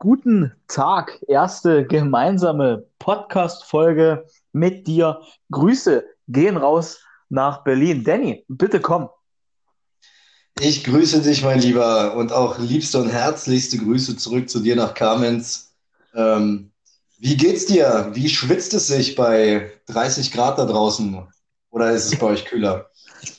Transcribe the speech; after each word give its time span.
guten 0.00 0.52
Tag. 0.66 1.20
Erste 1.28 1.86
gemeinsame 1.86 2.86
Podcast-Folge 2.98 4.26
mit 4.52 4.86
dir. 4.86 5.20
Grüße 5.52 6.04
gehen 6.26 6.56
raus 6.56 7.00
nach 7.28 7.62
Berlin. 7.64 8.02
Danny, 8.02 8.44
bitte 8.48 8.80
komm. 8.80 9.10
Ich 10.58 10.84
grüße 10.84 11.20
dich, 11.20 11.44
mein 11.44 11.60
Lieber, 11.60 12.14
und 12.16 12.32
auch 12.32 12.58
liebste 12.58 12.98
und 12.98 13.10
herzlichste 13.10 13.76
Grüße 13.76 14.16
zurück 14.16 14.48
zu 14.48 14.60
dir 14.60 14.74
nach 14.74 14.94
Kamenz. 14.94 15.74
Ähm, 16.14 16.72
wie 17.18 17.36
geht's 17.36 17.66
dir? 17.66 18.10
Wie 18.14 18.30
schwitzt 18.30 18.72
es 18.72 18.86
sich 18.86 19.14
bei 19.14 19.70
30 19.86 20.32
Grad 20.32 20.58
da 20.58 20.64
draußen? 20.64 21.26
Oder 21.68 21.90
ist 21.90 22.10
es 22.10 22.18
bei 22.18 22.26
euch 22.26 22.46
kühler? 22.46 22.89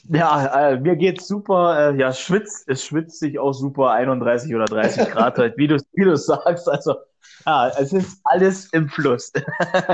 Ja, 0.09 0.69
äh, 0.69 0.79
mir 0.79 0.95
geht's 0.95 1.27
super. 1.27 1.91
Äh, 1.91 1.97
ja, 1.97 2.13
schwitzt, 2.13 2.67
es 2.67 2.85
schwitzt 2.85 3.20
sich 3.20 3.39
auch 3.39 3.53
super, 3.53 3.91
31 3.91 4.53
oder 4.53 4.65
30 4.65 5.09
Grad 5.09 5.38
halt, 5.38 5.57
wie 5.57 5.67
du 5.67 5.77
wie 5.93 6.03
du 6.03 6.15
sagst. 6.15 6.70
Also, 6.70 6.95
ja, 7.45 7.70
es 7.70 7.93
ist 7.93 8.20
alles 8.23 8.67
im 8.73 8.89
Fluss. 8.89 9.31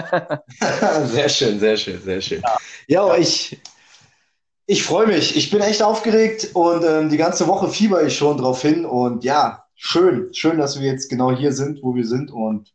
sehr 1.06 1.30
schön, 1.30 1.60
sehr 1.60 1.78
schön, 1.78 2.02
sehr 2.02 2.22
schön. 2.22 2.42
Ja, 2.42 2.58
ja 2.88 3.18
ich, 3.18 3.60
ich 4.66 4.84
freue 4.84 5.08
mich. 5.08 5.36
Ich 5.38 5.50
bin 5.50 5.62
echt 5.62 5.82
aufgeregt 5.82 6.50
und 6.54 6.84
ähm, 6.84 7.10
die 7.10 7.18
ganze 7.18 7.48
Woche 7.48 7.70
fieber 7.70 8.04
ich 8.04 8.18
schon 8.18 8.38
drauf 8.38 8.62
hin. 8.62 8.86
Und 8.86 9.24
ja, 9.24 9.66
schön, 9.76 10.34
schön, 10.34 10.58
dass 10.58 10.80
wir 10.80 10.88
jetzt 10.88 11.10
genau 11.10 11.32
hier 11.32 11.54
sind, 11.54 11.82
wo 11.84 11.96
wir 11.96 12.06
sind. 12.06 12.32
Und 12.32 12.74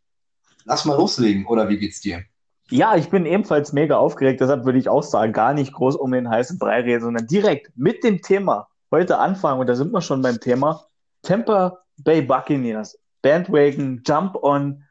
lass 0.64 0.84
mal 0.84 0.96
loslegen. 0.96 1.46
Oder 1.46 1.68
wie 1.68 1.78
geht's 1.78 2.00
dir? 2.00 2.24
Ja, 2.72 2.96
ich 2.96 3.10
bin 3.10 3.26
ebenfalls 3.26 3.74
mega 3.74 3.98
aufgeregt, 3.98 4.40
deshalb 4.40 4.64
würde 4.64 4.78
ich 4.78 4.88
auch 4.88 5.02
sagen, 5.02 5.34
gar 5.34 5.52
nicht 5.52 5.74
groß 5.74 5.94
um 5.94 6.10
den 6.10 6.30
heißen 6.30 6.58
Brei 6.58 6.80
reden, 6.80 7.02
sondern 7.02 7.26
direkt 7.26 7.70
mit 7.76 8.02
dem 8.02 8.22
Thema 8.22 8.68
heute 8.90 9.18
anfangen. 9.18 9.60
Und 9.60 9.66
da 9.66 9.74
sind 9.74 9.92
wir 9.92 10.00
schon 10.00 10.22
beim 10.22 10.40
Thema 10.40 10.86
Tampa 11.20 11.80
Bay 11.98 12.22
Buccaneers. 12.22 12.98
Bandwagon, 13.20 14.00
Jump 14.06 14.42
on, 14.42 14.84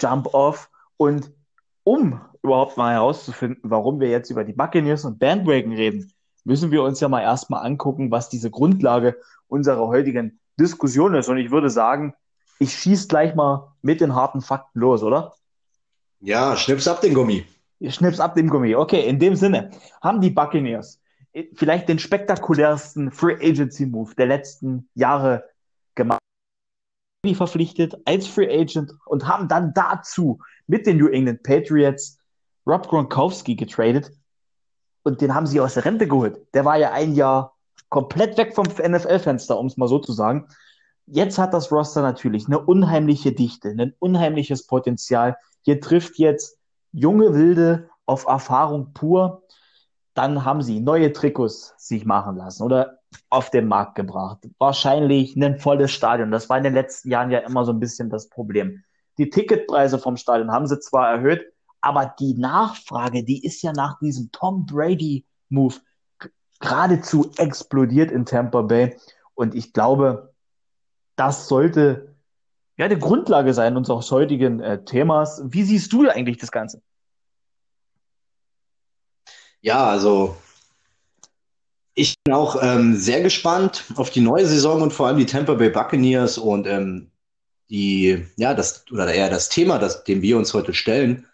Jump 0.00 0.32
off. 0.34 0.70
Und 0.98 1.32
um 1.82 2.20
überhaupt 2.44 2.76
mal 2.76 2.92
herauszufinden, 2.92 3.58
warum 3.64 3.98
wir 3.98 4.08
jetzt 4.08 4.30
über 4.30 4.44
die 4.44 4.52
Buccaneers 4.52 5.04
und 5.04 5.18
Bandwagon 5.18 5.72
reden, 5.72 6.12
müssen 6.44 6.70
wir 6.70 6.84
uns 6.84 7.00
ja 7.00 7.08
mal 7.08 7.22
erstmal 7.22 7.66
angucken, 7.66 8.12
was 8.12 8.28
diese 8.28 8.52
Grundlage 8.52 9.16
unserer 9.48 9.88
heutigen 9.88 10.38
Diskussion 10.60 11.16
ist. 11.16 11.28
Und 11.28 11.38
ich 11.38 11.50
würde 11.50 11.70
sagen, 11.70 12.14
ich 12.60 12.72
schieße 12.72 13.08
gleich 13.08 13.34
mal 13.34 13.72
mit 13.82 14.00
den 14.00 14.14
harten 14.14 14.42
Fakten 14.42 14.78
los, 14.78 15.02
oder? 15.02 15.32
Ja, 16.20 16.56
schnips 16.56 16.86
ab 16.86 17.00
den 17.00 17.14
Gummi. 17.14 17.44
Schnips 17.88 18.20
ab 18.20 18.34
den 18.34 18.48
Gummi. 18.48 18.74
Okay, 18.74 19.08
in 19.08 19.18
dem 19.18 19.36
Sinne 19.36 19.70
haben 20.02 20.20
die 20.20 20.30
Buccaneers 20.30 21.00
vielleicht 21.54 21.88
den 21.88 21.98
spektakulärsten 21.98 23.10
Free 23.10 23.34
Agency 23.34 23.86
Move 23.86 24.14
der 24.16 24.26
letzten 24.26 24.88
Jahre 24.94 25.44
gemacht. 25.94 26.20
Verpflichtet 27.34 27.96
als 28.06 28.26
Free 28.26 28.48
Agent 28.48 28.94
und 29.06 29.28
haben 29.28 29.46
dann 29.46 29.74
dazu 29.74 30.40
mit 30.66 30.86
den 30.86 30.96
New 30.96 31.08
England 31.08 31.42
Patriots 31.42 32.18
Rob 32.66 32.88
Gronkowski 32.88 33.56
getradet 33.56 34.10
und 35.02 35.20
den 35.20 35.34
haben 35.34 35.46
sie 35.46 35.60
aus 35.60 35.74
der 35.74 35.84
Rente 35.84 36.06
geholt. 36.06 36.40
Der 36.54 36.64
war 36.64 36.78
ja 36.78 36.92
ein 36.92 37.14
Jahr 37.14 37.56
komplett 37.90 38.38
weg 38.38 38.54
vom 38.54 38.66
NFL-Fenster, 38.66 39.58
um 39.58 39.66
es 39.66 39.76
mal 39.76 39.88
so 39.88 39.98
zu 39.98 40.12
sagen. 40.12 40.48
Jetzt 41.06 41.38
hat 41.38 41.52
das 41.52 41.70
Roster 41.72 42.02
natürlich 42.02 42.46
eine 42.46 42.58
unheimliche 42.58 43.32
Dichte, 43.32 43.68
ein 43.68 43.94
unheimliches 43.98 44.66
Potenzial. 44.66 45.36
Hier 45.62 45.80
trifft 45.80 46.18
jetzt 46.18 46.58
junge 46.92 47.34
Wilde 47.34 47.88
auf 48.06 48.26
Erfahrung 48.26 48.92
pur. 48.92 49.42
Dann 50.14 50.44
haben 50.44 50.62
sie 50.62 50.80
neue 50.80 51.12
Trikots 51.12 51.74
sich 51.78 52.04
machen 52.04 52.36
lassen 52.36 52.62
oder 52.62 52.98
auf 53.28 53.50
den 53.50 53.68
Markt 53.68 53.94
gebracht. 53.94 54.38
Wahrscheinlich 54.58 55.36
ein 55.36 55.58
volles 55.58 55.90
Stadion. 55.90 56.30
Das 56.30 56.48
war 56.48 56.58
in 56.58 56.64
den 56.64 56.74
letzten 56.74 57.10
Jahren 57.10 57.30
ja 57.30 57.40
immer 57.40 57.64
so 57.64 57.72
ein 57.72 57.80
bisschen 57.80 58.10
das 58.10 58.28
Problem. 58.28 58.82
Die 59.18 59.30
Ticketpreise 59.30 59.98
vom 59.98 60.16
Stadion 60.16 60.50
haben 60.50 60.66
sie 60.66 60.80
zwar 60.80 61.10
erhöht, 61.10 61.44
aber 61.80 62.14
die 62.18 62.34
Nachfrage, 62.34 63.24
die 63.24 63.44
ist 63.44 63.62
ja 63.62 63.72
nach 63.72 63.98
diesem 63.98 64.30
Tom 64.32 64.66
Brady 64.66 65.24
Move 65.48 65.76
geradezu 66.60 67.30
explodiert 67.36 68.10
in 68.10 68.26
Tampa 68.26 68.62
Bay. 68.62 68.96
Und 69.34 69.54
ich 69.54 69.72
glaube, 69.72 70.34
das 71.16 71.48
sollte 71.48 72.09
ja, 72.80 72.88
die 72.88 72.98
Grundlage 72.98 73.52
sein 73.52 73.76
unseres 73.76 74.10
heutigen 74.10 74.60
äh, 74.60 74.82
Themas. 74.82 75.42
Wie 75.44 75.64
siehst 75.64 75.92
du 75.92 76.08
eigentlich 76.08 76.38
das 76.38 76.50
Ganze? 76.50 76.80
Ja, 79.60 79.84
also 79.86 80.34
ich 81.92 82.14
bin 82.24 82.32
auch 82.32 82.56
ähm, 82.62 82.96
sehr 82.96 83.20
gespannt 83.20 83.84
auf 83.96 84.08
die 84.08 84.22
neue 84.22 84.46
Saison 84.46 84.80
und 84.80 84.94
vor 84.94 85.08
allem 85.08 85.18
die 85.18 85.26
Tampa 85.26 85.52
Bay 85.52 85.68
Buccaneers 85.68 86.38
und 86.38 86.66
ähm, 86.66 87.10
die, 87.68 88.26
ja, 88.36 88.54
das, 88.54 88.90
oder 88.90 89.12
eher 89.12 89.28
das 89.28 89.50
Thema, 89.50 89.78
das, 89.78 90.02
dem 90.04 90.22
wir 90.22 90.38
uns 90.38 90.54
heute 90.54 90.72
stellen. 90.72 91.26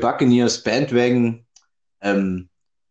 Buccaneers 0.00 0.62
Bandwagon 0.62 1.44
ähm, 2.02 2.48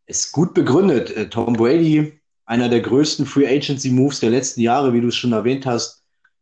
ist 0.08 0.34
gut 0.34 0.54
begründet. 0.54 1.16
Äh, 1.16 1.30
Tom 1.30 1.54
Brady, 1.54 2.20
einer 2.44 2.68
der 2.68 2.82
größten 2.82 3.26
Free 3.26 3.48
Agency 3.48 3.92
Moves 3.92 4.20
der 4.20 4.32
letzten 4.32 4.60
Jahre, 4.60 4.92
wie 4.92 5.00
du 5.00 5.08
es 5.08 5.16
schon 5.16 5.32
erwähnt 5.32 5.66
hast, 5.66 5.97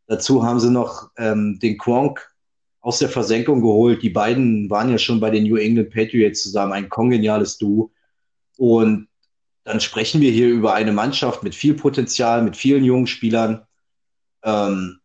Dazu 0.06 0.44
haben 0.44 0.60
sie 0.60 0.70
noch 0.70 1.10
ähm, 1.16 1.58
den 1.60 1.78
Quonk 1.78 2.32
aus 2.80 3.00
der 3.00 3.08
Versenkung 3.08 3.60
geholt. 3.60 4.02
Die 4.02 4.10
beiden 4.10 4.70
waren 4.70 4.90
ja 4.90 4.98
schon 4.98 5.18
bei 5.18 5.30
den 5.30 5.44
New 5.44 5.56
England 5.56 5.90
Patriots 5.90 6.42
zusammen, 6.42 6.72
ein 6.72 6.88
kongeniales 6.88 7.58
Duo. 7.58 7.90
Und 8.56 9.08
dann 9.64 9.80
sprechen 9.80 10.20
wir 10.20 10.30
hier 10.30 10.48
über 10.48 10.74
eine 10.74 10.92
Mannschaft 10.92 11.42
mit 11.42 11.54
viel 11.54 11.74
Potenzial, 11.74 12.42
mit 12.42 12.56
vielen 12.56 12.84
jungen 12.84 13.08
Spielern, 13.08 13.66
ähm, 14.44 15.00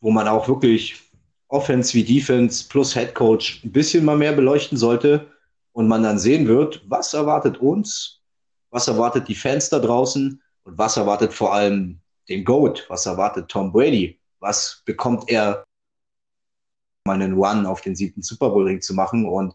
wo 0.00 0.12
man 0.12 0.28
auch 0.28 0.46
wirklich 0.46 0.94
Offense 1.48 1.94
wie 1.94 2.04
Defense 2.04 2.68
plus 2.68 2.94
Head 2.94 3.16
Coach 3.16 3.64
ein 3.64 3.72
bisschen 3.72 4.04
mal 4.04 4.16
mehr 4.16 4.32
beleuchten 4.32 4.78
sollte 4.78 5.26
und 5.72 5.88
man 5.88 6.04
dann 6.04 6.20
sehen 6.20 6.46
wird, 6.46 6.84
was 6.86 7.12
erwartet 7.12 7.58
uns, 7.58 8.22
was 8.70 8.86
erwartet 8.86 9.26
die 9.26 9.34
Fans 9.34 9.68
da 9.68 9.80
draußen 9.80 10.40
und 10.62 10.78
was 10.78 10.96
erwartet 10.96 11.32
vor 11.32 11.52
allem 11.52 12.00
den 12.28 12.44
GOAT, 12.44 12.86
was 12.88 13.06
erwartet 13.06 13.48
Tom 13.48 13.72
Brady 13.72 14.19
was 14.40 14.82
bekommt 14.84 15.30
er, 15.30 15.64
um 17.06 17.12
einen 17.12 17.34
One 17.34 17.68
auf 17.68 17.80
den 17.80 17.94
siebten 17.94 18.22
Super 18.22 18.50
Bowl 18.50 18.64
Ring 18.64 18.80
zu 18.80 18.94
machen. 18.94 19.26
Und 19.26 19.54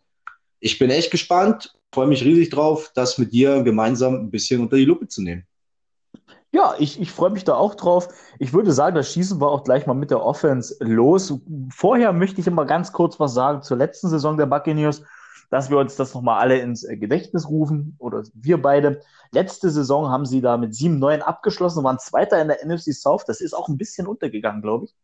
ich 0.60 0.80
bin 0.80 0.90
echt 0.90 1.12
gespannt, 1.12 1.76
freue 1.94 2.08
mich 2.08 2.24
riesig 2.24 2.50
drauf, 2.50 2.92
das 2.96 3.18
mit 3.18 3.34
dir 3.34 3.64
gemeinsam 3.64 4.16
ein 4.16 4.32
bisschen 4.32 4.62
unter 4.62 4.78
die 4.78 4.86
Lupe 4.86 5.08
zu 5.08 5.22
nehmen. 5.22 5.46
Ja, 6.52 6.74
ich, 6.80 7.02
ich 7.02 7.12
freue 7.12 7.32
mich 7.32 7.44
da 7.44 7.56
auch 7.56 7.76
drauf. 7.76 8.08
Ich 8.40 8.54
würde 8.54 8.72
sagen, 8.72 8.96
das 8.96 9.12
schießen 9.12 9.42
wir 9.42 9.52
auch 9.52 9.66
gleich 9.66 9.86
mal 9.88 9.94
mit 9.94 10.10
der 10.10 10.24
Offense 10.24 10.78
los. 10.80 11.34
Vorher 11.70 12.14
möchte 12.14 12.40
ich 12.40 12.48
immer 12.48 12.66
ganz 12.66 12.94
kurz 12.94 13.20
was 13.20 13.34
sagen 13.34 13.62
zur 13.62 13.76
letzten 13.76 14.08
Saison 14.08 14.38
der 14.38 14.46
Buccaneers, 14.46 15.04
dass 15.50 15.70
wir 15.70 15.78
uns 15.78 15.96
das 15.96 16.14
nochmal 16.14 16.40
alle 16.40 16.60
ins 16.60 16.86
Gedächtnis 16.88 17.48
rufen 17.48 17.96
oder 18.00 18.24
wir 18.34 18.62
beide. 18.62 19.02
Letzte 19.32 19.70
Saison 19.70 20.10
haben 20.10 20.26
sie 20.26 20.42
da 20.42 20.58
mit 20.58 20.74
7-9 20.74 21.20
abgeschlossen, 21.20 21.84
waren 21.84 22.00
Zweiter 22.00 22.42
in 22.42 22.48
der 22.48 22.66
NFC 22.66 22.94
South. 22.94 23.26
Das 23.26 23.42
ist 23.42 23.54
auch 23.54 23.68
ein 23.68 23.78
bisschen 23.78 24.08
untergegangen, 24.08 24.62
glaube 24.62 24.86
ich. 24.86 24.96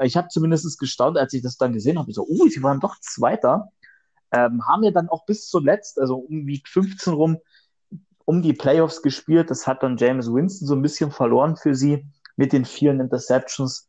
Ich 0.00 0.16
habe 0.16 0.28
zumindest 0.28 0.78
gestaunt, 0.78 1.18
als 1.18 1.32
ich 1.32 1.42
das 1.42 1.56
dann 1.56 1.72
gesehen 1.72 1.98
habe. 1.98 2.12
So, 2.12 2.26
oh, 2.26 2.48
sie 2.48 2.62
waren 2.62 2.80
doch 2.80 2.98
Zweiter. 3.00 3.70
Ähm, 4.30 4.66
haben 4.66 4.82
ja 4.82 4.90
dann 4.90 5.08
auch 5.08 5.26
bis 5.26 5.48
zuletzt, 5.48 6.00
also 6.00 6.16
um 6.16 6.46
Week 6.46 6.66
15 6.66 7.12
rum, 7.12 7.38
um 8.24 8.40
die 8.42 8.54
Playoffs 8.54 9.02
gespielt. 9.02 9.50
Das 9.50 9.66
hat 9.66 9.82
dann 9.82 9.98
James 9.98 10.32
Winston 10.32 10.66
so 10.66 10.74
ein 10.74 10.82
bisschen 10.82 11.10
verloren 11.10 11.56
für 11.56 11.74
sie 11.74 12.06
mit 12.36 12.52
den 12.52 12.64
vielen 12.64 13.00
Interceptions. 13.00 13.88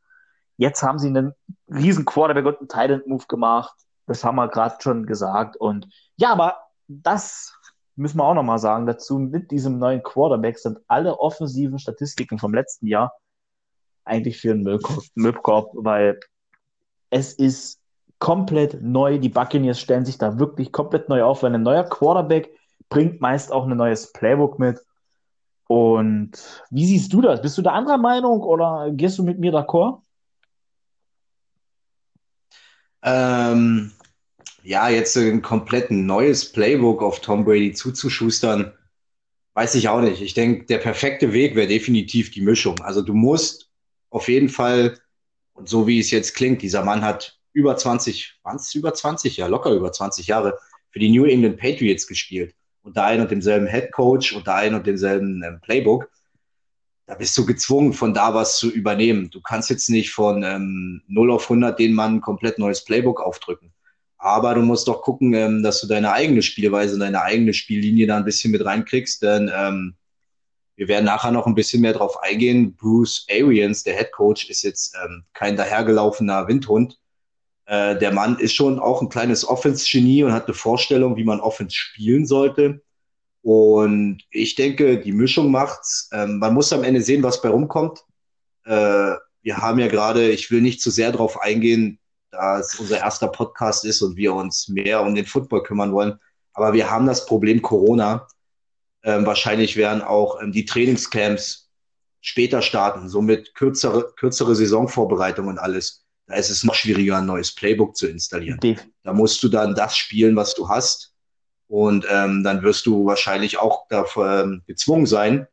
Jetzt 0.58 0.84
haben 0.84 1.00
sie 1.00 1.08
einen 1.08 1.34
riesen 1.68 2.06
Quarterback 2.06 2.46
und 2.46 2.60
einen 2.60 2.68
Tight 2.68 3.08
Move 3.08 3.26
gemacht. 3.28 3.74
Das 4.06 4.24
haben 4.24 4.36
wir 4.36 4.48
gerade 4.48 4.76
schon 4.80 5.06
gesagt. 5.06 5.56
Und 5.58 5.88
ja, 6.18 6.32
aber 6.32 6.58
das 6.88 7.54
müssen 7.96 8.18
wir 8.18 8.26
auch 8.26 8.34
nochmal 8.34 8.60
sagen, 8.60 8.86
dazu 8.86 9.20
mit 9.20 9.52
diesem 9.52 9.78
neuen 9.78 10.04
Quarterback 10.04 10.58
sind 10.58 10.80
alle 10.88 11.20
offensiven 11.20 11.80
Statistiken 11.80 12.40
vom 12.40 12.54
letzten 12.54 12.88
Jahr 12.88 13.14
eigentlich 14.06 14.40
für 14.40 14.52
einen 14.52 14.80
Müllkorb, 15.16 15.72
weil 15.74 16.20
es 17.10 17.34
ist 17.34 17.80
komplett 18.20 18.82
neu. 18.82 19.20
Die 19.20 19.30
Buccaneers 19.30 19.80
stellen 19.80 20.06
sich 20.06 20.18
da 20.18 20.40
wirklich 20.40 20.72
komplett 20.72 21.10
neu 21.10 21.24
auf, 21.24 21.44
weil 21.44 21.54
ein 21.54 21.64
neuer 21.64 21.84
Quarterback 21.84 22.50
bringt 22.90 23.22
meist 23.22 23.52
auch 23.52 23.66
ein 23.68 23.78
neues 23.78 24.12
Playbook 24.12 24.60
mit. 24.60 24.80
Und 25.68 26.32
wie 26.70 26.86
siehst 26.86 27.14
du 27.14 27.22
das? 27.22 27.42
Bist 27.42 27.58
du 27.58 27.62
da 27.62 27.72
anderer 27.72 27.98
Meinung 27.98 28.42
oder 28.42 28.92
gehst 28.92 29.18
du 29.18 29.24
mit 29.24 29.40
mir 29.40 29.54
d'accord? 29.54 30.03
Ähm, 33.04 33.92
ja, 34.64 34.90
jetzt 34.90 35.18
ein 35.18 35.42
komplett 35.42 35.92
neues 35.92 36.52
Playbook 36.52 37.02
auf 37.02 37.20
Tom 37.20 37.44
Brady 37.44 37.74
zuzuschustern, 37.74 38.74
weiß 39.54 39.76
ich 39.76 39.90
auch 39.90 40.02
nicht. 40.02 40.22
Ich 40.22 40.34
denke, 40.34 40.66
der 40.66 40.78
perfekte 40.78 41.34
Weg 41.34 41.56
wäre 41.56 41.68
definitiv 41.68 42.32
die 42.32 42.42
Mischung. 42.42 42.80
Also 42.82 43.02
du 43.02 43.14
musst 43.14 43.70
auf 44.10 44.30
jeden 44.30 44.50
Fall, 44.50 45.00
und 45.54 45.68
so 45.68 45.86
wie 45.86 46.00
es 46.00 46.12
jetzt 46.12 46.34
klingt, 46.34 46.62
dieser 46.62 46.84
Mann 46.84 47.04
hat 47.04 47.40
über 47.52 47.76
20, 47.76 48.40
waren 48.44 48.56
es 48.56 48.74
über 48.74 48.94
20, 48.94 49.38
ja, 49.38 49.48
locker 49.48 49.72
über 49.72 49.92
20 49.92 50.28
Jahre 50.28 50.58
für 50.92 51.00
die 51.00 51.10
New 51.10 51.26
England 51.26 51.58
Patriots 51.58 52.08
gespielt. 52.08 52.56
Unter 52.84 53.06
einem 53.06 53.24
und 53.24 53.32
demselben 53.32 53.68
Head 53.68 53.92
Coach, 53.92 54.34
unter 54.34 54.56
einem 54.56 54.76
und 54.76 54.88
demselben 54.88 55.42
ähm, 55.44 55.60
Playbook. 55.62 56.10
Da 57.06 57.16
bist 57.16 57.38
du 57.38 57.46
gezwungen, 57.46 57.94
von 57.94 58.14
da 58.14 58.34
was 58.34 58.58
zu 58.58 58.72
übernehmen. 58.72 59.30
Du 59.30 59.42
kannst 59.42 59.70
jetzt 59.70 59.90
nicht 59.90 60.12
von 60.12 60.44
ähm, 60.44 61.02
0 61.08 61.32
auf 61.32 61.44
100 61.44 61.78
den 61.78 61.94
Mann 61.94 62.16
ein 62.16 62.22
komplett 62.22 62.60
neues 62.60 62.84
Playbook 62.84 63.22
aufdrücken. 63.22 63.74
Aber 64.18 64.56
du 64.56 64.62
musst 64.62 64.88
doch 64.88 65.02
gucken, 65.02 65.34
ähm, 65.34 65.64
dass 65.64 65.82
du 65.82 65.88
deine 65.88 66.14
eigene 66.14 66.42
Spielweise, 66.42 66.98
deine 66.98 67.22
eigene 67.22 67.54
Spiellinie 67.54 68.08
da 68.08 68.16
ein 68.16 68.26
bisschen 68.26 68.52
mit 68.52 68.64
reinkriegst, 68.64 69.22
denn 69.22 69.52
ähm, 69.54 69.96
wir 70.76 70.88
werden 70.88 71.06
nachher 71.06 71.32
noch 71.32 71.46
ein 71.46 71.56
bisschen 71.56 71.82
mehr 71.82 71.94
drauf 71.94 72.24
eingehen. 72.24 72.76
Bruce 72.76 73.28
Arians, 73.30 73.84
der 73.84 73.96
Head 73.96 74.12
Coach, 74.12 74.50
ist 74.50 74.64
jetzt 74.64 74.96
ähm, 75.04 75.26
kein 75.34 75.58
dahergelaufener 75.58 76.48
Windhund. 76.48 77.00
Äh, 77.66 77.98
der 77.98 78.12
Mann 78.12 78.40
ist 78.40 78.56
schon 78.56 78.80
auch 78.80 79.02
ein 79.02 79.10
kleines 79.10 79.48
Offense-Genie 79.48 80.24
und 80.24 80.34
hat 80.34 80.46
eine 80.46 80.54
Vorstellung, 80.54 81.16
wie 81.16 81.26
man 81.26 81.42
Offense 81.42 81.76
spielen 81.76 82.26
sollte. 82.26 82.82
Und 83.44 84.24
ich 84.32 84.56
denke, 84.56 85.00
die 85.00 85.12
Mischung 85.12 85.52
macht's. 85.52 86.10
Ähm, 86.14 86.40
man 86.40 86.54
muss 86.54 86.72
am 86.72 86.84
Ende 86.84 87.02
sehen, 87.02 87.24
was 87.24 87.42
bei 87.42 87.50
rumkommt. 87.50 88.00
Äh, 88.64 89.16
wir 89.42 89.58
haben 89.58 89.80
ja 89.80 89.88
gerade, 89.88 90.32
ich 90.32 90.50
will 90.50 90.62
nicht 90.62 90.82
zu 90.82 90.90
sehr 90.90 91.12
drauf 91.12 91.42
eingehen, 91.42 92.00
da 92.32 92.60
es 92.60 92.80
unser 92.80 93.00
erster 93.00 93.28
Podcast 93.28 93.84
ist 93.84 94.02
und 94.02 94.16
wir 94.16 94.34
uns 94.34 94.70
mehr 94.70 95.02
um 95.02 95.14
den 95.14 95.26
Football 95.26 95.64
kümmern 95.64 95.92
wollen. 95.92 96.18
Aber 96.54 96.72
wir 96.72 96.90
haben 96.90 97.06
das 97.06 97.26
Problem 97.26 97.62
Corona. 97.62 98.28
Ähm, 99.04 99.26
wahrscheinlich 99.26 99.76
werden 99.76 100.02
auch 100.02 100.42
ähm, 100.42 100.54
die 100.54 100.64
Trainingscamps 100.64 101.70
später 102.22 102.62
starten, 102.62 103.10
somit 103.10 103.54
kürzere, 103.56 104.14
kürzere 104.16 104.56
Saisonvorbereitung 104.56 105.48
und 105.48 105.58
alles. 105.60 106.06
Da 106.28 106.36
ist 106.36 106.50
es 106.50 106.64
noch 106.64 106.76
schwieriger, 106.76 107.18
ein 107.18 107.26
neues 107.26 107.54
Playbook 107.54 107.98
zu 107.98 108.08
installieren. 108.08 108.60
Da 109.04 109.12
musst 109.12 109.44
du 109.44 109.50
dann 109.50 109.76
das 109.76 109.98
spielen, 109.98 110.38
was 110.38 110.56
du 110.56 110.70
hast 110.70 111.13
und 111.74 112.06
ähm, 112.08 112.44
dann 112.44 112.62
wirst 112.62 112.86
du 112.86 113.08
wahrscheinlich 113.08 113.58
auch 113.58 113.88
dafür 113.88 114.44
ähm, 114.44 114.62
gezwungen 114.68 115.08
sein, 115.08 115.48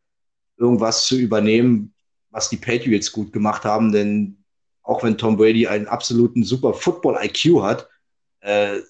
irgendwas 0.58 1.06
zu 1.06 1.16
übernehmen, 1.16 1.94
was 2.28 2.50
die 2.50 2.58
Patriots 2.58 3.10
gut 3.10 3.32
gemacht 3.32 3.64
haben. 3.64 3.90
Denn 3.90 4.36
auch 4.82 5.02
wenn 5.02 5.16
Tom 5.16 5.38
Brady 5.38 5.66
einen 5.66 5.88
absoluten 5.88 6.44
super 6.44 6.74
Football-IQ 6.74 7.62
hat, 7.62 7.88
äh, 8.40 8.80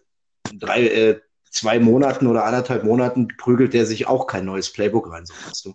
drei, 0.52 0.88
äh, 0.88 1.20
zwei 1.48 1.78
Monaten 1.78 2.26
oder 2.26 2.46
anderthalb 2.46 2.82
Monaten 2.82 3.28
prügelt 3.38 3.74
der 3.74 3.86
sich 3.86 4.08
auch 4.08 4.26
kein 4.26 4.44
neues 4.44 4.72
Playbook 4.72 5.12
rein, 5.12 5.24
so 5.24 5.34
weißt 5.46 5.66
du. 5.66 5.74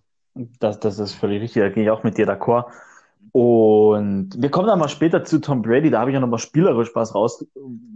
Das, 0.60 0.82
das 0.82 1.00
ist 1.00 1.14
völlig 1.14 1.42
richtig, 1.42 1.62
da 1.62 1.70
gehe 1.70 1.86
ich 1.86 1.90
auch 1.90 2.04
mit 2.04 2.18
dir 2.18 2.28
d'accord. 2.28 2.66
Und 3.32 4.32
wir 4.38 4.52
kommen 4.52 4.68
dann 4.68 4.80
mal 4.80 4.90
später 4.90 5.24
zu 5.24 5.40
Tom 5.40 5.62
Brady, 5.62 5.90
da 5.90 6.02
habe 6.02 6.10
ich 6.10 6.16
ja 6.16 6.20
nochmal 6.20 6.40
spielerisch 6.40 6.90
was 6.96 7.16
raus, 7.16 7.46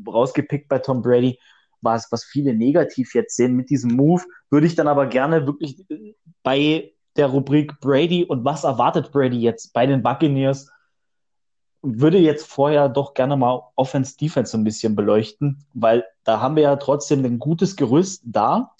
rausgepickt 0.08 0.70
bei 0.70 0.80
Tom 0.80 1.02
Brady 1.02 1.38
was, 1.82 2.12
was 2.12 2.24
viele 2.24 2.54
negativ 2.54 3.14
jetzt 3.16 3.36
sehen 3.36 3.56
mit 3.56 3.70
diesem 3.70 3.96
Move, 3.96 4.24
würde 4.50 4.68
ich 4.68 4.76
dann 4.76 4.88
aber 4.88 5.08
gerne 5.08 5.46
wirklich 5.46 5.84
bei 6.44 6.94
der 7.16 7.28
Rubrik 7.28 7.80
Brady 7.80 8.24
und 8.24 8.46
was 8.46 8.64
erwartet 8.64 9.12
Brady 9.12 9.40
jetzt 9.40 9.74
bei 9.74 9.86
den 9.86 10.02
Buccaneers, 10.02 10.70
würde 11.82 12.18
jetzt 12.18 12.48
vorher 12.48 12.90
doch 12.90 13.14
gerne 13.14 13.38
mal 13.38 13.62
Offense 13.76 14.18
Defense 14.18 14.52
so 14.52 14.58
ein 14.58 14.64
bisschen 14.64 14.96
beleuchten, 14.96 15.66
weil 15.74 16.04
da 16.24 16.42
haben 16.42 16.56
wir 16.56 16.64
ja 16.64 16.76
trotzdem 16.76 17.24
ein 17.24 17.40
gutes 17.40 17.76
Gerüst 17.76 18.24
da. 18.26 18.72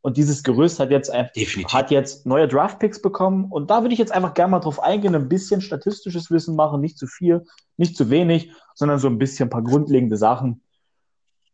Und 0.00 0.16
dieses 0.16 0.44
Gerüst 0.44 0.78
hat 0.78 0.90
jetzt, 0.90 1.12
hat 1.12 1.90
jetzt 1.90 2.26
neue 2.26 2.46
Draft-Picks 2.46 3.02
bekommen. 3.02 3.46
Und 3.50 3.70
da 3.70 3.82
würde 3.82 3.92
ich 3.92 3.98
jetzt 3.98 4.12
einfach 4.12 4.34
gerne 4.34 4.52
mal 4.52 4.60
drauf 4.60 4.80
eingehen, 4.80 5.16
ein 5.16 5.28
bisschen 5.28 5.60
statistisches 5.60 6.30
Wissen 6.30 6.54
machen, 6.54 6.80
nicht 6.80 6.96
zu 6.96 7.08
viel, 7.08 7.44
nicht 7.76 7.96
zu 7.96 8.08
wenig, 8.08 8.52
sondern 8.74 9.00
so 9.00 9.08
ein 9.08 9.18
bisschen 9.18 9.46
ein 9.48 9.50
paar 9.50 9.64
grundlegende 9.64 10.16
Sachen, 10.16 10.62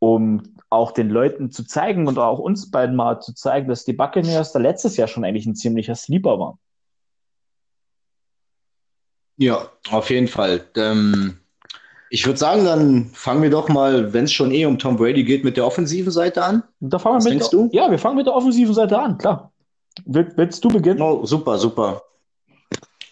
um 0.03 0.43
auch 0.69 0.91
den 0.91 1.11
Leuten 1.11 1.53
zu 1.53 1.65
zeigen 1.65 2.09
und 2.09 2.19
auch 2.19 2.41
uns 2.41 2.73
beiden 2.73 2.97
mal 2.97 3.21
zu 3.21 3.35
zeigen, 3.35 3.69
dass 3.69 3.85
die 3.85 3.93
Buccaneers 3.93 4.51
da 4.51 4.59
letztes 4.59 4.97
Jahr 4.97 5.07
schon 5.07 5.25
eigentlich 5.25 5.47
ein 5.47 5.55
ziemlicher 5.55 5.95
Sleeper 5.95 6.41
waren. 6.41 6.59
Ja, 9.37 9.69
auf 9.91 10.11
jeden 10.11 10.27
Fall. 10.27 10.67
Ähm, 10.77 11.39
ich 12.11 12.27
würde 12.27 12.37
sagen, 12.37 12.65
dann 12.65 13.11
fangen 13.13 13.45
wir 13.45 13.51
doch 13.51 13.69
mal, 13.69 14.13
wenn 14.13 14.25
es 14.25 14.33
schon 14.33 14.51
eh 14.51 14.67
um 14.67 14.77
Tom 14.77 14.97
Brady 14.97 15.23
geht, 15.23 15.45
mit 15.45 15.57
der 15.57 15.65
offensiven 15.65 16.11
Seite 16.11 16.43
an. 16.43 16.65
Da 16.81 16.99
fangen 16.99 17.19
Was 17.19 17.25
wir 17.27 17.35
mit 17.35 17.43
denkst 17.43 17.51
du? 17.53 17.69
Ja, 17.71 17.89
wir 17.89 17.99
fangen 18.01 18.17
mit 18.17 18.27
der 18.27 18.35
offensiven 18.35 18.75
Seite 18.75 18.99
an, 18.99 19.19
klar. 19.19 19.53
willst 20.05 20.65
du 20.65 20.69
beginnen? 20.69 21.01
Oh, 21.01 21.25
super, 21.25 21.59
super. 21.59 22.03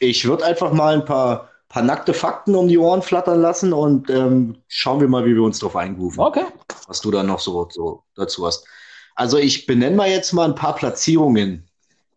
Ich 0.01 0.27
würde 0.27 0.45
einfach 0.45 0.73
mal 0.73 0.95
ein 0.95 1.05
paar 1.05 1.50
paar 1.71 1.83
nackte 1.83 2.13
Fakten 2.13 2.57
um 2.57 2.69
die 2.69 2.79
Ohren 2.79 3.01
flattern 3.01 3.41
lassen 3.41 3.73
und 3.73 4.11
ähm, 4.11 4.59
schauen 4.67 5.01
wir 5.01 5.09
mal, 5.09 5.25
wie 5.25 5.35
wir 5.35 5.43
uns 5.43 5.61
darauf 5.61 5.77
eingrooven. 5.77 6.21
Okay. 6.21 6.45
Was 6.89 7.01
du 7.01 7.13
da 7.13 7.23
noch 7.23 7.39
so, 7.39 7.69
so 7.71 8.03
dazu 8.17 8.45
hast. 8.45 8.67
Also 9.15 9.39
ich 9.39 9.67
benenne 9.67 9.97
mal 9.97 10.11
jetzt 10.11 10.33
mal 10.33 10.49
ein 10.49 10.57
paar 10.57 10.75
Platzierungen, 10.75 11.69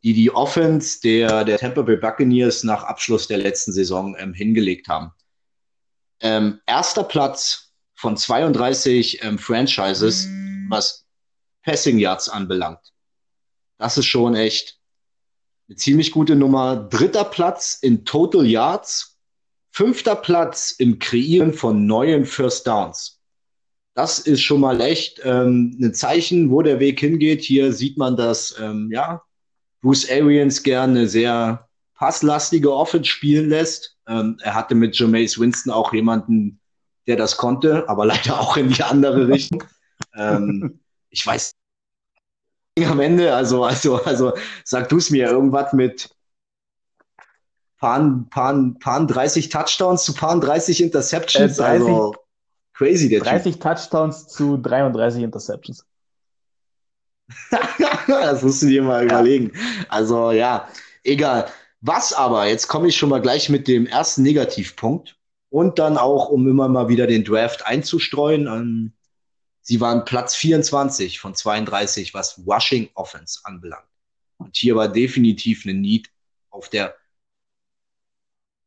die 0.02 0.14
die 0.14 0.32
Offense 0.32 1.00
der, 1.02 1.46
der 1.46 1.60
Tampa 1.60 1.84
Bay 1.84 1.98
Buccaneers 1.98 2.64
nach 2.64 2.84
Abschluss 2.84 3.28
der 3.28 3.38
letzten 3.38 3.72
Saison 3.72 4.16
ähm, 4.18 4.34
hingelegt 4.34 4.88
haben. 4.88 5.12
Ähm, 6.20 6.60
erster 6.66 7.04
Platz 7.04 7.74
von 7.94 8.18
32 8.18 9.24
ähm, 9.24 9.38
Franchises, 9.38 10.28
was 10.68 11.06
Passing 11.62 12.00
Yards 12.00 12.28
anbelangt. 12.28 12.92
Das 13.78 14.00
ist 14.00 14.08
schon 14.08 14.34
echt 14.34 14.80
eine 15.68 15.76
ziemlich 15.76 16.12
gute 16.12 16.36
Nummer. 16.36 16.76
Dritter 16.76 17.24
Platz 17.24 17.78
in 17.82 18.04
Total 18.04 18.46
Yards 18.46 19.13
Fünfter 19.76 20.16
Platz 20.16 20.70
im 20.78 21.00
Kreieren 21.00 21.52
von 21.52 21.88
neuen 21.88 22.26
First 22.26 22.68
Downs. 22.68 23.20
Das 23.96 24.20
ist 24.20 24.44
schon 24.44 24.60
mal 24.62 24.80
echt 24.82 25.20
ähm, 25.24 25.76
ein 25.82 25.96
Zeichen, 25.96 26.52
wo 26.52 26.62
der 26.62 26.80
Weg 26.80 27.00
hingeht. 27.00 27.42
Hier 27.42 27.74
sieht 27.74 27.98
man, 27.98 28.16
dass 28.16 28.56
ähm, 28.62 28.90
ja, 28.92 29.24
Bruce 29.82 30.08
Arians 30.12 30.62
gerne 30.62 31.08
sehr 31.08 31.68
passlastige 31.96 32.72
Offense 32.72 33.10
spielen 33.10 33.50
lässt. 33.50 33.98
Ähm, 34.08 34.38
er 34.44 34.54
hatte 34.54 34.76
mit 34.76 34.96
Jameis 34.96 35.40
Winston 35.40 35.74
auch 35.74 35.92
jemanden, 35.92 36.60
der 37.08 37.16
das 37.16 37.38
konnte, 37.38 37.90
aber 37.90 38.06
leider 38.06 38.40
auch 38.40 38.56
in 38.58 38.70
die 38.70 38.84
andere 38.84 39.28
Richtung. 39.28 39.64
ähm, 40.16 40.82
ich 41.10 41.26
weiß 41.26 41.52
am 42.86 43.00
Ende, 43.00 43.34
also, 43.34 43.64
also, 43.64 43.96
also 44.04 44.34
sag 44.66 44.90
du 44.90 44.98
es 44.98 45.10
mir, 45.10 45.30
irgendwas 45.30 45.74
mit 45.74 46.13
Paaren, 47.84 48.30
Paaren, 48.30 48.80
Paaren 48.80 49.08
30 49.08 49.50
Touchdowns 49.50 50.06
zu 50.06 50.14
Paaren 50.14 50.40
30 50.40 50.84
Interceptions. 50.84 51.60
Äh, 51.60 51.64
30, 51.64 51.82
also 51.82 52.16
crazy, 52.72 53.10
der 53.10 53.20
30 53.20 53.56
typ. 53.56 53.62
Touchdowns 53.62 54.26
zu 54.28 54.56
33 54.56 55.22
Interceptions. 55.22 55.86
das 58.08 58.42
musst 58.42 58.62
du 58.62 58.68
dir 58.68 58.84
mal 58.84 59.00
ja. 59.00 59.04
überlegen. 59.04 59.52
Also 59.90 60.32
ja, 60.32 60.70
egal. 61.04 61.50
Was 61.82 62.14
aber, 62.14 62.48
jetzt 62.48 62.70
komme 62.70 62.88
ich 62.88 62.96
schon 62.96 63.10
mal 63.10 63.22
gleich 63.22 63.50
mit 63.50 63.68
dem 63.68 63.86
ersten 63.86 64.24
Negativpunkt 64.24 65.18
und 65.50 65.78
dann 65.78 65.98
auch, 65.98 66.30
um 66.30 66.48
immer 66.48 66.70
mal 66.70 66.88
wieder 66.88 67.06
den 67.06 67.26
Draft 67.26 67.68
einzustreuen. 67.68 68.48
Ähm, 68.48 68.94
sie 69.60 69.82
waren 69.82 70.06
Platz 70.06 70.36
24 70.36 71.20
von 71.20 71.36
32, 71.36 72.14
was 72.14 72.40
Rushing 72.48 72.92
Offense 72.94 73.42
anbelangt. 73.44 73.90
Und 74.38 74.56
hier 74.56 74.78
war 74.78 74.88
definitiv 74.88 75.66
eine 75.66 75.74
Need 75.74 76.10
auf 76.50 76.70
der 76.70 76.96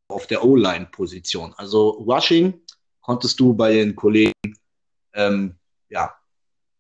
auf 0.08 0.26
der 0.26 0.44
O-Line-Position. 0.44 1.54
Also 1.56 1.90
Rushing 1.90 2.60
konntest 3.00 3.40
du 3.40 3.54
bei 3.54 3.72
den 3.72 3.96
Kollegen 3.96 4.32
ähm, 5.14 5.56
ja 5.88 6.14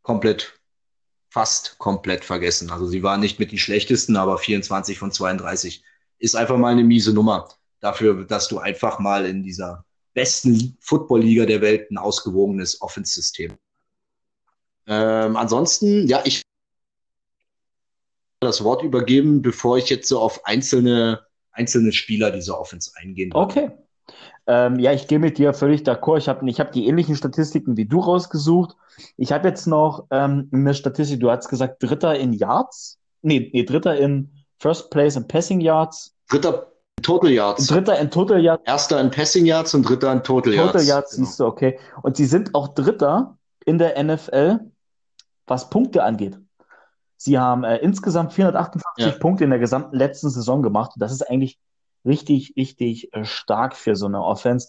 komplett, 0.02 0.60
fast 1.28 1.78
komplett 1.78 2.24
vergessen. 2.24 2.70
Also 2.70 2.86
sie 2.86 3.02
waren 3.02 3.20
nicht 3.20 3.38
mit 3.38 3.52
die 3.52 3.58
schlechtesten, 3.58 4.16
aber 4.16 4.38
24 4.38 4.98
von 4.98 5.12
32 5.12 5.82
ist 6.18 6.36
einfach 6.36 6.56
mal 6.56 6.72
eine 6.72 6.84
miese 6.84 7.12
Nummer 7.12 7.48
dafür, 7.80 8.24
dass 8.24 8.48
du 8.48 8.58
einfach 8.58 8.98
mal 8.98 9.26
in 9.26 9.42
dieser 9.42 9.84
besten 10.14 10.76
Football-Liga 10.80 11.44
der 11.44 11.60
Welt 11.60 11.90
ein 11.90 11.98
ausgewogenes 11.98 12.80
Offense-System. 12.80 13.52
Ähm, 14.86 15.36
ansonsten, 15.36 16.06
ja, 16.06 16.22
ich 16.24 16.42
das 18.40 18.62
Wort 18.64 18.82
übergeben, 18.82 19.42
bevor 19.42 19.78
ich 19.78 19.88
jetzt 19.88 20.08
so 20.08 20.20
auf 20.20 20.46
einzelne 20.46 21.25
einzelne 21.56 21.92
Spieler 21.92 22.30
dieser 22.30 22.60
Offense 22.60 22.92
eingehen. 22.96 23.30
Okay. 23.34 23.70
Ähm, 24.46 24.78
ja, 24.78 24.92
ich 24.92 25.08
gehe 25.08 25.18
mit 25.18 25.38
dir 25.38 25.52
völlig 25.52 25.82
d'accord. 25.82 26.18
Ich 26.18 26.28
habe 26.28 26.48
ich 26.48 26.60
hab 26.60 26.72
die 26.72 26.86
ähnlichen 26.86 27.16
Statistiken 27.16 27.76
wie 27.76 27.86
du 27.86 27.98
rausgesucht. 27.98 28.76
Ich 29.16 29.32
habe 29.32 29.48
jetzt 29.48 29.66
noch 29.66 30.06
ähm, 30.10 30.48
eine 30.52 30.74
Statistik, 30.74 31.20
du 31.20 31.30
hast 31.30 31.48
gesagt, 31.48 31.82
Dritter 31.82 32.16
in 32.16 32.32
Yards. 32.32 32.98
Nee, 33.22 33.50
nee, 33.52 33.64
Dritter 33.64 33.96
in 33.96 34.30
First 34.58 34.90
Place 34.90 35.16
in 35.16 35.26
Passing 35.26 35.60
Yards. 35.60 36.14
Dritter 36.28 36.72
in 36.96 37.02
Total 37.02 37.30
Yards. 37.30 37.66
Dritter 37.66 37.98
in 37.98 38.10
Total 38.10 38.40
Yards. 38.40 38.62
Erster 38.66 39.00
in 39.00 39.10
Passing 39.10 39.46
Yards 39.46 39.74
und 39.74 39.88
Dritter 39.88 40.12
in 40.12 40.22
Total 40.22 40.54
Yards. 40.54 40.72
Total 40.72 40.86
Yards, 40.86 41.16
genau. 41.16 41.26
siehst 41.26 41.40
du, 41.40 41.44
okay. 41.46 41.78
Und 42.02 42.16
sie 42.16 42.26
sind 42.26 42.54
auch 42.54 42.68
Dritter 42.68 43.36
in 43.64 43.78
der 43.78 44.02
NFL, 44.02 44.60
was 45.46 45.68
Punkte 45.70 46.04
angeht. 46.04 46.38
Sie 47.16 47.38
haben 47.38 47.64
äh, 47.64 47.78
insgesamt 47.78 48.32
458 48.32 49.06
ja. 49.06 49.18
Punkte 49.18 49.44
in 49.44 49.50
der 49.50 49.58
gesamten 49.58 49.96
letzten 49.96 50.30
Saison 50.30 50.62
gemacht. 50.62 50.92
Das 50.96 51.12
ist 51.12 51.22
eigentlich 51.22 51.58
richtig, 52.04 52.54
richtig 52.56 53.12
äh, 53.14 53.24
stark 53.24 53.74
für 53.74 53.96
so 53.96 54.06
eine 54.06 54.22
Offense. 54.22 54.68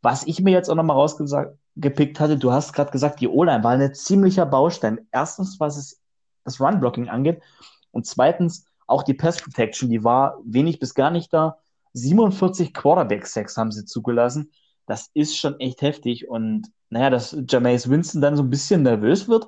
Was 0.00 0.26
ich 0.26 0.40
mir 0.40 0.52
jetzt 0.52 0.68
auch 0.70 0.76
nochmal 0.76 0.96
rausgepickt 0.96 2.20
hatte, 2.20 2.36
du 2.36 2.52
hast 2.52 2.72
gerade 2.72 2.90
gesagt, 2.92 3.20
die 3.20 3.28
O-Line 3.28 3.64
war 3.64 3.72
ein 3.72 3.94
ziemlicher 3.94 4.46
Baustein. 4.46 5.06
Erstens, 5.10 5.58
was 5.58 5.76
es 5.76 6.00
das 6.44 6.60
Run-Blocking 6.60 7.08
angeht 7.08 7.42
und 7.90 8.06
zweitens 8.06 8.64
auch 8.86 9.02
die 9.02 9.14
Pass 9.14 9.38
Protection, 9.38 9.90
die 9.90 10.02
war 10.02 10.38
wenig 10.44 10.78
bis 10.78 10.94
gar 10.94 11.10
nicht 11.10 11.32
da. 11.32 11.58
47 11.92 12.72
Quarterback-Sacks 12.72 13.56
haben 13.56 13.72
sie 13.72 13.84
zugelassen. 13.84 14.50
Das 14.86 15.10
ist 15.14 15.36
schon 15.36 15.58
echt 15.60 15.82
heftig. 15.82 16.28
Und 16.28 16.68
naja, 16.88 17.10
dass 17.10 17.36
Jameis 17.46 17.90
Winston 17.90 18.22
dann 18.22 18.36
so 18.36 18.42
ein 18.42 18.50
bisschen 18.50 18.82
nervös 18.82 19.28
wird, 19.28 19.46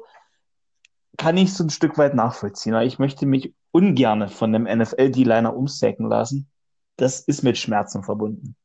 kann 1.17 1.37
ich 1.37 1.53
so 1.55 1.65
ein 1.65 1.71
Stück 1.71 1.99
weit 1.99 2.15
nachvollziehen. 2.15 2.75
Ich 2.83 2.99
möchte 2.99 3.27
mich 3.27 3.55
ungern 3.73 4.29
von 4.29 4.55
einem 4.55 4.79
NFL-D-Liner 4.79 5.57
umsacken 5.57 6.09
lassen. 6.09 6.49
Das 6.97 7.21
ist 7.21 7.43
mit 7.43 7.59
Schmerzen 7.59 8.03
verbunden. 8.03 8.57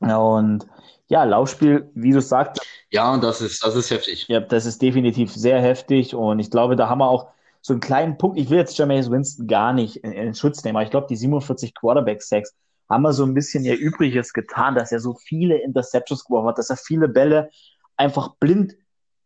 Und 0.00 0.66
ja, 1.08 1.24
Laufspiel, 1.24 1.90
wie 1.94 2.12
du 2.12 2.20
sagst. 2.20 2.60
Ja, 2.90 3.16
das 3.18 3.40
ist, 3.40 3.64
das 3.64 3.76
ist 3.76 3.90
heftig. 3.90 4.26
Ja, 4.28 4.40
das 4.40 4.66
ist 4.66 4.82
definitiv 4.82 5.32
sehr 5.32 5.60
heftig. 5.60 6.14
Und 6.14 6.38
ich 6.38 6.50
glaube, 6.50 6.76
da 6.76 6.88
haben 6.88 6.98
wir 6.98 7.08
auch 7.08 7.28
so 7.60 7.72
einen 7.72 7.80
kleinen 7.80 8.18
Punkt. 8.18 8.38
Ich 8.38 8.50
will 8.50 8.58
jetzt 8.58 8.76
Jameis 8.76 9.10
Winston 9.10 9.46
gar 9.46 9.72
nicht 9.72 9.96
in, 9.96 10.12
in 10.12 10.34
Schutz 10.34 10.64
nehmen, 10.64 10.76
aber 10.76 10.84
ich 10.84 10.90
glaube, 10.90 11.06
die 11.08 11.16
47 11.16 11.74
Quarterback-Sacks 11.74 12.54
haben 12.88 13.02
wir 13.02 13.12
so 13.12 13.24
ein 13.24 13.34
bisschen 13.34 13.64
ihr 13.64 13.78
Übriges 13.78 14.32
getan, 14.32 14.74
dass 14.74 14.90
er 14.90 15.00
so 15.00 15.14
viele 15.14 15.56
Interceptions 15.58 16.24
geworfen 16.24 16.48
hat, 16.48 16.58
dass 16.58 16.70
er 16.70 16.76
viele 16.76 17.08
Bälle 17.08 17.50
einfach 17.96 18.34
blind 18.36 18.76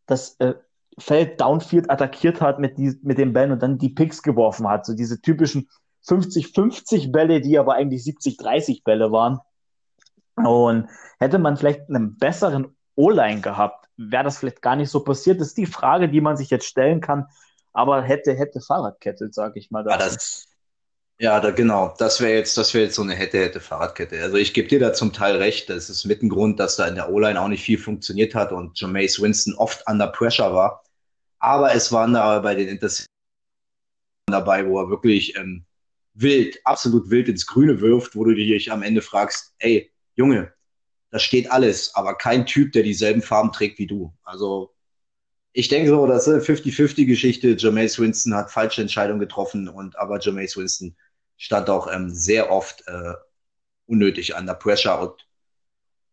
das 0.07 0.37
äh, 0.39 0.55
Feld 0.99 1.41
downfield 1.41 1.91
attackiert 1.91 2.41
hat 2.41 2.59
mit, 2.59 2.79
die, 2.79 2.99
mit 3.03 3.19
den 3.19 3.33
Bällen 3.33 3.53
und 3.53 3.63
dann 3.63 3.79
die 3.79 3.91
Picks 3.91 4.23
geworfen 4.23 4.69
hat. 4.69 4.87
So 4.87 4.95
diese 4.95 5.21
typischen 5.21 5.69
50-50 6.07 7.13
Bälle, 7.13 7.41
die 7.41 7.59
aber 7.59 7.75
eigentlich 7.75 8.03
70-30 8.03 8.83
Bälle 8.85 9.13
waren. 9.13 9.41
Und 10.37 10.89
hätte 11.19 11.39
man 11.39 11.57
vielleicht 11.57 11.89
einen 11.89 12.17
besseren 12.17 12.77
O-Line 12.95 13.41
gehabt, 13.41 13.87
wäre 13.97 14.25
das 14.25 14.39
vielleicht 14.39 14.63
gar 14.63 14.77
nicht 14.77 14.91
so 14.91 15.01
passiert. 15.01 15.41
Das 15.41 15.49
ist 15.49 15.59
die 15.59 15.67
Frage, 15.67 16.09
die 16.09 16.21
man 16.21 16.37
sich 16.37 16.51
jetzt 16.51 16.67
stellen 16.67 17.01
kann. 17.01 17.27
Aber 17.73 18.03
hätte, 18.03 18.35
hätte 18.35 18.61
Fahrradkette, 18.61 19.31
sage 19.33 19.59
ich 19.59 19.71
mal. 19.71 19.85
Ja, 19.87 19.99
das, 19.99 20.47
ja 21.19 21.41
da, 21.41 21.51
genau. 21.51 21.95
Das 21.99 22.21
wäre 22.21 22.33
jetzt, 22.33 22.57
das 22.57 22.73
wäre 22.73 22.85
jetzt 22.85 22.95
so 22.95 23.03
eine 23.03 23.15
hätte, 23.15 23.39
hätte 23.39 23.61
Fahrradkette. 23.61 24.23
Also 24.23 24.37
ich 24.37 24.55
gebe 24.55 24.69
dir 24.69 24.81
da 24.81 24.93
zum 24.93 25.13
Teil 25.13 25.37
recht. 25.37 25.69
Das 25.69 25.91
ist 25.91 26.05
mit 26.05 26.23
ein 26.23 26.29
Grund, 26.29 26.59
dass 26.59 26.77
da 26.77 26.87
in 26.87 26.95
der 26.95 27.11
O-Line 27.11 27.41
auch 27.41 27.49
nicht 27.49 27.65
viel 27.65 27.79
funktioniert 27.79 28.35
hat 28.35 28.53
und 28.53 28.79
Jameis 28.81 29.21
Winston 29.21 29.55
oft 29.55 29.87
under 29.87 30.07
pressure 30.07 30.55
war. 30.55 30.83
Aber 31.39 31.75
es 31.75 31.93
waren 31.93 32.15
da 32.15 32.39
bei 32.41 32.55
den 32.55 32.69
Interceptions 32.69 33.07
dabei, 34.27 34.67
wo 34.67 34.81
er 34.81 34.91
wirklich 34.91 35.37
ähm, 35.37 35.65
wild, 36.15 36.59
absolut 36.65 37.11
wild 37.11 37.29
ins 37.29 37.47
Grüne 37.47 37.81
wirft, 37.81 38.17
wo 38.17 38.25
du 38.25 38.35
dich 38.35 38.73
am 38.73 38.83
Ende 38.83 39.03
fragst, 39.03 39.55
ey, 39.59 39.93
Junge, 40.15 40.53
da 41.11 41.19
steht 41.19 41.51
alles, 41.51 41.95
aber 41.95 42.15
kein 42.15 42.47
Typ, 42.47 42.73
der 42.73 42.83
dieselben 42.83 43.23
Farben 43.23 43.53
trägt 43.53 43.79
wie 43.79 43.87
du. 43.87 44.13
Also 44.25 44.75
ich 45.53 45.69
denke 45.69 45.89
so, 45.89 46.07
das 46.07 46.27
ist 46.27 46.35
eine 46.35 46.43
50-50-Geschichte. 46.43 47.57
Jameis 47.59 47.99
Winston 47.99 48.35
hat 48.35 48.51
falsche 48.51 48.83
Entscheidungen 48.83 49.21
getroffen 49.21 49.69
und 49.69 49.99
aber 49.99 50.19
Jameis 50.21 50.57
Winston 50.57 50.97
stand 51.37 51.71
auch 51.71 51.91
ähm, 51.93 52.11
sehr 52.11 52.51
oft 52.51 52.83
äh, 52.89 53.15
unnötig 53.87 54.37
an 54.37 54.47
der 54.47 54.55
Pressure 54.55 55.01
und 55.01 55.27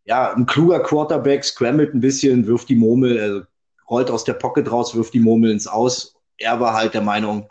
ja, 0.05 0.33
ein 0.33 0.45
kluger 0.45 0.81
Quarterback 0.81 1.45
scrambled 1.45 1.93
ein 1.93 2.01
bisschen, 2.01 2.45
wirft 2.45 2.67
die 2.69 2.75
Murmel, 2.75 3.17
äh, 3.17 3.52
rollt 3.89 4.09
aus 4.09 4.23
der 4.23 4.33
Pocket 4.33 4.71
raus, 4.71 4.95
wirft 4.95 5.13
die 5.13 5.19
Murmel 5.19 5.51
ins 5.51 5.67
Aus. 5.67 6.15
Er 6.37 6.59
war 6.59 6.73
halt 6.73 6.93
der 6.93 7.01
Meinung, 7.01 7.47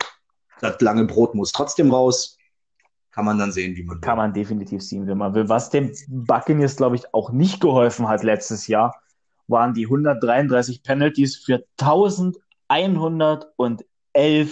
das 0.61 0.79
lange 0.81 1.05
Brot 1.05 1.35
muss 1.35 1.51
trotzdem 1.51 1.91
raus 1.91 2.37
kann 3.13 3.25
man 3.25 3.37
dann 3.37 3.51
sehen, 3.51 3.75
wie 3.75 3.83
man 3.83 3.97
will. 3.97 4.01
Kann 4.01 4.17
man 4.17 4.33
definitiv 4.33 4.81
sehen, 4.81 5.07
wie 5.07 5.13
man 5.13 5.35
will. 5.35 5.47
Was 5.47 5.69
dem 5.69 5.91
Buccaneers, 6.07 6.75
glaube 6.75 6.95
ich, 6.95 7.13
auch 7.13 7.31
nicht 7.31 7.61
geholfen 7.61 8.07
hat 8.07 8.23
letztes 8.23 8.65
Jahr, 8.67 8.99
waren 9.47 9.75
die 9.75 9.85
133 9.85 10.81
Penalties 10.81 11.37
für 11.37 11.63
1111 11.79 12.43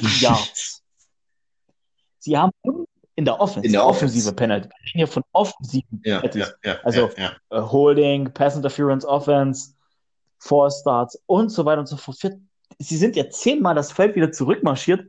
Yards. 0.21 0.83
Sie 2.19 2.37
haben 2.37 2.51
in 3.15 3.25
der 3.25 3.41
Offense, 3.41 3.65
in 3.65 3.71
der 3.71 3.83
offensive 3.83 4.31
Penalty. 4.33 4.69
Wir 4.69 4.75
reden 4.85 4.99
hier 4.99 5.07
von 5.07 5.23
offensiven 5.31 5.99
ja, 6.05 6.19
Penalties. 6.19 6.53
Ja, 6.63 6.73
ja, 6.73 6.79
also 6.83 7.09
uh, 7.51 7.71
Holding, 7.71 8.31
Pass 8.31 8.55
Interference 8.55 9.03
Offense, 9.05 9.73
Four 10.41 10.71
Starts 10.71 11.21
und 11.27 11.49
so 11.49 11.65
weiter 11.65 11.81
und 11.81 11.87
so 11.87 11.97
fort. 11.97 12.17
Sie 12.79 12.97
sind 12.97 13.15
ja 13.15 13.29
zehnmal 13.29 13.75
das 13.75 13.91
Feld 13.91 14.15
wieder 14.15 14.31
zurückmarschiert 14.31 15.07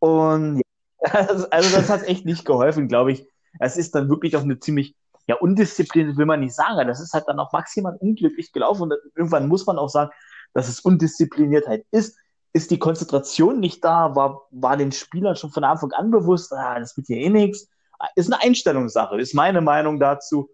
und 0.00 0.60
also 1.00 1.46
das 1.50 1.88
hat 1.88 2.02
echt 2.02 2.24
nicht 2.26 2.44
geholfen, 2.44 2.88
glaube 2.88 3.12
ich. 3.12 3.26
Es 3.58 3.76
ist 3.76 3.94
dann 3.94 4.08
wirklich 4.08 4.36
auch 4.36 4.42
eine 4.42 4.58
ziemlich, 4.58 4.96
ja, 5.26 5.36
undiszipliniert 5.36 6.16
will 6.16 6.26
man 6.26 6.40
nicht 6.40 6.54
sagen. 6.54 6.88
Das 6.88 7.00
ist 7.00 7.14
halt 7.14 7.28
dann 7.28 7.38
auch 7.38 7.52
maximal 7.52 7.96
unglücklich 8.00 8.52
gelaufen. 8.52 8.82
Und 8.82 8.94
irgendwann 9.14 9.48
muss 9.48 9.66
man 9.66 9.78
auch 9.78 9.88
sagen, 9.88 10.10
dass 10.52 10.68
es 10.68 10.80
Undiszipliniertheit 10.80 11.86
ist. 11.90 12.16
Ist 12.52 12.72
die 12.72 12.78
Konzentration 12.78 13.60
nicht 13.60 13.84
da? 13.84 14.16
War, 14.16 14.42
war 14.50 14.76
den 14.76 14.90
Spielern 14.90 15.36
schon 15.36 15.50
von 15.50 15.62
Anfang 15.62 15.92
an 15.92 16.10
bewusst, 16.10 16.52
ah, 16.52 16.78
das 16.78 16.96
wird 16.96 17.06
hier 17.06 17.18
eh 17.18 17.30
nichts? 17.30 17.68
Ist 18.16 18.32
eine 18.32 18.42
Einstellungssache, 18.42 19.20
ist 19.20 19.34
meine 19.34 19.60
Meinung 19.60 20.00
dazu. 20.00 20.50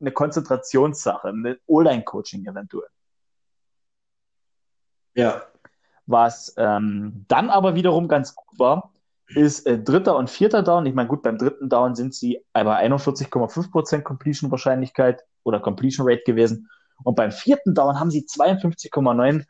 Eine 0.00 0.12
Konzentrationssache, 0.12 1.28
eine 1.28 1.58
O-Line-Coaching 1.66 2.46
eventuell. 2.46 2.88
Ja. 5.14 5.42
Was 6.06 6.54
ähm, 6.58 7.24
dann 7.28 7.50
aber 7.50 7.74
wiederum 7.74 8.08
ganz 8.08 8.34
gut 8.34 8.58
war, 8.58 8.92
ist 9.28 9.66
äh, 9.66 9.78
dritter 9.78 10.16
und 10.16 10.28
vierter 10.28 10.62
Down. 10.62 10.86
Ich 10.86 10.94
meine, 10.94 11.08
gut, 11.08 11.22
beim 11.22 11.38
dritten 11.38 11.68
Down 11.68 11.94
sind 11.94 12.14
sie 12.14 12.44
bei 12.52 12.62
41,5% 12.62 14.02
Completion 14.02 14.50
Wahrscheinlichkeit 14.50 15.24
oder 15.44 15.60
Completion 15.60 16.06
Rate 16.08 16.22
gewesen. 16.24 16.68
Und 17.02 17.16
beim 17.16 17.32
vierten 17.32 17.74
Down 17.74 17.98
haben 17.98 18.10
sie 18.10 18.26
52,9% 18.26 19.44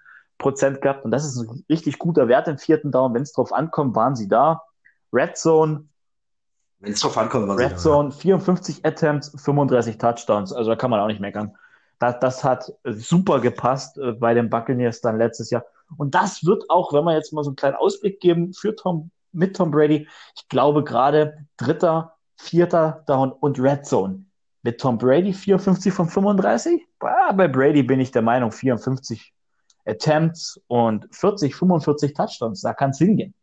gehabt. 0.80 1.04
Und 1.04 1.10
das 1.10 1.24
ist 1.24 1.36
ein 1.36 1.64
richtig 1.68 1.98
guter 1.98 2.28
Wert 2.28 2.48
im 2.48 2.58
vierten 2.58 2.92
Down. 2.92 3.14
Wenn 3.14 3.22
es 3.22 3.32
drauf 3.32 3.52
ankommt, 3.52 3.94
waren 3.96 4.14
sie 4.16 4.28
da. 4.28 4.62
Red 5.12 5.36
Zone. 5.36 5.88
Wenn 6.78 6.92
es 6.92 7.00
drauf 7.00 7.18
ankommt, 7.18 7.48
waren 7.48 7.58
Red 7.58 7.70
sie 7.70 7.74
da. 7.74 7.80
Zone, 7.80 8.12
54 8.12 8.84
Attempts, 8.84 9.32
35 9.42 9.98
Touchdowns. 9.98 10.52
Also 10.52 10.70
da 10.70 10.76
kann 10.76 10.90
man 10.90 11.00
auch 11.00 11.08
nicht 11.08 11.20
meckern. 11.20 11.56
Das, 11.98 12.18
das 12.20 12.44
hat 12.44 12.72
super 12.84 13.40
gepasst 13.40 13.98
äh, 13.98 14.12
bei 14.12 14.34
den 14.34 14.50
Buccaneers 14.50 15.00
dann 15.00 15.18
letztes 15.18 15.50
Jahr. 15.50 15.64
Und 15.96 16.14
das 16.14 16.44
wird 16.44 16.68
auch, 16.70 16.92
wenn 16.92 17.04
wir 17.04 17.14
jetzt 17.14 17.32
mal 17.32 17.44
so 17.44 17.50
einen 17.50 17.56
kleinen 17.56 17.76
Ausblick 17.76 18.20
geben 18.20 18.52
für 18.52 18.74
Tom 18.74 19.10
mit 19.32 19.56
Tom 19.56 19.70
Brady. 19.70 20.08
Ich 20.36 20.48
glaube 20.48 20.84
gerade 20.84 21.46
dritter, 21.56 22.14
vierter 22.36 23.02
Down 23.06 23.32
und 23.32 23.58
Red 23.58 23.84
Zone. 23.86 24.24
Mit 24.62 24.80
Tom 24.80 24.96
Brady 24.96 25.32
54 25.32 25.92
von 25.92 26.08
35? 26.08 26.86
bei 26.98 27.48
Brady 27.48 27.82
bin 27.82 28.00
ich 28.00 28.12
der 28.12 28.22
Meinung 28.22 28.50
54 28.50 29.34
Attempts 29.84 30.58
und 30.68 31.06
40, 31.14 31.54
45 31.54 32.14
Touchdowns. 32.14 32.62
Da 32.62 32.72
kann 32.72 32.90
es 32.90 32.98
hingehen. 32.98 33.34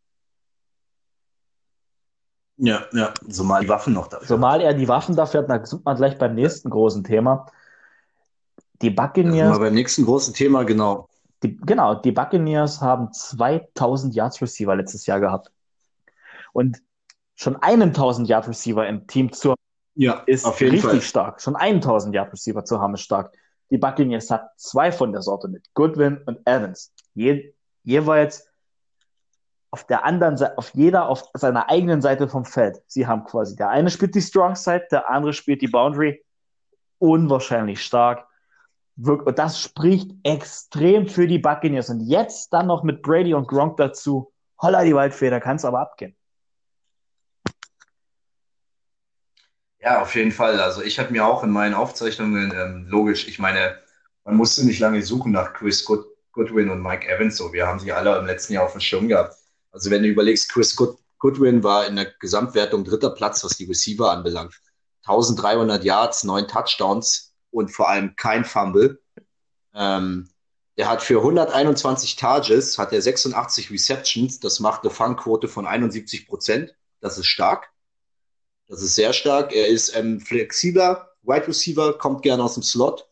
Ja, 2.56 2.82
ja, 2.92 3.14
zumal 3.28 3.62
die 3.62 3.68
Waffen 3.68 3.94
noch 3.94 4.08
dafür. 4.08 4.26
Zumal 4.26 4.60
er 4.60 4.74
die 4.74 4.88
Waffen 4.88 5.16
dafür 5.16 5.42
hat, 5.42 5.50
da 5.50 5.64
sind 5.64 5.84
wir 5.84 5.94
gleich 5.94 6.18
beim 6.18 6.34
nächsten 6.34 6.70
großen 6.70 7.02
Thema. 7.04 7.46
Die 8.82 8.90
Buccaneers. 8.90 9.50
Mal 9.50 9.58
beim 9.58 9.74
nächsten 9.74 10.04
großen 10.04 10.34
Thema, 10.34 10.64
genau. 10.64 11.08
Die, 11.42 11.56
genau, 11.56 11.94
die 11.94 12.12
Buccaneers 12.12 12.80
haben 12.80 13.12
2000 13.12 14.14
Yards 14.14 14.42
Receiver 14.42 14.76
letztes 14.76 15.06
Jahr 15.06 15.20
gehabt. 15.20 15.50
Und 16.52 16.82
schon 17.34 17.56
einen 17.56 17.88
1000 17.88 18.28
Yard 18.28 18.48
Receiver 18.48 18.86
im 18.86 19.06
Team 19.06 19.32
zu 19.32 19.54
ja, 19.94 20.22
ist 20.26 20.46
richtig 20.60 20.82
Fall. 20.82 21.00
stark. 21.00 21.40
Schon 21.40 21.56
einen 21.56 21.76
1000 21.76 22.14
Yard 22.14 22.32
Receiver 22.32 22.64
zu 22.64 22.80
haben 22.80 22.94
ist 22.94 23.02
stark. 23.02 23.36
Die 23.70 23.78
Buccaneers 23.78 24.30
hat 24.30 24.50
zwei 24.56 24.92
von 24.92 25.12
der 25.12 25.22
Sorte 25.22 25.48
mit 25.48 25.72
Goodwin 25.74 26.20
und 26.26 26.46
Evans. 26.46 26.92
Je, 27.14 27.54
jeweils 27.82 28.46
auf 29.70 29.84
der 29.84 30.04
anderen 30.04 30.36
Seite, 30.36 30.58
auf 30.58 30.74
jeder 30.74 31.08
auf 31.08 31.24
seiner 31.34 31.70
eigenen 31.70 32.02
Seite 32.02 32.28
vom 32.28 32.44
Feld. 32.44 32.82
Sie 32.86 33.06
haben 33.06 33.24
quasi, 33.24 33.56
der 33.56 33.70
eine 33.70 33.90
spielt 33.90 34.14
die 34.14 34.20
Strong 34.20 34.54
Side, 34.54 34.88
der 34.90 35.10
andere 35.10 35.32
spielt 35.32 35.62
die 35.62 35.68
Boundary. 35.68 36.22
Unwahrscheinlich 36.98 37.82
stark. 37.82 38.26
Und 39.04 39.38
das 39.38 39.60
spricht 39.60 40.12
extrem 40.22 41.08
für 41.08 41.26
die 41.26 41.38
Buccaneers. 41.38 41.90
Und 41.90 42.00
jetzt 42.00 42.52
dann 42.52 42.66
noch 42.66 42.82
mit 42.82 43.02
Brady 43.02 43.34
und 43.34 43.48
Gronk 43.48 43.76
dazu. 43.76 44.32
Holla 44.60 44.84
die 44.84 44.94
Waldfeder, 44.94 45.40
kann 45.40 45.56
es 45.56 45.64
aber 45.64 45.80
abgehen. 45.80 46.16
Ja, 49.80 50.00
auf 50.00 50.14
jeden 50.14 50.30
Fall. 50.30 50.60
Also 50.60 50.82
ich 50.82 51.00
habe 51.00 51.10
mir 51.10 51.26
auch 51.26 51.42
in 51.42 51.50
meinen 51.50 51.74
Aufzeichnungen, 51.74 52.52
ähm, 52.54 52.86
logisch, 52.88 53.26
ich 53.26 53.40
meine, 53.40 53.76
man 54.24 54.36
musste 54.36 54.64
nicht 54.64 54.78
lange 54.78 55.02
suchen 55.02 55.32
nach 55.32 55.52
Chris 55.52 55.84
Good 55.84 56.06
Goodwin 56.30 56.70
und 56.70 56.80
Mike 56.82 57.08
Evans. 57.08 57.36
So, 57.36 57.52
wir 57.52 57.66
haben 57.66 57.80
sie 57.80 57.92
alle 57.92 58.16
im 58.18 58.26
letzten 58.26 58.54
Jahr 58.54 58.64
auf 58.64 58.72
dem 58.72 58.80
Schirm 58.80 59.08
gehabt. 59.08 59.36
Also 59.72 59.90
wenn 59.90 60.02
du 60.02 60.08
überlegst, 60.08 60.50
Chris 60.50 60.76
Good 60.76 60.96
Goodwin 61.18 61.62
war 61.62 61.86
in 61.86 61.96
der 61.96 62.12
Gesamtwertung 62.20 62.84
dritter 62.84 63.10
Platz, 63.10 63.44
was 63.44 63.56
die 63.56 63.64
Receiver 63.64 64.10
anbelangt. 64.10 64.54
1300 65.04 65.84
Yards, 65.84 66.24
neun 66.24 66.46
Touchdowns 66.46 67.31
und 67.52 67.70
vor 67.70 67.88
allem 67.88 68.16
kein 68.16 68.44
Fumble. 68.44 69.00
Ähm, 69.74 70.28
der 70.76 70.88
hat 70.88 71.02
für 71.02 71.18
121 71.18 72.16
Targets, 72.16 72.78
hat 72.78 72.92
er 72.92 73.02
86 73.02 73.70
Receptions. 73.70 74.40
Das 74.40 74.58
macht 74.58 74.82
eine 74.82 74.90
Fangquote 74.90 75.46
von 75.46 75.66
71 75.66 76.26
Prozent. 76.26 76.74
Das 77.00 77.18
ist 77.18 77.26
stark. 77.26 77.70
Das 78.68 78.82
ist 78.82 78.94
sehr 78.94 79.12
stark. 79.12 79.54
Er 79.54 79.68
ist 79.68 79.94
ähm, 79.94 80.20
flexibler 80.20 81.10
Wide 81.22 81.46
Receiver, 81.46 81.98
kommt 81.98 82.22
gerne 82.22 82.42
aus 82.42 82.54
dem 82.54 82.62
Slot. 82.62 83.06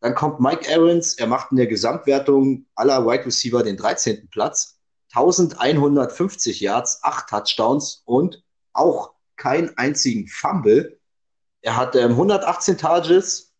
Dann 0.00 0.14
kommt 0.14 0.40
Mike 0.40 0.68
Aarons. 0.68 1.14
Er 1.14 1.26
macht 1.26 1.52
in 1.52 1.58
der 1.58 1.66
Gesamtwertung 1.66 2.66
aller 2.74 3.06
Wide 3.06 3.26
Receiver 3.26 3.62
den 3.62 3.76
13. 3.76 4.28
Platz. 4.30 4.78
1150 5.14 6.60
Yards, 6.60 7.04
8 7.04 7.28
Touchdowns 7.28 8.02
und 8.06 8.42
auch 8.72 9.12
keinen 9.36 9.76
einzigen 9.76 10.26
Fumble. 10.26 10.98
Er 11.60 11.76
hat 11.76 11.94
ähm, 11.94 12.12
118 12.12 12.78
Targets, 12.78 13.51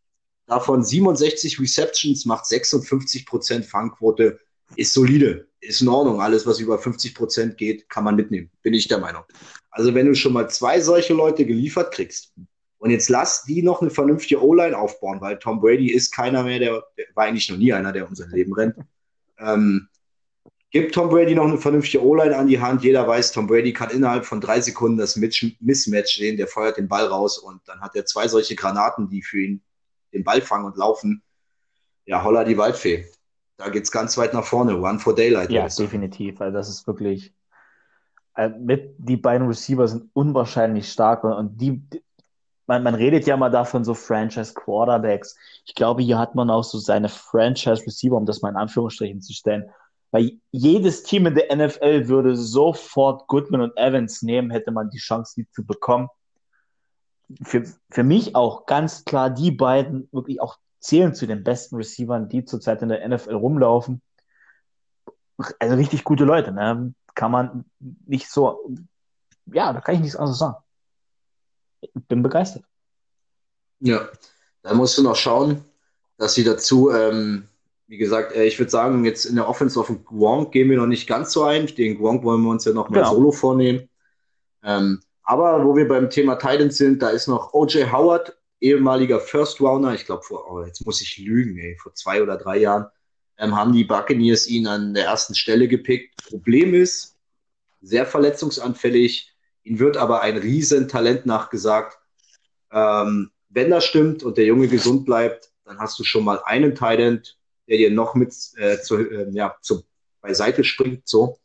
davon 0.47 0.85
67 0.85 1.61
Receptions, 1.61 2.25
macht 2.25 2.45
56% 2.45 3.65
Fangquote, 3.65 4.39
ist 4.77 4.93
solide, 4.93 5.49
ist 5.61 5.83
in 5.83 5.89
Ordnung. 5.89 6.21
Alles, 6.21 6.47
was 6.47 6.61
über 6.61 6.79
50% 6.79 7.55
geht, 7.55 7.89
kann 7.89 8.05
man 8.05 8.17
mitnehmen, 8.17 8.51
bin 8.63 8.75
ich 8.75 8.89
der 8.89 8.99
Meinung. 8.99 9.25
Also 9.71 9.95
wenn 9.95 10.07
du 10.07 10.15
schon 10.15 10.33
mal 10.33 10.49
zwei 10.51 10.81
solche 10.81 11.15
Leute 11.15 11.45
geliefert 11.45 11.95
kriegst, 11.95 12.33
und 12.79 12.91
jetzt 12.91 13.09
lass 13.09 13.45
die 13.45 13.63
noch 13.63 13.81
eine 13.81 13.91
vernünftige 13.91 14.43
O-Line 14.43 14.77
aufbauen, 14.77 15.21
weil 15.21 15.39
Tom 15.39 15.61
Brady 15.61 15.93
ist 15.93 16.11
keiner 16.11 16.43
mehr, 16.43 16.59
der, 16.59 16.83
war 17.15 17.27
eigentlich 17.27 17.49
noch 17.49 17.57
nie 17.57 17.73
einer, 17.73 17.93
der 17.93 18.09
um 18.09 18.15
sein 18.17 18.31
Leben 18.31 18.53
rennt. 18.55 18.75
Ähm, 19.39 19.89
Gib 20.73 20.91
Tom 20.91 21.11
Brady 21.11 21.35
noch 21.35 21.45
eine 21.45 21.59
vernünftige 21.59 22.03
O-Line 22.03 22.35
an 22.35 22.49
die 22.49 22.59
Hand. 22.59 22.83
Jeder 22.83 23.07
weiß, 23.07 23.33
Tom 23.33 23.47
Brady 23.47 23.75
kann 23.75 23.91
innerhalb 23.91 24.25
von 24.25 24.41
drei 24.41 24.59
Sekunden 24.63 24.97
das 24.97 25.17
Mismatch 25.17 26.17
sehen. 26.17 26.39
Der 26.39 26.47
feuert 26.47 26.79
den 26.79 26.89
Ball 26.89 27.07
raus 27.07 27.37
und 27.39 27.61
dann 27.67 27.83
hat 27.83 27.95
er 27.95 28.07
zwei 28.07 28.27
solche 28.27 28.57
Granaten, 28.57 29.11
die 29.11 29.21
für 29.21 29.43
ihn 29.43 29.63
den 30.13 30.25
Ball 30.25 30.41
fangen 30.41 30.65
und 30.65 30.77
laufen. 30.77 31.23
Ja, 32.05 32.23
holla 32.23 32.45
die 32.45 32.59
Waldfee. 32.59 33.07
Da 33.57 33.69
geht 33.69 33.85
es 33.85 33.93
ganz 33.93 34.17
weit 34.19 34.35
nach 34.35 34.45
vorne. 34.45 34.81
One 34.81 34.99
for 34.99 35.15
Daylight. 35.15 35.51
Ja, 35.51 35.69
definitiv. 35.69 36.41
Also 36.41 36.57
das 36.57 36.69
ist 36.69 36.87
wirklich. 36.87 37.33
Äh, 38.35 38.49
mit, 38.49 38.95
die 38.99 39.17
beiden 39.17 39.47
Receiver 39.47 39.87
sind 39.87 40.11
unwahrscheinlich 40.15 40.91
stark 40.91 41.23
und, 41.23 41.33
und 41.33 41.61
die, 41.61 41.83
man, 42.67 42.83
man 42.83 42.95
redet 42.95 43.27
ja 43.27 43.37
mal 43.37 43.51
davon 43.51 43.85
so 43.85 43.93
Franchise 43.93 44.55
Quarterbacks. 44.55 45.37
Ich 45.67 45.75
glaube, 45.75 46.03
hier 46.03 46.19
hat 46.19 46.35
man 46.35 46.49
auch 46.49 46.65
so 46.65 46.79
seine 46.79 47.09
Franchise 47.11 47.87
Receiver, 47.87 48.17
um 48.17 48.25
das 48.25 48.41
mal 48.41 48.49
in 48.49 48.57
Anführungsstrichen 48.57 49.21
zu 49.21 49.35
stellen. 49.35 49.71
Weil 50.11 50.33
jedes 50.51 51.03
Team 51.03 51.27
in 51.27 51.35
der 51.35 51.55
NFL 51.55 52.09
würde 52.09 52.37
sofort 52.37 53.27
Goodman 53.29 53.63
und 53.63 53.77
Evans 53.77 54.23
nehmen, 54.23 54.51
hätte 54.51 54.71
man 54.71 54.91
die 54.91 54.99
Chance, 54.99 55.35
die 55.37 55.51
zu 55.51 55.65
bekommen. 55.65 56.09
Für, 57.43 57.65
für 57.91 58.03
mich 58.03 58.35
auch 58.35 58.67
ganz 58.67 59.05
klar, 59.05 59.31
die 59.31 59.51
beiden 59.51 60.09
wirklich 60.13 60.41
auch 60.41 60.59
zählen 60.81 61.15
zu 61.15 61.27
den 61.27 61.45
besten 61.45 61.77
Receivern, 61.77 62.29
die 62.29 62.45
zurzeit 62.45 62.83
in 62.83 62.89
der 62.89 63.07
NFL 63.09 63.35
rumlaufen. 63.35 64.03
Also 65.59 65.77
richtig 65.77 66.05
gute 66.05 66.25
Leute, 66.25 66.53
ne? 66.53 66.95
Kann 67.15 67.31
man 67.31 67.65
nicht 68.07 68.31
so, 68.31 68.75
ja, 69.47 69.73
da 69.73 69.81
kann 69.81 69.97
ich 69.97 70.01
nichts 70.01 70.17
anderes 70.17 70.39
sagen. 70.39 70.57
Ich 71.81 71.91
bin 72.09 72.23
begeistert. 72.23 72.65
Ja, 73.81 74.09
da 74.63 74.75
musst 74.75 74.97
du 74.99 75.03
noch 75.03 75.17
schauen, 75.17 75.65
dass 76.17 76.35
sie 76.35 76.45
dazu 76.45 76.91
ähm, 76.91 77.49
wie 77.93 77.99
gesagt, 77.99 78.35
äh, 78.35 78.45
ich 78.45 78.59
würde 78.59 78.71
sagen, 78.71 79.05
jetzt 79.05 79.27
in 79.27 79.37
der 79.37 79.47
Offense 79.47 79.79
auf 79.79 79.89
den 79.89 80.03
Gronk 80.03 80.51
gehen 80.51 80.71
wir 80.71 80.79
noch 80.79 80.87
nicht 80.87 81.07
ganz 81.07 81.31
so 81.31 81.43
ein. 81.45 81.67
Den 81.67 81.99
Gronk 81.99 82.25
wollen 82.25 82.41
wir 82.41 82.49
uns 82.49 82.65
ja 82.65 82.73
noch 82.73 82.89
mal 82.89 83.01
genau. 83.01 83.15
solo 83.15 83.33
vornehmen. 83.33 83.87
Ähm, 84.63 85.03
aber 85.25 85.65
wo 85.65 85.77
wir 85.77 85.87
beim 85.89 86.11
Thema 86.11 86.37
Titans 86.37 86.77
sind, 86.77 87.03
da 87.03 87.11
ist 87.11 87.29
noch 87.29 87.53
O.J. 87.53 87.91
Howard, 87.93 88.37
ehemaliger 88.61 89.21
First 89.21 89.61
Rounder. 89.61 89.95
Ich 89.95 90.07
glaube, 90.07 90.23
vor, 90.23 90.51
oh, 90.51 90.65
jetzt 90.65 90.85
muss 90.85 91.01
ich 91.01 91.19
lügen, 91.19 91.59
ey, 91.59 91.77
vor 91.81 91.95
zwei 91.95 92.23
oder 92.23 92.37
drei 92.37 92.59
Jahren 92.59 92.87
ähm, 93.39 93.57
haben 93.57 93.73
die 93.73 93.85
Buccaneers 93.85 94.49
ihn 94.49 94.67
an 94.67 94.95
der 94.95 95.07
ersten 95.07 95.35
Stelle 95.35 95.69
gepickt. 95.69 96.15
Problem 96.29 96.75
ist, 96.75 97.17
sehr 97.81 98.07
verletzungsanfällig. 98.07 99.33
Ihm 99.65 99.79
wird 99.79 99.97
aber 99.97 100.23
ein 100.23 100.37
Riesentalent 100.37 101.27
nachgesagt. 101.27 101.99
Ähm, 102.73 103.31
wenn 103.49 103.71
das 103.71 103.85
stimmt 103.85 104.23
und 104.23 104.39
der 104.39 104.47
Junge 104.47 104.69
gesund 104.69 105.05
bleibt, 105.05 105.53
dann 105.65 105.79
hast 105.79 105.99
du 105.99 106.05
schon 106.05 106.25
mal 106.25 106.41
einen 106.45 106.75
Talent 106.75 107.37
der 107.69 107.79
dir 107.79 107.91
noch 107.91 108.15
mit 108.15 108.35
äh, 108.57 108.79
zu, 108.81 108.99
äh, 108.99 109.31
ja, 109.31 109.57
zu, 109.61 109.83
beiseite 110.21 110.63
springt. 110.63 111.09
So. 111.09 111.39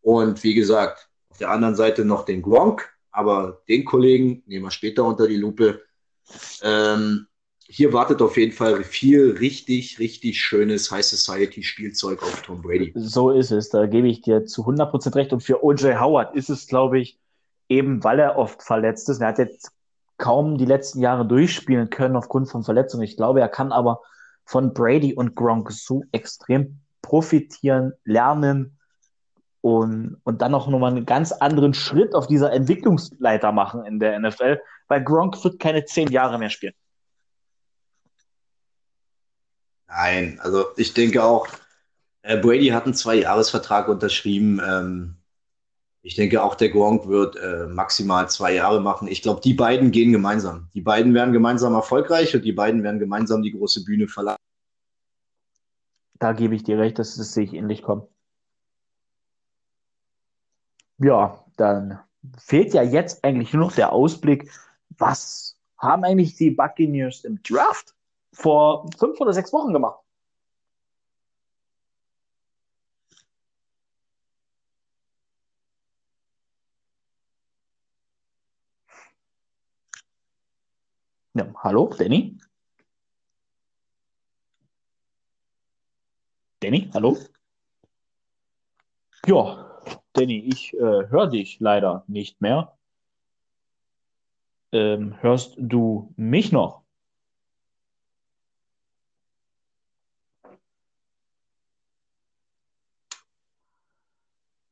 Und 0.00 0.42
wie 0.42 0.54
gesagt, 0.54 1.08
auf 1.28 1.38
der 1.38 1.50
anderen 1.50 1.74
Seite 1.74 2.04
noch 2.04 2.24
den 2.24 2.40
Gronk, 2.40 2.95
aber 3.16 3.62
den 3.66 3.84
Kollegen 3.86 4.42
nehmen 4.46 4.66
wir 4.66 4.70
später 4.70 5.04
unter 5.04 5.26
die 5.26 5.36
Lupe. 5.36 5.80
Ähm, 6.62 7.26
hier 7.68 7.92
wartet 7.94 8.20
auf 8.20 8.36
jeden 8.36 8.52
Fall 8.52 8.84
viel 8.84 9.30
richtig, 9.30 9.98
richtig 9.98 10.40
schönes 10.40 10.90
High 10.90 11.04
Society 11.04 11.62
Spielzeug 11.62 12.22
auf 12.22 12.42
Tom 12.42 12.60
Brady. 12.60 12.92
So 12.94 13.30
ist 13.30 13.50
es, 13.50 13.70
da 13.70 13.86
gebe 13.86 14.06
ich 14.08 14.20
dir 14.20 14.44
zu 14.44 14.66
100% 14.66 15.14
recht. 15.14 15.32
Und 15.32 15.42
für 15.42 15.64
O.J. 15.64 15.98
Howard 15.98 16.36
ist 16.36 16.50
es, 16.50 16.66
glaube 16.66 17.00
ich, 17.00 17.18
eben 17.70 18.04
weil 18.04 18.20
er 18.20 18.36
oft 18.36 18.62
verletzt 18.62 19.08
ist. 19.08 19.22
Er 19.22 19.28
hat 19.28 19.38
jetzt 19.38 19.70
kaum 20.18 20.58
die 20.58 20.66
letzten 20.66 21.00
Jahre 21.00 21.26
durchspielen 21.26 21.88
können 21.88 22.16
aufgrund 22.16 22.50
von 22.50 22.64
Verletzungen. 22.64 23.04
Ich 23.04 23.16
glaube, 23.16 23.40
er 23.40 23.48
kann 23.48 23.72
aber 23.72 24.02
von 24.44 24.74
Brady 24.74 25.14
und 25.14 25.34
Gronk 25.34 25.72
so 25.72 26.04
extrem 26.12 26.80
profitieren, 27.00 27.94
lernen 28.04 28.75
und, 29.66 30.20
und 30.22 30.42
dann 30.42 30.54
auch 30.54 30.68
nochmal 30.68 30.92
einen 30.92 31.06
ganz 31.06 31.32
anderen 31.32 31.74
Schritt 31.74 32.14
auf 32.14 32.28
dieser 32.28 32.52
Entwicklungsleiter 32.52 33.50
machen 33.50 33.84
in 33.84 33.98
der 33.98 34.16
NFL, 34.20 34.60
weil 34.86 35.02
Gronk 35.02 35.42
wird 35.42 35.58
keine 35.58 35.84
zehn 35.84 36.08
Jahre 36.08 36.38
mehr 36.38 36.50
spielen. 36.50 36.74
Nein, 39.88 40.38
also 40.40 40.66
ich 40.76 40.94
denke 40.94 41.24
auch, 41.24 41.48
äh, 42.22 42.36
Brady 42.36 42.68
hat 42.68 42.84
einen 42.84 42.94
Zwei-Jahres-Vertrag 42.94 43.88
unterschrieben. 43.88 44.60
Ähm, 44.64 45.16
ich 46.02 46.14
denke 46.14 46.44
auch, 46.44 46.54
der 46.54 46.68
Gronk 46.68 47.08
wird 47.08 47.34
äh, 47.34 47.66
maximal 47.66 48.30
zwei 48.30 48.54
Jahre 48.54 48.80
machen. 48.80 49.08
Ich 49.08 49.20
glaube, 49.20 49.40
die 49.40 49.54
beiden 49.54 49.90
gehen 49.90 50.12
gemeinsam. 50.12 50.68
Die 50.74 50.80
beiden 50.80 51.12
werden 51.12 51.32
gemeinsam 51.32 51.74
erfolgreich 51.74 52.36
und 52.36 52.44
die 52.44 52.52
beiden 52.52 52.84
werden 52.84 53.00
gemeinsam 53.00 53.42
die 53.42 53.50
große 53.50 53.82
Bühne 53.82 54.06
verlassen. 54.06 54.38
Da 56.20 56.34
gebe 56.34 56.54
ich 56.54 56.62
dir 56.62 56.78
recht, 56.78 57.00
dass 57.00 57.16
es 57.16 57.32
sich 57.32 57.52
ähnlich 57.52 57.82
kommt. 57.82 58.08
Ja, 60.98 61.44
dann 61.56 61.98
fehlt 62.38 62.72
ja 62.74 62.82
jetzt 62.82 63.24
eigentlich 63.24 63.52
nur 63.52 63.66
noch 63.66 63.72
der 63.74 63.92
Ausblick. 63.92 64.50
Was 64.98 65.58
haben 65.78 66.04
eigentlich 66.04 66.36
die 66.36 66.50
Buccaneers 66.50 67.24
im 67.24 67.42
Draft 67.42 67.94
vor 68.32 68.88
fünf 68.98 69.20
oder 69.20 69.32
sechs 69.32 69.52
Wochen 69.52 69.72
gemacht? 69.72 70.00
Ja, 81.34 81.46
hallo, 81.62 81.88
Danny? 81.98 82.36
Danny, 86.60 86.90
hallo? 86.92 87.16
Ja, 89.26 89.65
Danny, 90.16 90.38
ich 90.50 90.72
äh, 90.72 91.08
höre 91.10 91.26
dich 91.26 91.60
leider 91.60 92.02
nicht 92.06 92.40
mehr. 92.40 92.72
Ähm, 94.72 95.14
hörst 95.20 95.56
du 95.58 96.14
mich 96.16 96.52
noch? 96.52 96.82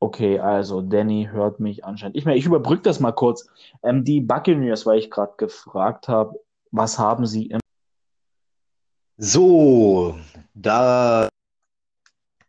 Okay, 0.00 0.38
also 0.38 0.80
Danny 0.80 1.28
hört 1.30 1.60
mich 1.60 1.84
anscheinend. 1.84 2.16
Ich, 2.16 2.26
ich 2.26 2.46
überbrücke 2.46 2.82
das 2.82 3.00
mal 3.00 3.12
kurz. 3.12 3.46
Ähm, 3.82 4.02
die 4.02 4.20
Buccaneers, 4.22 4.86
weil 4.86 4.98
ich 4.98 5.10
gerade 5.10 5.34
gefragt 5.36 6.08
habe, 6.08 6.40
was 6.70 6.98
haben 6.98 7.26
Sie 7.26 7.46
im 7.46 7.60
So, 9.18 10.18
da 10.54 11.28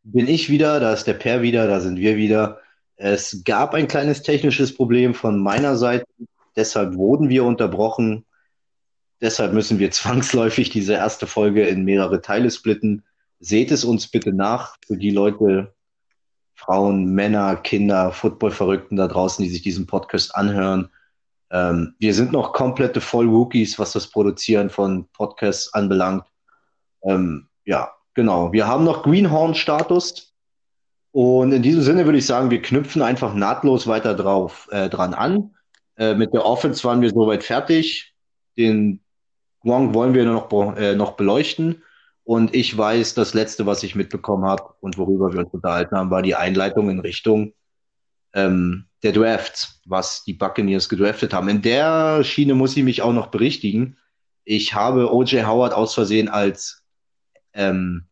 bin 0.04 0.28
ich 0.28 0.50
wieder, 0.50 0.80
da 0.80 0.94
ist 0.94 1.08
der 1.08 1.14
Per 1.14 1.42
wieder, 1.42 1.68
da 1.68 1.82
sind 1.82 1.98
wir 1.98 2.16
wieder. 2.16 2.62
Es 2.98 3.44
gab 3.44 3.74
ein 3.74 3.88
kleines 3.88 4.22
technisches 4.22 4.74
Problem 4.74 5.14
von 5.14 5.40
meiner 5.40 5.76
Seite, 5.76 6.06
deshalb 6.56 6.96
wurden 6.96 7.30
wir 7.30 7.44
unterbrochen. 7.44 8.26
Deshalb 9.22 9.54
müssen 9.54 9.80
wir 9.80 9.92
zwangsläufig 9.92 10.70
diese 10.70 10.94
erste 10.94 11.28
Folge 11.28 11.66
in 11.68 11.84
mehrere 11.84 12.22
Teile 12.22 12.52
splitten. 12.52 13.04
Seht 13.40 13.72
es 13.72 13.84
uns 13.84 14.08
bitte 14.08 14.34
nach 14.34 14.78
für 14.86 14.98
die 14.98 15.12
Leute, 15.12 15.74
Frauen, 16.56 17.14
Männer, 17.14 17.58
Kinder, 17.58 18.12
Football-Verrückten 18.12 18.96
da 18.96 19.08
draußen, 19.08 19.44
die 19.44 19.52
sich 19.52 19.62
diesen 19.62 19.88
Podcast 19.88 20.34
anhören. 20.34 20.90
Ähm, 21.52 21.96
wir 22.00 22.14
sind 22.14 22.32
noch 22.32 22.54
komplette 22.54 23.02
Voll-Rookies, 23.02 23.78
was 23.78 23.92
das 23.92 24.08
Produzieren 24.08 24.70
von 24.70 25.08
Podcasts 25.10 25.74
anbelangt. 25.74 26.26
Ähm, 27.04 27.48
ja, 27.66 27.92
genau. 28.14 28.54
Wir 28.54 28.68
haben 28.68 28.86
noch 28.86 29.04
Greenhorn-Status. 29.04 30.35
Und 31.16 31.54
in 31.54 31.62
diesem 31.62 31.82
Sinne 31.82 32.04
würde 32.04 32.18
ich 32.18 32.26
sagen, 32.26 32.52
wir 32.52 32.62
knüpfen 32.62 33.02
einfach 33.02 33.34
nahtlos 33.34 33.88
weiter 33.88 34.16
drauf, 34.16 34.68
äh, 34.72 34.90
dran 34.90 35.14
an. 35.14 35.56
Äh, 35.96 36.14
mit 36.14 36.34
der 36.34 36.44
Offense 36.44 36.84
waren 36.84 37.00
wir 37.00 37.10
soweit 37.10 37.42
fertig. 37.42 38.14
Den 38.58 39.00
Wong 39.64 39.94
wollen 39.94 40.14
wir 40.14 40.26
noch, 40.26 40.52
äh, 40.76 40.94
noch 40.94 41.14
beleuchten. 41.14 41.84
Und 42.26 42.54
ich 42.54 42.78
weiß, 42.78 43.14
das 43.14 43.34
letzte, 43.34 43.66
was 43.66 43.84
ich 43.84 43.96
mitbekommen 43.96 44.44
habe 44.44 44.74
und 44.82 44.98
worüber 44.98 45.32
wir 45.32 45.40
uns 45.40 45.54
unterhalten 45.54 45.96
haben, 45.96 46.12
war 46.12 46.22
die 46.22 46.36
Einleitung 46.36 46.90
in 46.90 47.00
Richtung 47.00 47.54
ähm, 48.34 48.88
der 49.02 49.14
Drafts, 49.14 49.80
was 49.86 50.26
die 50.26 50.34
Buccaneers 50.34 50.90
gedraftet 50.90 51.34
haben. 51.34 51.48
In 51.48 51.62
der 51.62 52.26
Schiene 52.26 52.56
muss 52.56 52.76
ich 52.76 52.84
mich 52.84 53.02
auch 53.02 53.14
noch 53.14 53.28
berichtigen. 53.28 53.96
Ich 54.44 54.74
habe 54.74 55.14
O.J. 55.14 55.48
Howard 55.48 55.72
aus 55.72 55.94
Versehen 55.94 56.28
als 56.28 56.84
ähm, 57.54 58.10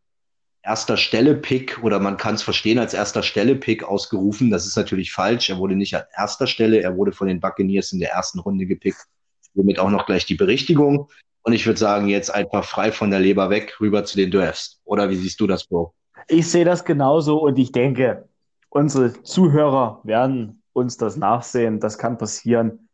erster 0.63 0.97
Stelle-Pick 0.97 1.84
oder 1.84 1.99
man 1.99 2.17
kann 2.17 2.36
es 2.36 2.41
verstehen 2.41 2.80
als 2.80 2.93
erster 2.93 3.21
Stelle-Pick 3.21 3.84
ausgerufen. 3.84 4.49
Das 4.49 4.65
ist 4.65 4.78
natürlich 4.78 5.12
falsch. 5.12 5.49
Er 5.49 5.58
wurde 5.58 5.76
nicht 5.76 5.95
an 5.95 6.04
erster 6.15 6.47
Stelle, 6.47 6.82
er 6.82 6.95
wurde 6.95 7.12
von 7.12 7.28
den 7.28 7.39
Buccaneers 7.39 7.91
in 7.91 7.99
der 7.99 8.12
ersten 8.12 8.39
Runde 8.39 8.65
gepickt. 8.65 9.06
Somit 9.54 9.78
auch 9.78 9.89
noch 9.89 10.06
gleich 10.06 10.26
die 10.26 10.36
Berichtigung. 10.36 11.10
Und 11.43 11.54
ich 11.54 11.65
würde 11.65 11.80
sagen, 11.80 12.08
jetzt 12.08 12.34
einfach 12.34 12.63
frei 12.63 12.91
von 12.91 13.12
der 13.12 13.19
Leber 13.19 13.49
weg 13.49 13.76
rüber 13.82 14.06
zu 14.06 14.15
den 14.15 14.32
Drafts. 14.32 14.80
Oder 14.86 15.10
wie 15.10 15.17
siehst 15.17 15.39
du 15.41 15.47
das, 15.47 15.65
Bro? 15.65 15.93
Ich 16.30 16.49
sehe 16.49 16.63
das 16.63 16.86
genauso 16.86 17.41
und 17.41 17.60
ich 17.60 17.73
denke, 17.73 18.30
unsere 18.69 19.21
Zuhörer 19.23 19.99
werden 20.04 20.63
uns 20.71 20.95
das 20.95 21.17
nachsehen. 21.17 21.82
Das 21.82 21.97
kann 21.97 22.17
passieren. 22.17 22.88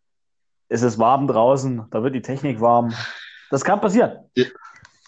Es 0.67 0.81
ist 0.81 0.97
warm 0.97 1.27
draußen, 1.27 1.83
da 1.91 2.03
wird 2.03 2.15
die 2.15 2.21
Technik 2.21 2.59
warm. 2.59 2.93
Das 3.51 3.63
kann 3.63 3.79
passieren. 3.79 4.11
Ja, 4.35 4.45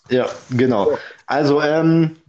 ja 0.09 0.29
genau. 0.51 0.97
Also, 1.25 1.61
ähm, 1.61 2.20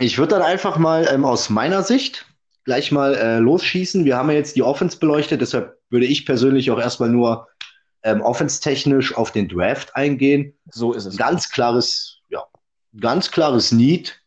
ich 0.00 0.18
würde 0.18 0.36
dann 0.36 0.42
einfach 0.42 0.78
mal 0.78 1.08
ähm, 1.10 1.24
aus 1.24 1.50
meiner 1.50 1.82
Sicht 1.82 2.26
gleich 2.64 2.92
mal 2.92 3.14
äh, 3.14 3.38
losschießen. 3.38 4.04
Wir 4.04 4.16
haben 4.16 4.30
ja 4.30 4.36
jetzt 4.36 4.56
die 4.56 4.62
Offense 4.62 4.98
beleuchtet, 4.98 5.40
deshalb 5.40 5.78
würde 5.90 6.06
ich 6.06 6.26
persönlich 6.26 6.70
auch 6.70 6.78
erstmal 6.78 7.08
nur 7.08 7.48
ähm, 8.02 8.20
offense-technisch 8.20 9.16
auf 9.16 9.32
den 9.32 9.48
Draft 9.48 9.96
eingehen. 9.96 10.54
So 10.70 10.92
ist 10.92 11.06
es. 11.06 11.16
Ganz 11.16 11.50
klares, 11.50 12.18
ja, 12.28 12.44
ganz 13.00 13.30
klares 13.30 13.72
Need, 13.72 14.20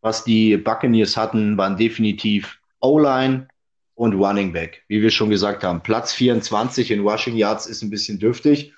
was 0.00 0.24
die 0.24 0.56
Buccaneers 0.56 1.16
hatten, 1.16 1.56
waren 1.58 1.76
definitiv 1.76 2.58
O-Line 2.80 3.48
und 3.94 4.14
Running 4.14 4.52
Back. 4.52 4.82
Wie 4.88 5.02
wir 5.02 5.10
schon 5.10 5.30
gesagt 5.30 5.62
haben, 5.62 5.82
Platz 5.82 6.12
24 6.14 6.90
in 6.90 7.06
Rushing 7.06 7.36
Yards 7.36 7.66
ist 7.66 7.82
ein 7.82 7.90
bisschen 7.90 8.18
dürftig. 8.18 8.72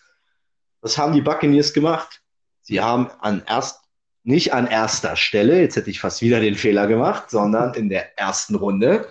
Was 0.81 0.99
haben 0.99 1.15
die 1.15 1.23
Buccaneers 1.23 1.73
gemacht? 1.73 2.21
Sie 2.61 2.81
haben 2.81 3.11
an 3.21 3.43
erst 3.47 3.84
nicht 4.25 4.55
an 4.55 4.67
erster 4.67 5.17
Stelle, 5.17 5.61
jetzt 5.61 5.77
hätte 5.77 5.91
ich 5.91 6.01
fast 6.01 6.23
wieder 6.23 6.41
den 6.41 6.55
Fehler 6.55 6.87
gemacht, 6.87 7.31
sondern 7.31 7.75
in 7.75 7.91
der 7.91 8.19
ersten 8.19 8.55
Runde 8.55 9.07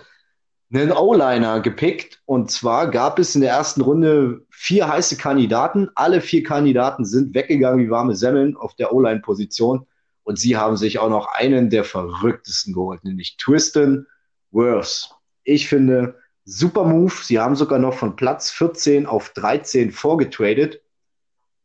einen 0.72 0.90
O-Liner 0.90 1.60
gepickt. 1.60 2.20
Und 2.26 2.50
zwar 2.50 2.90
gab 2.90 3.20
es 3.20 3.36
in 3.36 3.40
der 3.40 3.52
ersten 3.52 3.80
Runde 3.80 4.44
vier 4.50 4.88
heiße 4.88 5.16
Kandidaten. 5.16 5.88
Alle 5.94 6.20
vier 6.20 6.42
Kandidaten 6.42 7.04
sind 7.04 7.32
weggegangen 7.32 7.84
wie 7.84 7.90
warme 7.90 8.16
Semmeln 8.16 8.56
auf 8.56 8.74
der 8.74 8.92
O-Line-Position. 8.92 9.86
Und 10.24 10.38
sie 10.38 10.56
haben 10.56 10.76
sich 10.76 10.98
auch 10.98 11.10
noch 11.10 11.28
einen 11.32 11.70
der 11.70 11.84
verrücktesten 11.84 12.74
geholt, 12.74 13.04
nämlich 13.04 13.36
Tristan 13.36 14.06
Wirfs. 14.50 15.14
Ich 15.44 15.68
finde, 15.68 16.16
super 16.44 16.84
Move. 16.84 17.12
Sie 17.22 17.38
haben 17.38 17.54
sogar 17.54 17.78
noch 17.78 17.94
von 17.94 18.16
Platz 18.16 18.50
14 18.50 19.06
auf 19.06 19.28
13 19.30 19.92
vorgetradet. 19.92 20.80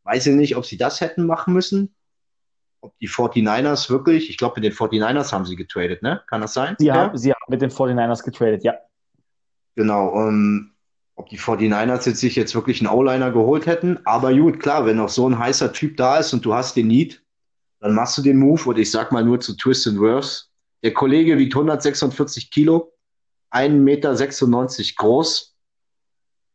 Weiß 0.04 0.26
ich 0.26 0.34
nicht, 0.34 0.56
ob 0.56 0.66
sie 0.66 0.76
das 0.76 1.00
hätten 1.00 1.26
machen 1.26 1.52
müssen 1.52 1.94
ob 2.80 2.96
die 2.98 3.08
49ers 3.08 3.90
wirklich, 3.90 4.30
ich 4.30 4.38
glaube, 4.38 4.60
mit 4.60 4.64
den 4.64 4.72
49ers 4.72 5.32
haben 5.32 5.44
sie 5.44 5.56
getradet, 5.56 6.02
ne? 6.02 6.22
Kann 6.28 6.40
das 6.40 6.54
sein? 6.54 6.76
Sie, 6.78 6.86
ja? 6.86 6.94
haben, 6.94 7.16
sie 7.16 7.32
haben 7.32 7.40
mit 7.48 7.62
den 7.62 7.70
49ers 7.70 8.24
getradet, 8.24 8.64
ja. 8.64 8.74
Genau, 9.76 10.08
um, 10.08 10.72
ob 11.14 11.28
die 11.28 11.38
49ers 11.38 12.06
jetzt 12.06 12.20
sich 12.20 12.36
jetzt 12.36 12.54
wirklich 12.54 12.80
einen 12.80 12.90
O-Liner 12.90 13.30
geholt 13.30 13.66
hätten. 13.66 13.98
Aber 14.04 14.34
gut, 14.34 14.60
klar, 14.60 14.86
wenn 14.86 14.96
noch 14.96 15.08
so 15.08 15.28
ein 15.28 15.38
heißer 15.38 15.72
Typ 15.72 15.96
da 15.96 16.18
ist 16.18 16.32
und 16.32 16.44
du 16.44 16.54
hast 16.54 16.76
den 16.76 16.88
Need, 16.88 17.22
dann 17.80 17.94
machst 17.94 18.16
du 18.18 18.22
den 18.22 18.38
Move 18.38 18.62
und 18.70 18.78
ich 18.78 18.90
sag 18.90 19.12
mal 19.12 19.24
nur 19.24 19.40
zu 19.40 19.56
Twist 19.56 19.86
and 19.86 19.98
Worth. 19.98 20.48
Der 20.82 20.94
Kollege 20.94 21.38
wiegt 21.38 21.54
146 21.54 22.50
Kilo, 22.50 22.92
1,96 23.52 23.70
Meter 23.70 24.14
groß 24.96 25.56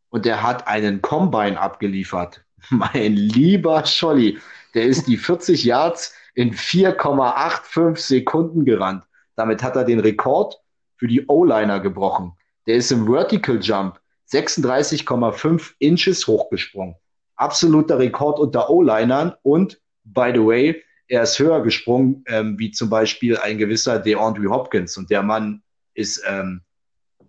und 0.09 0.25
der 0.25 0.41
hat 0.41 0.67
einen 0.67 1.01
Combine 1.01 1.59
abgeliefert. 1.59 2.43
Mein 2.69 3.13
lieber 3.13 3.85
Scholli, 3.85 4.39
der 4.75 4.85
ist 4.85 5.07
die 5.07 5.17
40 5.17 5.63
Yards 5.63 6.13
in 6.35 6.53
4,85 6.53 7.97
Sekunden 7.97 8.65
gerannt. 8.65 9.03
Damit 9.35 9.63
hat 9.63 9.75
er 9.75 9.85
den 9.85 9.99
Rekord 9.99 10.61
für 10.97 11.07
die 11.07 11.25
O-Liner 11.27 11.79
gebrochen. 11.79 12.33
Der 12.67 12.75
ist 12.75 12.91
im 12.91 13.05
Vertical 13.05 13.59
Jump 13.61 13.99
36,5 14.31 15.73
Inches 15.79 16.27
hochgesprungen. 16.27 16.95
Absoluter 17.35 17.99
Rekord 17.99 18.39
unter 18.39 18.69
O-Linern 18.69 19.33
und, 19.43 19.81
by 20.03 20.31
the 20.33 20.39
way, 20.39 20.83
er 21.07 21.23
ist 21.23 21.37
höher 21.37 21.61
gesprungen, 21.61 22.23
ähm, 22.27 22.57
wie 22.57 22.71
zum 22.71 22.89
Beispiel 22.89 23.37
ein 23.37 23.57
gewisser 23.57 23.99
DeAndre 23.99 24.49
Hopkins. 24.49 24.97
Und 24.97 25.09
der 25.09 25.21
Mann 25.21 25.61
ist 25.93 26.23
ähm, 26.27 26.61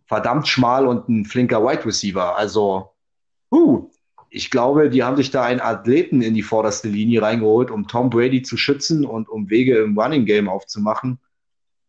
verdammt 0.06 0.48
schmal 0.48 0.86
und 0.86 1.08
ein 1.08 1.24
flinker 1.24 1.62
Wide 1.62 1.84
Receiver. 1.84 2.36
Also, 2.36 2.94
huh, 3.50 3.90
ich 4.30 4.50
glaube, 4.50 4.90
die 4.90 5.02
haben 5.02 5.16
sich 5.16 5.30
da 5.30 5.44
einen 5.44 5.60
Athleten 5.60 6.22
in 6.22 6.34
die 6.34 6.42
vorderste 6.42 6.88
Linie 6.88 7.22
reingeholt, 7.22 7.70
um 7.70 7.88
Tom 7.88 8.10
Brady 8.10 8.42
zu 8.42 8.56
schützen 8.56 9.04
und 9.04 9.28
um 9.28 9.48
Wege 9.50 9.78
im 9.78 9.98
Running 9.98 10.24
Game 10.24 10.48
aufzumachen. 10.48 11.18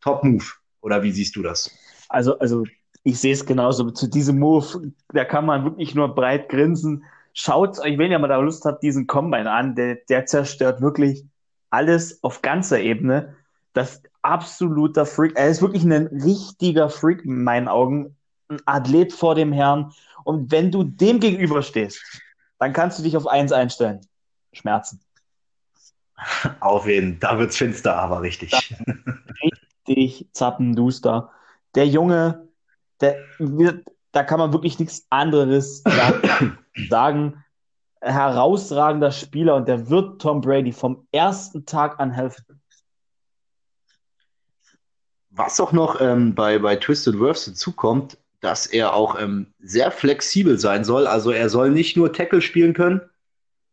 Top 0.02 0.24
Move. 0.24 0.46
Oder 0.82 1.04
wie 1.04 1.12
siehst 1.12 1.36
du 1.36 1.44
das? 1.44 1.72
Also, 2.10 2.38
also 2.40 2.64
ich 3.04 3.20
sehe 3.20 3.34
es 3.34 3.46
genauso. 3.46 3.90
Zu 3.92 4.08
diesem 4.08 4.40
Move, 4.40 4.92
da 5.10 5.26
kann 5.26 5.46
man 5.46 5.64
wirklich 5.64 5.96
nur 5.96 6.14
breit 6.14 6.50
grinsen. 6.50 7.04
Schaut 7.34 7.80
euch, 7.80 7.98
wenn 7.98 8.12
ihr 8.12 8.20
mal 8.20 8.28
da 8.28 8.40
Lust 8.40 8.66
habt, 8.66 8.84
diesen 8.84 9.08
Combine 9.08 9.52
an. 9.52 9.76
Der, 9.76 9.96
der 10.10 10.26
zerstört 10.26 10.82
wirklich 10.82 11.26
alles 11.70 12.24
auf 12.24 12.42
ganzer 12.42 12.80
Ebene. 12.80 13.36
Das 13.74 14.02
absoluter 14.22 15.06
Freak. 15.06 15.34
Er 15.36 15.50
ist 15.50 15.62
wirklich 15.62 15.84
ein 15.84 16.08
richtiger 16.08 16.90
Freak 16.90 17.26
in 17.26 17.44
meinen 17.44 17.68
Augen. 17.68 18.16
Ein 18.50 18.60
Athlet 18.66 19.14
vor 19.14 19.36
dem 19.36 19.52
Herrn. 19.52 19.92
Und 20.24 20.52
wenn 20.52 20.72
du 20.72 20.84
dem 20.84 21.20
gegenüberstehst, 21.20 22.02
dann 22.60 22.74
kannst 22.74 23.00
du 23.00 23.04
dich 23.04 23.16
auf 23.18 23.28
eins 23.28 23.52
einstellen. 23.52 24.02
Schmerzen. 24.54 25.02
Auf 26.60 26.88
jeden, 26.88 27.20
da 27.20 27.38
wird's 27.38 27.58
finster, 27.58 27.96
aber 27.96 28.22
richtig. 28.22 28.52
Richtig 29.86 30.28
zappenduster. 30.34 31.32
Der 31.76 31.88
Junge, 31.88 32.48
der 33.02 33.18
wird, 33.38 33.88
da 34.12 34.24
kann 34.24 34.40
man 34.40 34.52
wirklich 34.52 34.80
nichts 34.80 35.06
anderes 35.10 35.84
sagen. 36.90 37.44
Herausragender 38.02 39.12
Spieler 39.12 39.56
und 39.56 39.68
der 39.68 39.90
wird 39.90 40.22
Tom 40.22 40.42
Brady 40.42 40.72
vom 40.72 41.08
ersten 41.12 41.66
Tag 41.66 42.00
an 42.00 42.12
helfen. 42.12 42.62
Was 45.32 45.60
auch 45.60 45.72
noch 45.72 46.02
ähm, 46.02 46.34
bei, 46.34 46.58
bei 46.58 46.76
Twisted 46.76 47.20
Worths 47.20 47.46
hinzukommt, 47.46 48.18
dass 48.40 48.68
er 48.68 48.94
auch 48.94 49.20
ähm, 49.20 49.54
sehr 49.60 49.92
flexibel 49.92 50.60
sein 50.60 50.84
soll. 50.84 51.08
Also 51.08 51.32
er 51.32 51.50
soll 51.50 51.72
nicht 51.72 51.98
nur 51.98 52.14
Tackle 52.14 52.42
spielen 52.42 52.74
können. 52.74 53.02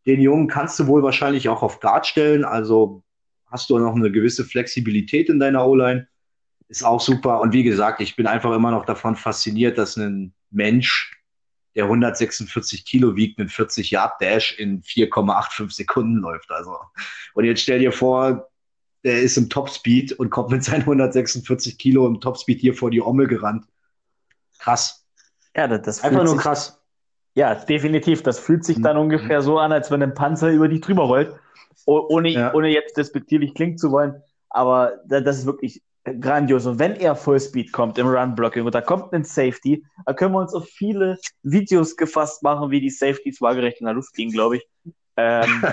Den 0.05 0.21
Jungen 0.21 0.47
kannst 0.47 0.79
du 0.79 0.87
wohl 0.87 1.03
wahrscheinlich 1.03 1.49
auch 1.49 1.61
auf 1.61 1.79
Guard 1.79 2.07
stellen. 2.07 2.45
Also 2.45 3.03
hast 3.45 3.69
du 3.69 3.77
noch 3.77 3.95
eine 3.95 4.11
gewisse 4.11 4.43
Flexibilität 4.43 5.29
in 5.29 5.39
deiner 5.39 5.65
O-Line. 5.65 6.07
Ist 6.67 6.83
auch 6.83 6.99
super. 6.99 7.41
Und 7.41 7.53
wie 7.53 7.63
gesagt, 7.63 8.01
ich 8.01 8.15
bin 8.15 8.25
einfach 8.25 8.53
immer 8.53 8.71
noch 8.71 8.85
davon 8.85 9.15
fasziniert, 9.15 9.77
dass 9.77 9.97
ein 9.97 10.33
Mensch, 10.49 11.15
der 11.75 11.83
146 11.83 12.85
Kilo 12.85 13.15
wiegt, 13.15 13.39
einen 13.39 13.49
40 13.49 13.91
Yard 13.91 14.19
Dash 14.19 14.57
in 14.57 14.81
4,85 14.81 15.71
Sekunden 15.71 16.17
läuft. 16.17 16.49
Also, 16.51 16.75
und 17.33 17.45
jetzt 17.45 17.61
stell 17.61 17.79
dir 17.79 17.91
vor, 17.91 18.49
der 19.03 19.21
ist 19.21 19.37
im 19.37 19.49
Topspeed 19.49 20.13
und 20.13 20.31
kommt 20.31 20.49
mit 20.49 20.63
seinen 20.63 20.81
146 20.81 21.77
Kilo 21.77 22.07
im 22.07 22.19
Topspeed 22.19 22.59
hier 22.59 22.73
vor 22.73 22.89
die 22.89 23.01
Omme 23.01 23.27
gerannt 23.27 23.65
krass. 24.59 25.05
Ja, 25.55 25.67
das, 25.67 25.81
das 25.83 26.03
einfach 26.03 26.23
nur 26.23 26.37
krass. 26.37 26.81
Ja, 27.33 27.55
definitiv. 27.55 28.23
Das 28.23 28.39
fühlt 28.39 28.63
sich 28.63 28.81
dann 28.81 28.95
mhm. 28.95 29.03
ungefähr 29.03 29.41
so 29.41 29.59
an, 29.59 29.71
als 29.71 29.91
wenn 29.91 30.01
ein 30.01 30.13
Panzer 30.13 30.51
über 30.51 30.67
dich 30.67 30.81
drüber 30.81 31.03
rollt. 31.03 31.35
Ohne, 31.85 32.29
ja. 32.29 32.53
ohne 32.53 32.69
jetzt 32.69 32.97
despektierlich 32.97 33.53
klingen 33.53 33.77
zu 33.77 33.91
wollen. 33.91 34.21
Aber 34.49 34.93
das 35.05 35.37
ist 35.37 35.45
wirklich 35.45 35.83
grandios. 36.05 36.65
Und 36.65 36.79
wenn 36.79 36.95
er 36.95 37.15
Fullspeed 37.15 37.71
kommt 37.71 37.97
im 37.97 38.07
Run-Blocking 38.07 38.65
und 38.65 38.73
da 38.73 38.81
kommt 38.81 39.13
ein 39.13 39.23
Safety, 39.23 39.83
da 40.05 40.13
können 40.13 40.33
wir 40.33 40.39
uns 40.39 40.53
auf 40.53 40.65
viele 40.65 41.17
Videos 41.43 41.97
gefasst 41.97 42.43
machen, 42.43 42.71
wie 42.71 42.79
die 42.79 42.89
Safeties 42.89 43.41
waagerecht 43.41 43.79
in 43.79 43.85
der 43.85 43.95
Luft 43.95 44.17
liegen, 44.17 44.31
glaube 44.31 44.57
ich. 44.57 44.67
Ähm, 45.17 45.63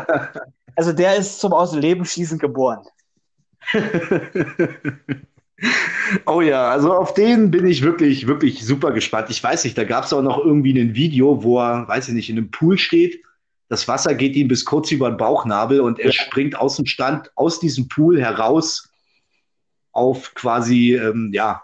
also 0.76 0.92
der 0.92 1.16
ist 1.16 1.40
zum 1.40 1.52
Aus 1.52 1.72
dem 1.72 1.80
Leben 1.80 2.04
schießen 2.04 2.38
geboren. 2.38 2.86
Oh 6.26 6.40
ja, 6.40 6.68
also 6.68 6.92
auf 6.92 7.14
den 7.14 7.50
bin 7.50 7.66
ich 7.66 7.82
wirklich, 7.82 8.26
wirklich 8.26 8.64
super 8.64 8.92
gespannt. 8.92 9.30
Ich 9.30 9.42
weiß 9.42 9.64
nicht, 9.64 9.78
da 9.78 9.84
gab 9.84 10.04
es 10.04 10.12
auch 10.12 10.22
noch 10.22 10.44
irgendwie 10.44 10.78
ein 10.78 10.94
Video, 10.94 11.42
wo 11.42 11.60
er, 11.60 11.86
weiß 11.88 12.08
ich 12.08 12.14
nicht, 12.14 12.30
in 12.30 12.38
einem 12.38 12.50
Pool 12.50 12.78
steht. 12.78 13.22
Das 13.68 13.88
Wasser 13.88 14.14
geht 14.14 14.36
ihm 14.36 14.48
bis 14.48 14.64
kurz 14.64 14.90
über 14.90 15.08
den 15.08 15.16
Bauchnabel 15.16 15.80
und 15.80 15.98
er 15.98 16.10
ja. 16.10 16.12
springt 16.12 16.56
aus 16.56 16.76
dem 16.76 16.86
Stand, 16.86 17.30
aus 17.36 17.60
diesem 17.60 17.88
Pool 17.88 18.20
heraus 18.20 18.90
auf 19.92 20.34
quasi, 20.34 20.94
ähm, 20.94 21.30
ja, 21.32 21.62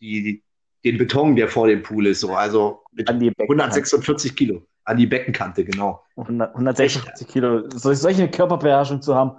die, 0.00 0.42
den 0.84 0.98
Beton, 0.98 1.34
der 1.36 1.48
vor 1.48 1.66
dem 1.66 1.82
Pool 1.82 2.06
ist. 2.06 2.20
So. 2.20 2.34
Also 2.34 2.82
mit 2.92 3.08
146 3.08 4.36
Kilo 4.36 4.62
an 4.84 4.96
die 4.96 5.06
Beckenkante, 5.06 5.64
genau. 5.64 6.04
100, 6.16 6.50
146 6.50 7.26
Kilo. 7.26 7.68
Solche 7.70 8.28
Körperbeherrschung 8.28 9.02
zu 9.02 9.14
haben, 9.14 9.32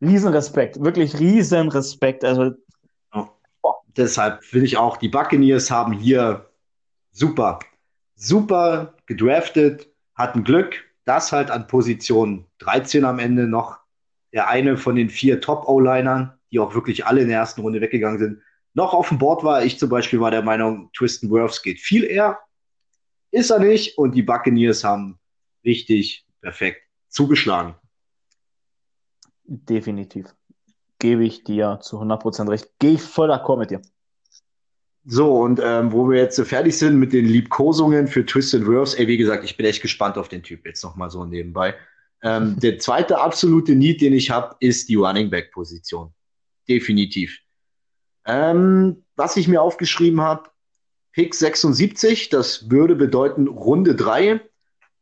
Riesenrespekt, 0.00 0.82
wirklich 0.82 1.18
Riesenrespekt. 1.18 2.24
Also 2.24 2.52
deshalb 4.00 4.44
finde 4.44 4.66
ich 4.66 4.76
auch, 4.76 4.96
die 4.96 5.08
Buccaneers 5.08 5.70
haben 5.70 5.92
hier 5.92 6.50
super, 7.12 7.60
super 8.16 8.94
gedraftet, 9.06 9.88
hatten 10.14 10.44
Glück, 10.44 10.84
dass 11.04 11.32
halt 11.32 11.50
an 11.50 11.66
Position 11.66 12.46
13 12.58 13.04
am 13.04 13.18
Ende 13.18 13.46
noch 13.46 13.78
der 14.32 14.48
eine 14.48 14.76
von 14.76 14.96
den 14.96 15.10
vier 15.10 15.40
Top-O-Linern, 15.40 16.32
die 16.50 16.58
auch 16.58 16.74
wirklich 16.74 17.06
alle 17.06 17.22
in 17.22 17.28
der 17.28 17.38
ersten 17.38 17.60
Runde 17.62 17.80
weggegangen 17.80 18.18
sind, 18.18 18.42
noch 18.74 18.94
auf 18.94 19.08
dem 19.08 19.18
Board 19.18 19.42
war. 19.44 19.64
Ich 19.64 19.78
zum 19.78 19.88
Beispiel 19.88 20.20
war 20.20 20.30
der 20.30 20.42
Meinung, 20.42 20.90
Tristan 20.92 21.30
Wirfs 21.30 21.62
geht 21.62 21.80
viel 21.80 22.04
eher. 22.04 22.38
Ist 23.32 23.50
er 23.50 23.58
nicht. 23.58 23.98
Und 23.98 24.14
die 24.14 24.22
Buccaneers 24.22 24.84
haben 24.84 25.18
richtig 25.64 26.26
perfekt 26.40 26.82
zugeschlagen. 27.08 27.74
Definitiv. 29.44 30.34
Gebe 31.00 31.24
ich 31.24 31.42
dir 31.42 31.80
zu 31.82 32.00
100% 32.00 32.48
recht. 32.48 32.68
Gehe 32.78 32.92
ich 32.92 33.02
voll 33.02 33.30
d'accord 33.30 33.58
mit 33.58 33.70
dir. 33.70 33.82
So, 35.04 35.34
und 35.34 35.60
ähm, 35.64 35.92
wo 35.92 36.08
wir 36.08 36.18
jetzt 36.18 36.36
so 36.36 36.44
fertig 36.44 36.76
sind 36.76 36.98
mit 36.98 37.12
den 37.12 37.24
Liebkosungen 37.24 38.06
für 38.06 38.24
Twisted 38.24 38.66
Wirfs, 38.66 38.94
ey, 38.94 39.08
wie 39.08 39.16
gesagt, 39.16 39.44
ich 39.44 39.56
bin 39.56 39.66
echt 39.66 39.82
gespannt 39.82 40.18
auf 40.18 40.28
den 40.28 40.42
Typ 40.42 40.66
jetzt 40.66 40.84
nochmal 40.84 41.10
so 41.10 41.24
nebenbei. 41.24 41.74
Ähm, 42.22 42.56
der 42.60 42.78
zweite 42.78 43.18
absolute 43.18 43.74
Need, 43.74 44.02
den 44.02 44.12
ich 44.12 44.30
habe, 44.30 44.54
ist 44.60 44.88
die 44.88 44.96
Running 44.96 45.30
Back 45.30 45.52
Position. 45.52 46.12
Definitiv. 46.68 47.38
Ähm, 48.26 49.04
was 49.16 49.36
ich 49.36 49.48
mir 49.48 49.62
aufgeschrieben 49.62 50.20
habe, 50.20 50.50
Pick 51.12 51.34
76, 51.34 52.28
das 52.28 52.70
würde 52.70 52.94
bedeuten 52.94 53.48
Runde 53.48 53.96
3, 53.96 54.40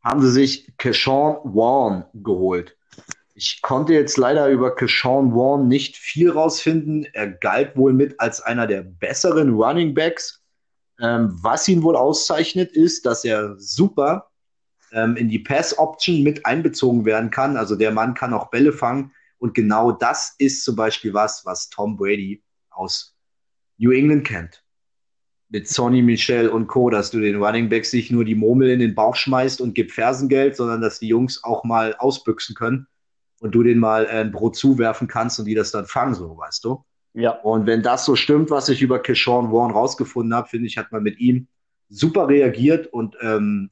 haben 0.03 0.21
sie 0.21 0.31
sich 0.31 0.71
Keshawn 0.77 1.37
Warren 1.43 2.05
geholt. 2.13 2.77
Ich 3.41 3.61
konnte 3.61 3.93
jetzt 3.93 4.17
leider 4.17 4.49
über 4.49 4.75
Keshawn 4.75 5.33
Warren 5.33 5.69
nicht 5.69 5.95
viel 5.95 6.29
rausfinden. 6.29 7.05
Er 7.13 7.29
galt 7.29 7.77
wohl 7.77 7.93
mit 7.93 8.19
als 8.19 8.41
einer 8.41 8.67
der 8.67 8.81
besseren 8.81 9.53
Running 9.53 9.93
Backs. 9.93 10.43
Ähm, 10.99 11.29
was 11.41 11.65
ihn 11.69 11.81
wohl 11.81 11.95
auszeichnet, 11.95 12.73
ist, 12.73 13.05
dass 13.05 13.23
er 13.23 13.57
super 13.57 14.29
ähm, 14.91 15.15
in 15.15 15.29
die 15.29 15.39
Pass-Option 15.39 16.21
mit 16.21 16.45
einbezogen 16.45 17.05
werden 17.05 17.31
kann. 17.31 17.55
Also 17.55 17.77
der 17.77 17.91
Mann 17.91 18.13
kann 18.13 18.33
auch 18.33 18.49
Bälle 18.49 18.73
fangen. 18.73 19.13
Und 19.37 19.53
genau 19.53 19.93
das 19.93 20.35
ist 20.37 20.65
zum 20.65 20.75
Beispiel 20.75 21.13
was, 21.13 21.45
was 21.45 21.69
Tom 21.69 21.95
Brady 21.95 22.43
aus 22.71 23.15
New 23.77 23.91
England 23.91 24.27
kennt. 24.27 24.65
Mit 25.47 25.69
Sonny 25.69 26.01
Michel 26.01 26.49
und 26.49 26.67
Co., 26.67 26.89
dass 26.89 27.09
du 27.09 27.21
den 27.21 27.41
Running 27.41 27.69
Backs 27.69 27.93
nicht 27.93 28.11
nur 28.11 28.25
die 28.25 28.35
Murmel 28.35 28.69
in 28.69 28.81
den 28.81 28.95
Bauch 28.95 29.15
schmeißt 29.15 29.61
und 29.61 29.75
gib 29.75 29.93
Fersengeld, 29.93 30.57
sondern 30.57 30.81
dass 30.81 30.99
die 30.99 31.07
Jungs 31.07 31.41
auch 31.41 31.63
mal 31.63 31.95
ausbüchsen 31.95 32.53
können 32.53 32.85
und 33.39 33.51
du 33.51 33.63
den 33.63 33.79
mal 33.79 34.07
ein 34.07 34.31
Brot 34.31 34.55
zuwerfen 34.55 35.07
kannst 35.07 35.39
und 35.39 35.45
die 35.45 35.55
das 35.55 35.71
dann 35.71 35.85
fangen, 35.85 36.13
so 36.13 36.37
weißt 36.37 36.63
du. 36.63 36.83
Ja. 37.13 37.31
Und 37.31 37.65
wenn 37.65 37.81
das 37.81 38.05
so 38.05 38.15
stimmt, 38.15 38.49
was 38.49 38.69
ich 38.69 38.81
über 38.81 38.99
Keshawn 38.99 39.51
Warren 39.51 39.71
rausgefunden 39.71 40.33
habe, 40.33 40.47
finde 40.47 40.67
ich, 40.67 40.77
hat 40.77 40.91
man 40.91 41.03
mit 41.03 41.19
ihm 41.19 41.47
super 41.89 42.27
reagiert 42.27 42.87
und 42.87 43.15
ähm, 43.21 43.71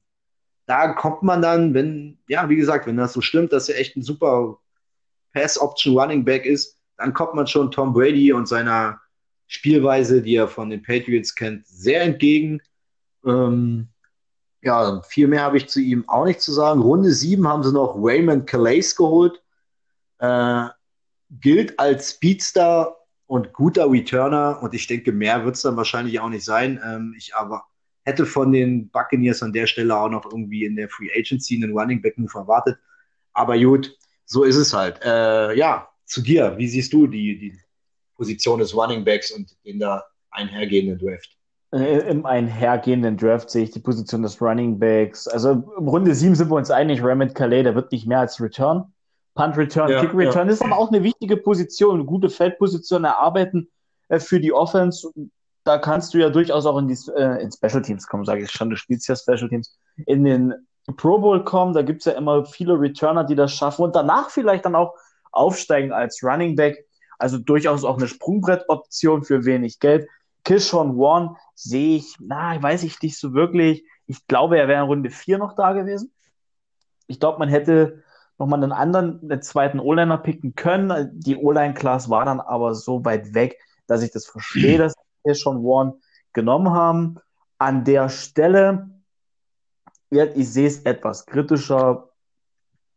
da 0.66 0.94
kommt 0.94 1.24
man 1.24 1.42
dann, 1.42 1.74
wenn, 1.74 2.18
ja, 2.28 2.50
wie 2.50 2.56
gesagt, 2.56 2.88
wenn 2.88 2.98
das 2.98 3.14
so 3.14 3.22
stimmt, 3.22 3.54
dass 3.54 3.70
er 3.70 3.80
echt 3.80 3.96
ein 3.96 4.02
super 4.02 4.58
Pass-Option 5.34 5.98
Running 5.98 6.26
Back 6.26 6.46
ist, 6.46 6.78
dann 6.98 7.14
kommt 7.14 7.36
man 7.36 7.48
schon 7.48 7.72
Tom 7.72 7.94
Brady 7.94 8.34
und 8.34 8.48
seiner 8.48 9.00
Spielweise, 9.46 10.22
die 10.22 10.36
er 10.36 10.48
von 10.48 10.70
den 10.70 10.82
Patriots 10.82 11.36
kennt, 11.36 11.66
sehr 11.68 12.02
entgegen. 12.02 12.60
Ähm, 13.26 13.88
ja, 14.62 15.02
viel 15.04 15.28
mehr 15.28 15.44
habe 15.44 15.58
ich 15.58 15.70
zu 15.70 15.80
ihm 15.80 16.04
auch 16.10 16.26
nicht 16.26 16.42
zu 16.42 16.52
sagen. 16.52 16.82
Runde 16.82 17.12
7 17.12 17.48
haben 17.48 17.64
sie 17.64 17.72
noch 17.72 17.96
Raymond 17.98 18.48
Calais 18.48 18.94
geholt. 18.98 19.42
Äh, 20.20 20.68
gilt 21.30 21.80
als 21.80 22.12
Speedster 22.12 22.96
und 23.26 23.54
guter 23.54 23.92
Returner 23.92 24.60
und 24.62 24.74
ich 24.74 24.88
denke, 24.88 25.12
mehr 25.12 25.44
wird 25.44 25.56
es 25.56 25.62
dann 25.62 25.76
wahrscheinlich 25.76 26.20
auch 26.20 26.30
nicht 26.30 26.46
sein. 26.46 26.80
Ähm, 26.84 27.14
ich 27.18 27.36
aber 27.36 27.66
hätte 28.04 28.26
von 28.26 28.54
den 28.54 28.90
Buccaneers 28.90 29.44
an 29.44 29.52
der 29.52 29.68
Stelle 29.68 29.96
auch 29.96 30.10
noch 30.10 30.26
irgendwie 30.26 30.64
in 30.64 30.78
der 30.78 30.88
Free 30.90 31.10
Agency 31.14 31.62
einen 31.62 31.78
Running 31.78 32.02
Back 32.02 32.18
Move 32.18 32.32
erwartet. 32.34 32.78
Aber 33.34 33.60
gut, 33.60 33.94
so 34.26 34.44
ist 34.44 34.56
es 34.56 34.74
halt. 34.74 35.02
Äh, 35.04 35.56
ja, 35.56 35.90
zu 36.06 36.22
dir, 36.22 36.58
wie 36.58 36.68
siehst 36.68 36.94
du 36.94 37.06
die, 37.06 37.38
die 37.38 37.60
Position 38.16 38.60
des 38.60 38.76
Running 38.76 39.04
Backs 39.04 39.32
und 39.32 39.56
den 39.66 39.80
da 39.80 40.06
einhergehenden 40.32 40.98
Draft? 40.98 41.38
Äh, 41.74 42.10
Im 42.10 42.26
einhergehenden 42.26 43.18
Draft 43.18 43.50
sehe 43.50 43.64
ich 43.64 43.72
die 43.72 43.80
Position 43.80 44.22
des 44.22 44.42
Running 44.42 44.80
Backs. 44.80 45.28
Also 45.28 45.52
Runde 45.78 46.16
7 46.16 46.34
sind 46.34 46.50
wir 46.50 46.56
uns 46.56 46.72
einig, 46.72 47.04
Ramit 47.04 47.36
Calais, 47.36 47.64
der 47.64 47.76
wird 47.76 47.92
nicht 47.92 48.08
mehr 48.08 48.20
als 48.20 48.40
Return. 48.40 48.94
Punt 49.38 49.56
Return, 49.56 49.90
ja, 49.90 50.02
Kick 50.02 50.14
Return 50.14 50.48
ja. 50.48 50.54
ist 50.54 50.64
aber 50.64 50.78
auch 50.78 50.90
eine 50.90 51.04
wichtige 51.04 51.38
Position, 51.38 51.96
eine 51.96 52.06
gute 52.06 52.30
Feldposition 52.30 53.04
erarbeiten 53.04 53.70
äh, 54.10 54.20
für 54.20 54.40
die 54.40 54.52
Offense. 54.52 55.10
Da 55.64 55.78
kannst 55.78 56.14
du 56.14 56.18
ja 56.18 56.30
durchaus 56.30 56.66
auch 56.66 56.78
in 56.78 56.88
die 56.88 56.98
äh, 57.16 57.42
in 57.42 57.52
Special 57.52 57.82
Teams 57.82 58.08
kommen, 58.08 58.26
sage 58.26 58.42
ich 58.44 58.52
schon. 58.52 58.70
Du 58.70 58.76
spielst 58.76 59.08
ja 59.08 59.16
Special 59.16 59.48
Teams. 59.48 59.78
In 60.06 60.24
den 60.24 60.54
Pro 60.96 61.20
Bowl 61.20 61.44
kommen, 61.44 61.74
da 61.74 61.82
gibt 61.82 62.00
es 62.00 62.06
ja 62.06 62.14
immer 62.14 62.46
viele 62.46 62.80
Returner, 62.80 63.24
die 63.24 63.36
das 63.36 63.54
schaffen 63.54 63.84
und 63.84 63.96
danach 63.96 64.30
vielleicht 64.30 64.66
dann 64.66 64.76
auch 64.76 64.96
aufsteigen 65.32 65.92
als 65.92 66.24
Running 66.24 66.56
Back. 66.56 66.86
Also 67.20 67.38
durchaus 67.38 67.84
auch 67.84 67.98
eine 67.98 68.08
Sprungbrettoption 68.08 69.24
für 69.24 69.46
wenig 69.46 69.80
Geld. 69.80 70.08
Kishon 70.46 70.98
One 70.98 71.36
sehe 71.56 71.98
ich, 71.98 72.16
na, 72.20 72.62
weiß 72.62 72.84
ich 72.84 73.02
nicht 73.02 73.20
so 73.20 73.34
wirklich. 73.34 73.84
Ich 74.06 74.26
glaube, 74.28 74.58
er 74.58 74.68
wäre 74.68 74.82
in 74.82 74.88
Runde 74.88 75.10
4 75.10 75.38
noch 75.38 75.54
da 75.54 75.74
gewesen. 75.74 76.12
Ich 77.08 77.20
glaube, 77.20 77.40
man 77.40 77.50
hätte 77.50 78.04
nochmal 78.38 78.64
einen 78.64 78.72
anderen, 78.72 79.20
einen 79.22 79.42
zweiten 79.42 79.80
O-Liner 79.80 80.18
picken 80.18 80.56
können. 80.56 81.12
Die 81.20 81.38
O-Line-Class 81.38 82.10
war 82.10 82.26
dann 82.26 82.40
aber 82.40 82.76
so 82.76 83.04
weit 83.04 83.34
weg, 83.34 83.60
dass 83.88 84.04
ich 84.04 84.12
das 84.12 84.26
verstehe, 84.26 84.78
dass 84.78 84.94
wir 85.24 85.36
schon 85.36 85.64
Warren 85.64 85.94
genommen 86.34 86.72
haben. 86.72 87.18
An 87.58 87.84
der 87.84 88.10
Stelle, 88.10 88.90
ja, 90.12 90.26
ich 90.26 90.52
sehe 90.52 90.68
es 90.68 90.84
etwas 90.84 91.26
kritischer, 91.26 92.10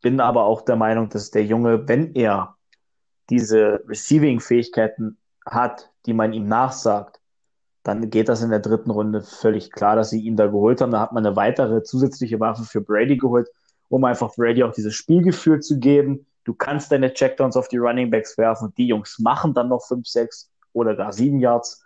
bin 0.02 0.20
aber 0.20 0.44
auch 0.44 0.62
der 0.62 0.76
Meinung, 0.76 1.08
dass 1.08 1.30
der 1.30 1.44
Junge, 1.44 1.88
wenn 1.88 2.14
er 2.14 2.56
diese 3.30 3.82
Receiving-Fähigkeiten 3.86 5.18
hat, 5.46 5.90
die 6.06 6.12
man 6.12 6.32
ihm 6.32 6.46
nachsagt, 6.46 7.20
dann 7.82 8.10
geht 8.10 8.28
das 8.28 8.42
in 8.42 8.50
der 8.50 8.60
dritten 8.60 8.90
Runde 8.90 9.22
völlig 9.22 9.70
klar, 9.72 9.96
dass 9.96 10.10
sie 10.10 10.20
ihn 10.20 10.36
da 10.36 10.46
geholt 10.46 10.80
haben. 10.82 10.90
Da 10.92 11.00
hat 11.00 11.12
man 11.12 11.24
eine 11.24 11.36
weitere 11.36 11.82
zusätzliche 11.82 12.38
Waffe 12.38 12.64
für 12.64 12.82
Brady 12.82 13.16
geholt 13.16 13.48
um 13.90 14.04
einfach 14.04 14.34
Brady 14.34 14.62
auch 14.62 14.72
dieses 14.72 14.94
Spielgefühl 14.94 15.60
zu 15.60 15.78
geben. 15.78 16.26
Du 16.44 16.54
kannst 16.54 16.90
deine 16.90 17.12
Checkdowns 17.12 17.56
auf 17.56 17.68
die 17.68 17.76
Running 17.76 18.10
Backs 18.10 18.38
werfen 18.38 18.68
und 18.68 18.78
die 18.78 18.86
Jungs 18.86 19.18
machen 19.18 19.52
dann 19.52 19.68
noch 19.68 19.84
5, 19.86 20.06
6 20.06 20.50
oder 20.72 20.94
gar 20.94 21.12
7 21.12 21.40
Yards. 21.40 21.84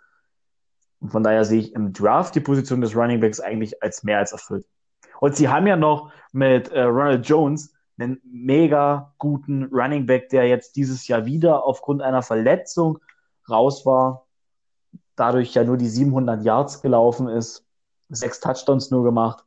Und 1.01 1.09
von 1.09 1.23
daher 1.23 1.43
sehe 1.43 1.59
ich 1.59 1.73
im 1.73 1.91
Draft 1.91 2.35
die 2.35 2.39
Position 2.39 2.79
des 2.79 2.95
Running 2.95 3.19
Backs 3.19 3.39
eigentlich 3.39 3.81
als 3.83 4.03
mehr 4.03 4.19
als 4.19 4.31
erfüllt. 4.31 4.65
Und 5.19 5.35
sie 5.35 5.49
haben 5.49 5.67
ja 5.67 5.75
noch 5.75 6.11
mit 6.31 6.69
äh, 6.69 6.83
Ronald 6.83 7.27
Jones 7.27 7.73
einen 7.97 8.21
mega 8.23 9.13
guten 9.17 9.65
Running 9.71 10.05
Back, 10.05 10.29
der 10.29 10.47
jetzt 10.47 10.75
dieses 10.75 11.07
Jahr 11.07 11.25
wieder 11.25 11.65
aufgrund 11.65 12.01
einer 12.01 12.21
Verletzung 12.21 12.99
raus 13.49 13.85
war, 13.85 14.27
dadurch 15.15 15.53
ja 15.53 15.63
nur 15.63 15.77
die 15.77 15.87
700 15.87 16.43
Yards 16.43 16.81
gelaufen 16.81 17.29
ist, 17.29 17.65
sechs 18.09 18.39
Touchdowns 18.39 18.91
nur 18.91 19.03
gemacht. 19.03 19.44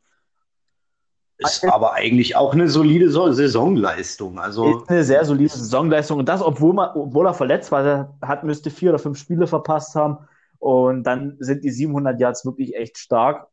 Ist 1.41 1.65
aber 1.65 1.93
eigentlich 1.93 2.35
auch 2.35 2.53
eine 2.53 2.69
solide 2.69 3.11
Saisonleistung. 3.11 4.41
Also 4.41 4.81
ist 4.81 4.91
eine 4.91 5.05
sehr 5.05 5.25
solide 5.25 5.51
Saisonleistung. 5.51 6.19
Und 6.19 6.29
das, 6.29 6.43
obwohl, 6.43 6.75
man, 6.75 6.91
obwohl 6.97 7.27
er 7.27 7.35
verletzt 7.35 7.71
war, 7.71 7.85
er 7.85 8.19
hat, 8.23 8.43
müsste 8.43 8.71
vier 8.71 8.91
oder 8.91 8.99
fünf 8.99 9.19
Spiele 9.19 9.47
verpasst 9.47 9.95
haben. 9.95 10.19
Und 10.59 11.05
dann 11.05 11.37
sind 11.39 11.63
die 11.63 11.71
700 11.71 12.19
Yards 12.19 12.45
wirklich 12.45 12.75
echt 12.75 12.99
stark, 12.99 13.47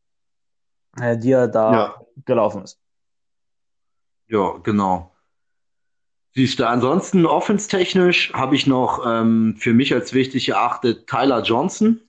äh, 1.00 1.16
die 1.16 1.32
er 1.32 1.48
da 1.48 1.74
ja. 1.74 1.96
gelaufen 2.26 2.64
ist. 2.64 2.80
Ja, 4.28 4.58
genau. 4.64 5.12
Siehst 6.34 6.60
du, 6.60 6.68
ansonsten 6.68 7.28
offenstechnisch 7.28 8.34
habe 8.34 8.56
ich 8.56 8.66
noch 8.66 9.06
ähm, 9.06 9.56
für 9.60 9.74
mich 9.74 9.94
als 9.94 10.12
wichtig 10.14 10.50
erachtet 10.50 11.08
Tyler 11.08 11.44
Johnson, 11.44 12.02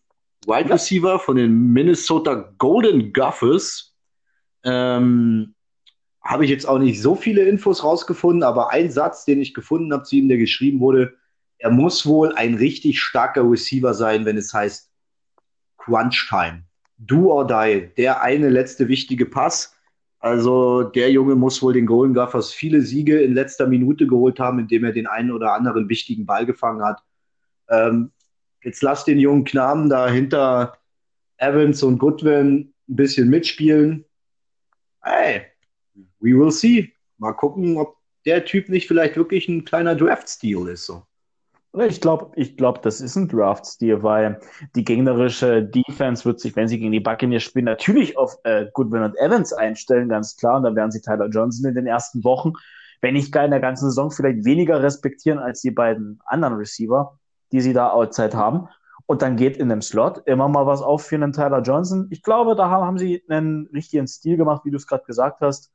Wide 0.47 0.71
Receiver 0.71 1.19
von 1.19 1.37
den 1.37 1.73
Minnesota 1.73 2.51
Golden 2.57 3.13
Gophers. 3.13 3.95
Ähm, 4.65 5.55
habe 6.27 6.45
ich 6.45 6.51
jetzt 6.51 6.67
auch 6.67 6.79
nicht 6.79 7.01
so 7.01 7.15
viele 7.15 7.43
Infos 7.43 7.85
rausgefunden, 7.85 8.43
aber 8.43 8.73
ein 8.73 8.91
Satz, 8.91 9.25
den 9.25 9.41
ich 9.41 9.55
gefunden 9.55 9.93
habe 9.93 10.03
zu 10.03 10.17
ihm, 10.17 10.29
der 10.29 10.39
geschrieben 10.39 10.81
wurde, 10.81 11.15
er 11.59 11.71
muss 11.71 12.05
wohl 12.05 12.33
ein 12.33 12.55
richtig 12.55 13.01
starker 13.01 13.49
Receiver 13.49 13.95
sein, 13.95 14.25
wenn 14.25 14.37
es 14.37 14.53
heißt 14.53 14.91
Crunch 15.79 16.27
Time. 16.29 16.65
Do 16.99 17.31
or 17.33 17.47
die, 17.47 17.91
der 17.97 18.23
eine 18.23 18.49
letzte 18.49 18.89
wichtige 18.89 19.27
Pass. 19.27 19.75
Also 20.19 20.83
der 20.83 21.11
Junge 21.11 21.37
muss 21.37 21.63
wohl 21.63 21.73
den 21.73 21.87
Golden 21.87 22.15
Gophers 22.15 22.53
viele 22.53 22.81
Siege 22.81 23.21
in 23.21 23.35
letzter 23.35 23.67
Minute 23.67 24.07
geholt 24.07 24.41
haben, 24.41 24.59
indem 24.59 24.85
er 24.85 24.93
den 24.93 25.07
einen 25.07 25.31
oder 25.31 25.53
anderen 25.53 25.89
wichtigen 25.89 26.27
Ball 26.27 26.47
gefangen 26.47 26.83
hat. 26.83 27.03
Ähm, 27.69 28.11
jetzt 28.63 28.83
lass 28.83 29.05
den 29.05 29.21
jungen 29.21 29.45
Knaben 29.45 29.89
da 29.89 30.09
hinter 30.09 30.79
Evans 31.37 31.83
und 31.83 31.99
Goodwin 31.99 32.73
ein 32.89 32.97
bisschen 32.97 33.29
mitspielen. 33.29 34.05
Hey, 35.03 35.43
we 36.21 36.31
will 36.31 36.51
see. 36.51 36.93
Mal 37.19 37.33
gucken, 37.33 37.77
ob 37.77 37.97
der 38.25 38.45
Typ 38.45 38.69
nicht 38.69 38.89
vielleicht 38.89 39.17
wirklich 39.17 39.49
ein 39.49 39.65
kleiner 39.65 39.95
Draft-Stil 39.95 40.69
ist. 40.69 40.87
So. 40.87 41.03
Ich 41.79 42.01
glaube, 42.01 42.33
ich 42.37 42.57
glaub, 42.57 42.83
das 42.83 43.01
ist 43.01 43.17
ein 43.17 43.29
Draft-Stil, 43.29 44.03
weil 44.03 44.41
die 44.75 44.85
gegnerische 44.85 45.63
Defense 45.63 46.25
wird 46.25 46.41
sich, 46.41 46.57
wenn 46.57 46.69
sie 46.69 46.79
gegen 46.79 46.93
die 46.93 47.01
Buccaneers 47.01 47.43
spielen, 47.43 47.67
natürlich 47.67 48.17
auf 48.17 48.39
äh, 48.45 48.67
Goodwin 48.73 49.03
und 49.03 49.19
Evans 49.19 49.53
einstellen, 49.53 50.09
ganz 50.09 50.37
klar. 50.37 50.57
Und 50.57 50.63
da 50.63 50.75
werden 50.75 50.91
sie 50.91 51.03
Tyler 51.03 51.29
Johnson 51.29 51.69
in 51.69 51.75
den 51.75 51.87
ersten 51.87 52.25
Wochen, 52.25 52.55
wenn 53.03 53.15
nicht 53.15 53.31
gar 53.31 53.45
in 53.45 53.51
der 53.51 53.61
ganzen 53.61 53.87
Saison, 53.87 54.11
vielleicht 54.11 54.45
weniger 54.45 54.83
respektieren 54.83 55.39
als 55.39 55.61
die 55.61 55.71
beiden 55.71 56.19
anderen 56.25 56.55
Receiver. 56.55 57.19
die 57.53 57.61
sie 57.61 57.73
da 57.73 57.91
outside 57.91 58.37
haben. 58.37 58.69
Und 59.07 59.23
dann 59.23 59.37
geht 59.37 59.57
in 59.57 59.69
dem 59.69 59.83
Slot 59.83 60.23
immer 60.27 60.49
mal 60.49 60.67
was 60.67 60.83
auf 60.83 61.05
für 61.05 61.15
einen 61.15 61.33
Tyler 61.33 61.63
Johnson. 61.63 62.09
Ich 62.11 62.23
glaube, 62.23 62.57
da 62.57 62.71
haben, 62.71 62.99
sie 62.99 63.23
einen 63.29 63.69
richtigen 63.73 64.09
Stil 64.09 64.37
gemacht, 64.37 64.65
wie 64.65 64.71
du 64.71 64.77
es 64.77 64.87
gerade 64.87 65.05
gesagt 65.05 65.41
hast. 65.41 65.73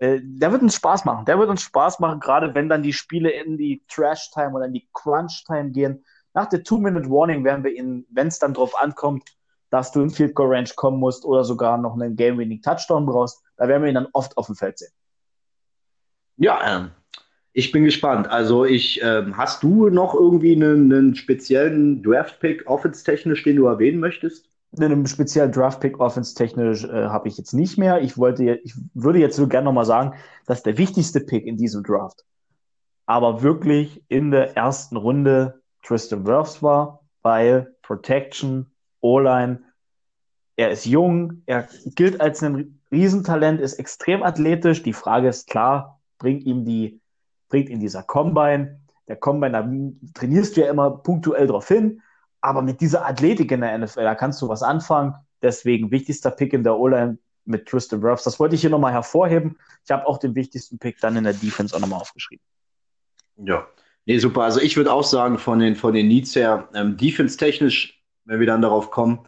Äh, 0.00 0.20
der 0.22 0.52
wird 0.52 0.62
uns 0.62 0.76
Spaß 0.76 1.04
machen. 1.04 1.24
Der 1.24 1.38
wird 1.38 1.48
uns 1.48 1.62
Spaß 1.62 1.98
machen, 2.00 2.20
gerade 2.20 2.54
wenn 2.54 2.68
dann 2.68 2.82
die 2.82 2.92
Spiele 2.92 3.30
in 3.30 3.58
die 3.58 3.82
Trash-Time 3.88 4.52
oder 4.52 4.66
in 4.66 4.72
die 4.72 4.88
Crunch-Time 4.92 5.70
gehen. 5.70 6.04
Nach 6.34 6.46
der 6.46 6.62
Two-Minute-Warning 6.62 7.44
werden 7.44 7.64
wir 7.64 7.72
ihn, 7.72 8.06
wenn 8.10 8.28
es 8.28 8.38
dann 8.38 8.54
drauf 8.54 8.80
ankommt, 8.80 9.24
dass 9.70 9.92
du 9.92 10.00
im 10.00 10.10
Field 10.10 10.34
Goal 10.34 10.54
Range 10.54 10.70
kommen 10.76 10.98
musst 10.98 11.24
oder 11.24 11.44
sogar 11.44 11.76
noch 11.78 11.94
einen 11.94 12.16
Game-Winning 12.16 12.62
Touchdown 12.62 13.06
brauchst, 13.06 13.42
da 13.56 13.68
werden 13.68 13.82
wir 13.82 13.88
ihn 13.88 13.96
dann 13.96 14.08
oft 14.12 14.36
auf 14.36 14.46
dem 14.46 14.54
Feld 14.54 14.78
sehen. 14.78 14.92
Ja, 16.36 16.60
ähm, 16.64 16.90
ich 17.52 17.72
bin 17.72 17.84
gespannt. 17.84 18.28
Also 18.28 18.64
ich, 18.64 19.02
ähm, 19.02 19.36
hast 19.36 19.62
du 19.64 19.88
noch 19.88 20.14
irgendwie 20.14 20.54
einen, 20.54 20.92
einen 20.92 21.14
speziellen 21.16 22.02
Draft-Pick 22.02 22.66
offense-technisch, 22.66 23.42
den 23.42 23.56
du 23.56 23.66
erwähnen 23.66 23.98
möchtest? 23.98 24.47
Einen 24.76 25.06
speziellen 25.06 25.50
Draft-Pick 25.50 25.98
offense-technisch 25.98 26.84
äh, 26.84 27.06
habe 27.06 27.28
ich 27.28 27.38
jetzt 27.38 27.54
nicht 27.54 27.78
mehr. 27.78 28.02
Ich 28.02 28.18
wollte, 28.18 28.60
ich 28.62 28.74
würde 28.94 29.18
jetzt 29.18 29.36
so 29.36 29.48
gerne 29.48 29.64
nochmal 29.64 29.86
sagen, 29.86 30.14
dass 30.46 30.62
der 30.62 30.76
wichtigste 30.76 31.20
Pick 31.20 31.46
in 31.46 31.56
diesem 31.56 31.82
Draft, 31.82 32.24
aber 33.06 33.42
wirklich 33.42 34.02
in 34.08 34.30
der 34.30 34.56
ersten 34.56 34.96
Runde 34.96 35.62
Tristan 35.82 36.26
Wirfs 36.26 36.62
war, 36.62 37.00
weil 37.22 37.74
Protection, 37.82 38.66
O-Line, 39.00 39.62
er 40.56 40.70
ist 40.70 40.84
jung, 40.84 41.42
er 41.46 41.68
gilt 41.94 42.20
als 42.20 42.42
ein 42.42 42.80
Riesentalent, 42.90 43.60
ist 43.60 43.74
extrem 43.74 44.22
athletisch. 44.22 44.82
Die 44.82 44.92
Frage 44.92 45.28
ist 45.28 45.48
klar, 45.48 46.00
bringt 46.18 46.44
ihm 46.44 46.64
die, 46.64 47.00
bringt 47.48 47.68
ihm 47.70 47.80
dieser 47.80 48.02
Combine. 48.02 48.80
Der 49.06 49.16
Combine, 49.16 49.52
da 49.52 49.62
trainierst 50.14 50.56
du 50.56 50.60
ja 50.62 50.70
immer 50.70 50.90
punktuell 50.90 51.46
drauf 51.46 51.68
hin, 51.68 52.02
aber 52.40 52.62
mit 52.62 52.80
dieser 52.80 53.06
Athletik 53.06 53.50
in 53.50 53.60
der 53.60 53.76
NFL, 53.78 54.02
da 54.02 54.14
kannst 54.14 54.40
du 54.42 54.48
was 54.48 54.62
anfangen. 54.62 55.14
Deswegen 55.42 55.90
wichtigster 55.90 56.30
Pick 56.30 56.52
in 56.52 56.64
der 56.64 56.76
O-Line 56.76 57.18
mit 57.44 57.66
Tristan 57.66 58.02
Wirfs. 58.02 58.24
Das 58.24 58.38
wollte 58.38 58.54
ich 58.54 58.60
hier 58.60 58.70
nochmal 58.70 58.92
hervorheben. 58.92 59.56
Ich 59.84 59.90
habe 59.90 60.06
auch 60.06 60.18
den 60.18 60.34
wichtigsten 60.34 60.78
Pick 60.78 61.00
dann 61.00 61.16
in 61.16 61.24
der 61.24 61.32
Defense 61.32 61.74
auch 61.74 61.80
nochmal 61.80 62.00
aufgeschrieben. 62.00 62.44
Ja, 63.36 63.66
nee, 64.06 64.18
super. 64.18 64.42
Also 64.42 64.60
ich 64.60 64.76
würde 64.76 64.92
auch 64.92 65.04
sagen, 65.04 65.38
von 65.38 65.58
den, 65.60 65.76
von 65.76 65.94
den 65.94 66.08
Needs 66.08 66.34
her, 66.34 66.68
ähm, 66.74 66.96
defense-technisch 66.96 67.98
wenn 68.28 68.40
wir 68.40 68.46
dann 68.46 68.62
darauf 68.62 68.90
kommen, 68.90 69.26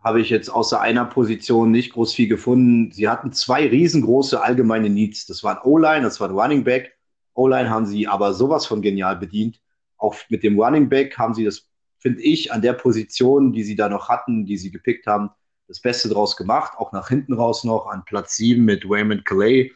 habe 0.00 0.20
ich 0.20 0.30
jetzt 0.30 0.48
außer 0.48 0.80
einer 0.80 1.04
Position 1.04 1.72
nicht 1.72 1.92
groß 1.92 2.14
viel 2.14 2.28
gefunden. 2.28 2.92
Sie 2.92 3.08
hatten 3.08 3.32
zwei 3.32 3.66
riesengroße 3.66 4.40
allgemeine 4.40 4.88
Needs. 4.88 5.26
Das 5.26 5.42
waren 5.42 5.58
O-Line, 5.64 6.02
das 6.02 6.20
war 6.20 6.30
Running 6.30 6.62
Back. 6.62 6.96
O-Line 7.34 7.68
haben 7.68 7.84
sie 7.84 8.06
aber 8.06 8.32
sowas 8.32 8.64
von 8.64 8.80
genial 8.80 9.16
bedient. 9.16 9.60
Auch 9.96 10.14
mit 10.28 10.44
dem 10.44 10.58
Running 10.58 10.88
Back 10.88 11.18
haben 11.18 11.34
sie 11.34 11.44
das, 11.44 11.68
finde 11.98 12.22
ich, 12.22 12.52
an 12.52 12.62
der 12.62 12.72
Position, 12.72 13.52
die 13.52 13.64
sie 13.64 13.76
da 13.76 13.88
noch 13.88 14.08
hatten, 14.08 14.46
die 14.46 14.56
sie 14.56 14.70
gepickt 14.70 15.06
haben, 15.06 15.30
das 15.66 15.80
Beste 15.80 16.08
draus 16.08 16.36
gemacht. 16.36 16.72
Auch 16.78 16.92
nach 16.92 17.08
hinten 17.08 17.34
raus 17.34 17.64
noch 17.64 17.86
an 17.86 18.04
Platz 18.04 18.36
7 18.36 18.64
mit 18.64 18.84
Raymond 18.88 19.24
Clay 19.24 19.72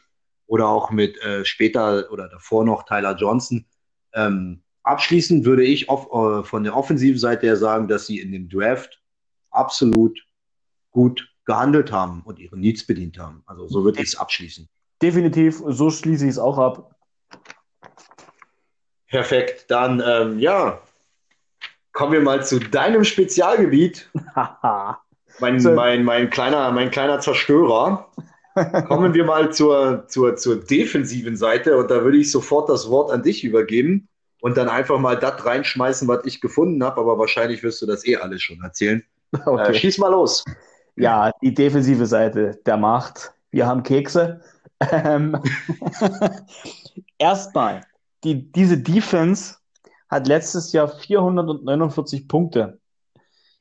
oder 0.47 0.69
auch 0.69 0.91
mit 0.91 1.21
äh, 1.23 1.45
später 1.45 2.11
oder 2.11 2.29
davor 2.29 2.65
noch 2.65 2.85
Tyler 2.85 3.17
Johnson. 3.17 3.67
Ähm, 4.15 4.63
Abschließend 4.85 5.45
würde 5.45 5.65
ich 5.65 5.89
auf, 5.89 6.07
äh, 6.13 6.45
von 6.45 6.65
der 6.65 6.77
offensiven 6.77 7.19
Seite 7.19 7.47
her 7.47 7.57
sagen, 7.57 7.87
dass 7.87 8.07
sie 8.07 8.19
in 8.19 8.33
dem 8.33 8.49
Draft 8.49 9.01
absolut 9.51 10.19
gut 10.91 11.29
gehandelt 11.45 11.93
haben 11.93 12.23
und 12.25 12.39
ihre 12.39 12.59
Needs 12.59 12.87
bedient 12.87 13.19
haben. 13.19 13.43
Also 13.47 13.69
so 13.69 13.85
würde 13.85 14.01
ich 14.01 14.09
es 14.09 14.17
abschließen. 14.17 14.69
Definitiv, 15.01 15.63
so 15.67 15.91
schließe 15.91 16.25
ich 16.25 16.33
es 16.33 16.39
auch 16.39 16.59
ab. 16.59 16.97
Perfekt, 19.07 19.71
dann 19.71 20.03
ähm, 20.05 20.39
ja, 20.39 20.81
kommen 21.93 22.13
wir 22.13 22.21
mal 22.21 22.45
zu 22.45 22.59
deinem 22.59 23.05
Spezialgebiet. 23.05 24.11
mein, 25.41 25.63
mein, 25.63 26.05
mein, 26.05 26.31
kleiner, 26.31 26.71
mein 26.73 26.91
kleiner 26.91 27.21
Zerstörer. 27.21 28.09
kommen 28.87 29.15
wir 29.15 29.25
mal 29.25 29.53
zur, 29.53 30.07
zur, 30.09 30.37
zur 30.37 30.57
defensiven 30.57 31.37
Seite 31.37 31.77
und 31.77 31.91
da 31.91 32.05
würde 32.05 32.19
ich 32.19 32.31
sofort 32.31 32.69
das 32.69 32.91
Wort 32.91 33.11
an 33.11 33.23
dich 33.23 33.45
übergeben 33.45 34.09
und 34.43 34.57
dann 34.57 34.69
einfach 34.69 34.99
mal 34.99 35.17
das 35.17 35.45
reinschmeißen, 35.45 36.07
was 36.07 36.27
ich 36.27 36.41
gefunden 36.41 36.85
habe, 36.85 37.01
aber 37.01 37.19
wahrscheinlich 37.19 37.63
wirst 37.63 37.81
du 37.81 37.87
das 37.87 38.07
eh 38.07 38.17
alles 38.17 38.43
schon 38.43 38.63
erzählen. 38.63 39.03
Okay. 39.47 39.71
Äh, 39.71 39.75
schieß 39.75 39.97
mal 39.97 40.11
los. 40.11 40.45
Ja, 40.95 41.31
die 41.41 41.55
defensive 41.55 42.05
Seite 42.05 42.61
der 42.67 42.77
Macht. 42.77 43.33
Wir 43.51 43.67
haben 43.67 43.83
Kekse. 43.83 44.43
Ähm, 44.91 45.41
Erstmal, 47.17 47.81
die, 48.25 48.53
diese 48.53 48.77
Defense 48.77 49.55
hat 50.13 50.29
letztes 50.29 50.73
Jahr 50.73 50.89
449 50.89 52.29
Punkte 52.29 52.79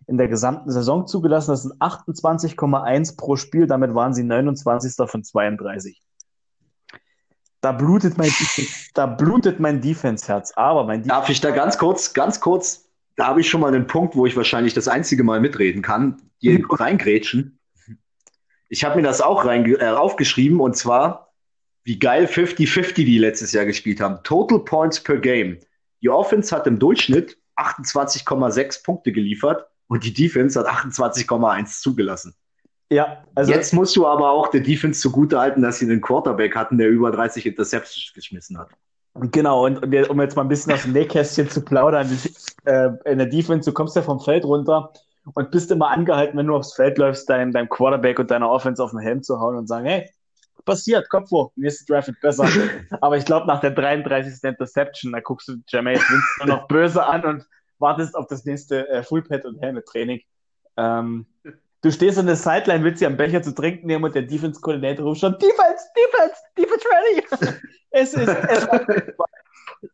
in 0.05 0.17
der 0.17 0.27
gesamten 0.27 0.69
Saison 0.69 1.07
zugelassen. 1.07 1.51
Das 1.51 1.63
sind 1.63 1.81
28,1 1.81 3.15
pro 3.15 3.37
Spiel. 3.37 3.67
Damit 3.67 3.95
waren 3.95 4.13
sie 4.13 4.23
29. 4.23 5.09
von 5.09 5.23
32. 5.23 6.01
Da 7.61 7.71
blutet 7.71 8.17
mein, 8.17 8.31
da 8.93 9.05
blutet 9.05 9.61
mein 9.61 9.79
Defense-Herz. 9.79 10.51
Aber 10.57 10.83
mein 10.83 11.03
Defense 11.03 11.19
Darf 11.21 11.29
ich 11.29 11.39
da 11.39 11.51
ganz 11.51 11.77
kurz, 11.77 12.13
ganz 12.13 12.41
kurz, 12.41 12.89
da 13.15 13.27
habe 13.27 13.39
ich 13.39 13.49
schon 13.49 13.61
mal 13.61 13.73
einen 13.73 13.87
Punkt, 13.87 14.17
wo 14.17 14.25
ich 14.25 14.35
wahrscheinlich 14.35 14.73
das 14.73 14.89
einzige 14.89 15.23
Mal 15.23 15.39
mitreden 15.39 15.81
kann, 15.81 16.21
hier 16.39 16.59
mhm. 16.59 16.69
reingrätschen. 16.69 17.59
Ich 18.67 18.83
habe 18.83 18.97
mir 18.97 19.03
das 19.03 19.21
auch 19.21 19.45
rein, 19.45 19.65
äh, 19.65 19.85
aufgeschrieben 19.85 20.59
und 20.59 20.75
zwar, 20.75 21.33
wie 21.83 21.97
geil 21.97 22.25
50-50 22.25 22.93
die 23.05 23.19
letztes 23.19 23.53
Jahr 23.53 23.65
gespielt 23.65 24.01
haben. 24.01 24.21
Total 24.23 24.59
Points 24.59 25.01
per 25.01 25.17
Game. 25.17 25.57
Die 26.01 26.09
Offense 26.09 26.55
hat 26.55 26.67
im 26.67 26.79
Durchschnitt 26.79 27.37
28,6 27.57 28.83
Punkte 28.83 29.11
geliefert 29.11 29.67
und 29.87 30.03
die 30.03 30.13
Defense 30.13 30.59
hat 30.59 30.67
28,1 30.67 31.81
zugelassen. 31.81 32.35
Ja, 32.91 33.23
also 33.35 33.53
jetzt 33.53 33.73
musst 33.73 33.95
du 33.95 34.05
aber 34.05 34.31
auch 34.31 34.49
der 34.49 34.61
Defense 34.61 34.99
zugutehalten, 34.99 35.63
dass 35.63 35.79
sie 35.79 35.85
einen 35.85 36.01
Quarterback 36.01 36.55
hatten, 36.55 36.77
der 36.77 36.89
über 36.89 37.11
30 37.11 37.45
Interceptions 37.45 38.11
geschmissen 38.13 38.57
hat. 38.57 38.69
Genau, 39.15 39.65
und, 39.65 39.77
und 39.83 40.09
um 40.09 40.21
jetzt 40.21 40.35
mal 40.35 40.41
ein 40.41 40.47
bisschen 40.47 40.73
aus 40.73 40.83
dem 40.83 40.93
Nähkästchen 40.93 41.49
zu 41.49 41.61
plaudern, 41.61 42.09
äh, 42.65 42.89
in 43.05 43.17
der 43.17 43.27
Defense, 43.27 43.69
du 43.69 43.73
kommst 43.73 43.95
ja 43.95 44.01
vom 44.01 44.19
Feld 44.19 44.43
runter 44.45 44.91
und 45.33 45.51
bist 45.51 45.71
immer 45.71 45.89
angehalten, 45.89 46.37
wenn 46.37 46.47
du 46.47 46.55
aufs 46.55 46.73
Feld 46.73 46.97
läufst, 46.97 47.29
deinem, 47.29 47.51
deinem 47.51 47.69
Quarterback 47.69 48.19
und 48.19 48.31
deiner 48.31 48.49
Offense 48.49 48.83
auf 48.83 48.91
den 48.91 48.99
Helm 48.99 49.23
zu 49.23 49.39
hauen 49.39 49.55
und 49.55 49.67
sagen, 49.67 49.85
hey, 49.85 50.09
passiert, 50.65 51.09
Kopf 51.09 51.31
hoch, 51.31 51.51
nächste 51.55 51.85
Draft 51.85 52.07
wird 52.07 52.21
besser. 52.21 52.47
aber 53.01 53.17
ich 53.17 53.25
glaube, 53.25 53.47
nach 53.47 53.61
der 53.61 53.71
33. 53.71 54.43
Interception, 54.43 55.11
da 55.11 55.19
guckst 55.19 55.47
du 55.47 55.57
Jameis 55.67 55.99
Winston 55.99 56.47
noch 56.47 56.67
böse 56.67 57.05
an 57.05 57.25
und 57.25 57.47
wartest 57.79 58.15
auf 58.15 58.27
das 58.27 58.45
nächste 58.45 58.87
äh, 58.89 59.03
Fullpad 59.03 59.45
und 59.45 59.59
Helmet-Training. 59.61 60.21
Ähm, 60.77 61.25
Du 61.83 61.91
stehst 61.91 62.19
an 62.19 62.27
der 62.27 62.35
Sideline, 62.35 62.83
willst 62.83 63.01
dir 63.01 63.07
einen 63.07 63.17
Becher 63.17 63.41
zu 63.41 63.55
trinken 63.55 63.87
nehmen 63.87 64.03
und 64.03 64.13
der 64.13 64.21
Defense-Koordinator 64.21 65.03
ruft 65.03 65.21
schon, 65.21 65.33
Defense, 65.39 65.83
Defense, 65.95 66.35
Defense 66.55 66.85
ready. 66.87 67.57
es 67.89 68.13
ist, 68.13 68.27
es 68.27 68.67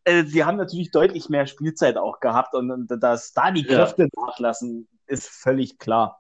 äh, 0.03 0.23
sie 0.25 0.43
haben 0.43 0.57
natürlich 0.57 0.91
deutlich 0.91 1.29
mehr 1.29 1.47
Spielzeit 1.47 1.97
auch 1.97 2.19
gehabt 2.19 2.53
und, 2.55 2.71
und 2.71 2.87
dass 3.01 3.31
da 3.31 3.51
die 3.51 3.63
Kräfte 3.63 4.03
ja. 4.03 4.25
nachlassen, 4.25 4.87
ist 5.05 5.29
völlig 5.29 5.79
klar. 5.79 6.19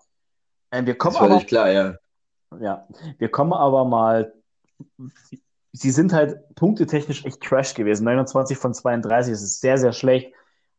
Äh, 0.71 0.85
wir 0.85 0.97
kommen 0.97 1.15
ist 1.15 1.19
völlig 1.19 1.35
aber, 1.35 1.45
klar, 1.45 1.69
ja. 1.69 1.95
Ja, 2.61 2.87
wir 3.17 3.29
kommen 3.29 3.51
aber 3.51 3.83
mal, 3.83 4.33
sie 5.73 5.91
sind 5.91 6.13
halt 6.13 6.37
punktetechnisch 6.55 7.25
echt 7.25 7.41
trash 7.41 7.73
gewesen. 7.73 8.05
29 8.05 8.57
von 8.57 8.73
32, 8.73 9.33
das 9.33 9.41
ist 9.41 9.61
sehr, 9.61 9.77
sehr 9.77 9.93
schlecht. 9.93 10.33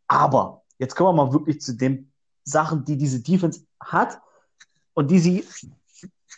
Aber 0.06 0.62
jetzt 0.78 0.94
kommen 0.94 1.16
wir 1.16 1.24
mal 1.24 1.32
wirklich 1.32 1.60
zu 1.60 1.76
den 1.76 2.12
Sachen, 2.44 2.84
die 2.84 2.96
diese 2.96 3.20
Defense 3.20 3.64
hat 3.80 4.20
und 4.94 5.10
die 5.10 5.18
sie 5.18 5.44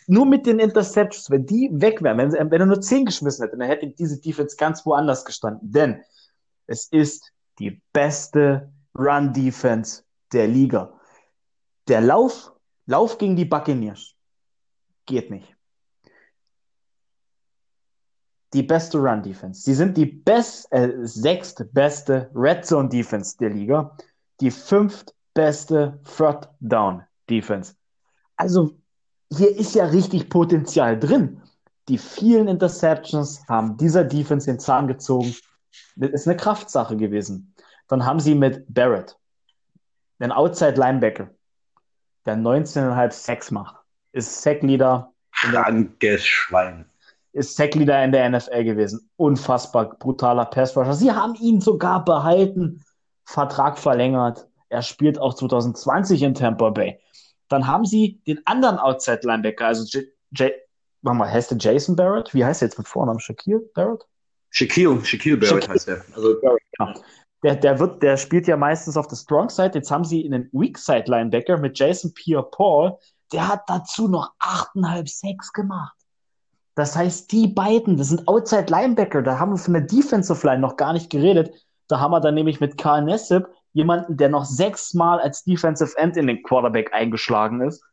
nur 0.07 0.25
mit 0.25 0.45
den 0.45 0.59
Interceptions, 0.59 1.29
wenn 1.29 1.45
die 1.45 1.69
weg 1.71 2.01
wären, 2.01 2.17
wenn, 2.17 2.51
wenn 2.51 2.61
er 2.61 2.65
nur 2.65 2.81
10 2.81 3.05
geschmissen 3.05 3.43
hätte, 3.43 3.57
dann 3.57 3.67
hätte 3.67 3.87
diese 3.87 4.19
Defense 4.19 4.55
ganz 4.55 4.85
woanders 4.85 5.25
gestanden. 5.25 5.71
Denn 5.71 6.03
es 6.67 6.87
ist 6.87 7.31
die 7.59 7.81
beste 7.93 8.71
Run-Defense 8.97 10.03
der 10.33 10.47
Liga. 10.47 10.93
Der 11.87 12.01
Lauf, 12.01 12.51
Lauf 12.85 13.17
gegen 13.17 13.35
die 13.35 13.45
Buccaneers 13.45 14.15
geht 15.05 15.29
nicht. 15.29 15.55
Die 18.53 18.63
beste 18.63 18.97
Run-Defense. 18.97 19.61
Sie 19.61 19.73
sind 19.73 19.95
die 19.95 20.05
best, 20.05 20.71
äh, 20.71 20.91
sechstbeste 21.03 22.29
Red 22.35 22.65
Zone-Defense 22.65 23.37
der 23.37 23.49
Liga. 23.49 23.95
Die 24.41 24.51
fünftbeste 24.51 25.99
Third 26.17 26.49
Down-Defense. 26.59 27.75
Also 28.35 28.75
hier 29.29 29.55
ist 29.55 29.75
ja 29.75 29.85
richtig 29.85 30.29
Potenzial 30.29 30.99
drin. 30.99 31.41
Die 31.87 31.97
vielen 31.97 32.47
Interceptions 32.47 33.47
haben 33.47 33.77
dieser 33.77 34.03
Defense 34.03 34.45
den 34.45 34.59
Zahn 34.59 34.87
gezogen. 34.87 35.33
Das 35.95 36.11
ist 36.11 36.27
eine 36.27 36.37
Kraftsache 36.37 36.97
gewesen. 36.97 37.53
Dann 37.87 38.05
haben 38.05 38.19
sie 38.19 38.35
mit 38.35 38.65
Barrett 38.67 39.17
einen 40.21 40.31
Outside 40.31 40.75
Linebacker, 40.75 41.29
der 42.25 42.35
19,5 42.35 43.11
Sacks 43.11 43.51
macht, 43.51 43.75
ist 44.11 44.41
Sackleader. 44.41 45.11
Krankes 45.31 46.25
Schwein. 46.25 46.85
Ist 47.33 47.55
Sackleader 47.55 48.03
in 48.03 48.11
der 48.11 48.29
NFL 48.29 48.63
gewesen. 48.63 49.09
Unfassbar 49.15 49.95
brutaler 49.97 50.45
Passrusher. 50.45 50.93
Sie 50.93 51.11
haben 51.11 51.35
ihn 51.35 51.61
sogar 51.61 52.03
behalten 52.03 52.83
Vertrag 53.23 53.79
verlängert. 53.79 54.47
Er 54.69 54.81
spielt 54.81 55.19
auch 55.19 55.33
2020 55.33 56.23
in 56.23 56.33
Tampa 56.33 56.69
Bay. 56.69 56.99
Dann 57.47 57.67
haben 57.67 57.85
sie 57.85 58.21
den 58.27 58.41
anderen 58.45 58.77
Outside 58.77 59.21
Linebacker, 59.23 59.67
also 59.67 59.85
J, 59.85 60.05
J 60.31 60.51
warte 61.01 61.17
mal, 61.17 61.31
heißt 61.31 61.51
der 61.51 61.57
Jason 61.57 61.95
Barrett? 61.95 62.33
Wie 62.33 62.43
heißt 62.43 62.61
der 62.61 62.67
jetzt 62.67 62.77
mit 62.77 62.87
Vornamen? 62.87 63.19
Shaquille 63.19 63.61
Barrett? 63.73 64.03
Shaquille, 64.49 65.03
Shaquille 65.03 65.37
Barrett 65.37 65.63
Shaquille. 65.63 65.73
heißt 65.73 65.87
der. 65.87 66.05
Also, 66.15 66.35
ja. 66.41 66.93
Der, 67.43 67.55
der, 67.55 67.79
wird, 67.79 68.03
der 68.03 68.17
spielt 68.17 68.47
ja 68.47 68.55
meistens 68.55 68.97
auf 68.97 69.07
der 69.07 69.15
Strong 69.15 69.49
Side. 69.49 69.71
Jetzt 69.73 69.89
haben 69.89 70.03
sie 70.03 70.25
einen 70.25 70.49
Weak 70.51 70.77
Side 70.77 71.05
Linebacker 71.07 71.57
mit 71.57 71.77
Jason 71.77 72.13
Pierre 72.13 72.47
Paul. 72.51 72.97
Der 73.33 73.47
hat 73.47 73.63
dazu 73.67 74.07
noch 74.07 74.33
8,5 74.39 75.07
6 75.07 75.53
gemacht. 75.53 75.95
Das 76.75 76.95
heißt, 76.95 77.31
die 77.31 77.47
beiden, 77.47 77.97
das 77.97 78.09
sind 78.09 78.27
Outside 78.27 78.67
Linebacker. 78.69 79.21
Da 79.21 79.39
haben 79.39 79.51
wir 79.51 79.57
von 79.57 79.73
der 79.73 79.83
Defensive 79.83 80.45
Line 80.45 80.61
noch 80.61 80.77
gar 80.77 80.93
nicht 80.93 81.09
geredet. 81.09 81.51
Da 81.87 81.99
haben 81.99 82.11
wir 82.11 82.21
dann 82.21 82.35
nämlich 82.35 82.61
mit 82.61 82.77
Karl 82.77 83.03
Nessip 83.03 83.47
jemanden, 83.73 84.17
der 84.17 84.29
noch 84.29 84.45
sechsmal 84.45 85.19
als 85.19 85.43
Defensive 85.43 85.97
End 85.97 86.15
in 86.17 86.27
den 86.27 86.43
Quarterback 86.43 86.93
eingeschlagen 86.93 87.61
ist. 87.61 87.83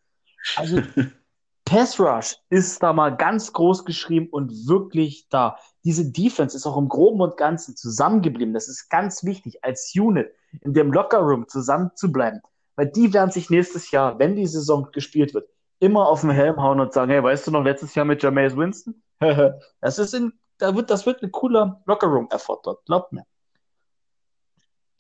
Also 0.56 0.80
Pass 1.64 2.00
Rush 2.00 2.36
ist 2.48 2.82
da 2.82 2.94
mal 2.94 3.14
ganz 3.14 3.52
groß 3.52 3.84
geschrieben 3.84 4.28
und 4.30 4.50
wirklich 4.66 5.28
da. 5.28 5.58
Diese 5.84 6.10
Defense 6.10 6.56
ist 6.56 6.64
auch 6.64 6.78
im 6.78 6.88
Groben 6.88 7.20
und 7.20 7.36
Ganzen 7.36 7.76
zusammengeblieben. 7.76 8.54
Das 8.54 8.68
ist 8.68 8.88
ganz 8.88 9.22
wichtig, 9.24 9.62
als 9.62 9.92
Unit 9.94 10.32
in 10.62 10.72
dem 10.72 10.92
Lockerroom 10.92 11.46
zusammen 11.46 11.90
zu 11.94 12.10
bleiben. 12.10 12.40
Weil 12.76 12.86
die 12.86 13.12
werden 13.12 13.32
sich 13.32 13.50
nächstes 13.50 13.90
Jahr, 13.90 14.18
wenn 14.18 14.34
die 14.34 14.46
Saison 14.46 14.88
gespielt 14.92 15.34
wird, 15.34 15.48
immer 15.80 16.08
auf 16.08 16.22
den 16.22 16.30
Helm 16.30 16.62
hauen 16.62 16.80
und 16.80 16.92
sagen, 16.92 17.10
hey, 17.10 17.22
weißt 17.22 17.46
du 17.46 17.50
noch 17.50 17.64
letztes 17.64 17.94
Jahr 17.94 18.04
mit 18.04 18.22
Jameis 18.22 18.56
Winston? 18.56 19.02
das 19.80 19.98
ist 19.98 20.14
in, 20.14 20.32
da 20.58 20.74
wird, 20.74 20.90
das 20.90 21.06
wird 21.06 21.22
ein 21.22 21.32
cooler 21.32 21.82
Lockerroom-Effort 21.86 22.60
dort, 22.64 22.84
glaubt 22.86 23.12
mir. 23.12 23.24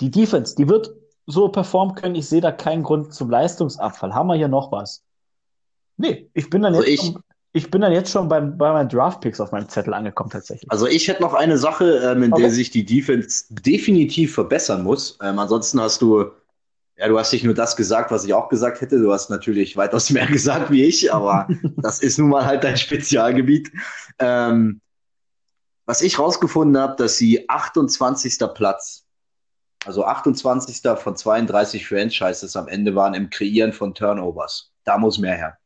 Die 0.00 0.10
Defense, 0.10 0.54
die 0.54 0.68
wird 0.68 0.90
so 1.26 1.48
performen 1.48 1.94
können. 1.94 2.14
Ich 2.14 2.28
sehe 2.28 2.40
da 2.40 2.52
keinen 2.52 2.82
Grund 2.82 3.12
zum 3.12 3.30
Leistungsabfall. 3.30 4.14
Haben 4.14 4.28
wir 4.28 4.36
hier 4.36 4.48
noch 4.48 4.72
was? 4.72 5.04
Nee, 5.96 6.30
ich 6.32 6.48
bin 6.48 6.62
dann 6.62 6.74
also 6.74 6.86
jetzt, 6.86 7.02
ich, 7.02 7.06
schon, 7.06 7.22
ich 7.52 7.70
bin 7.70 7.80
dann 7.80 7.92
jetzt 7.92 8.10
schon 8.10 8.28
beim, 8.28 8.56
bei 8.56 8.72
meinen 8.72 8.88
Draft-Picks 8.88 9.40
auf 9.40 9.52
meinem 9.52 9.68
Zettel 9.68 9.92
angekommen, 9.92 10.30
tatsächlich. 10.30 10.70
Also 10.70 10.86
ich 10.86 11.08
hätte 11.08 11.22
noch 11.22 11.34
eine 11.34 11.58
Sache, 11.58 12.00
ähm, 12.04 12.22
in 12.22 12.32
okay. 12.32 12.42
der 12.42 12.50
sich 12.50 12.70
die 12.70 12.84
Defense 12.84 13.44
definitiv 13.50 14.34
verbessern 14.34 14.84
muss. 14.84 15.18
Ähm, 15.22 15.38
ansonsten 15.38 15.80
hast 15.80 16.00
du, 16.00 16.30
ja, 16.98 17.06
du 17.06 17.16
hast 17.16 17.32
nicht 17.32 17.44
nur 17.44 17.54
das 17.54 17.76
gesagt, 17.76 18.10
was 18.10 18.24
ich 18.24 18.34
auch 18.34 18.48
gesagt 18.48 18.80
hätte. 18.80 18.98
Du 18.98 19.12
hast 19.12 19.30
natürlich 19.30 19.76
weitaus 19.76 20.10
mehr 20.10 20.26
gesagt 20.26 20.70
wie 20.70 20.84
ich, 20.84 21.12
aber 21.12 21.48
das 21.76 22.00
ist 22.00 22.18
nun 22.18 22.30
mal 22.30 22.44
halt 22.44 22.64
dein 22.64 22.76
Spezialgebiet. 22.76 23.70
Ähm, 24.18 24.80
was 25.86 26.02
ich 26.02 26.18
rausgefunden 26.18 26.76
habe, 26.76 26.96
dass 26.96 27.16
sie 27.16 27.48
28. 27.48 28.38
Platz, 28.52 29.06
also 29.86 30.04
28. 30.04 30.82
von 30.98 31.16
32 31.16 31.86
Franchises 31.86 32.56
am 32.56 32.68
Ende 32.68 32.94
waren 32.94 33.14
im 33.14 33.30
Kreieren 33.30 33.72
von 33.72 33.94
Turnovers. 33.94 34.72
Da 34.84 34.98
muss 34.98 35.18
mehr 35.18 35.36
her. 35.36 35.56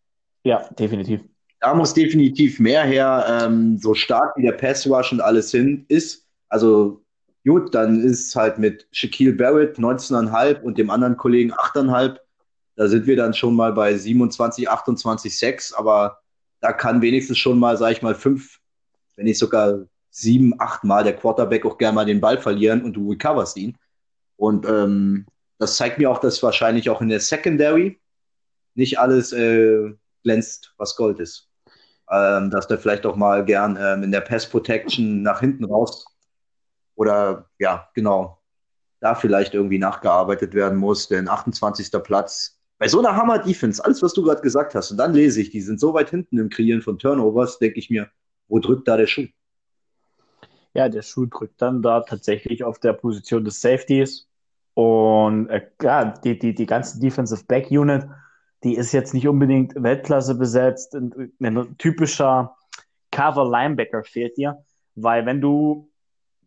Ja, 0.45 0.69
definitiv. 0.79 1.23
Da 1.61 1.75
muss 1.75 1.95
definitiv 1.95 2.61
mehr 2.61 2.85
her, 2.85 3.25
ähm, 3.43 3.79
so 3.79 3.95
stark 3.95 4.37
wie 4.37 4.43
der 4.43 4.53
Pass 4.53 4.87
Rush 4.87 5.13
und 5.13 5.21
alles 5.21 5.51
hin 5.51 5.87
ist. 5.89 6.27
Also 6.49 7.03
gut, 7.45 7.75
dann 7.75 8.01
ist 8.01 8.35
halt 8.37 8.59
mit 8.59 8.87
Shaquille 8.93 9.33
Barrett 9.33 9.79
19,5 9.79 10.61
und 10.63 10.79
dem 10.79 10.91
anderen 10.91 11.17
Kollegen 11.17 11.53
8,5. 11.53 12.19
Da 12.77 12.89
sind 12.89 13.07
wir 13.07 13.17
dann 13.17 13.35
schon 13.35 13.55
mal 13.55 13.73
bei 13.73 13.97
27, 13.97 14.69
28, 14.69 15.39
6, 15.39 15.73
aber 15.75 16.21
da 16.61 16.73
kann 16.73 17.03
wenigstens 17.03 17.39
schon 17.39 17.59
mal, 17.59 17.77
sag 17.77 17.93
ich 17.93 18.03
mal, 18.03 18.15
fünf, 18.15 18.61
wenn 19.17 19.25
nicht 19.25 19.39
sogar 19.39 19.81
sieben, 20.11 20.55
acht 20.59 20.85
Mal 20.85 21.05
der 21.05 21.17
Quarterback 21.17 21.65
auch 21.67 21.79
gerne 21.79 21.95
mal 21.95 22.07
den 22.07 22.21
Ball 22.21 22.39
verlieren 22.39 22.83
und 22.83 22.93
du 22.93 23.11
recoverst 23.11 23.57
ihn. 23.57 23.77
Und 24.37 24.67
ähm, 24.67 25.27
das 25.59 25.77
zeigt 25.77 25.99
mir 25.99 26.11
auch, 26.11 26.19
dass 26.19 26.43
wahrscheinlich 26.43 26.91
auch 26.91 27.01
in 27.01 27.09
der 27.09 27.21
Secondary 27.21 28.01
nicht 28.75 28.99
alles 28.99 29.33
äh, 29.33 29.93
glänzt, 30.23 30.75
was 30.77 30.97
Gold 30.97 31.19
ist. 31.21 31.49
Ähm, 32.11 32.51
dass 32.51 32.69
der 32.69 32.79
vielleicht 32.79 33.07
auch 33.07 33.17
mal 33.17 33.45
gern 33.45 33.79
ähm, 33.81 34.03
in 34.03 34.13
der 34.13 34.21
Pass 34.21 34.49
Protection 34.49 35.23
nach 35.23 35.41
hinten 35.41 35.65
raus 35.65 36.05
oder 36.95 37.49
ja, 37.59 37.89
genau, 37.95 38.41
da 39.01 39.15
vielleicht 39.15 39.55
irgendwie 39.55 39.79
nachgearbeitet 39.79 40.55
werden 40.55 40.79
muss, 40.79 41.09
denn 41.09 41.29
28. 41.29 41.91
Platz 42.03 42.59
bei 42.79 42.89
so 42.89 42.99
einer 42.99 43.15
Hammer-Defense, 43.15 43.85
alles, 43.85 44.03
was 44.03 44.13
du 44.13 44.25
gerade 44.25 44.43
gesagt 44.43 44.75
hast, 44.75 44.91
und 44.91 44.97
dann 44.97 45.15
lese 45.15 45.41
ich, 45.41 45.51
die 45.51 45.61
sind 45.61 45.79
so 45.79 45.95
weit 45.95 46.11
hinten 46.11 46.39
im 46.39 46.49
Kreieren 46.49 46.83
von 46.83 46.99
Turnovers, 46.99 47.59
denke 47.61 47.79
ich 47.79 47.91
mir, 47.91 48.11
wo 48.49 48.59
drückt 48.59 48.89
da 48.89 48.97
der 48.97 49.07
Schuh? 49.07 49.29
Ja, 50.75 50.89
der 50.89 51.03
Schuh 51.03 51.27
drückt 51.27 51.63
dann 51.63 51.83
da 51.83 52.01
tatsächlich 52.01 52.65
auf 52.65 52.81
der 52.81 52.95
Position 52.95 53.45
des 53.45 53.61
Safeties. 53.61 54.29
Und 54.75 55.49
äh, 55.49 55.69
ja, 55.81 56.07
die, 56.07 56.37
die, 56.37 56.55
die 56.55 56.67
ganze 56.67 56.99
Defensive 56.99 57.45
Back 57.47 57.71
Unit 57.71 58.07
die 58.65 58.77
ist 58.77 58.93
jetzt 58.93 59.13
nicht 59.15 59.27
unbedingt 59.27 59.75
Weltklasse 59.75 60.37
besetzt. 60.37 60.95
Ein 60.95 61.77
typischer 61.79 62.57
Cover 63.11 63.49
Linebacker 63.49 64.05
fehlt 64.05 64.37
dir, 64.37 64.65
weil 64.95 65.27
wenn 65.27 65.41
du 65.41 65.91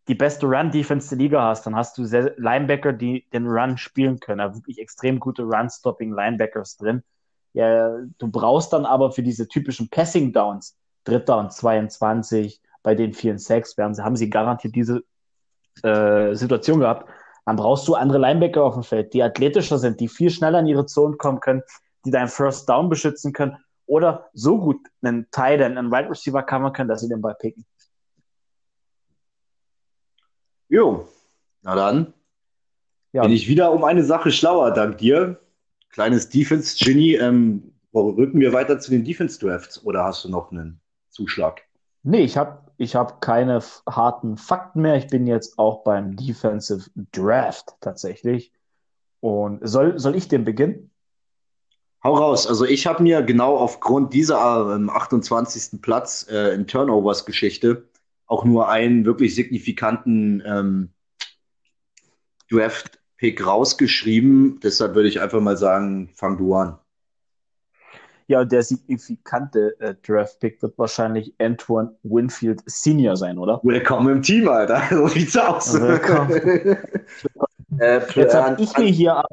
die 0.07 0.15
beste 0.15 0.45
Run-Defense 0.45 1.09
der 1.09 1.17
Liga 1.17 1.41
hast, 1.41 1.65
dann 1.65 1.75
hast 1.75 1.97
du 1.97 2.03
Linebacker, 2.03 2.93
die 2.93 3.25
den 3.33 3.47
Run 3.47 3.77
spielen 3.77 4.19
können, 4.19 4.39
also 4.39 4.59
wirklich 4.59 4.79
extrem 4.79 5.19
gute 5.19 5.43
Run-Stopping-Linebackers 5.43 6.77
drin. 6.77 7.03
Ja, 7.53 7.97
du 8.17 8.27
brauchst 8.27 8.73
dann 8.73 8.85
aber 8.85 9.11
für 9.11 9.23
diese 9.23 9.47
typischen 9.47 9.89
Passing-Downs, 9.89 10.77
Dritter 11.05 11.37
und 11.37 11.51
22, 11.51 12.61
bei 12.83 12.93
den 12.93 13.13
vielen 13.13 13.39
Sacks, 13.39 13.77
werden, 13.77 13.97
haben 14.03 14.15
sie 14.15 14.29
garantiert 14.29 14.75
diese 14.75 15.03
äh, 15.81 16.35
Situation 16.35 16.79
gehabt. 16.79 17.09
Dann 17.45 17.55
brauchst 17.55 17.87
du 17.87 17.95
andere 17.95 18.19
Linebacker 18.19 18.63
auf 18.63 18.73
dem 18.73 18.83
Feld, 18.83 19.13
die 19.13 19.23
athletischer 19.23 19.79
sind, 19.79 19.99
die 19.99 20.07
viel 20.07 20.29
schneller 20.29 20.59
in 20.59 20.67
ihre 20.67 20.85
Zone 20.85 21.15
kommen 21.17 21.39
können, 21.39 21.63
die 22.05 22.11
deinen 22.11 22.27
First 22.27 22.69
Down 22.69 22.89
beschützen 22.89 23.33
können 23.33 23.57
oder 23.87 24.29
so 24.33 24.59
gut 24.59 24.79
einen 25.01 25.27
Tight 25.31 25.61
End, 25.61 25.77
einen 25.77 25.91
Wide 25.91 26.09
Receiver 26.09 26.43
covern 26.43 26.73
können, 26.73 26.89
dass 26.89 27.01
sie 27.01 27.09
den 27.09 27.21
Ball 27.21 27.35
picken. 27.35 27.65
Jo, 30.67 31.07
na 31.61 31.75
dann 31.75 32.13
ja. 33.13 33.21
bin 33.23 33.31
ich 33.31 33.47
wieder 33.47 33.71
um 33.71 33.83
eine 33.83 34.03
Sache 34.03 34.31
schlauer, 34.31 34.71
dank 34.71 34.97
dir. 34.97 35.39
Kleines 35.89 36.29
Defense-Genie. 36.29 37.15
Ähm, 37.15 37.73
rücken 37.93 38.39
wir 38.39 38.51
weiter 38.51 38.79
zu 38.79 38.91
den 38.91 39.03
Defense-Drafts 39.03 39.83
oder 39.85 40.03
hast 40.03 40.25
du 40.25 40.29
noch 40.29 40.51
einen 40.51 40.81
Zuschlag? 41.09 41.61
Nee, 42.03 42.23
ich 42.23 42.37
habe 42.37 42.59
ich 42.77 42.95
hab 42.95 43.21
keine 43.21 43.61
harten 43.89 44.37
Fakten 44.37 44.81
mehr. 44.81 44.95
Ich 44.97 45.07
bin 45.07 45.27
jetzt 45.27 45.57
auch 45.57 45.83
beim 45.83 46.15
Defensive 46.15 46.89
Draft 47.11 47.75
tatsächlich. 47.79 48.51
Und 49.21 49.67
soll, 49.67 49.97
soll 49.97 50.15
ich 50.15 50.27
den 50.27 50.43
beginnen? 50.43 50.91
Hau 52.03 52.13
raus. 52.13 52.45
Also 52.45 52.65
ich 52.65 52.85
habe 52.85 53.01
mir 53.01 53.23
genau 53.23 53.57
aufgrund 53.57 54.13
dieser 54.13 54.75
ähm, 54.75 54.89
28. 54.89 55.81
Platz 55.81 56.27
äh, 56.29 56.53
in 56.53 56.67
Turnovers-Geschichte 56.67 57.87
auch 58.27 58.45
nur 58.45 58.69
einen 58.69 59.05
wirklich 59.05 59.35
signifikanten 59.35 60.41
ähm, 60.45 60.89
Draft-Pick 62.49 63.45
rausgeschrieben. 63.45 64.59
Deshalb 64.61 64.95
würde 64.95 65.09
ich 65.09 65.21
einfach 65.21 65.41
mal 65.41 65.57
sagen, 65.57 66.09
fang 66.15 66.37
du 66.37 66.55
an. 66.55 66.79
Ja, 68.27 68.41
und 68.41 68.51
der 68.51 68.63
signifikante 68.63 69.79
äh, 69.79 69.93
Draft-Pick 70.01 70.59
wird 70.63 70.77
wahrscheinlich 70.79 71.35
Antoine 71.39 71.95
Winfield 72.01 72.63
Senior 72.65 73.15
sein, 73.15 73.37
oder? 73.37 73.59
Willkommen 73.61 74.17
im 74.17 74.21
Team, 74.23 74.47
Alter. 74.47 74.81
So 74.89 75.07
sieht's 75.07 75.37
aus. 75.37 75.79
Willkommen. 75.79 76.31
äh, 77.79 78.01
Jetzt 78.15 78.33
habe 78.33 78.61
ich 78.61 78.75
mir 78.77 78.85
hier 78.85 79.23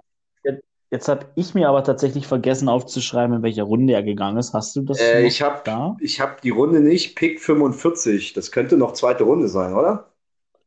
Jetzt 0.93 1.09
habe 1.09 1.25
ich 1.37 1.55
mir 1.55 1.71
aber 1.71 1.83
tatsächlich 1.85 2.27
vergessen 2.27 2.69
aufzuschreiben, 2.69 3.37
in 3.37 3.43
welcher 3.43 3.63
Runde 3.63 3.95
er 3.95 4.03
gegangen 4.03 4.37
ist. 4.37 4.53
Hast 4.53 4.77
du 4.77 4.83
das 4.83 5.01
äh, 5.01 5.23
ich 5.23 5.41
hab, 5.41 5.65
da? 5.65 5.97
Ich 6.01 6.21
habe 6.21 6.37
die 6.43 6.51
Runde 6.51 6.81
nicht. 6.81 7.17
Pick 7.17 7.41
45. 7.41 8.35
Das 8.35 8.53
könnte 8.53 8.77
noch 8.77 8.93
zweite 8.93 9.25
Runde 9.25 9.49
sein, 9.49 9.73
oder? 9.73 10.11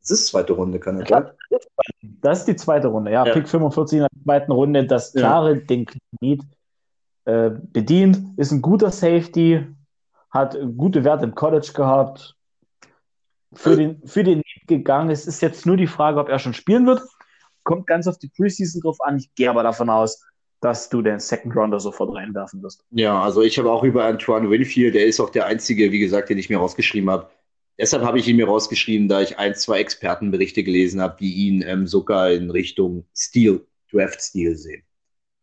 Das 0.02 0.10
ist 0.10 0.26
zweite 0.26 0.54
Runde, 0.54 0.80
kann 0.80 0.98
das 0.98 1.10
sein? 1.10 1.30
Das 2.22 2.40
ist 2.40 2.48
die 2.48 2.56
zweite 2.56 2.88
Runde, 2.88 3.12
ja. 3.12 3.24
ja. 3.24 3.34
Pick 3.34 3.48
45 3.48 3.98
in 3.98 4.00
der 4.00 4.24
zweiten 4.24 4.52
Runde. 4.52 4.88
Das 4.88 5.14
klare 5.14 5.54
ja. 5.54 5.60
den 5.60 5.86
Kredit 5.86 6.42
äh, 7.26 7.52
bedient. 7.52 8.18
Ist 8.38 8.52
ein 8.52 8.64
guter 8.64 8.90
Safety. 8.90 9.64
Hat 10.32 10.58
gute 10.76 11.04
Werte 11.04 11.26
im 11.26 11.36
College 11.36 11.70
gehabt. 11.72 12.36
Für 13.54 13.74
äh. 13.74 13.76
den, 13.76 14.08
für 14.08 14.24
den 14.24 14.42
gegangen. 14.66 15.12
Es 15.12 15.28
ist 15.28 15.42
jetzt 15.44 15.68
nur 15.68 15.78
die 15.78 15.86
Frage, 15.86 16.20
ob 16.20 16.30
er 16.30 16.40
schon 16.40 16.56
spielen 16.56 16.88
wird 16.88 17.04
kommt 17.66 17.88
ganz 17.88 18.08
auf 18.08 18.18
die 18.18 18.30
Preseason 18.30 18.80
drauf 18.82 19.02
an. 19.02 19.18
Ich 19.18 19.36
gehe 19.36 19.50
aber 19.50 19.64
davon 19.64 19.90
aus, 19.90 20.24
dass 20.62 20.88
du 20.88 21.02
den 21.02 21.20
Second 21.20 21.54
Rounder 21.56 21.82
sofort 21.82 22.16
reinwerfen 22.16 22.64
wirst. 22.64 22.86
Ja, 22.92 23.22
also 23.22 23.42
ich 23.42 23.60
habe 23.60 23.70
auch 23.70 23.84
über 23.84 24.06
Antoine 24.06 24.50
Winfield, 24.50 24.96
der 24.96 25.06
ist 25.06 25.20
auch 25.20 25.30
der 25.30 25.46
einzige, 25.46 25.92
wie 25.92 26.00
gesagt, 26.00 26.30
den 26.30 26.38
ich 26.38 26.50
mir 26.50 26.58
rausgeschrieben 26.58 27.10
habe. 27.10 27.30
Deshalb 27.78 28.04
habe 28.04 28.20
ich 28.20 28.28
ihn 28.28 28.38
mir 28.38 28.48
rausgeschrieben, 28.48 29.10
da 29.10 29.20
ich 29.22 29.38
ein, 29.38 29.54
zwei 29.54 29.80
Expertenberichte 29.80 30.64
gelesen 30.64 31.02
habe, 31.02 31.18
die 31.20 31.34
ihn 31.48 31.62
ähm, 31.62 31.88
sogar 31.88 32.32
in 32.32 32.50
Richtung 32.50 33.06
Stil, 33.14 33.68
Draft-Stil 33.92 34.56
sehen. 34.56 34.84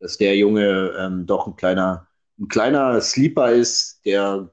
Dass 0.00 0.16
der 0.16 0.34
Junge 0.36 0.94
ähm, 0.98 1.26
doch 1.26 1.46
ein 1.46 1.56
kleiner, 1.56 2.08
ein 2.38 2.48
kleiner 2.48 3.00
Sleeper 3.02 3.52
ist, 3.52 4.00
der 4.06 4.50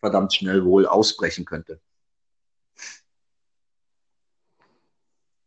verdammt 0.00 0.34
schnell 0.34 0.64
wohl 0.64 0.84
ausbrechen 0.84 1.44
könnte. 1.44 1.80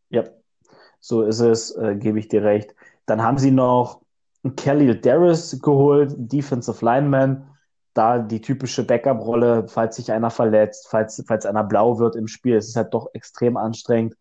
Ja, 0.09 0.23
So 1.05 1.21
ist 1.21 1.39
es, 1.39 1.69
äh, 1.77 1.95
gebe 1.95 2.17
ich 2.17 2.29
dir 2.29 2.43
recht. 2.43 2.73
Dann 3.05 3.21
haben 3.21 3.37
sie 3.37 3.51
noch 3.51 4.01
Kelly 4.57 4.99
Darris 4.99 5.61
geholt, 5.61 6.15
Defensive 6.17 6.83
Lineman. 6.83 7.47
Da 7.93 8.17
die 8.17 8.41
typische 8.41 8.83
Backup-Rolle, 8.83 9.67
falls 9.67 9.97
sich 9.97 10.11
einer 10.11 10.31
verletzt, 10.31 10.87
falls, 10.89 11.23
falls 11.27 11.45
einer 11.45 11.63
blau 11.63 11.99
wird 11.99 12.15
im 12.15 12.27
Spiel. 12.27 12.55
Es 12.55 12.69
ist 12.69 12.75
halt 12.75 12.91
doch 12.95 13.07
extrem 13.13 13.55
anstrengend, 13.55 14.15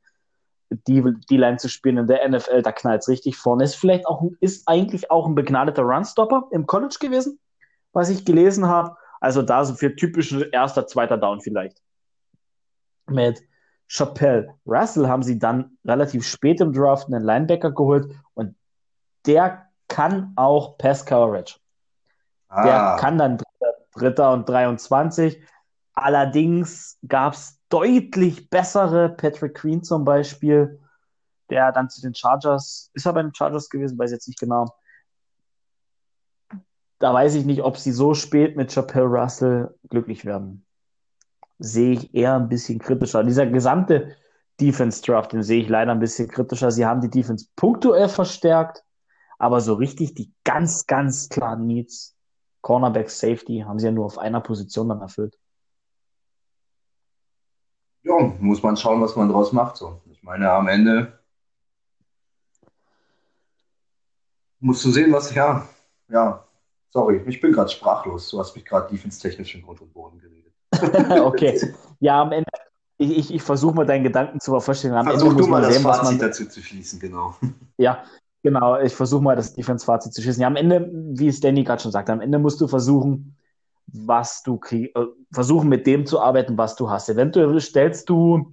die, 0.87 1.03
die 1.31 1.39
Line 1.39 1.57
zu 1.57 1.71
spielen 1.71 1.97
in 1.97 2.07
der 2.07 2.29
NFL. 2.29 2.61
Da 2.61 2.71
knallt 2.71 3.01
es 3.01 3.09
richtig 3.09 3.39
vorne. 3.39 3.65
Ist 3.65 3.77
vielleicht 3.77 4.07
auch, 4.07 4.23
ist 4.41 4.69
eigentlich 4.69 5.11
auch 5.11 5.27
ein 5.27 5.35
begnadeter 5.35 5.85
Runstopper 5.85 6.49
im 6.51 6.67
College 6.67 6.99
gewesen, 7.01 7.41
was 7.95 8.11
ich 8.11 8.27
gelesen 8.27 8.69
habe. 8.69 8.95
Also 9.23 9.41
da 9.41 9.65
so 9.65 9.73
für 9.73 9.97
typischen 9.97 10.51
erster, 10.53 10.87
zweiter 10.87 11.17
Down 11.17 11.41
vielleicht. 11.41 11.81
Mit 13.09 13.43
Chappelle 13.89 14.55
Russell 14.67 15.09
haben 15.09 15.23
sie 15.23 15.39
dann 15.39 15.77
relativ 15.85 16.27
spät 16.27 16.61
im 16.61 16.73
Draft 16.73 17.07
einen 17.07 17.23
Linebacker 17.23 17.71
geholt 17.71 18.15
und 18.35 18.57
der 19.27 19.69
kann 19.89 20.33
auch 20.37 20.79
Pass 20.79 21.05
Coverage. 21.05 21.59
Ah. 22.49 22.63
Der 22.65 22.97
kann 23.01 23.19
dann 23.19 23.39
Dritter, 23.39 23.75
Dritter 23.95 24.33
und 24.33 24.49
23. 24.49 25.41
Allerdings 25.95 26.99
gab 27.07 27.35
es 27.35 27.61
deutlich 27.69 28.51
bessere, 28.51 29.11
Patrick 29.11 29.55
Queen 29.55 29.83
zum 29.83 30.05
Beispiel, 30.05 30.81
der 31.51 31.71
dann 31.73 31.89
zu 31.89 32.01
den 32.01 32.15
Chargers, 32.15 32.91
ist 32.95 33.07
er 33.07 33.13
bei 33.13 33.23
den 33.23 33.35
Chargers 33.35 33.69
gewesen, 33.69 33.99
weiß 33.99 34.11
jetzt 34.11 34.27
nicht 34.27 34.41
genau. 34.41 34.75
Da 36.99 37.13
weiß 37.13 37.35
ich 37.35 37.45
nicht, 37.45 37.63
ob 37.63 37.77
sie 37.77 37.93
so 37.93 38.15
spät 38.15 38.57
mit 38.57 38.73
Chappelle 38.73 39.07
Russell 39.07 39.75
glücklich 39.89 40.25
werden 40.25 40.65
sehe 41.59 41.93
ich 41.93 42.15
eher 42.15 42.35
ein 42.35 42.49
bisschen 42.49 42.79
kritischer. 42.79 43.25
Dieser 43.25 43.47
gesamte 43.47 44.17
Defense-Draft, 44.61 45.33
den 45.33 45.43
sehe 45.43 45.63
ich 45.63 45.69
leider 45.69 45.93
ein 45.93 46.01
bisschen 46.01 46.29
kritischer. 46.29 46.71
Sie 46.71 46.87
haben 46.87 47.01
die 47.01 47.11
Defense 47.11 47.47
punktuell 47.57 48.09
verstärkt, 48.09 48.85
aber 49.39 49.61
so 49.61 49.75
richtig 49.75 50.15
die 50.15 50.33
ganz, 50.45 50.87
ganz 50.87 51.29
klaren 51.29 51.67
Needs, 51.67 52.17
Cornerback, 52.61 53.11
Safety, 53.11 53.65
haben 53.67 53.79
sie 53.79 53.87
ja 53.87 53.93
nur 53.93 54.07
auf 54.07 54.19
einer 54.19 54.41
Position 54.41 54.89
dann 54.89 55.01
erfüllt. 55.01 55.39
Ja, 58.03 58.35
muss 58.39 58.63
man 58.63 58.77
schauen, 58.77 59.01
was 59.01 59.17
man 59.17 59.29
draus 59.29 59.53
macht. 59.53 59.77
So. 59.77 60.01
Ich 60.11 60.23
meine, 60.23 60.51
am 60.51 60.69
Ende 60.69 61.19
musst 64.61 64.85
du 64.85 64.91
sehen, 64.91 65.13
was, 65.13 65.35
ja, 65.35 65.67
ja, 66.09 66.47
sorry, 66.91 67.23
ich 67.27 67.41
bin 67.41 67.53
gerade 67.53 67.71
sprachlos. 67.71 68.31
Du 68.31 68.39
hast 68.39 68.55
mich 68.55 68.65
gerade 68.65 68.89
defense-technisch 68.91 69.55
in 69.55 69.63
Grund 69.63 69.81
und 69.81 69.93
Boden 69.93 70.19
geredet. 70.19 70.54
okay. 71.25 71.75
Ja, 72.01 72.23
am 72.23 72.33
Ende, 72.33 72.51
ich, 72.99 73.19
ich, 73.19 73.35
ich 73.35 73.43
versuche 73.43 73.75
mal 73.75 73.87
deinen 73.87 74.05
Gedanken 74.05 74.41
zu 74.41 74.59
verstehen. 74.61 74.93
Am 74.93 75.07
Versuch 75.07 75.31
Ende 75.31 75.35
muss 75.35 75.45
du 75.47 75.51
mal 75.51 75.63
das 75.63 75.75
sehen, 75.75 75.83
Fazit 75.83 76.05
man, 76.05 76.19
dazu 76.19 76.49
zu 76.49 76.63
schließen, 76.63 77.01
genau. 77.01 77.35
Ja, 77.79 78.05
genau. 78.43 78.81
Ich 78.81 78.95
versuche 78.95 79.23
mal 79.23 79.37
das 79.37 79.55
Defense-Fazit 79.55 80.15
zu 80.15 80.23
schließen. 80.23 80.43
Ja, 80.43 80.49
am 80.49 80.57
Ende, 80.57 80.91
wie 80.93 81.29
es 81.29 81.41
Danny 81.41 81.65
gerade 81.65 81.83
schon 81.83 81.93
sagt, 81.93 82.11
am 82.11 82.21
Ende 82.21 82.39
musst 82.39 82.61
du 82.61 82.69
versuchen, 82.69 83.37
was 83.87 84.43
du 84.43 84.59
kriegst, 84.59 84.97
äh, 84.97 85.07
versuchen 85.33 85.69
mit 85.69 85.87
dem 85.87 86.07
zu 86.07 86.21
arbeiten, 86.21 86.57
was 86.57 86.77
du 86.77 86.89
hast. 86.89 87.09
Eventuell 87.09 87.61
stellst 87.61 88.09
du 88.09 88.51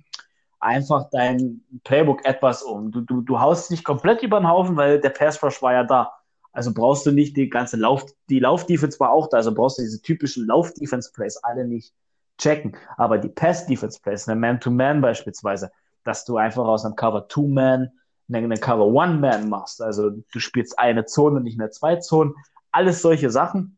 einfach 0.59 1.09
dein 1.11 1.61
Playbook 1.83 2.25
etwas 2.25 2.63
um. 2.63 2.91
Du, 2.91 3.01
du, 3.01 3.21
du 3.21 3.39
haust 3.39 3.71
nicht 3.71 3.83
komplett 3.83 4.21
über 4.23 4.39
den 4.39 4.47
Haufen, 4.47 4.75
weil 4.75 4.99
der 4.99 5.09
Pass 5.09 5.41
Rush 5.41 5.61
war 5.61 5.73
ja 5.73 5.83
da. 5.83 6.11
Also 6.53 6.73
brauchst 6.73 7.05
du 7.05 7.11
nicht 7.11 7.37
die 7.37 7.49
ganze 7.49 7.77
Lauf, 7.77 8.05
die 8.29 8.39
Lauf-Defense 8.39 8.99
war 8.99 9.11
auch 9.11 9.29
da, 9.29 9.37
also 9.37 9.53
brauchst 9.53 9.77
du 9.77 9.83
diese 9.83 10.01
typischen 10.01 10.45
Lauf-Defense-Plays 10.47 11.37
alle 11.37 11.65
nicht 11.65 11.93
checken. 12.41 12.75
Aber 12.97 13.17
die 13.17 13.29
Pass-Defense-Plays, 13.29 14.27
eine 14.27 14.39
Man-to-Man 14.39 15.01
beispielsweise, 15.01 15.71
dass 16.03 16.25
du 16.25 16.37
einfach 16.37 16.65
aus 16.65 16.85
einem 16.85 16.95
Cover-Two-Man 16.95 17.89
eine 18.33 18.57
Cover-One-Man 18.57 19.49
machst. 19.49 19.81
Also 19.81 20.09
du 20.09 20.39
spielst 20.39 20.79
eine 20.79 21.05
Zone, 21.05 21.41
nicht 21.41 21.57
mehr 21.57 21.71
zwei 21.71 21.97
Zonen. 21.97 22.33
Alles 22.71 23.01
solche 23.01 23.29
Sachen. 23.29 23.77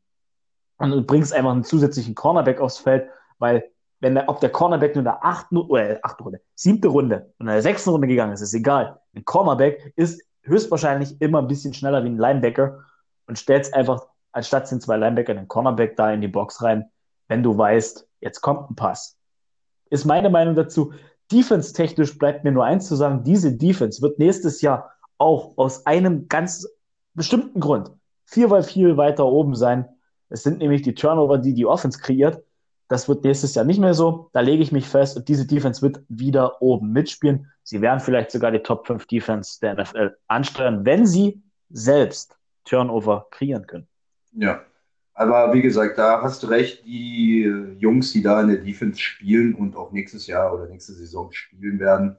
Und 0.78 0.92
du 0.92 1.02
bringst 1.02 1.34
einfach 1.34 1.52
einen 1.52 1.64
zusätzlichen 1.64 2.16
Cornerback 2.16 2.60
aufs 2.60 2.78
Feld, 2.78 3.10
weil 3.40 3.64
wenn 4.00 4.16
der, 4.16 4.28
ob 4.28 4.42
der 4.42 4.50
Cornerback 4.50 4.96
nur 4.96 5.02
in 5.02 5.06
der 5.06 5.24
achten 5.24 5.58
oder 5.58 6.00
achte 6.04 6.24
Runde, 6.24 6.42
siebte 6.56 6.90
Runde 6.90 7.32
und 7.40 7.48
in 7.48 7.54
der 7.54 7.62
sechsten 7.62 7.90
Runde 7.90 8.08
gegangen 8.08 8.34
ist, 8.34 8.42
ist 8.42 8.54
egal. 8.54 9.00
Ein 9.16 9.24
Cornerback 9.24 9.94
ist 9.96 10.22
höchstwahrscheinlich 10.42 11.22
immer 11.22 11.40
ein 11.40 11.48
bisschen 11.48 11.74
schneller 11.74 12.04
wie 12.04 12.10
ein 12.10 12.18
Linebacker 12.18 12.84
und 13.28 13.38
stellst 13.38 13.74
einfach 13.74 14.06
anstatt 14.34 14.68
sind 14.68 14.82
zwei 14.82 14.98
Linebacker 14.98 15.34
den 15.34 15.48
Cornerback 15.48 15.96
da 15.96 16.12
in 16.12 16.22
die 16.22 16.28
Box 16.28 16.62
rein, 16.62 16.90
wenn 17.28 17.44
du 17.44 17.58
weißt, 17.58 18.08
jetzt 18.24 18.42
kommt 18.42 18.70
ein 18.70 18.76
Pass. 18.76 19.18
Ist 19.90 20.06
meine 20.06 20.30
Meinung 20.30 20.56
dazu. 20.56 20.94
Defense-technisch 21.32 22.18
bleibt 22.18 22.44
mir 22.44 22.52
nur 22.52 22.66
eins 22.66 22.88
zu 22.88 22.96
sagen, 22.96 23.24
diese 23.24 23.54
Defense 23.54 24.02
wird 24.02 24.20
nächstes 24.20 24.62
Jahr 24.62 24.92
auch 25.18 25.58
aus 25.58 25.86
einem 25.86 26.28
ganz 26.28 26.68
bestimmten 27.14 27.60
Grund 27.60 27.92
viel, 28.26 28.50
weil 28.50 28.64
viel 28.64 28.98
weiter 28.98 29.26
oben 29.26 29.56
sein. 29.56 29.88
Es 30.30 30.44
sind 30.44 30.60
nämlich 30.60 30.82
die 30.82 30.96
Turnover, 30.96 31.38
die 31.38 31.54
die 31.54 31.66
Offense 31.66 32.00
kreiert. 32.00 32.44
Das 32.88 33.08
wird 33.08 33.24
nächstes 33.24 33.56
Jahr 33.56 33.66
nicht 33.66 33.80
mehr 33.80 33.94
so. 33.94 34.30
Da 34.34 34.40
lege 34.42 34.64
ich 34.64 34.72
mich 34.72 34.88
fest 34.88 35.16
und 35.18 35.28
diese 35.28 35.46
Defense 35.46 35.82
wird 35.82 36.02
wieder 36.10 36.62
oben 36.62 36.92
mitspielen. 36.92 37.52
Sie 37.64 37.82
werden 37.82 38.00
vielleicht 38.00 38.32
sogar 38.32 38.52
die 38.52 38.60
Top 38.60 38.88
5 38.88 39.06
Defense 39.08 39.60
der 39.62 39.76
NFL 39.76 40.18
ansteuern, 40.28 40.86
wenn 40.86 41.06
sie 41.06 41.42
selbst 41.70 42.38
Turnover 42.66 43.28
kreieren 43.32 43.68
können. 43.68 43.88
Ja, 44.34 44.62
aber 45.14 45.54
wie 45.54 45.62
gesagt, 45.62 45.98
da 45.98 46.22
hast 46.22 46.42
du 46.42 46.48
recht, 46.48 46.86
die 46.86 47.44
Jungs, 47.78 48.12
die 48.14 48.24
da 48.24 48.42
in 48.42 48.48
der 48.48 48.58
Defense 48.58 49.00
spielen 49.00 49.54
und 49.54 49.76
auch 49.76 49.92
nächstes 49.92 50.26
Jahr 50.26 50.54
oder 50.54 50.68
nächste 50.68 50.94
Saison 50.94 51.32
spielen 51.32 51.80
werden, 51.80 52.18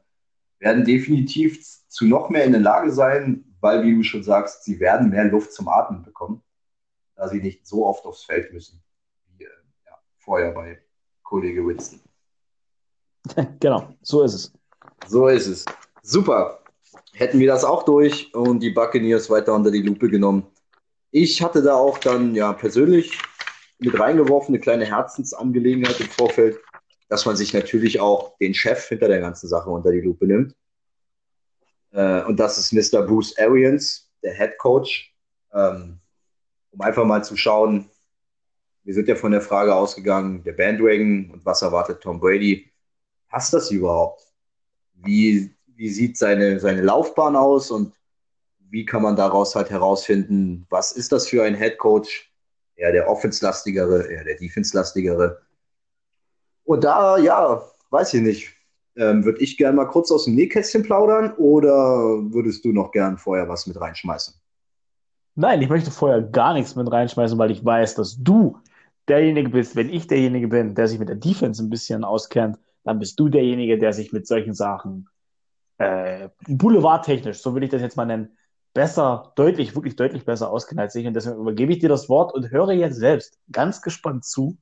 werden 0.61 0.85
definitiv 0.85 1.61
zu 1.89 2.07
noch 2.07 2.31
mehr 2.31 2.45
in 2.45 2.53
der 2.53 2.61
Lage 2.61 2.93
sein, 2.93 3.45
weil, 3.61 3.83
wie 3.83 3.97
du 3.97 4.03
schon 4.05 4.23
sagst, 4.23 4.65
sie 4.65 4.79
werden 4.79 5.11
mehr 5.11 5.25
Luft 5.25 5.53
zum 5.53 5.69
Atmen 5.69 6.03
bekommen, 6.03 6.43
da 7.17 7.29
sie 7.29 7.41
nicht 7.41 7.67
so 7.67 7.85
oft 7.85 8.05
aufs 8.05 8.25
Feld 8.25 8.53
müssen, 8.53 8.81
wie 9.27 9.45
äh, 9.45 9.49
ja, 9.87 9.99
vorher 10.19 10.53
bei 10.53 10.81
Kollege 11.23 11.67
Winston. 11.67 12.01
Genau, 13.59 13.89
so 14.03 14.23
ist 14.23 14.35
es. 14.35 14.53
So 15.07 15.29
ist 15.29 15.47
es. 15.47 15.65
Super. 16.03 16.61
Hätten 17.15 17.39
wir 17.39 17.47
das 17.47 17.65
auch 17.65 17.85
durch 17.85 18.35
und 18.35 18.61
die 18.61 18.71
Buccaneers 18.71 19.31
weiter 19.31 19.55
unter 19.55 19.71
die 19.71 19.81
Lupe 19.81 20.11
genommen 20.11 20.47
ich 21.15 21.41
hatte 21.43 21.63
da 21.63 21.77
auch 21.77 21.99
dann 21.99 22.35
ja 22.35 22.53
persönlich 22.53 23.17
mit 23.79 23.99
reingeworfen, 23.99 24.53
eine 24.53 24.61
kleine 24.61 24.85
Herzensangelegenheit 24.85 26.01
im 26.01 26.09
Vorfeld, 26.09 26.59
dass 27.09 27.25
man 27.25 27.37
sich 27.37 27.55
natürlich 27.55 28.01
auch 28.01 28.37
den 28.39 28.53
Chef 28.53 28.89
hinter 28.89 29.07
der 29.07 29.21
ganzen 29.21 29.47
Sache 29.47 29.71
unter 29.71 29.93
die 29.93 30.01
Lupe 30.01 30.27
nimmt. 30.27 30.57
Äh, 31.93 32.25
und 32.25 32.41
das 32.41 32.59
ist 32.59 32.73
Mr. 32.73 33.03
Bruce 33.07 33.39
Arians, 33.39 34.11
der 34.25 34.35
Head 34.35 34.59
Coach, 34.59 35.15
ähm, 35.53 36.01
um 36.73 36.81
einfach 36.81 37.05
mal 37.05 37.23
zu 37.23 37.37
schauen, 37.37 37.89
wir 38.83 38.93
sind 38.93 39.07
ja 39.07 39.15
von 39.15 39.31
der 39.31 39.41
Frage 39.41 39.73
ausgegangen, 39.73 40.43
der 40.43 40.55
Bandwagon 40.55 41.31
und 41.31 41.47
was 41.47 41.63
erwartet 41.63 42.01
Tom 42.03 42.19
Brady. 42.19 42.73
Passt 43.29 43.55
das 43.55 43.71
überhaupt? 43.71 44.21
Wie, 44.95 45.55
wie 45.77 45.89
sieht 45.89 46.19
seine, 46.19 46.59
seine 46.59 46.83
Laufbahn 46.83 47.37
aus 47.37 47.71
und 47.71 47.95
wie 48.75 48.85
kann 48.85 49.03
man 49.03 49.15
daraus 49.15 49.55
halt 49.55 49.71
herausfinden, 49.71 50.67
was 50.69 50.91
ist 50.91 51.13
das 51.13 51.29
für 51.29 51.45
ein 51.45 51.55
Head 51.55 51.79
Coach? 51.79 52.29
Eher 52.75 52.91
der 52.91 53.09
Offense-lastigere, 53.09 54.11
eher 54.11 54.25
der 54.25 54.35
Defense-lastigere. 54.35 55.41
Und 56.65 56.83
da, 56.83 57.17
ja, 57.17 57.63
weiß 57.91 58.15
ich 58.15 58.23
nicht. 58.23 58.53
Ähm, 58.97 59.25
Würde 59.25 59.41
ich 59.41 59.57
gerne 59.57 59.77
mal 59.77 59.85
kurz 59.87 60.11
aus 60.11 60.25
dem 60.25 60.35
Nähkästchen 60.35 60.83
plaudern 60.83 61.35
oder 61.35 61.73
würdest 62.33 62.65
du 62.65 62.73
noch 62.73 62.91
gern 62.91 63.17
vorher 63.17 63.49
was 63.49 63.69
mit 63.69 63.81
reinschmeißen? 63.81 64.35
Nein, 65.37 65.63
ich 65.63 65.69
möchte 65.69 65.93
vorher 65.93 66.23
gar 66.23 66.55
nichts 66.55 66.75
mit 66.75 66.91
reinschmeißen, 66.91 67.39
weil 67.39 67.53
ich 67.53 67.65
weiß, 67.65 67.95
dass 67.95 68.17
du 68.21 68.59
derjenige 69.07 69.51
bist, 69.51 69.77
wenn 69.77 69.89
ich 69.89 70.09
derjenige 70.09 70.49
bin, 70.49 70.75
der 70.75 70.89
sich 70.89 70.99
mit 70.99 71.09
der 71.09 71.17
Defense 71.17 71.63
ein 71.63 71.71
bisschen 71.71 72.03
auskennt, 72.03 72.59
dann 72.83 72.99
bist 72.99 73.21
du 73.21 73.29
derjenige, 73.29 73.79
der 73.79 73.93
sich 73.93 74.13
mit 74.13 74.27
solchen 74.27 74.55
Sachen 74.55 75.09
äh, 75.79 76.29
boulevardtechnisch, 76.49 77.39
so 77.39 77.55
will 77.55 77.63
ich 77.63 77.71
das 77.71 77.81
jetzt 77.81 77.97
mal 77.97 78.05
nennen, 78.05 78.37
besser, 78.75 79.33
deutlich, 79.37 79.75
wirklich 79.75 79.97
deutlich 79.97 80.25
besser 80.25 80.51
auskennen 80.51 80.83
als 80.83 80.95
ich. 80.95 81.07
Und 81.07 81.15
deswegen 81.15 81.41
übergebe 81.41 81.73
ich 81.73 81.79
dir 81.79 81.89
das 81.89 82.09
Wort 82.09 82.35
und 82.35 82.51
höre 82.51 82.73
jetzt 82.73 82.97
selbst 82.97 83.39
ganz 83.51 83.81
gespannt 83.81 84.25
zu, 84.25 84.57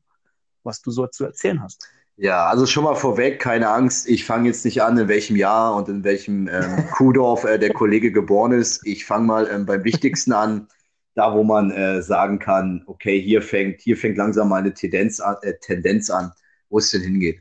was 0.63 0.83
du 0.83 0.91
so 0.91 1.07
zu 1.07 1.25
erzählen 1.25 1.63
hast. 1.63 1.89
Ja, 2.17 2.47
also 2.47 2.67
schon 2.67 2.85
mal 2.85 2.95
vorweg, 2.95 3.41
keine 3.41 3.71
Angst. 3.71 4.07
Ich 4.07 4.25
fange 4.25 4.49
jetzt 4.49 4.65
nicht 4.65 4.83
an, 4.83 4.97
in 4.99 5.09
welchem 5.09 5.35
Jahr 5.35 5.75
und 5.75 5.89
in 5.89 6.05
welchem 6.05 6.47
ähm, 6.47 6.87
Kuhdorf 6.93 7.45
äh, 7.45 7.59
der 7.59 7.73
Kollege 7.73 8.13
geboren 8.13 8.53
ist. 8.53 8.87
Ich 8.87 9.07
fange 9.07 9.27
mal 9.27 9.49
ähm, 9.51 9.67
beim 9.67 9.83
Wichtigsten 9.83 10.33
an, 10.33 10.69
da 11.15 11.35
wo 11.35 11.43
man 11.43 11.71
äh, 11.71 12.03
sagen 12.03 12.39
kann, 12.39 12.85
okay, 12.87 13.21
hier 13.21 13.43
fängt, 13.43 13.81
hier 13.81 13.97
fängt 13.97 14.19
langsam 14.19 14.51
mal 14.51 14.61
eine 14.61 14.75
Tendenz 14.75 15.21
an, 15.21 15.37
äh, 15.43 15.55
Tendenz 15.61 16.11
an 16.11 16.33
wo 16.73 16.79
es 16.79 16.91
denn 16.91 17.03
hingeht. 17.03 17.41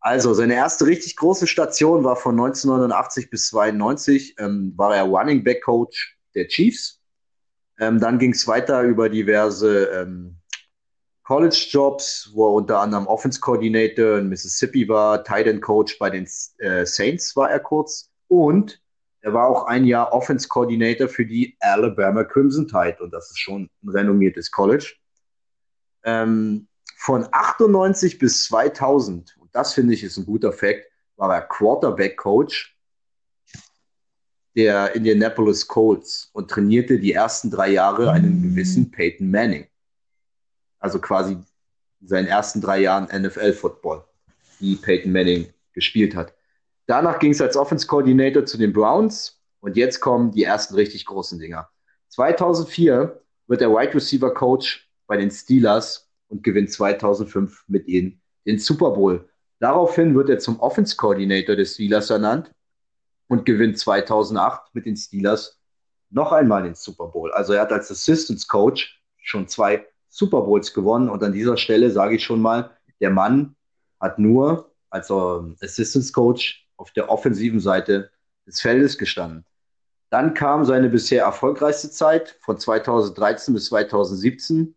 Also, 0.00 0.32
seine 0.32 0.54
erste 0.54 0.86
richtig 0.86 1.16
große 1.16 1.46
Station 1.46 2.04
war 2.04 2.16
von 2.16 2.32
1989 2.32 3.28
bis 3.28 3.48
92, 3.48 4.36
ähm, 4.38 4.72
war 4.76 4.96
er 4.96 5.04
Running 5.04 5.44
Back 5.44 5.62
Coach 5.62 6.18
der 6.34 6.48
Chiefs. 6.48 7.00
Ähm, 7.78 8.00
dann 8.00 8.18
ging 8.18 8.32
es 8.32 8.46
weiter 8.46 8.82
über 8.82 9.08
diverse 9.08 9.84
ähm, 9.86 10.40
College 11.30 11.66
Jobs, 11.70 12.30
wo 12.34 12.48
er 12.48 12.54
unter 12.54 12.80
anderem 12.80 13.06
Offense 13.06 13.38
Coordinator 13.40 14.18
in 14.18 14.28
Mississippi 14.28 14.88
war, 14.88 15.22
Tight 15.22 15.46
End 15.46 15.62
Coach 15.62 15.98
bei 15.98 16.10
den 16.10 16.26
äh, 16.58 16.84
Saints 16.84 17.36
war 17.36 17.50
er 17.50 17.60
kurz 17.60 18.10
und 18.26 18.82
Er 19.22 19.32
war 19.34 19.48
auch 19.48 19.66
ein 19.66 19.84
Jahr 19.84 20.12
Offense 20.12 20.48
Coordinator 20.48 21.06
für 21.06 21.24
die 21.24 21.56
Alabama 21.60 22.24
Crimson 22.24 22.66
Tide 22.66 22.96
und 23.00 23.12
das 23.12 23.30
ist 23.30 23.38
schon 23.38 23.68
ein 23.82 23.88
renommiertes 23.90 24.50
College. 24.50 24.94
Ähm, 26.04 26.66
von 26.96 27.26
98 27.30 28.18
bis 28.18 28.44
2000, 28.44 29.36
und 29.50 29.56
das 29.56 29.74
finde 29.74 29.94
ich 29.94 30.04
ist 30.04 30.16
ein 30.16 30.26
guter 30.26 30.52
Fakt, 30.52 30.86
war 31.16 31.34
er 31.34 31.42
Quarterback 31.42 32.16
Coach 32.16 32.76
der 34.54 34.94
Indianapolis 34.94 35.66
Colts 35.66 36.30
und 36.32 36.48
trainierte 36.48 37.00
die 37.00 37.12
ersten 37.12 37.50
drei 37.50 37.70
Jahre 37.70 38.12
einen 38.12 38.42
gewissen 38.42 38.90
Peyton 38.90 39.28
Manning. 39.28 39.66
Also 40.78 41.00
quasi 41.00 41.32
in 42.00 42.08
seinen 42.08 42.26
ersten 42.26 42.60
drei 42.60 42.80
Jahren 42.80 43.04
NFL-Football, 43.04 44.04
die 44.60 44.76
Peyton 44.76 45.12
Manning 45.12 45.52
gespielt 45.72 46.14
hat. 46.14 46.32
Danach 46.86 47.18
ging 47.18 47.32
es 47.32 47.40
als 47.40 47.56
Offense 47.56 47.86
Coordinator 47.86 48.44
zu 48.44 48.56
den 48.56 48.72
Browns 48.72 49.40
und 49.60 49.76
jetzt 49.76 50.00
kommen 50.00 50.30
die 50.30 50.44
ersten 50.44 50.74
richtig 50.74 51.04
großen 51.06 51.38
Dinger. 51.40 51.68
2004 52.08 53.20
wird 53.48 53.62
er 53.62 53.70
Wide 53.70 53.94
Receiver 53.94 54.32
Coach 54.32 54.88
bei 55.06 55.16
den 55.16 55.30
Steelers 55.30 56.08
und 56.28 56.44
gewinnt 56.44 56.70
2005 56.70 57.64
mit 57.66 57.88
ihnen 57.88 58.20
den 58.46 58.58
Super 58.58 58.92
Bowl. 58.92 59.29
Daraufhin 59.60 60.14
wird 60.14 60.30
er 60.30 60.38
zum 60.38 60.58
Offense 60.58 60.96
Coordinator 60.96 61.54
des 61.54 61.74
Steelers 61.74 62.08
ernannt 62.10 62.50
und 63.28 63.44
gewinnt 63.44 63.78
2008 63.78 64.74
mit 64.74 64.86
den 64.86 64.96
Steelers 64.96 65.60
noch 66.08 66.32
einmal 66.32 66.64
den 66.64 66.74
Super 66.74 67.06
Bowl. 67.06 67.30
Also 67.32 67.52
er 67.52 67.62
hat 67.62 67.72
als 67.72 67.90
Assistance 67.90 68.46
Coach 68.48 69.00
schon 69.18 69.46
zwei 69.46 69.86
Super 70.08 70.40
Bowls 70.40 70.72
gewonnen 70.72 71.08
und 71.08 71.22
an 71.22 71.32
dieser 71.32 71.56
Stelle 71.56 71.90
sage 71.90 72.16
ich 72.16 72.24
schon 72.24 72.40
mal, 72.40 72.70
der 73.00 73.10
Mann 73.10 73.54
hat 74.00 74.18
nur 74.18 74.72
als 74.88 75.10
Assistance 75.10 76.10
Coach 76.12 76.66
auf 76.76 76.90
der 76.92 77.10
offensiven 77.10 77.60
Seite 77.60 78.10
des 78.46 78.60
Feldes 78.60 78.96
gestanden. 78.96 79.44
Dann 80.08 80.34
kam 80.34 80.64
seine 80.64 80.88
bisher 80.88 81.24
erfolgreichste 81.24 81.90
Zeit 81.90 82.36
von 82.40 82.58
2013 82.58 83.54
bis 83.54 83.66
2017. 83.66 84.74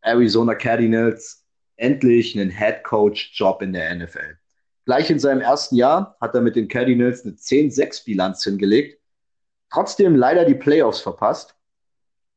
Arizona 0.00 0.54
Cardinals 0.54 1.43
endlich 1.76 2.38
einen 2.38 2.50
Head 2.50 2.84
Coach 2.84 3.32
Job 3.34 3.62
in 3.62 3.72
der 3.72 3.94
NFL. 3.94 4.38
Gleich 4.84 5.10
in 5.10 5.18
seinem 5.18 5.40
ersten 5.40 5.76
Jahr 5.76 6.16
hat 6.20 6.34
er 6.34 6.42
mit 6.42 6.56
den 6.56 6.68
Cardinals 6.68 7.24
eine 7.24 7.34
10-6-Bilanz 7.34 8.44
hingelegt. 8.44 9.00
Trotzdem 9.70 10.14
leider 10.14 10.44
die 10.44 10.54
Playoffs 10.54 11.00
verpasst. 11.00 11.56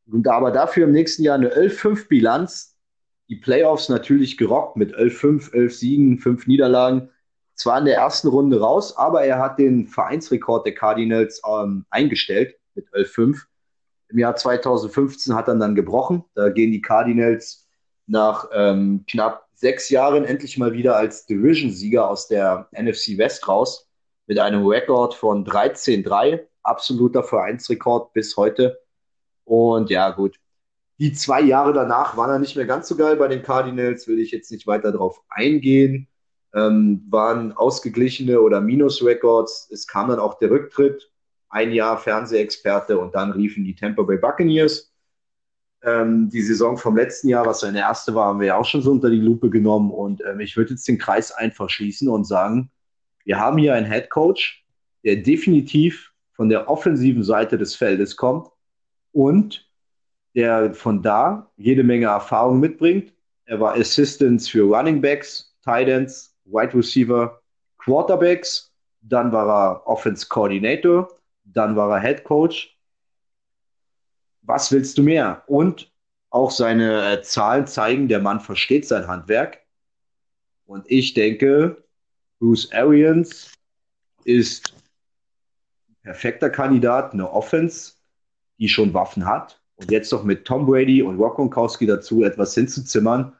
Und 0.09 0.27
aber 0.27 0.51
dafür 0.51 0.85
im 0.85 0.93
nächsten 0.93 1.23
Jahr 1.23 1.35
eine 1.35 1.49
11-5-Bilanz. 1.49 2.77
Die 3.27 3.35
Playoffs 3.35 3.89
natürlich 3.89 4.37
gerockt 4.37 4.77
mit 4.77 4.95
11-5, 4.95 5.53
11 5.53 5.75
Siegen, 5.75 6.19
5 6.19 6.47
Niederlagen. 6.47 7.09
Zwar 7.55 7.79
in 7.79 7.85
der 7.85 7.97
ersten 7.97 8.29
Runde 8.29 8.61
raus, 8.61 8.95
aber 8.95 9.23
er 9.23 9.39
hat 9.39 9.59
den 9.59 9.87
Vereinsrekord 9.87 10.65
der 10.65 10.75
Cardinals 10.75 11.41
ähm, 11.45 11.85
eingestellt 11.89 12.55
mit 12.75 12.87
11-5. 12.93 13.41
Im 14.09 14.19
Jahr 14.19 14.35
2015 14.35 15.35
hat 15.35 15.49
er 15.49 15.55
dann 15.55 15.75
gebrochen. 15.75 16.23
Da 16.35 16.49
gehen 16.49 16.71
die 16.71 16.81
Cardinals 16.81 17.66
nach 18.07 18.49
ähm, 18.53 19.03
knapp 19.07 19.47
sechs 19.53 19.89
Jahren 19.89 20.23
endlich 20.23 20.57
mal 20.57 20.73
wieder 20.73 20.95
als 20.95 21.25
Division-Sieger 21.25 22.09
aus 22.09 22.27
der 22.27 22.69
NFC 22.71 23.17
West 23.17 23.47
raus 23.47 23.87
mit 24.27 24.39
einem 24.39 24.65
Rekord 24.65 25.13
von 25.13 25.45
13-3, 25.45 26.41
absoluter 26.63 27.23
Vereinsrekord 27.23 28.13
bis 28.13 28.37
heute. 28.37 28.79
Und 29.45 29.89
ja, 29.89 30.11
gut. 30.11 30.37
Die 30.99 31.13
zwei 31.13 31.41
Jahre 31.41 31.73
danach 31.73 32.17
waren 32.17 32.29
er 32.29 32.39
nicht 32.39 32.55
mehr 32.55 32.65
ganz 32.65 32.87
so 32.87 32.95
geil 32.95 33.15
bei 33.15 33.27
den 33.27 33.43
Cardinals, 33.43 34.07
will 34.07 34.19
ich 34.19 34.31
jetzt 34.31 34.51
nicht 34.51 34.67
weiter 34.67 34.91
drauf 34.91 35.21
eingehen. 35.29 36.07
Ähm, 36.53 37.05
waren 37.09 37.51
ausgeglichene 37.51 38.41
oder 38.41 38.61
Minus-Records. 38.61 39.69
Es 39.71 39.87
kam 39.87 40.09
dann 40.09 40.19
auch 40.19 40.39
der 40.39 40.49
Rücktritt, 40.49 41.11
ein 41.49 41.71
Jahr 41.71 41.97
Fernsehexperte 41.97 42.97
und 42.97 43.15
dann 43.15 43.31
riefen 43.31 43.63
die 43.63 43.75
Tampa 43.75 44.03
Bay 44.03 44.17
Buccaneers 44.17 44.86
ähm, 45.83 46.29
die 46.29 46.41
Saison 46.41 46.77
vom 46.77 46.95
letzten 46.97 47.29
Jahr, 47.29 47.45
was 47.45 47.61
seine 47.61 47.79
erste 47.79 48.15
war, 48.15 48.27
haben 48.27 48.39
wir 48.39 48.47
ja 48.47 48.57
auch 48.57 48.65
schon 48.65 48.81
so 48.81 48.91
unter 48.91 49.09
die 49.09 49.21
Lupe 49.21 49.49
genommen. 49.49 49.91
Und 49.91 50.21
ähm, 50.25 50.39
ich 50.39 50.57
würde 50.57 50.71
jetzt 50.71 50.87
den 50.87 50.97
Kreis 50.97 51.31
einfach 51.31 51.69
schließen 51.69 52.09
und 52.09 52.25
sagen, 52.25 52.71
wir 53.23 53.39
haben 53.39 53.57
hier 53.57 53.73
einen 53.73 53.91
Head 53.91 54.09
Coach, 54.09 54.65
der 55.03 55.17
definitiv 55.17 56.13
von 56.33 56.49
der 56.49 56.69
offensiven 56.69 57.23
Seite 57.23 57.57
des 57.57 57.75
Feldes 57.75 58.15
kommt 58.15 58.49
und 59.11 59.67
der 60.35 60.73
von 60.73 61.01
da 61.01 61.51
jede 61.57 61.83
Menge 61.83 62.07
Erfahrung 62.07 62.59
mitbringt. 62.59 63.13
Er 63.45 63.59
war 63.59 63.75
Assistant 63.75 64.41
für 64.43 64.63
Running 64.63 65.01
Backs, 65.01 65.55
Tight 65.63 65.87
Ends, 65.87 66.35
Wide 66.45 66.73
Receiver, 66.73 67.41
Quarterbacks. 67.77 68.71
Dann 69.01 69.31
war 69.31 69.47
er 69.49 69.87
Offense 69.87 70.27
Coordinator. 70.27 71.07
Dann 71.43 71.75
war 71.75 71.91
er 71.91 72.01
Head 72.01 72.23
Coach 72.23 72.76
was 74.47 74.71
willst 74.71 74.97
du 74.97 75.03
mehr? 75.03 75.43
Und 75.47 75.91
auch 76.29 76.51
seine 76.51 77.11
äh, 77.11 77.21
Zahlen 77.21 77.67
zeigen, 77.67 78.07
der 78.07 78.19
Mann 78.19 78.39
versteht 78.39 78.87
sein 78.87 79.07
Handwerk. 79.07 79.59
Und 80.65 80.85
ich 80.87 81.13
denke, 81.13 81.83
Bruce 82.39 82.71
Arians 82.71 83.51
ist 84.23 84.73
ein 85.89 85.95
perfekter 86.03 86.49
Kandidat, 86.49 87.13
eine 87.13 87.31
Offense, 87.31 87.93
die 88.57 88.69
schon 88.69 88.93
Waffen 88.93 89.25
hat. 89.25 89.61
Und 89.75 89.91
jetzt 89.91 90.11
noch 90.11 90.23
mit 90.23 90.45
Tom 90.45 90.65
Brady 90.65 91.01
und 91.01 91.17
Rock 91.17 91.35
Gronkowski 91.35 91.85
dazu 91.85 92.23
etwas 92.23 92.53
hinzuzimmern, 92.53 93.33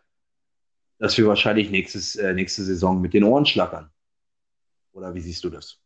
dass 0.99 1.17
wir 1.17 1.27
wahrscheinlich 1.27 1.71
nächstes, 1.71 2.15
äh, 2.15 2.33
nächste 2.33 2.63
Saison 2.63 3.01
mit 3.01 3.13
den 3.13 3.23
Ohren 3.23 3.45
schlackern. 3.45 3.89
Oder 4.93 5.13
wie 5.13 5.21
siehst 5.21 5.43
du 5.43 5.49
das? 5.49 5.79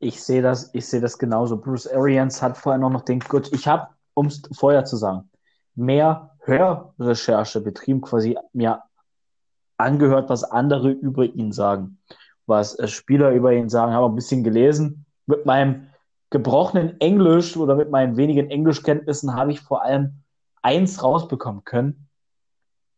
Ich 0.00 0.22
sehe 0.22 0.42
das, 0.42 0.72
ich 0.74 0.86
sehe 0.86 1.00
das 1.00 1.18
genauso. 1.18 1.56
Bruce 1.56 1.88
Arians 1.88 2.40
hat 2.40 2.56
vorher 2.56 2.78
noch 2.78 3.04
den, 3.04 3.20
gut, 3.20 3.52
ich 3.52 3.66
habe 3.66 3.88
um 4.18 4.26
es 4.26 4.42
vorher 4.52 4.84
zu 4.84 4.96
sagen, 4.96 5.30
mehr 5.74 6.30
Hörrecherche 6.40 7.60
betrieben, 7.60 8.00
quasi 8.00 8.36
mir 8.52 8.82
angehört, 9.76 10.28
was 10.28 10.44
andere 10.44 10.90
über 10.90 11.24
ihn 11.24 11.52
sagen, 11.52 11.98
was 12.46 12.78
äh, 12.78 12.88
Spieler 12.88 13.30
über 13.30 13.52
ihn 13.52 13.68
sagen, 13.68 13.92
habe 13.92 14.06
ein 14.06 14.16
bisschen 14.16 14.42
gelesen. 14.42 15.06
Mit 15.26 15.46
meinem 15.46 15.88
gebrochenen 16.30 17.00
Englisch 17.00 17.56
oder 17.56 17.76
mit 17.76 17.90
meinen 17.90 18.16
wenigen 18.16 18.50
Englischkenntnissen 18.50 19.34
habe 19.34 19.52
ich 19.52 19.60
vor 19.60 19.82
allem 19.82 20.22
eins 20.62 21.02
rausbekommen 21.02 21.64
können. 21.64 22.08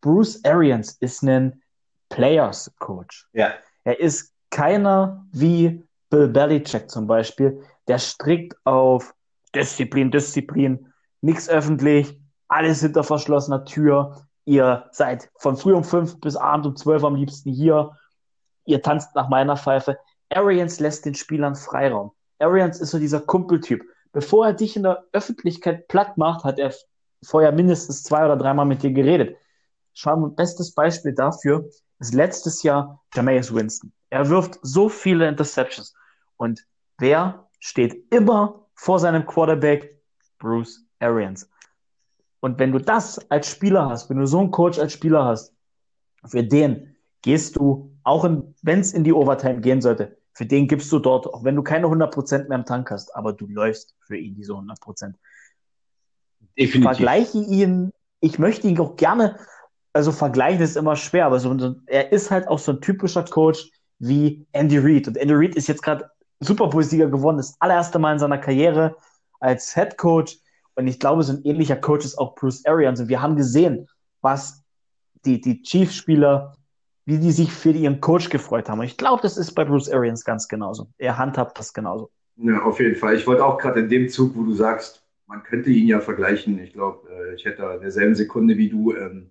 Bruce 0.00 0.42
Arians 0.44 0.92
ist 0.92 1.22
ein 1.22 1.62
Players 2.08 2.72
Coach. 2.78 3.28
Ja. 3.32 3.52
Er 3.84 4.00
ist 4.00 4.32
keiner 4.50 5.26
wie 5.32 5.84
Bill 6.08 6.28
Belichick 6.28 6.90
zum 6.90 7.06
Beispiel, 7.06 7.62
der 7.88 7.98
strikt 7.98 8.56
auf 8.64 9.14
Disziplin, 9.54 10.10
Disziplin, 10.10 10.89
nichts 11.20 11.48
öffentlich, 11.48 12.18
alles 12.48 12.80
hinter 12.80 13.04
verschlossener 13.04 13.64
Tür. 13.64 14.26
Ihr 14.44 14.88
seid 14.92 15.30
von 15.36 15.56
früh 15.56 15.72
um 15.72 15.84
fünf 15.84 16.20
bis 16.20 16.36
abend 16.36 16.66
um 16.66 16.76
zwölf 16.76 17.04
am 17.04 17.14
liebsten 17.14 17.50
hier. 17.50 17.96
Ihr 18.64 18.82
tanzt 18.82 19.14
nach 19.14 19.28
meiner 19.28 19.56
Pfeife. 19.56 19.98
Arians 20.30 20.80
lässt 20.80 21.04
den 21.04 21.14
Spielern 21.14 21.54
Freiraum. 21.54 22.12
Arians 22.38 22.80
ist 22.80 22.90
so 22.90 22.98
dieser 22.98 23.20
Kumpeltyp. 23.20 23.84
Bevor 24.12 24.46
er 24.46 24.52
dich 24.54 24.76
in 24.76 24.82
der 24.82 25.04
Öffentlichkeit 25.12 25.86
platt 25.88 26.16
macht, 26.16 26.44
hat 26.44 26.58
er 26.58 26.74
vorher 27.22 27.52
mindestens 27.52 28.02
zwei 28.02 28.24
oder 28.24 28.36
dreimal 28.36 28.66
mit 28.66 28.82
dir 28.82 28.92
geredet. 28.92 29.36
Schau 29.92 30.16
mal, 30.16 30.30
bestes 30.30 30.74
Beispiel 30.74 31.12
dafür 31.12 31.68
ist 31.98 32.14
letztes 32.14 32.62
Jahr 32.62 33.02
Jameis 33.14 33.54
Winston. 33.54 33.92
Er 34.08 34.28
wirft 34.28 34.58
so 34.62 34.88
viele 34.88 35.28
Interceptions. 35.28 35.94
Und 36.36 36.64
wer 36.98 37.46
steht 37.60 38.12
immer 38.12 38.66
vor 38.74 38.98
seinem 38.98 39.26
Quarterback? 39.26 40.00
Bruce 40.38 40.89
Arians. 41.00 41.48
Und 42.40 42.58
wenn 42.58 42.72
du 42.72 42.78
das 42.78 43.18
als 43.30 43.48
Spieler 43.48 43.88
hast, 43.88 44.08
wenn 44.08 44.18
du 44.18 44.26
so 44.26 44.38
einen 44.40 44.50
Coach 44.50 44.78
als 44.78 44.92
Spieler 44.92 45.24
hast, 45.24 45.54
für 46.26 46.44
den 46.44 46.96
gehst 47.22 47.56
du, 47.56 47.94
auch 48.02 48.24
wenn 48.62 48.80
es 48.80 48.92
in 48.92 49.04
die 49.04 49.12
Overtime 49.12 49.60
gehen 49.60 49.80
sollte, 49.80 50.16
für 50.32 50.46
den 50.46 50.68
gibst 50.68 50.90
du 50.92 50.98
dort, 50.98 51.26
auch 51.26 51.44
wenn 51.44 51.56
du 51.56 51.62
keine 51.62 51.86
100% 51.86 52.48
mehr 52.48 52.58
im 52.58 52.64
Tank 52.64 52.90
hast, 52.90 53.14
aber 53.14 53.32
du 53.32 53.46
läufst 53.46 53.94
für 54.00 54.16
ihn 54.16 54.34
diese 54.34 54.52
100%. 54.52 55.14
Definitiv. 56.58 56.74
Ich 56.74 56.82
vergleiche 56.82 57.38
ihn, 57.38 57.90
ich 58.20 58.38
möchte 58.38 58.68
ihn 58.68 58.78
auch 58.80 58.96
gerne, 58.96 59.38
also 59.92 60.12
vergleichen 60.12 60.62
ist 60.62 60.76
immer 60.76 60.96
schwer, 60.96 61.26
aber 61.26 61.40
so, 61.40 61.74
er 61.86 62.12
ist 62.12 62.30
halt 62.30 62.48
auch 62.48 62.58
so 62.58 62.72
ein 62.72 62.80
typischer 62.80 63.24
Coach 63.24 63.70
wie 63.98 64.46
Andy 64.52 64.78
Reid. 64.78 65.08
Und 65.08 65.18
Andy 65.18 65.34
Reid 65.34 65.56
ist 65.56 65.68
jetzt 65.68 65.82
gerade 65.82 66.10
Super 66.40 66.68
Bowl-Sieger 66.68 67.08
geworden, 67.08 67.36
das 67.36 67.54
allererste 67.60 67.98
Mal 67.98 68.14
in 68.14 68.18
seiner 68.18 68.38
Karriere 68.38 68.96
als 69.40 69.74
Head 69.74 69.98
Coach 69.98 70.38
und 70.80 70.88
ich 70.88 70.98
glaube, 70.98 71.22
so 71.22 71.32
ein 71.32 71.42
ähnlicher 71.44 71.76
Coach 71.76 72.04
ist 72.04 72.18
auch 72.18 72.34
Bruce 72.34 72.64
Arians. 72.66 73.00
Und 73.00 73.08
wir 73.08 73.22
haben 73.22 73.36
gesehen, 73.36 73.88
was 74.20 74.64
die, 75.24 75.40
die 75.40 75.62
Chiefs-Spieler, 75.62 76.54
wie 77.06 77.18
die 77.18 77.32
sich 77.32 77.52
für 77.52 77.70
ihren 77.70 78.00
Coach 78.00 78.28
gefreut 78.28 78.68
haben. 78.68 78.80
Und 78.80 78.86
ich 78.86 78.96
glaube, 78.96 79.22
das 79.22 79.36
ist 79.36 79.52
bei 79.52 79.64
Bruce 79.64 79.90
Arians 79.90 80.24
ganz 80.24 80.48
genauso. 80.48 80.88
Er 80.98 81.18
handhabt 81.18 81.58
das 81.58 81.72
genauso. 81.72 82.10
Ja, 82.36 82.62
auf 82.62 82.80
jeden 82.80 82.96
Fall. 82.96 83.16
Ich 83.16 83.26
wollte 83.26 83.44
auch 83.44 83.58
gerade 83.58 83.80
in 83.80 83.88
dem 83.88 84.08
Zug, 84.08 84.34
wo 84.34 84.42
du 84.42 84.52
sagst, 84.52 85.04
man 85.26 85.42
könnte 85.42 85.70
ihn 85.70 85.86
ja 85.86 86.00
vergleichen. 86.00 86.58
Ich 86.58 86.72
glaube, 86.72 87.08
äh, 87.08 87.34
ich 87.34 87.44
hätte 87.44 87.62
in 87.74 87.80
derselben 87.80 88.14
Sekunde 88.14 88.56
wie 88.56 88.68
du 88.68 88.94
ähm, 88.94 89.30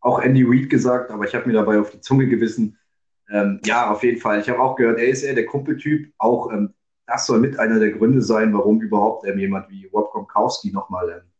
auch 0.00 0.20
Andy 0.20 0.44
Reid 0.46 0.70
gesagt, 0.70 1.10
aber 1.10 1.24
ich 1.24 1.34
habe 1.34 1.46
mir 1.46 1.54
dabei 1.54 1.78
auf 1.78 1.90
die 1.90 2.00
Zunge 2.00 2.26
gewissen. 2.26 2.78
Ähm, 3.30 3.60
ja, 3.64 3.90
auf 3.90 4.02
jeden 4.02 4.20
Fall. 4.20 4.40
Ich 4.40 4.48
habe 4.48 4.60
auch 4.60 4.76
gehört, 4.76 4.98
er 4.98 5.08
ist 5.08 5.22
eher 5.22 5.34
der 5.34 5.46
Kumpeltyp, 5.46 6.12
auch 6.18 6.52
ähm, 6.52 6.74
das 7.08 7.24
soll 7.24 7.40
mit 7.40 7.58
einer 7.58 7.80
der 7.80 7.90
Gründe 7.90 8.20
sein, 8.20 8.52
warum 8.52 8.82
überhaupt 8.82 9.26
ähm, 9.26 9.38
jemand 9.38 9.70
wie 9.70 9.86
Rob 9.86 10.12
Gronkowski 10.12 10.70
nochmal 10.70 11.08
ähm, 11.10 11.30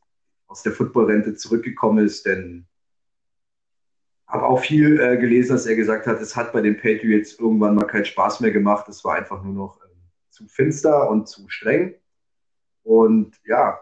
aus 0.46 0.62
der 0.62 0.72
Footballrente 0.72 1.34
zurückgekommen 1.34 2.04
ist, 2.04 2.24
denn 2.24 2.66
habe 4.26 4.46
auch 4.46 4.60
viel 4.60 4.98
äh, 4.98 5.18
gelesen, 5.18 5.52
dass 5.52 5.66
er 5.66 5.76
gesagt 5.76 6.06
hat, 6.06 6.22
es 6.22 6.34
hat 6.34 6.54
bei 6.54 6.62
den 6.62 6.78
Patriots 6.78 7.34
irgendwann 7.38 7.74
mal 7.74 7.86
keinen 7.86 8.06
Spaß 8.06 8.40
mehr 8.40 8.50
gemacht. 8.50 8.88
Es 8.88 9.04
war 9.04 9.16
einfach 9.16 9.42
nur 9.44 9.52
noch 9.52 9.78
ähm, 9.84 10.00
zu 10.30 10.46
finster 10.48 11.10
und 11.10 11.28
zu 11.28 11.46
streng. 11.50 11.94
Und 12.82 13.38
ja, 13.44 13.78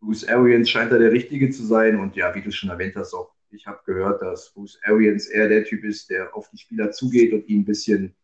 Bruce 0.00 0.28
Arians 0.28 0.68
scheint 0.68 0.92
da 0.92 0.98
der 0.98 1.12
Richtige 1.12 1.50
zu 1.50 1.64
sein. 1.64 1.98
Und 2.00 2.16
ja, 2.16 2.34
wie 2.34 2.42
du 2.42 2.50
schon 2.50 2.68
erwähnt 2.68 2.96
hast, 2.96 3.14
auch 3.14 3.32
ich 3.50 3.66
habe 3.66 3.80
gehört, 3.86 4.20
dass 4.20 4.52
Bruce 4.52 4.78
Arians 4.84 5.26
eher 5.26 5.48
der 5.48 5.64
Typ 5.64 5.84
ist, 5.84 6.10
der 6.10 6.34
auf 6.34 6.50
die 6.50 6.58
Spieler 6.58 6.90
zugeht 6.90 7.32
und 7.32 7.48
ihn 7.48 7.60
ein 7.60 7.64
bisschen, 7.64 8.14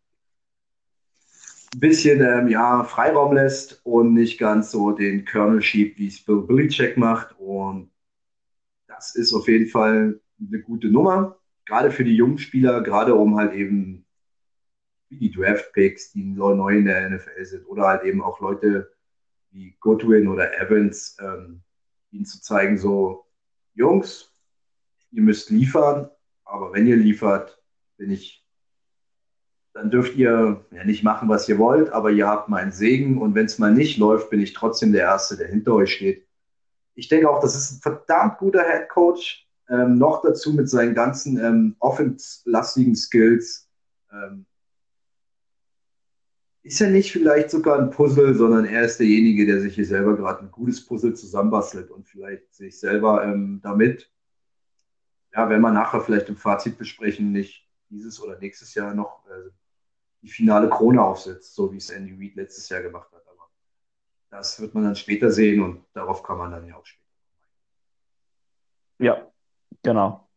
bisschen 1.77 2.21
ähm, 2.21 2.49
ja, 2.49 2.85
Freiraum 2.85 3.35
lässt 3.35 3.81
und 3.85 4.15
nicht 4.15 4.39
ganz 4.39 4.71
so 4.71 4.93
den 4.93 5.25
Kernel 5.25 5.63
schiebt, 5.63 5.99
wie 5.99 6.09
es 6.09 6.25
Bill 6.25 6.43
Belichick 6.43 6.97
macht. 6.97 7.39
Und 7.39 7.91
das 8.87 9.15
ist 9.15 9.33
auf 9.33 9.49
jeden 9.49 9.69
Fall 9.69 10.21
eine 10.41 10.61
gute 10.61 10.89
Nummer, 10.89 11.39
gerade 11.67 11.91
für 11.91 12.05
die 12.05 12.17
jungen 12.17 12.39
Spieler, 12.39 12.83
gerade 12.83 13.15
um 13.15 13.37
halt 13.37 13.53
eben 13.53 14.07
wie 15.09 15.19
die 15.19 15.31
Draft-Picks, 15.31 16.13
die 16.13 16.25
neu 16.25 16.79
in 16.79 16.85
der 16.85 17.09
NFL 17.11 17.45
sind, 17.45 17.67
oder 17.67 17.87
halt 17.87 18.05
eben 18.05 18.23
auch 18.23 18.41
Leute 18.41 18.93
wie 19.51 19.77
Goodwin 19.81 20.29
oder 20.29 20.59
Evans, 20.61 21.17
ähm, 21.21 21.63
ihnen 22.11 22.27
zu 22.27 22.41
zeigen, 22.43 22.77
so, 22.77 23.27
Jungs, 23.75 24.33
ihr 25.11 25.23
müsst 25.23 25.51
liefern, 25.51 26.11
aber 26.45 26.73
wenn 26.73 26.87
ihr 26.87 26.97
liefert, 26.97 27.63
bin 27.97 28.11
ich, 28.11 28.38
dann 29.79 29.93
dürft 29.93 30.17
ihr 30.17 30.65
ja 30.73 30.85
nicht 30.85 31.05
machen, 31.05 31.29
was 31.29 31.49
ihr 31.49 31.57
wollt, 31.57 31.91
aber 31.91 32.11
ihr 32.11 32.27
habt 32.27 32.49
meinen 32.49 32.73
Segen 32.73 33.19
und 33.19 33.37
wenn 33.37 33.47
es 33.47 33.61
mal 33.61 33.73
nicht 33.73 33.97
läuft, 33.97 34.29
bin 34.29 34.41
ich 34.41 34.53
trotzdem 34.53 34.93
der 34.93 35.03
Erste, 35.03 35.37
der 35.37 35.47
hinter 35.47 35.75
euch 35.75 35.95
steht. 35.95 36.27
Ich 36.97 37.07
denke 37.07 37.31
auch, 37.31 37.41
das 37.41 37.55
ist 37.55 37.73
ein 37.73 37.81
verdammt 37.81 38.39
guter 38.39 38.65
Head 38.65 38.89
Coach, 38.89 39.49
ähm, 39.69 39.97
noch 39.97 40.23
dazu 40.23 40.53
mit 40.53 40.69
seinen 40.69 40.97
ganzen 40.97 41.39
ähm, 41.39 41.77
offenslastigen 41.79 42.97
Skills. 42.97 43.69
Ähm, 44.13 44.47
ist 46.65 46.81
er 46.81 46.91
nicht 46.91 47.13
vielleicht 47.13 47.51
sogar 47.51 47.79
ein 47.79 47.91
Puzzle, 47.91 48.35
sondern 48.35 48.65
er 48.65 48.83
ist 48.83 48.99
derjenige, 48.99 49.47
der 49.47 49.61
sich 49.61 49.77
hier 49.77 49.87
selber 49.87 50.17
gerade 50.17 50.41
ein 50.41 50.51
gutes 50.51 50.85
Puzzle 50.85 51.15
zusammenbastelt 51.15 51.93
und 51.93 52.09
vielleicht 52.09 52.53
sich 52.53 52.81
selber 52.81 53.23
ähm, 53.23 53.61
damit, 53.63 54.11
ja, 55.33 55.49
wenn 55.49 55.61
wir 55.61 55.71
nachher 55.71 56.01
vielleicht 56.01 56.29
im 56.29 56.37
Fazit 56.37 56.79
besprechen, 56.79 57.31
nicht 57.31 57.65
dieses 57.91 58.21
oder 58.21 58.37
nächstes 58.41 58.75
Jahr 58.75 58.93
noch 58.93 59.25
äh, 59.29 59.51
die 60.23 60.29
finale 60.29 60.69
Krone 60.69 61.03
aufsetzt, 61.03 61.55
so 61.55 61.73
wie 61.73 61.77
es 61.77 61.91
Andy 61.91 62.15
Reid 62.19 62.37
letztes 62.37 62.69
Jahr 62.69 62.83
gemacht 62.83 63.11
hat. 63.13 63.23
Aber 63.27 63.49
das 64.31 64.61
wird 64.61 64.75
man 64.75 64.85
dann 64.85 64.97
später 64.97 65.31
sehen 65.31 65.63
und 65.63 65.85
darauf 65.93 66.23
kann 66.23 66.39
man 66.39 66.51
dann 66.51 66.67
ja 66.67 66.77
auch 66.77 66.87
später. 66.87 67.05
Ja, 68.99 69.31
genau. 69.83 70.29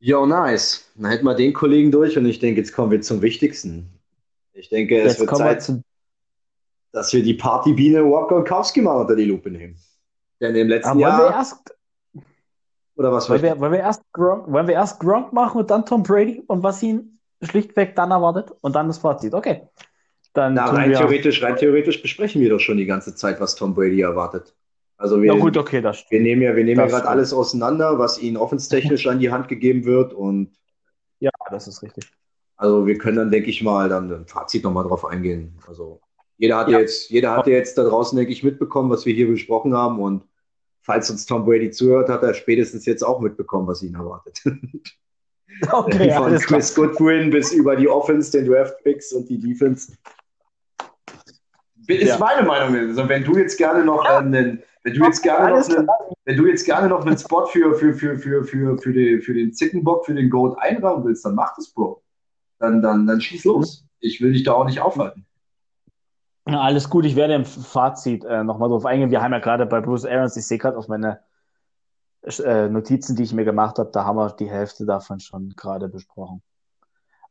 Ja, 0.00 0.24
nice. 0.24 0.90
Dann 0.94 1.10
hätten 1.10 1.24
wir 1.24 1.34
den 1.34 1.52
Kollegen 1.52 1.90
durch 1.90 2.16
und 2.16 2.26
ich 2.26 2.38
denke, 2.38 2.60
jetzt 2.60 2.72
kommen 2.72 2.90
wir 2.90 3.00
zum 3.00 3.20
Wichtigsten. 3.22 3.90
Ich 4.52 4.68
denke, 4.68 5.00
es 5.02 5.18
wird 5.18 5.36
Zeit, 5.36 5.72
dass 6.92 7.12
wir 7.12 7.22
die 7.22 7.34
Partybiene 7.34 8.04
Walkowski 8.04 8.80
mal 8.80 9.00
unter 9.00 9.16
die 9.16 9.24
Lupe 9.24 9.50
nehmen. 9.50 9.76
Denn 10.40 10.54
im 10.54 10.68
letzten 10.68 10.90
Aber 10.90 11.00
Jahr. 11.00 11.18
Wir 11.18 11.36
erst, 11.36 11.76
oder 12.94 13.12
was 13.12 13.28
wollen 13.28 13.42
wir, 13.42 13.58
wollen, 13.58 13.72
wir 13.72 13.80
erst 13.80 14.02
Gronk, 14.12 14.50
wollen 14.50 14.66
wir 14.66 14.74
erst 14.74 15.00
Gronk 15.00 15.32
machen 15.32 15.60
und 15.60 15.70
dann 15.70 15.84
Tom 15.84 16.02
Brady 16.02 16.42
und 16.46 16.62
was 16.62 16.82
ihn 16.82 17.17
schlichtweg 17.42 17.94
dann 17.96 18.10
erwartet 18.10 18.52
und 18.60 18.74
dann 18.74 18.88
das 18.88 18.98
Fazit? 18.98 19.34
Okay. 19.34 19.62
Dann 20.34 20.54
Na, 20.54 20.66
rein, 20.66 20.92
theoretisch, 20.92 21.42
rein 21.42 21.56
theoretisch 21.56 22.02
besprechen 22.02 22.40
wir 22.40 22.50
doch 22.50 22.60
schon 22.60 22.76
die 22.76 22.86
ganze 22.86 23.14
Zeit, 23.14 23.40
was 23.40 23.54
Tom 23.54 23.74
Brady 23.74 24.00
erwartet. 24.02 24.54
Also 24.96 25.22
wir, 25.22 25.32
ja 25.32 25.38
gut, 25.38 25.56
okay, 25.56 25.80
das 25.80 26.04
wir 26.10 26.20
nehmen 26.20 26.42
ja, 26.42 26.56
wir 26.56 26.64
nehmen 26.64 26.80
ja 26.80 26.86
gerade 26.86 27.08
alles 27.08 27.32
auseinander, 27.32 27.98
was 27.98 28.20
ihnen 28.20 28.36
offenstechnisch 28.36 29.06
an 29.08 29.20
die 29.20 29.30
Hand 29.30 29.48
gegeben 29.48 29.84
wird 29.84 30.12
und 30.12 30.56
ja, 31.20 31.30
das 31.50 31.68
ist 31.68 31.82
richtig. 31.82 32.10
Also 32.56 32.86
wir 32.86 32.98
können 32.98 33.16
dann, 33.16 33.30
denke 33.30 33.50
ich 33.50 33.62
mal, 33.62 33.88
dann 33.88 34.12
ein 34.12 34.26
Fazit 34.26 34.64
nochmal 34.64 34.84
drauf 34.84 35.04
eingehen. 35.04 35.56
Also 35.66 36.00
jeder 36.36 36.56
hat 36.56 36.68
ja. 36.68 36.80
jetzt, 36.80 37.10
jeder 37.10 37.36
hat 37.36 37.46
jetzt 37.46 37.78
da 37.78 37.84
draußen, 37.84 38.16
denke 38.16 38.32
ich, 38.32 38.42
mitbekommen, 38.42 38.90
was 38.90 39.06
wir 39.06 39.14
hier 39.14 39.28
besprochen 39.28 39.74
haben. 39.74 40.00
Und 40.00 40.24
falls 40.80 41.10
uns 41.10 41.26
Tom 41.26 41.44
Brady 41.44 41.70
zuhört, 41.70 42.08
hat 42.08 42.22
er 42.22 42.34
spätestens 42.34 42.84
jetzt 42.86 43.02
auch 43.02 43.20
mitbekommen, 43.20 43.66
was 43.68 43.82
ihn 43.82 43.94
erwartet. 43.94 44.42
Okay, 45.72 46.12
Von 46.12 46.36
Chris 46.36 46.74
Goodwin 46.74 47.30
bis 47.30 47.52
über 47.52 47.74
die 47.74 47.88
Offense, 47.88 48.30
den 48.30 48.50
Draft 48.50 48.82
Picks 48.84 49.12
und 49.12 49.28
die 49.28 49.38
Defense. 49.38 49.92
Ist 51.86 52.06
ja. 52.06 52.18
meine 52.18 52.46
Meinung. 52.46 52.76
Also 52.76 53.08
wenn 53.08 53.24
du 53.24 53.36
jetzt 53.38 53.56
gerne 53.56 53.84
noch 53.84 54.04
ja. 54.04 54.18
einen, 54.18 54.62
wenn 54.82 54.94
du 54.94 55.04
jetzt 55.04 55.22
gerne 55.22 55.58
noch 55.58 55.68
einen, 55.68 55.88
wenn 56.26 56.36
du 56.36 56.46
jetzt 56.46 56.64
gerne 56.64 56.88
noch 56.88 57.04
einen 57.04 57.16
Spot 57.16 57.46
für, 57.46 57.74
für, 57.74 57.94
für, 57.94 58.18
für, 58.18 58.44
für, 58.44 58.78
für, 58.78 58.92
den, 58.92 59.22
für 59.22 59.34
den 59.34 59.54
Zickenbock, 59.54 60.04
für 60.04 60.14
den 60.14 60.28
Goat 60.28 60.58
einrahmen 60.60 61.04
willst, 61.04 61.24
dann 61.24 61.34
mach 61.34 61.56
das, 61.56 61.70
Bro 61.70 62.02
dann, 62.58 62.82
dann, 62.82 63.06
dann 63.06 63.20
schieß 63.20 63.44
los. 63.44 63.84
Ich 64.00 64.20
will 64.20 64.32
dich 64.32 64.44
da 64.44 64.52
auch 64.52 64.64
nicht 64.64 64.80
aufhalten. 64.80 65.24
Ja, 66.48 66.60
alles 66.60 66.88
gut, 66.88 67.04
ich 67.04 67.14
werde 67.16 67.34
im 67.34 67.44
Fazit 67.44 68.24
äh, 68.24 68.42
nochmal 68.42 68.68
drauf 68.68 68.86
eingehen. 68.86 69.10
Wir 69.10 69.22
haben 69.22 69.32
ja 69.32 69.38
gerade 69.38 69.66
bei 69.66 69.80
Bruce 69.80 70.06
Arians, 70.06 70.36
ich 70.36 70.46
sehe 70.46 70.58
gerade 70.58 70.78
auf 70.78 70.88
meine 70.88 71.20
äh, 72.22 72.68
Notizen, 72.68 73.16
die 73.16 73.22
ich 73.22 73.32
mir 73.32 73.44
gemacht 73.44 73.78
habe, 73.78 73.90
da 73.92 74.04
haben 74.04 74.16
wir 74.16 74.30
die 74.30 74.50
Hälfte 74.50 74.84
davon 74.84 75.20
schon 75.20 75.54
gerade 75.56 75.88
besprochen. 75.88 76.42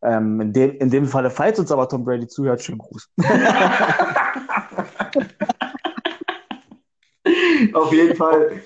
Ähm, 0.01 0.41
in, 0.41 0.53
dem, 0.53 0.77
in 0.77 0.89
dem 0.89 1.05
Falle, 1.07 1.29
falls 1.29 1.59
uns 1.59 1.71
aber 1.71 1.89
Tom 1.89 2.03
Brady 2.03 2.27
zuhört, 2.27 2.61
schönen 2.61 2.77
Gruß. 2.77 3.09
auf 7.73 7.91
jeden 7.91 8.15
Fall. 8.15 8.61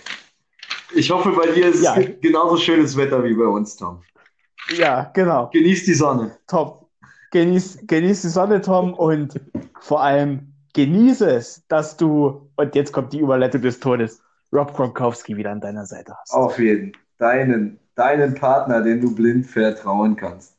Ich 0.93 1.09
hoffe, 1.09 1.31
bei 1.31 1.47
dir 1.47 1.69
ist 1.69 1.83
ja. 1.83 1.95
genauso 2.21 2.57
schönes 2.57 2.97
Wetter 2.97 3.23
wie 3.23 3.33
bei 3.33 3.45
uns, 3.45 3.77
Tom. 3.77 4.03
Ja, 4.75 5.09
genau. 5.13 5.49
Genieß 5.51 5.85
die 5.85 5.93
Sonne. 5.93 6.37
Top. 6.47 6.89
Genieß, 7.31 7.79
genieß 7.87 8.23
die 8.23 8.27
Sonne, 8.27 8.61
Tom, 8.61 8.93
und 8.93 9.39
vor 9.79 10.01
allem 10.01 10.53
genieße 10.73 11.29
es, 11.29 11.65
dass 11.67 11.95
du, 11.95 12.49
und 12.57 12.75
jetzt 12.75 12.91
kommt 12.91 13.13
die 13.13 13.19
Überleitung 13.19 13.61
des 13.61 13.79
Todes, 13.79 14.20
Rob 14.53 14.73
Gronkowski 14.73 15.37
wieder 15.37 15.51
an 15.51 15.61
deiner 15.61 15.85
Seite 15.85 16.15
hast. 16.17 16.33
Auf 16.33 16.59
jeden. 16.59 16.93
Deinen, 17.17 17.79
deinen 17.95 18.35
Partner, 18.35 18.81
den 18.81 19.01
du 19.01 19.15
blind 19.15 19.45
vertrauen 19.45 20.15
kannst. 20.15 20.57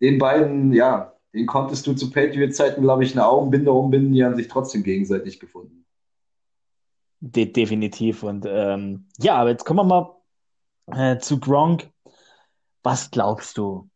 Den 0.00 0.18
beiden, 0.18 0.72
ja, 0.72 1.14
den 1.32 1.46
konntest 1.46 1.86
du 1.86 1.94
zu 1.94 2.10
Patriot-Zeiten, 2.10 2.82
glaube 2.82 3.04
ich, 3.04 3.12
eine 3.12 3.26
Augenbinde 3.26 3.72
umbinden, 3.72 4.12
die 4.12 4.24
haben 4.24 4.36
sich 4.36 4.48
trotzdem 4.48 4.82
gegenseitig 4.82 5.38
gefunden. 5.38 5.84
De 7.20 7.46
definitiv. 7.46 8.22
Und 8.22 8.46
ähm, 8.48 9.06
ja, 9.18 9.36
aber 9.36 9.50
jetzt 9.50 9.64
kommen 9.64 9.88
wir 9.88 10.16
mal 10.86 11.12
äh, 11.12 11.18
zu 11.18 11.40
Gronk. 11.40 11.88
Was 12.82 13.10
glaubst 13.10 13.58
du? 13.58 13.88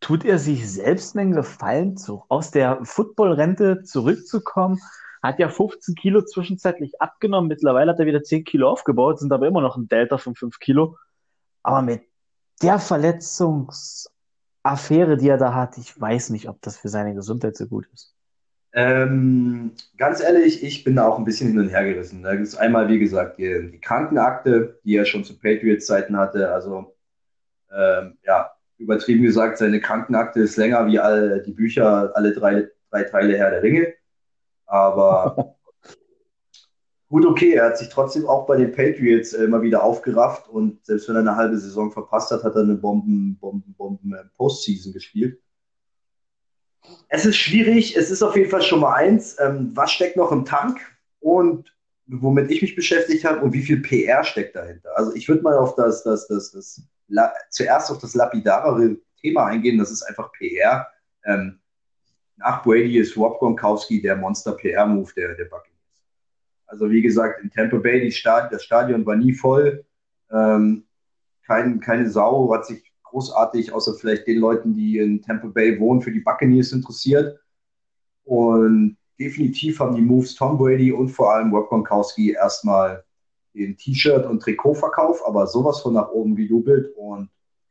Tut 0.00 0.24
er 0.24 0.38
sich 0.38 0.70
selbst 0.70 1.16
einen 1.16 1.32
Gefallen, 1.32 1.96
zu, 1.96 2.24
aus 2.28 2.50
der 2.50 2.84
Footballrente 2.84 3.82
zurückzukommen? 3.82 4.80
Hat 5.24 5.38
ja 5.38 5.48
15 5.48 5.94
Kilo 5.94 6.22
zwischenzeitlich 6.22 7.00
abgenommen. 7.00 7.48
Mittlerweile 7.48 7.92
hat 7.92 7.98
er 7.98 8.04
wieder 8.04 8.22
10 8.22 8.44
Kilo 8.44 8.68
aufgebaut, 8.68 9.20
sind 9.20 9.32
aber 9.32 9.46
immer 9.46 9.62
noch 9.62 9.78
ein 9.78 9.88
Delta 9.88 10.18
von 10.18 10.34
5 10.34 10.58
Kilo. 10.58 10.98
Aber 11.62 11.80
mit 11.80 12.02
der 12.60 12.78
Verletzungsaffäre, 12.78 15.16
die 15.16 15.30
er 15.30 15.38
da 15.38 15.54
hat, 15.54 15.78
ich 15.78 15.98
weiß 15.98 16.28
nicht, 16.28 16.50
ob 16.50 16.60
das 16.60 16.76
für 16.76 16.90
seine 16.90 17.14
Gesundheit 17.14 17.56
so 17.56 17.66
gut 17.66 17.88
ist. 17.94 18.14
Ähm, 18.74 19.72
ganz 19.96 20.20
ehrlich, 20.20 20.62
ich 20.62 20.84
bin 20.84 20.96
da 20.96 21.08
auch 21.08 21.16
ein 21.16 21.24
bisschen 21.24 21.48
hin 21.48 21.58
und 21.58 21.70
her 21.70 21.86
gerissen. 21.86 22.22
Da 22.22 22.34
gibt 22.34 22.48
es 22.48 22.54
einmal, 22.54 22.90
wie 22.90 22.98
gesagt, 22.98 23.38
die, 23.38 23.70
die 23.70 23.80
Krankenakte, 23.80 24.78
die 24.84 24.94
er 24.94 25.06
schon 25.06 25.24
zu 25.24 25.38
Patriots-Zeiten 25.38 26.18
hatte. 26.18 26.52
Also 26.52 26.94
ähm, 27.74 28.18
ja, 28.24 28.50
übertrieben 28.76 29.22
gesagt, 29.22 29.56
seine 29.56 29.80
Krankenakte 29.80 30.40
ist 30.40 30.58
länger 30.58 30.86
wie 30.86 30.98
all 30.98 31.42
die 31.42 31.52
Bücher, 31.52 32.14
alle 32.14 32.34
drei, 32.34 32.68
drei 32.90 33.04
Teile 33.04 33.38
Herr 33.38 33.52
der 33.52 33.62
Ringe. 33.62 33.94
Aber 34.74 35.54
gut, 37.08 37.24
okay, 37.24 37.52
er 37.52 37.66
hat 37.66 37.78
sich 37.78 37.88
trotzdem 37.90 38.26
auch 38.26 38.44
bei 38.44 38.56
den 38.56 38.72
Patriots 38.72 39.32
äh, 39.32 39.44
immer 39.44 39.62
wieder 39.62 39.84
aufgerafft 39.84 40.48
und 40.48 40.84
selbst 40.84 41.08
wenn 41.08 41.14
er 41.14 41.20
eine 41.20 41.36
halbe 41.36 41.56
Saison 41.56 41.92
verpasst 41.92 42.32
hat, 42.32 42.42
hat 42.42 42.56
er 42.56 42.62
eine 42.62 42.74
Bomben, 42.74 43.38
Bomben, 43.38 43.72
Bomben 43.74 44.12
äh, 44.14 44.24
Postseason 44.36 44.92
gespielt. 44.92 45.40
Es 47.08 47.24
ist 47.24 47.36
schwierig, 47.36 47.96
es 47.96 48.10
ist 48.10 48.24
auf 48.24 48.36
jeden 48.36 48.50
Fall 48.50 48.62
schon 48.62 48.80
mal 48.80 48.94
eins, 48.94 49.36
ähm, 49.38 49.70
was 49.74 49.92
steckt 49.92 50.16
noch 50.16 50.32
im 50.32 50.44
Tank 50.44 50.80
und 51.20 51.72
womit 52.06 52.50
ich 52.50 52.60
mich 52.60 52.74
beschäftigt 52.74 53.24
habe 53.24 53.42
und 53.42 53.52
wie 53.52 53.62
viel 53.62 53.80
PR 53.80 54.24
steckt 54.24 54.56
dahinter. 54.56 54.90
Also 54.96 55.14
ich 55.14 55.28
würde 55.28 55.42
mal 55.42 55.56
auf 55.56 55.76
das, 55.76 56.02
das, 56.02 56.26
das, 56.26 56.50
das 56.50 56.82
zuerst 57.50 57.92
auf 57.92 57.98
das 57.98 58.16
lapidare 58.16 58.96
Thema 59.20 59.46
eingehen, 59.46 59.78
das 59.78 59.92
ist 59.92 60.02
einfach 60.02 60.32
PR. 60.32 60.88
Ähm, 61.24 61.60
nach 62.36 62.62
Brady 62.62 62.98
ist 62.98 63.16
Rob 63.16 63.38
Gronkowski 63.38 64.00
der 64.02 64.16
Monster-PR-Move 64.16 65.12
der, 65.16 65.34
der 65.34 65.44
Buccaneers. 65.44 65.74
Also 66.66 66.90
wie 66.90 67.02
gesagt, 67.02 67.42
in 67.42 67.50
Tampa 67.50 67.78
Bay, 67.78 68.10
Stad 68.10 68.52
das 68.52 68.64
Stadion 68.64 69.06
war 69.06 69.16
nie 69.16 69.32
voll. 69.32 69.84
Ähm, 70.30 70.84
kein, 71.46 71.80
keine 71.80 72.08
Sau 72.10 72.52
hat 72.52 72.66
sich 72.66 72.92
großartig, 73.04 73.72
außer 73.72 73.94
vielleicht 73.94 74.26
den 74.26 74.38
Leuten, 74.38 74.74
die 74.74 74.98
in 74.98 75.22
Tampa 75.22 75.48
Bay 75.48 75.78
wohnen, 75.78 76.00
für 76.00 76.10
die 76.10 76.20
Buccaneers 76.20 76.72
interessiert. 76.72 77.38
Und 78.24 78.96
definitiv 79.20 79.78
haben 79.78 79.94
die 79.94 80.02
Moves 80.02 80.34
Tom 80.34 80.58
Brady 80.58 80.90
und 80.90 81.08
vor 81.08 81.32
allem 81.32 81.54
Rob 81.54 81.68
Gronkowski 81.68 82.32
erstmal 82.32 83.04
den 83.54 83.76
T-Shirt- 83.76 84.26
und 84.26 84.40
Trikotverkauf, 84.40 85.24
aber 85.26 85.46
sowas 85.46 85.80
von 85.80 85.94
nach 85.94 86.10
oben 86.10 86.34
gejubelt. 86.34 86.92
Und 86.96 87.30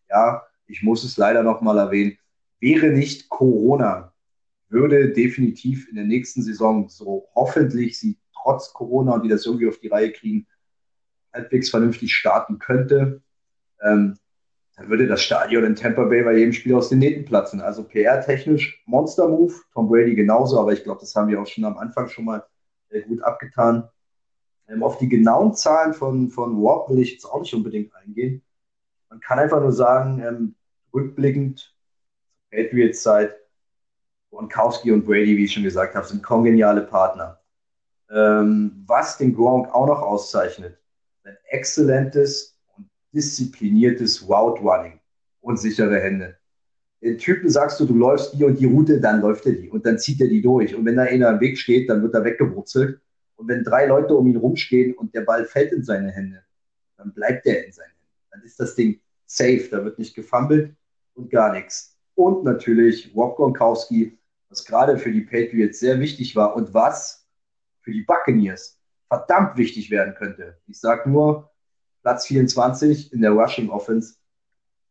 ja, 0.09 0.43
ich 0.67 0.81
muss 0.81 1.03
es 1.03 1.17
leider 1.17 1.43
nochmal 1.43 1.77
erwähnen, 1.77 2.17
wäre 2.59 2.87
nicht 2.87 3.27
Corona, 3.27 4.12
würde 4.73 5.11
definitiv 5.11 5.87
in 5.87 5.95
der 5.95 6.05
nächsten 6.05 6.41
Saison 6.41 6.89
so 6.89 7.29
hoffentlich 7.35 7.97
sie 7.97 8.17
trotz 8.35 8.73
Corona 8.73 9.13
und 9.13 9.23
die 9.23 9.29
das 9.29 9.45
irgendwie 9.45 9.69
auf 9.69 9.79
die 9.79 9.87
Reihe 9.87 10.11
kriegen, 10.11 10.47
halbwegs 11.33 11.69
vernünftig 11.69 12.13
starten 12.13 12.59
könnte, 12.59 13.21
ähm, 13.81 14.17
dann 14.75 14.89
würde 14.89 15.07
das 15.07 15.21
Stadion 15.21 15.63
in 15.63 15.75
Tampa 15.75 16.03
Bay 16.05 16.23
bei 16.23 16.37
jedem 16.37 16.53
Spiel 16.53 16.73
aus 16.73 16.89
den 16.89 16.99
Nähten 16.99 17.25
platzen. 17.25 17.61
Also 17.61 17.83
PR-technisch 17.83 18.83
Monster-Move, 18.87 19.53
Tom 19.71 19.87
Brady 19.87 20.15
genauso, 20.15 20.59
aber 20.59 20.73
ich 20.73 20.83
glaube, 20.83 20.99
das 20.99 21.15
haben 21.15 21.27
wir 21.27 21.39
auch 21.39 21.47
schon 21.47 21.65
am 21.65 21.77
Anfang 21.77 22.09
schon 22.09 22.25
mal 22.25 22.43
äh, 22.89 23.01
gut 23.01 23.21
abgetan. 23.21 23.87
Ähm, 24.67 24.81
auf 24.81 24.97
die 24.97 25.09
genauen 25.09 25.53
Zahlen 25.53 25.93
von, 25.93 26.29
von 26.29 26.61
Warp 26.61 26.89
will 26.89 26.99
ich 26.99 27.13
jetzt 27.13 27.25
auch 27.25 27.41
nicht 27.41 27.53
unbedingt 27.53 27.93
eingehen. 27.95 28.41
Man 29.09 29.19
kann 29.19 29.37
einfach 29.37 29.61
nur 29.61 29.71
sagen, 29.71 30.19
ähm, 30.25 30.55
rückblickend, 30.91 31.75
Patriots-Zeit, 32.49 33.35
Gronkowski 34.33 34.91
und 34.91 35.05
Brady, 35.05 35.37
wie 35.37 35.45
ich 35.45 35.53
schon 35.53 35.63
gesagt 35.63 35.93
habe, 35.93 36.07
sind 36.07 36.23
kongeniale 36.23 36.81
Partner. 36.81 37.39
Ähm, 38.09 38.83
was 38.87 39.17
den 39.17 39.33
Gronk 39.33 39.73
auch 39.73 39.87
noch 39.87 40.01
auszeichnet, 40.01 40.77
ein 41.23 41.37
exzellentes 41.49 42.57
und 42.75 42.87
diszipliniertes 43.13 44.27
Route 44.27 44.61
Running 44.61 44.99
und 45.41 45.57
sichere 45.57 45.99
Hände. 45.99 46.37
Den 47.01 47.17
Typen 47.17 47.49
sagst 47.49 47.79
du, 47.79 47.85
du 47.85 47.95
läufst 47.95 48.33
die 48.33 48.43
und 48.43 48.59
die 48.59 48.65
Route, 48.65 48.99
dann 48.99 49.21
läuft 49.21 49.45
er 49.45 49.53
die 49.53 49.69
und 49.69 49.85
dann 49.85 49.99
zieht 49.99 50.19
er 50.21 50.27
die 50.27 50.41
durch. 50.41 50.73
Und 50.73 50.85
wenn 50.85 50.95
da 50.95 51.03
einer 51.03 51.29
im 51.29 51.39
Weg 51.39 51.57
steht, 51.57 51.89
dann 51.89 52.01
wird 52.01 52.13
er 52.13 52.23
weggewurzelt. 52.23 52.99
Und 53.35 53.47
wenn 53.47 53.63
drei 53.63 53.85
Leute 53.85 54.15
um 54.15 54.25
ihn 54.27 54.37
rumstehen 54.37 54.93
und 54.93 55.13
der 55.13 55.21
Ball 55.21 55.45
fällt 55.45 55.73
in 55.73 55.83
seine 55.83 56.11
Hände, 56.11 56.43
dann 56.97 57.13
bleibt 57.13 57.45
er 57.45 57.65
in 57.65 57.71
seinen 57.71 57.87
Händen. 57.87 58.29
Dann 58.31 58.41
ist 58.43 58.59
das 58.59 58.75
Ding 58.75 58.99
safe, 59.25 59.67
da 59.69 59.83
wird 59.83 59.99
nicht 59.99 60.15
gefummelt 60.15 60.75
und 61.13 61.29
gar 61.29 61.51
nichts. 61.53 61.97
Und 62.15 62.43
natürlich 62.43 63.11
Rob 63.15 63.35
Gronkowski, 63.35 64.17
was 64.53 64.65
gerade 64.65 64.99
für 64.99 65.11
die 65.11 65.21
Patriots 65.21 65.79
sehr 65.79 65.99
wichtig 65.99 66.35
war 66.35 66.55
und 66.55 66.75
was 66.75 67.27
für 67.81 67.91
die 67.91 68.03
Buccaneers 68.03 68.79
verdammt 69.07 69.57
wichtig 69.57 69.89
werden 69.89 70.13
könnte. 70.13 70.59
Ich 70.67 70.79
sage 70.79 71.09
nur 71.09 71.51
Platz 72.03 72.27
24 72.27 73.13
in 73.13 73.21
der 73.21 73.31
Rushing 73.31 73.71
Offense 73.71 74.15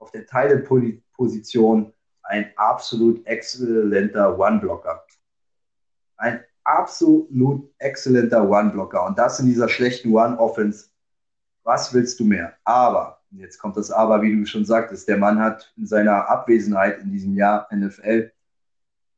auf 0.01 0.11
der 0.11 0.27
Teileposition 0.27 1.93
ein 2.25 2.51
absolut 2.57 3.25
exzellenter 3.25 4.37
One-Blocker. 4.37 5.05
Ein 6.17 6.43
absolut 6.65 7.73
exzellenter 7.79 8.49
One-Blocker. 8.49 9.07
Und 9.07 9.17
das 9.17 9.39
in 9.39 9.47
dieser 9.47 9.69
schlechten 9.69 10.13
One-Offense. 10.13 10.91
Was 11.63 11.95
willst 11.95 12.19
du 12.19 12.25
mehr? 12.25 12.57
Aber, 12.65 13.23
jetzt 13.31 13.59
kommt 13.59 13.77
das 13.77 13.93
Aber, 13.93 14.23
wie 14.23 14.37
du 14.37 14.45
schon 14.45 14.65
sagtest, 14.65 15.07
der 15.07 15.19
Mann 15.19 15.39
hat 15.39 15.73
in 15.77 15.87
seiner 15.87 16.29
Abwesenheit 16.29 17.01
in 17.01 17.13
diesem 17.13 17.37
Jahr 17.37 17.69
NFL 17.73 18.33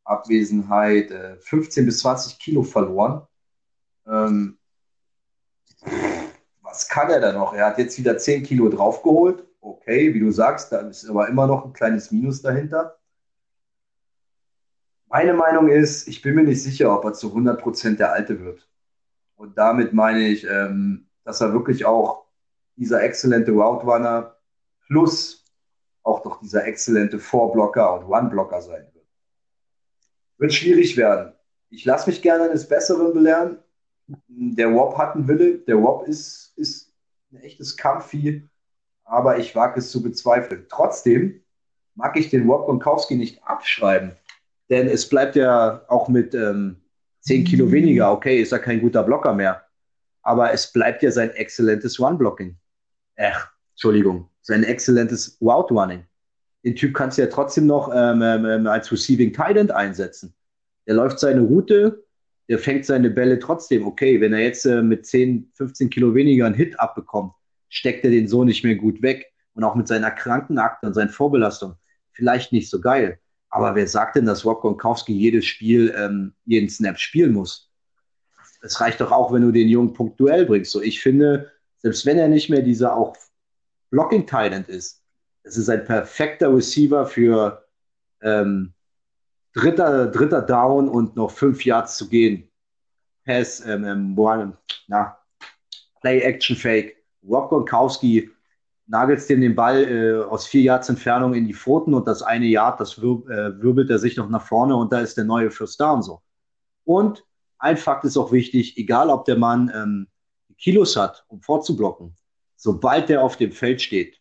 Abwesenheit 0.05 1.11
äh, 1.11 1.37
15 1.37 1.87
bis 1.87 2.01
20 2.01 2.39
Kilo 2.39 2.63
verloren. 2.63 3.27
Ähm, 4.07 4.59
was 6.63 6.89
kann 6.89 7.11
er 7.11 7.21
da 7.21 7.33
noch? 7.33 7.55
Er 7.55 7.67
hat 7.67 7.79
jetzt 7.79 7.99
wieder 7.99 8.19
10 8.19 8.43
Kilo 8.43 8.69
draufgeholt. 8.69 9.47
Okay, 9.61 10.13
wie 10.13 10.21
du 10.21 10.31
sagst, 10.31 10.73
da 10.73 10.81
ist 10.81 11.09
aber 11.09 11.29
immer 11.29 11.47
noch 11.47 11.65
ein 11.65 11.73
kleines 11.73 12.11
Minus 12.11 12.43
dahinter. 12.43 12.99
Meine 15.09 15.33
Meinung 15.33 15.69
ist, 15.69 16.09
ich 16.09 16.23
bin 16.23 16.35
mir 16.35 16.43
nicht 16.43 16.63
sicher, 16.63 16.95
ob 16.95 17.05
er 17.05 17.13
zu 17.13 17.35
100% 17.35 17.97
der 17.97 18.13
Alte 18.13 18.41
wird. 18.41 18.69
Und 19.37 19.57
damit 19.57 19.93
meine 19.93 20.27
ich, 20.27 20.47
ähm, 20.47 21.09
dass 21.25 21.41
er 21.41 21.53
wirklich 21.53 21.87
auch 21.87 22.27
dieser 22.77 23.03
exzellente 23.03 23.53
Route 23.53 23.87
Runner 23.87 24.37
plus 24.87 25.45
auch 26.03 26.23
doch 26.23 26.41
dieser 26.41 26.67
exzellente 26.67 27.19
Vorblocker 27.19 27.95
und 27.95 28.07
One-Blocker 28.07 28.61
sein 28.61 28.94
wird. 30.39 30.53
Schwierig 30.53 30.97
werden. 30.97 31.33
Ich 31.71 31.85
lasse 31.85 32.09
mich 32.09 32.23
gerne 32.23 32.45
eines 32.45 32.69
Besseren 32.69 33.13
belehren 33.13 33.59
der 34.07 34.73
Wop 34.73 34.99
hat 34.99 35.15
einen 35.15 35.29
Wille, 35.29 35.59
der 35.59 35.81
Wop 35.83 36.07
ist, 36.07 36.53
ist 36.57 36.93
ein 37.33 37.39
echtes 37.39 37.77
Kampfvieh, 37.77 38.49
aber 39.05 39.39
ich 39.39 39.55
wage 39.55 39.81
es 39.81 39.91
zu 39.91 40.03
bezweifeln. 40.03 40.67
Trotzdem 40.69 41.43
mag 41.95 42.17
ich 42.17 42.31
den 42.31 42.47
Wop 42.49 42.67
Gronkowski 42.67 43.17
nicht 43.17 43.43
abschreiben, 43.45 44.13
denn 44.69 44.89
es 44.89 45.09
bleibt 45.09 45.37
ja 45.37 45.85
auch 45.89 46.09
mit 46.09 46.35
ähm, 46.35 46.83
10 47.21 47.45
Kilo 47.45 47.73
weniger, 47.73 48.13
okay, 48.13 48.41
ist 48.41 48.53
er 48.53 48.59
kein 48.59 48.81
guter 48.81 49.03
Blocker 49.03 49.33
mehr, 49.33 49.65
aber 50.23 50.53
es 50.53 50.73
bleibt 50.73 51.03
ja 51.03 51.11
sein 51.11 51.31
exzellentes 51.31 51.99
One-Blocking. 51.99 52.57
Ach, 53.17 53.51
Entschuldigung, 53.73 54.29
sein 54.43 54.65
exzellentes 54.65 55.39
Route-Running. 55.41 56.05
Den 56.65 56.77
Typ 56.77 56.95
kannst 56.95 57.19
du 57.19 57.23
ja 57.23 57.29
trotzdem 57.29 57.67
noch 57.67 57.91
ähm, 57.95 58.23
ähm, 58.23 58.45
ähm 58.47 58.67
als 58.67 58.91
Receiving 58.91 59.33
Tight 59.33 59.71
einsetzen. 59.71 60.35
Der 60.87 60.95
läuft 60.95 61.19
seine 61.19 61.43
Route, 61.43 62.05
der 62.49 62.59
fängt 62.59 62.85
seine 62.87 63.11
Bälle 63.11 63.39
trotzdem. 63.39 63.87
Okay, 63.87 64.21
wenn 64.21 64.33
er 64.33 64.41
jetzt 64.41 64.65
äh, 64.65 64.83
mit 64.83 65.07
10, 65.07 65.53
15 65.55 65.91
Kilo 65.91 66.15
weniger 66.15 66.47
einen 66.47 66.55
Hit 66.55 66.79
abbekommt, 66.81 67.33
steckt 67.69 68.05
er 68.05 68.11
den 68.11 68.29
so 68.29 68.45
nicht 68.45 68.65
mehr 68.65 68.77
gut 68.77 69.03
weg. 69.03 69.31
Und 69.55 69.63
auch 69.63 69.77
mit 69.77 69.87
seiner 69.87 70.11
Krankenakte 70.11 70.87
und 70.87 70.95
seiner 70.95 71.11
Vorbelastung 71.11 71.77
vielleicht 72.13 72.53
nicht 72.53 72.71
so 72.71 72.81
geil. 72.81 73.21
Aber 73.51 73.77
wer 73.77 73.87
sagt 73.87 74.17
denn, 74.17 74.27
dass 74.27 74.45
Rob 74.45 74.63
Gronkowski 74.63 75.13
jedes 75.13 75.45
Spiel, 75.45 75.95
ähm, 75.97 76.33
jeden 76.45 76.69
Snap 76.69 76.99
spielen 76.99 77.33
muss? 77.33 77.71
Es 78.63 78.81
reicht 78.81 79.01
doch 79.01 79.13
auch, 79.13 79.33
wenn 79.33 79.43
du 79.43 79.53
den 79.53 79.69
Jungen 79.69 79.93
punktuell 79.93 80.47
bringst. 80.47 80.73
So, 80.73 80.83
ich 80.83 81.01
finde, 81.01 81.53
selbst 81.79 82.05
wenn 82.05 82.19
er 82.19 82.29
nicht 82.29 82.51
mehr 82.51 82.63
dieser 82.63 82.97
auch 82.97 83.17
Blocking 83.91 84.27
Talent 84.27 84.69
ist, 84.69 85.04
es 85.45 85.59
ist 85.59 85.69
ein 85.69 85.85
perfekter 85.85 86.55
Receiver 86.55 87.07
für 87.07 87.65
ähm, 88.23 88.73
dritter, 89.53 90.09
dritter 90.09 90.43
Down 90.43 90.89
und 90.89 91.17
noch 91.17 91.31
fünf 91.31 91.65
Yards 91.65 91.97
zu 91.97 92.09
gehen. 92.09 92.51
Pass, 93.25 93.65
ähm, 93.65 93.85
ähm, 93.85 94.57
na, 94.89 95.19
Play 96.01 96.21
Action 96.21 96.57
Fake. 96.57 96.97
Rob 97.27 97.51
Gronkowski 97.51 98.31
nagelt 98.87 99.27
dem 99.31 99.41
den 99.41 99.55
Ball 99.55 99.85
äh, 99.85 100.25
aus 100.25 100.47
vier 100.47 100.63
Yards 100.63 100.89
Entfernung 100.89 101.35
in 101.35 101.47
die 101.47 101.55
Pfoten 101.55 101.95
und 101.95 102.07
das 102.07 102.23
eine 102.23 102.47
Yard, 102.47 102.81
das 102.81 103.01
wir, 103.01 103.23
äh, 103.31 103.63
wirbelt 103.63 103.89
er 103.91 103.99
sich 103.99 104.17
noch 104.17 104.29
nach 104.29 104.47
vorne 104.47 104.77
und 104.77 104.93
da 104.93 105.01
ist 105.01 105.17
der 105.17 105.25
neue 105.25 105.51
First 105.51 105.81
Down 105.81 106.03
so. 106.03 106.21
Und 106.85 107.25
ein 107.59 107.79
Fakt 107.79 108.05
ist 108.05 108.19
auch 108.19 108.33
wichtig, 108.33 108.77
egal 108.77 109.09
ob 109.09 109.25
der 109.25 109.39
Mann 109.39 109.73
ähm, 109.75 110.09
Kilos 110.59 110.97
hat, 110.97 111.25
um 111.29 111.41
vorzublocken, 111.41 112.15
sobald 112.57 113.09
der 113.09 113.23
auf 113.23 113.37
dem 113.37 113.53
Feld 113.53 113.81
steht, 113.81 114.21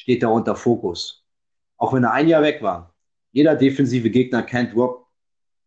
steht 0.00 0.22
er 0.22 0.32
unter 0.32 0.56
Fokus. 0.56 1.26
Auch 1.76 1.92
wenn 1.92 2.04
er 2.04 2.12
ein 2.12 2.26
Jahr 2.26 2.40
weg 2.40 2.62
war, 2.62 2.94
jeder 3.32 3.54
defensive 3.54 4.08
Gegner 4.08 4.42
kennt 4.42 4.74
Rob 4.74 5.06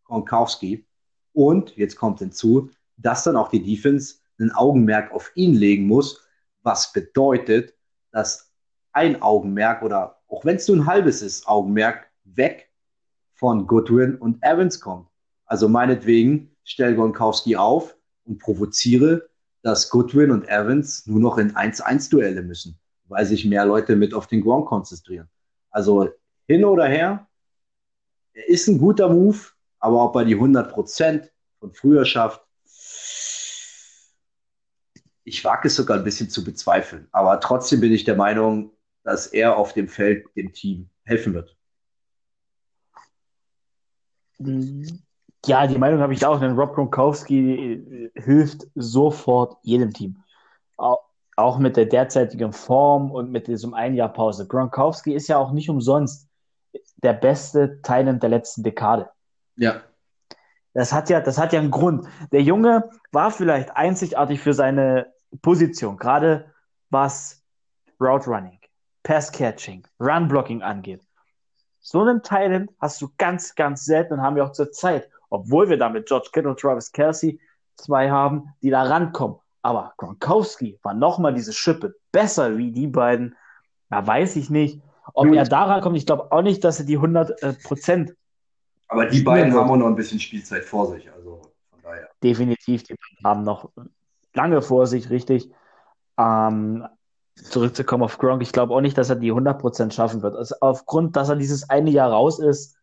Gronkowski. 0.04 0.84
Und 1.32 1.76
jetzt 1.76 1.94
kommt 1.94 2.18
hinzu, 2.18 2.70
dass 2.96 3.22
dann 3.22 3.36
auch 3.36 3.48
die 3.48 3.62
Defense 3.62 4.16
ein 4.40 4.50
Augenmerk 4.50 5.12
auf 5.12 5.30
ihn 5.36 5.54
legen 5.54 5.86
muss, 5.86 6.20
was 6.62 6.92
bedeutet, 6.92 7.74
dass 8.10 8.52
ein 8.92 9.22
Augenmerk 9.22 9.82
oder 9.82 10.20
auch 10.26 10.44
wenn 10.44 10.56
es 10.56 10.66
nur 10.66 10.78
ein 10.78 10.86
halbes 10.86 11.22
ist, 11.22 11.46
Augenmerk 11.46 12.08
weg 12.24 12.72
von 13.34 13.68
Goodwin 13.68 14.16
und 14.16 14.42
Evans 14.42 14.80
kommt. 14.80 15.08
Also 15.46 15.68
meinetwegen 15.68 16.56
stell 16.64 16.96
Gronkowski 16.96 17.54
auf 17.54 17.96
und 18.24 18.38
provoziere, 18.40 19.28
dass 19.62 19.90
Goodwin 19.90 20.32
und 20.32 20.48
Evans 20.48 21.06
nur 21.06 21.20
noch 21.20 21.38
in 21.38 21.52
1-1-Duelle 21.52 22.42
müssen, 22.42 22.80
weil 23.06 23.24
sich 23.26 23.44
mehr 23.44 23.64
Leute 23.64 23.96
mit 23.96 24.14
auf 24.14 24.26
den 24.26 24.42
Gronk 24.42 24.68
konzentrieren. 24.68 25.28
Also 25.70 26.08
hin 26.46 26.64
oder 26.64 26.86
her, 26.86 27.26
er 28.32 28.48
ist 28.48 28.68
ein 28.68 28.78
guter 28.78 29.08
Move, 29.08 29.38
aber 29.78 30.04
ob 30.04 30.16
er 30.16 30.24
die 30.24 30.36
100% 30.36 31.28
von 31.60 31.72
früher 31.72 32.04
schafft, 32.04 32.42
ich 35.24 35.42
wage 35.44 35.68
es 35.68 35.76
sogar 35.76 35.98
ein 35.98 36.04
bisschen 36.04 36.28
zu 36.28 36.44
bezweifeln. 36.44 37.08
Aber 37.12 37.40
trotzdem 37.40 37.80
bin 37.80 37.92
ich 37.92 38.04
der 38.04 38.16
Meinung, 38.16 38.72
dass 39.04 39.26
er 39.26 39.56
auf 39.56 39.72
dem 39.72 39.88
Feld 39.88 40.26
dem 40.36 40.52
Team 40.52 40.90
helfen 41.04 41.34
wird. 41.34 41.56
Ja, 45.46 45.66
die 45.66 45.78
Meinung 45.78 46.00
habe 46.00 46.14
ich 46.14 46.24
auch, 46.24 46.40
denn 46.40 46.58
Rob 46.58 46.74
Gronkowski 46.74 48.10
äh, 48.14 48.20
hilft 48.20 48.66
sofort 48.74 49.58
jedem 49.62 49.92
Team. 49.92 50.16
Auch 51.36 51.58
mit 51.58 51.76
der 51.76 51.86
derzeitigen 51.86 52.52
Form 52.52 53.10
und 53.10 53.30
mit 53.30 53.48
diesem 53.48 53.74
ein 53.74 53.94
Jahr 53.94 54.12
Pause. 54.12 54.46
Gronkowski 54.46 55.14
ist 55.14 55.28
ja 55.28 55.38
auch 55.38 55.52
nicht 55.52 55.68
umsonst 55.68 56.28
der 56.96 57.12
beste 57.12 57.82
Talent 57.82 58.22
der 58.22 58.30
letzten 58.30 58.62
Dekade. 58.62 59.10
Ja. 59.56 59.82
Das 60.72 60.92
hat 60.92 61.10
ja, 61.10 61.20
das 61.20 61.38
hat 61.38 61.52
ja 61.52 61.60
einen 61.60 61.70
Grund. 61.70 62.06
Der 62.32 62.42
Junge 62.42 62.90
war 63.12 63.30
vielleicht 63.30 63.76
einzigartig 63.76 64.40
für 64.40 64.54
seine 64.54 65.12
Position, 65.42 65.96
gerade 65.96 66.52
was 66.90 67.42
Route 68.00 68.28
Running, 68.28 68.58
Pass 69.02 69.30
Catching, 69.30 69.86
Run 70.00 70.28
Blocking 70.28 70.62
angeht. 70.62 71.02
So 71.80 72.00
einen 72.00 72.22
Talent 72.22 72.70
hast 72.80 73.00
du 73.02 73.08
ganz, 73.18 73.54
ganz 73.54 73.84
selten 73.84 74.14
und 74.14 74.22
haben 74.22 74.36
wir 74.36 74.44
auch 74.44 74.52
zur 74.52 74.72
Zeit 74.72 75.08
obwohl 75.34 75.68
wir 75.68 75.76
da 75.76 75.88
mit 75.88 76.06
George 76.06 76.28
Kittle 76.32 76.50
und 76.50 76.60
Travis 76.60 76.92
Kelsey 76.92 77.40
zwei 77.76 78.08
haben, 78.08 78.54
die 78.62 78.70
da 78.70 78.84
rankommen. 78.84 79.38
Aber 79.64 79.94
Gronkowski 79.96 80.78
war 80.82 80.92
nochmal 80.92 81.32
diese 81.32 81.54
Schippe 81.54 81.94
besser 82.12 82.58
wie 82.58 82.70
die 82.70 82.86
beiden. 82.86 83.34
Da 83.88 84.06
weiß 84.06 84.36
ich 84.36 84.50
nicht, 84.50 84.82
ob 85.14 85.28
Gut. 85.28 85.36
er 85.36 85.44
da 85.44 85.64
rankommt. 85.64 85.96
Ich 85.96 86.04
glaube 86.04 86.30
auch 86.30 86.42
nicht, 86.42 86.62
dass 86.64 86.80
er 86.80 86.84
die 86.84 86.96
100 86.96 87.42
äh, 87.42 87.54
Prozent. 87.54 88.14
Aber 88.88 89.06
die 89.06 89.22
beiden 89.22 89.54
haben 89.54 89.70
auch 89.70 89.76
noch 89.76 89.86
ein 89.86 89.96
bisschen 89.96 90.20
Spielzeit 90.20 90.64
vor 90.64 90.88
sich. 90.88 91.10
Also 91.10 91.40
von 91.70 91.80
daher. 91.82 92.10
Definitiv, 92.22 92.82
die 92.82 92.94
haben 93.24 93.42
noch 93.42 93.70
lange 94.34 94.60
vor 94.60 94.86
sich, 94.86 95.08
richtig. 95.08 95.50
Ähm, 96.18 96.86
zurückzukommen 97.34 98.02
auf 98.02 98.18
Gronk, 98.18 98.42
ich 98.42 98.52
glaube 98.52 98.74
auch 98.74 98.82
nicht, 98.82 98.98
dass 98.98 99.08
er 99.08 99.16
die 99.16 99.32
100% 99.32 99.92
schaffen 99.92 100.20
wird. 100.20 100.36
Also 100.36 100.56
aufgrund, 100.60 101.16
dass 101.16 101.30
er 101.30 101.36
dieses 101.36 101.70
eine 101.70 101.88
Jahr 101.88 102.10
raus 102.10 102.38
ist, 102.38 102.76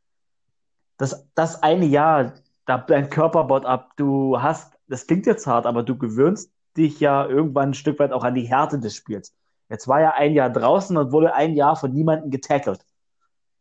das, 0.98 1.28
das 1.36 1.62
eine 1.62 1.86
Jahr, 1.86 2.34
da 2.66 2.80
dein 2.80 3.12
Körper 3.12 3.44
baut 3.44 3.66
ab, 3.66 3.92
du 3.98 4.42
hast, 4.42 4.74
das 4.88 5.06
klingt 5.06 5.28
jetzt 5.28 5.46
hart, 5.46 5.68
aber 5.68 5.84
du 5.84 5.96
gewöhnst 5.96 6.52
dich 6.78 7.00
ja 7.00 7.26
irgendwann 7.28 7.70
ein 7.70 7.74
Stück 7.74 8.00
weit 8.00 8.12
auch 8.12 8.24
an 8.24 8.36
die 8.36 8.48
Härte 8.48 8.80
des 8.80 8.96
Spiels. 8.96 9.36
Jetzt 9.70 9.88
war 9.88 10.02
er 10.02 10.16
ein 10.16 10.34
Jahr 10.34 10.50
draußen 10.50 10.96
und 10.98 11.12
wurde 11.12 11.34
ein 11.34 11.56
Jahr 11.56 11.76
von 11.76 11.94
niemandem 11.94 12.30
getackelt. 12.30 12.86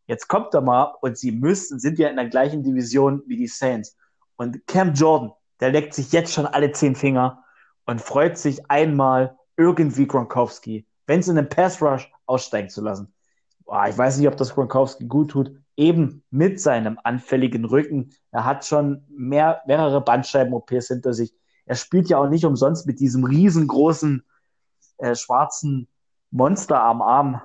Jetzt 0.07 0.27
kommt 0.27 0.53
er 0.53 0.61
mal 0.61 0.95
und 1.01 1.17
sie 1.17 1.31
müssen, 1.31 1.79
sind 1.79 1.97
ja 1.97 2.09
in 2.09 2.17
der 2.17 2.27
gleichen 2.27 2.63
Division 2.63 3.23
wie 3.27 3.37
die 3.37 3.47
Saints. 3.47 3.95
Und 4.35 4.65
Cam 4.67 4.93
Jordan, 4.93 5.31
der 5.59 5.71
leckt 5.71 5.93
sich 5.93 6.11
jetzt 6.11 6.33
schon 6.33 6.45
alle 6.45 6.71
zehn 6.71 6.95
Finger 6.95 7.43
und 7.85 8.01
freut 8.01 8.37
sich 8.37 8.69
einmal 8.69 9.37
irgendwie 9.55 10.07
Gronkowski, 10.07 10.85
wenn 11.07 11.19
es 11.19 11.27
in 11.27 11.35
den 11.35 11.47
Pass 11.47 11.81
Rush 11.81 12.11
aussteigen 12.25 12.69
zu 12.69 12.81
lassen. 12.81 13.13
Boah, 13.65 13.87
ich 13.87 13.97
weiß 13.97 14.17
nicht, 14.17 14.27
ob 14.27 14.35
das 14.35 14.53
Gronkowski 14.53 15.05
gut 15.05 15.31
tut, 15.31 15.51
eben 15.77 16.23
mit 16.29 16.59
seinem 16.59 16.99
anfälligen 17.03 17.65
Rücken. 17.65 18.11
Er 18.31 18.45
hat 18.45 18.65
schon 18.65 19.05
mehr, 19.09 19.61
mehrere 19.65 20.01
Bandscheiben-OPs 20.01 20.87
hinter 20.87 21.13
sich. 21.13 21.33
Er 21.65 21.75
spielt 21.75 22.09
ja 22.09 22.17
auch 22.17 22.29
nicht 22.29 22.45
umsonst 22.45 22.87
mit 22.87 22.99
diesem 22.99 23.23
riesengroßen 23.23 24.23
äh, 24.97 25.15
schwarzen 25.15 25.87
Monster 26.31 26.81
am 26.81 27.01
Arm. 27.01 27.41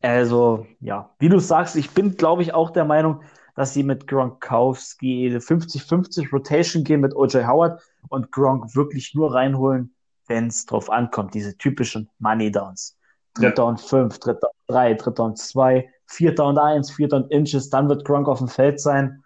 Also, 0.00 0.66
ja, 0.80 1.10
wie 1.18 1.28
du 1.28 1.38
sagst, 1.38 1.76
ich 1.76 1.90
bin, 1.90 2.16
glaube 2.16 2.42
ich, 2.42 2.54
auch 2.54 2.70
der 2.70 2.84
Meinung, 2.84 3.22
dass 3.54 3.74
sie 3.74 3.82
mit 3.82 4.06
Gronkowski 4.06 5.36
50-50 5.36 6.30
Rotation 6.30 6.84
gehen 6.84 7.00
mit 7.00 7.14
OJ 7.14 7.44
Howard 7.46 7.82
und 8.08 8.32
Gronk 8.32 8.74
wirklich 8.74 9.14
nur 9.14 9.34
reinholen, 9.34 9.94
wenn 10.26 10.46
es 10.46 10.64
drauf 10.66 10.90
ankommt, 10.90 11.34
diese 11.34 11.56
typischen 11.58 12.08
Money 12.18 12.50
Downs. 12.50 12.96
Dritter 13.34 13.62
ja. 13.62 13.68
und 13.68 13.80
fünf, 13.80 14.18
dritter 14.18 14.48
und 14.48 14.74
drei, 14.74 14.94
dritter 14.94 15.24
und 15.24 15.38
zwei, 15.38 15.90
vierter 16.06 16.46
und 16.46 16.58
eins, 16.58 16.90
vierter 16.90 17.16
und 17.16 17.30
Inches, 17.30 17.70
dann 17.70 17.88
wird 17.88 18.04
Gronk 18.04 18.28
auf 18.28 18.38
dem 18.38 18.48
Feld 18.48 18.80
sein. 18.80 19.21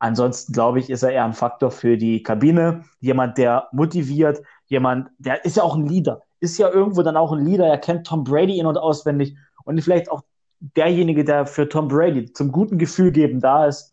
Ansonsten 0.00 0.54
glaube 0.54 0.80
ich, 0.80 0.88
ist 0.88 1.02
er 1.02 1.10
eher 1.10 1.26
ein 1.26 1.34
Faktor 1.34 1.70
für 1.70 1.96
die 1.98 2.22
Kabine. 2.22 2.84
Jemand, 3.00 3.36
der 3.36 3.68
motiviert, 3.70 4.42
jemand, 4.66 5.10
der 5.18 5.44
ist 5.44 5.58
ja 5.58 5.62
auch 5.62 5.76
ein 5.76 5.86
Leader, 5.86 6.22
ist 6.40 6.58
ja 6.58 6.70
irgendwo 6.70 7.02
dann 7.02 7.18
auch 7.18 7.32
ein 7.32 7.44
Leader. 7.44 7.66
Er 7.66 7.78
kennt 7.78 8.06
Tom 8.06 8.24
Brady 8.24 8.58
in- 8.58 8.66
und 8.66 8.78
auswendig 8.78 9.36
und 9.64 9.80
vielleicht 9.82 10.10
auch 10.10 10.22
derjenige, 10.60 11.22
der 11.22 11.46
für 11.46 11.68
Tom 11.68 11.88
Brady 11.88 12.32
zum 12.32 12.50
guten 12.50 12.78
Gefühl 12.78 13.12
geben 13.12 13.40
da 13.40 13.66
ist. 13.66 13.92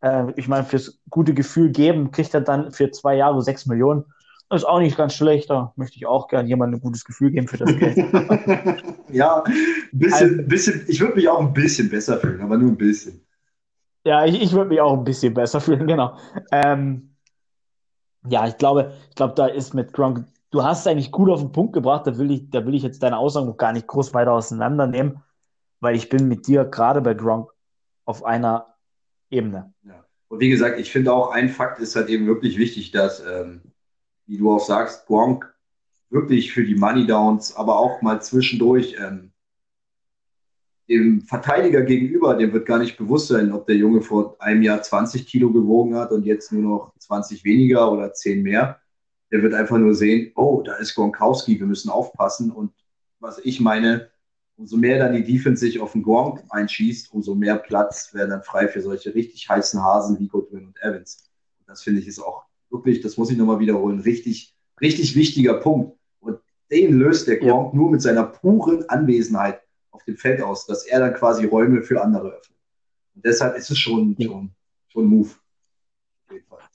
Äh, 0.00 0.32
ich 0.34 0.48
meine, 0.48 0.64
fürs 0.64 1.00
gute 1.08 1.34
Gefühl 1.34 1.70
geben 1.70 2.10
kriegt 2.10 2.34
er 2.34 2.40
dann 2.40 2.72
für 2.72 2.90
zwei 2.90 3.14
Jahre 3.14 3.40
sechs 3.40 3.66
Millionen. 3.66 4.04
Das 4.50 4.62
ist 4.62 4.68
auch 4.68 4.80
nicht 4.80 4.96
ganz 4.96 5.14
schlecht. 5.14 5.50
Da 5.50 5.72
möchte 5.76 5.96
ich 5.96 6.06
auch 6.06 6.26
gerne 6.26 6.48
jemandem 6.48 6.78
ein 6.78 6.82
gutes 6.82 7.04
Gefühl 7.04 7.30
geben 7.30 7.46
für 7.46 7.58
das 7.58 7.76
Geld. 7.78 7.96
ja, 9.12 9.42
ein 9.44 9.52
bisschen, 9.92 10.30
also, 10.30 10.48
bisschen, 10.48 10.84
ich 10.88 11.00
würde 11.00 11.14
mich 11.14 11.28
auch 11.28 11.40
ein 11.40 11.52
bisschen 11.52 11.88
besser 11.88 12.18
fühlen, 12.18 12.40
aber 12.40 12.58
nur 12.58 12.70
ein 12.70 12.76
bisschen. 12.76 13.23
Ja, 14.04 14.24
ich, 14.26 14.40
ich 14.40 14.52
würde 14.52 14.68
mich 14.68 14.80
auch 14.80 14.92
ein 14.92 15.04
bisschen 15.04 15.34
besser 15.34 15.60
fühlen, 15.62 15.86
genau. 15.86 16.16
Ähm, 16.52 17.16
ja, 18.26 18.46
ich 18.46 18.56
glaube, 18.56 18.92
ich 19.10 19.16
glaube, 19.16 19.34
da 19.34 19.46
ist 19.46 19.74
mit 19.74 19.92
Gronk, 19.92 20.26
du 20.50 20.62
hast 20.62 20.80
es 20.80 20.86
eigentlich 20.86 21.10
gut 21.10 21.30
auf 21.30 21.40
den 21.40 21.52
Punkt 21.52 21.72
gebracht, 21.72 22.06
da 22.06 22.16
will 22.16 22.30
ich, 22.30 22.50
da 22.50 22.64
will 22.66 22.74
ich 22.74 22.82
jetzt 22.82 23.02
deine 23.02 23.18
Aussagen 23.18 23.46
noch 23.46 23.56
gar 23.56 23.72
nicht 23.72 23.86
groß 23.86 24.14
weiter 24.14 24.32
auseinandernehmen, 24.32 25.22
weil 25.80 25.96
ich 25.96 26.08
bin 26.08 26.28
mit 26.28 26.46
dir 26.46 26.64
gerade 26.64 27.00
bei 27.00 27.14
Gronk 27.14 27.50
auf 28.04 28.24
einer 28.24 28.76
Ebene. 29.30 29.72
Ja. 29.82 30.04
Und 30.28 30.40
wie 30.40 30.48
gesagt, 30.48 30.78
ich 30.78 30.90
finde 30.90 31.12
auch, 31.12 31.30
ein 31.30 31.48
Fakt 31.48 31.80
ist 31.80 31.96
halt 31.96 32.08
eben 32.08 32.26
wirklich 32.26 32.58
wichtig, 32.58 32.90
dass 32.92 33.24
ähm, 33.24 33.60
wie 34.26 34.38
du 34.38 34.54
auch 34.54 34.64
sagst, 34.64 35.06
Gronk 35.06 35.54
wirklich 36.10 36.52
für 36.52 36.64
die 36.64 36.74
Money 36.74 37.06
Downs, 37.06 37.54
aber 37.56 37.78
auch 37.78 38.00
mal 38.02 38.22
zwischendurch 38.22 38.96
ähm, 38.98 39.32
dem 40.88 41.22
Verteidiger 41.22 41.82
gegenüber, 41.82 42.34
dem 42.34 42.52
wird 42.52 42.66
gar 42.66 42.78
nicht 42.78 42.96
bewusst 42.96 43.28
sein, 43.28 43.52
ob 43.52 43.66
der 43.66 43.76
Junge 43.76 44.02
vor 44.02 44.36
einem 44.40 44.62
Jahr 44.62 44.82
20 44.82 45.26
Kilo 45.26 45.50
gewogen 45.50 45.96
hat 45.96 46.12
und 46.12 46.24
jetzt 46.24 46.52
nur 46.52 46.62
noch 46.62 46.92
20 46.98 47.44
weniger 47.44 47.90
oder 47.90 48.12
10 48.12 48.42
mehr. 48.42 48.80
Der 49.32 49.42
wird 49.42 49.54
einfach 49.54 49.78
nur 49.78 49.94
sehen, 49.94 50.32
oh, 50.36 50.62
da 50.62 50.74
ist 50.74 50.94
Gronkowski, 50.94 51.58
wir 51.58 51.66
müssen 51.66 51.90
aufpassen. 51.90 52.50
Und 52.50 52.72
was 53.18 53.38
ich 53.38 53.60
meine, 53.60 54.10
umso 54.56 54.76
mehr 54.76 54.98
dann 54.98 55.14
die 55.14 55.24
Defense 55.24 55.60
sich 55.60 55.80
auf 55.80 55.92
den 55.92 56.02
Gronk 56.02 56.44
einschießt, 56.50 57.12
umso 57.12 57.34
mehr 57.34 57.56
Platz 57.56 58.12
wäre 58.12 58.28
dann 58.28 58.42
frei 58.42 58.68
für 58.68 58.82
solche 58.82 59.14
richtig 59.14 59.48
heißen 59.48 59.82
Hasen 59.82 60.18
wie 60.20 60.28
Goodwin 60.28 60.66
und 60.66 60.82
Evans. 60.82 61.30
das 61.66 61.82
finde 61.82 62.00
ich 62.00 62.06
ist 62.06 62.20
auch 62.20 62.44
wirklich, 62.70 63.00
das 63.00 63.16
muss 63.16 63.30
ich 63.30 63.38
nochmal 63.38 63.58
wiederholen, 63.58 64.00
richtig, 64.00 64.54
richtig 64.80 65.16
wichtiger 65.16 65.54
Punkt. 65.54 65.98
Und 66.20 66.38
den 66.70 66.98
löst 66.98 67.26
der 67.26 67.38
Gronk 67.38 67.72
ja. 67.72 67.78
nur 67.78 67.90
mit 67.90 68.02
seiner 68.02 68.24
puren 68.24 68.88
Anwesenheit 68.88 69.63
auf 69.94 70.04
dem 70.04 70.16
Feld 70.16 70.42
aus, 70.42 70.66
dass 70.66 70.84
er 70.84 71.00
dann 71.00 71.14
quasi 71.14 71.46
Räume 71.46 71.82
für 71.82 72.02
andere 72.02 72.28
öffnet. 72.28 72.58
Und 73.14 73.24
deshalb 73.24 73.56
ist 73.56 73.70
es 73.70 73.78
schon, 73.78 74.16
ja. 74.18 74.28
schon, 74.28 74.50
schon 74.88 75.04
ein 75.04 75.08
Move. 75.08 75.30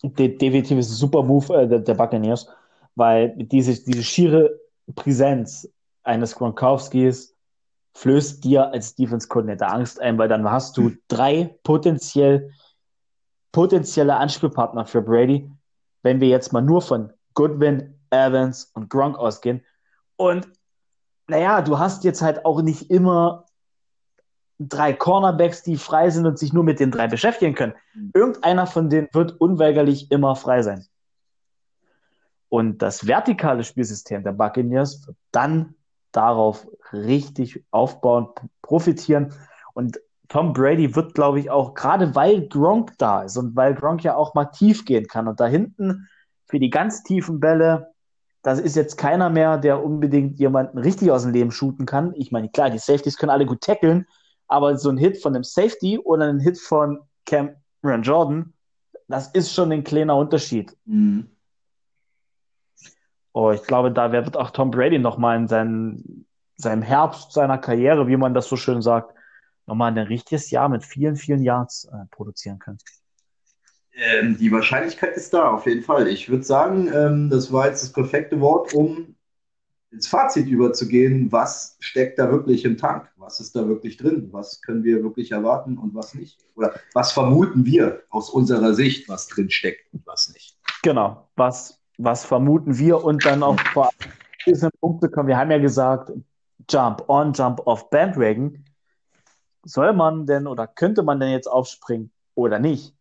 De 0.02 0.30
definitiv 0.30 0.78
ist 0.78 0.92
ein 0.92 0.96
super 0.96 1.22
Move 1.22 1.54
äh, 1.54 1.68
der, 1.68 1.80
der 1.80 1.94
Buccaneers, 1.94 2.48
weil 2.96 3.36
diese, 3.36 3.84
diese 3.84 4.04
schiere 4.04 4.60
Präsenz 4.96 5.70
eines 6.04 6.36
Gronkowskis 6.36 7.36
flößt 7.94 8.44
dir 8.44 8.72
als 8.72 8.96
Defense-Koordinator 8.96 9.70
Angst 9.70 10.00
ein, 10.00 10.18
weil 10.18 10.30
dann 10.30 10.50
hast 10.50 10.78
du 10.78 10.92
drei 11.10 11.58
potenziell 11.64 12.52
potenzielle 13.52 14.16
Anspielpartner 14.16 14.86
für 14.86 15.02
Brady, 15.02 15.50
wenn 16.04 16.22
wir 16.22 16.30
jetzt 16.30 16.54
mal 16.54 16.62
nur 16.62 16.82
von 16.82 17.12
Goodwin, 17.34 18.00
Evans 18.12 18.72
und 18.74 18.90
Gronk 18.90 19.18
ausgehen. 19.18 19.66
Und 20.16 20.48
naja, 21.30 21.62
du 21.62 21.80
hast 21.80 22.04
jetzt 22.04 22.22
halt 22.22 22.46
auch 22.46 22.62
nicht 22.62 22.90
immer 22.90 23.46
drei 24.60 24.94
Cornerbacks, 24.94 25.64
die 25.64 25.78
frei 25.78 26.10
sind 26.10 26.26
und 26.26 26.38
sich 26.38 26.52
nur 26.52 26.64
mit 26.64 26.80
den 26.80 26.92
drei 26.92 27.08
beschäftigen 27.08 27.56
können. 27.56 27.74
Mhm. 27.94 28.12
Irgendeiner 28.14 28.68
von 28.68 28.90
denen 28.90 29.08
wird 29.14 29.40
unweigerlich 29.40 30.12
immer 30.12 30.36
frei 30.36 30.62
sein. 30.62 30.86
Und 32.50 32.82
das 32.82 33.08
vertikale 33.08 33.64
Spielsystem 33.64 34.24
der 34.24 34.34
Buccaneers 34.34 35.08
wird 35.08 35.18
dann 35.32 35.76
darauf 36.12 36.68
richtig 36.92 37.64
aufbauen, 37.72 38.30
profitieren. 38.62 39.34
Und 39.74 40.00
Tom 40.28 40.54
Brady 40.54 40.96
wird, 40.96 41.14
glaube 41.14 41.40
ich, 41.40 41.50
auch, 41.50 41.74
gerade 41.74 42.16
weil 42.16 42.48
Gronk 42.48 42.98
da 42.98 43.24
ist 43.24 43.38
und 43.38 43.56
weil 43.56 43.76
Gronk 43.76 44.04
ja 44.04 44.16
auch 44.16 44.34
mal 44.34 44.46
tief 44.46 44.86
gehen 44.86 45.08
kann 45.08 45.28
und 45.28 45.40
da 45.40 45.46
hinten 45.46 46.08
für 46.46 46.60
die 46.60 46.70
ganz 46.70 47.04
tiefen 47.04 47.40
Bälle, 47.40 47.94
das 48.42 48.60
ist 48.60 48.76
jetzt 48.76 48.98
keiner 48.98 49.30
mehr, 49.30 49.58
der 49.58 49.84
unbedingt 49.84 50.40
jemanden 50.40 50.78
richtig 50.78 51.12
aus 51.12 51.24
dem 51.24 51.34
Leben 51.34 51.52
shooten 51.52 51.86
kann. 51.86 52.14
Ich 52.16 52.32
meine, 52.32 52.50
klar, 52.50 52.70
die 52.70 52.78
Safeties 52.78 53.18
können 53.18 53.32
alle 53.32 53.46
gut 53.46 53.62
tackeln, 53.62 54.06
aber 54.48 54.78
so 54.78 54.90
ein 54.90 54.98
Hit 54.98 55.22
von 55.22 55.36
einem 55.36 55.44
Safety 55.44 56.00
oder 56.00 56.28
ein 56.28 56.40
Hit 56.40 56.58
von 56.60 57.00
Cameron 57.26 58.02
Jordan, 58.02 58.54
das 59.08 59.28
ist 59.30 59.54
schon 59.54 59.72
ein 59.72 59.84
kleiner 59.84 60.16
Unterschied. 60.16 60.76
Mhm. 60.86 61.30
Oh, 63.34 63.52
ich 63.52 63.64
glaube, 63.64 63.92
da 63.92 64.12
wird 64.12 64.38
auch 64.38 64.52
Tom 64.52 64.72
Brady 64.72 65.00
nochmal 65.00 65.38
in 65.38 65.48
seinen, 65.48 66.26
seinem 66.56 66.82
Herbst 66.82 67.32
seiner 67.32 67.58
Karriere, 67.58 68.08
wie 68.08 68.18
man 68.18 68.34
das 68.34 68.48
so 68.48 68.56
schön 68.56 68.82
sagt, 68.82 69.14
nochmal 69.66 69.92
ein 69.92 69.98
richtiges 69.98 70.50
Jahr 70.50 70.70
mit 70.70 70.84
vielen, 70.84 71.16
vielen 71.16 71.44
Yards 71.44 71.86
äh, 71.86 72.06
produzieren 72.12 72.60
können? 72.60 72.80
Ähm, 73.94 74.38
die 74.38 74.52
Wahrscheinlichkeit 74.52 75.16
ist 75.16 75.34
da, 75.34 75.52
auf 75.52 75.66
jeden 75.66 75.84
Fall. 75.84 76.08
Ich 76.08 76.30
würde 76.30 76.44
sagen, 76.44 76.90
ähm, 76.94 77.30
das 77.30 77.52
war 77.52 77.68
jetzt 77.68 77.84
das 77.84 77.92
perfekte 77.92 78.40
Wort, 78.40 78.74
um 78.74 79.16
ins 79.92 80.08
Fazit 80.08 80.48
überzugehen. 80.48 81.32
Was 81.32 81.76
steckt 81.80 82.20
da 82.20 82.32
wirklich 82.32 82.66
im 82.66 82.78
Tank? 82.78 83.10
Was 83.18 83.40
ist 83.40 83.56
da 83.56 83.68
wirklich 83.68 83.98
drin? 83.98 84.30
Was 84.32 84.62
können 84.62 84.84
wir 84.84 85.04
wirklich 85.04 85.32
erwarten 85.32 85.78
und 85.78 85.96
was 85.96 86.14
nicht? 86.14 86.40
Oder 86.56 86.80
was 86.94 87.12
vermuten 87.12 87.66
wir 87.66 88.04
aus 88.10 88.30
unserer 88.30 88.74
Sicht, 88.74 89.10
was 89.10 89.28
drin 89.28 89.50
steckt 89.50 89.92
und 89.94 90.06
was 90.06 90.32
nicht? 90.34 90.58
Genau, 90.84 91.28
was, 91.36 91.80
was 91.98 92.24
vermuten 92.24 92.78
wir 92.78 93.04
und 93.04 93.26
dann 93.26 93.44
auch 93.44 93.60
vor 93.74 93.90
diesen 94.46 94.70
Punkte 94.80 95.10
kommen. 95.10 95.28
Wir 95.28 95.38
haben 95.38 95.52
ja 95.52 95.58
gesagt, 95.58 96.12
Jump 96.70 97.04
on, 97.08 97.34
Jump 97.34 97.62
off 97.66 97.90
Bandwagon 97.90 98.64
soll 99.64 99.94
man 99.94 100.26
denn 100.26 100.48
oder 100.48 100.68
könnte 100.68 101.04
man 101.04 101.20
denn 101.20 101.32
jetzt 101.32 101.48
aufspringen 101.48 102.12
oder 102.36 102.60
nicht? 102.60 102.96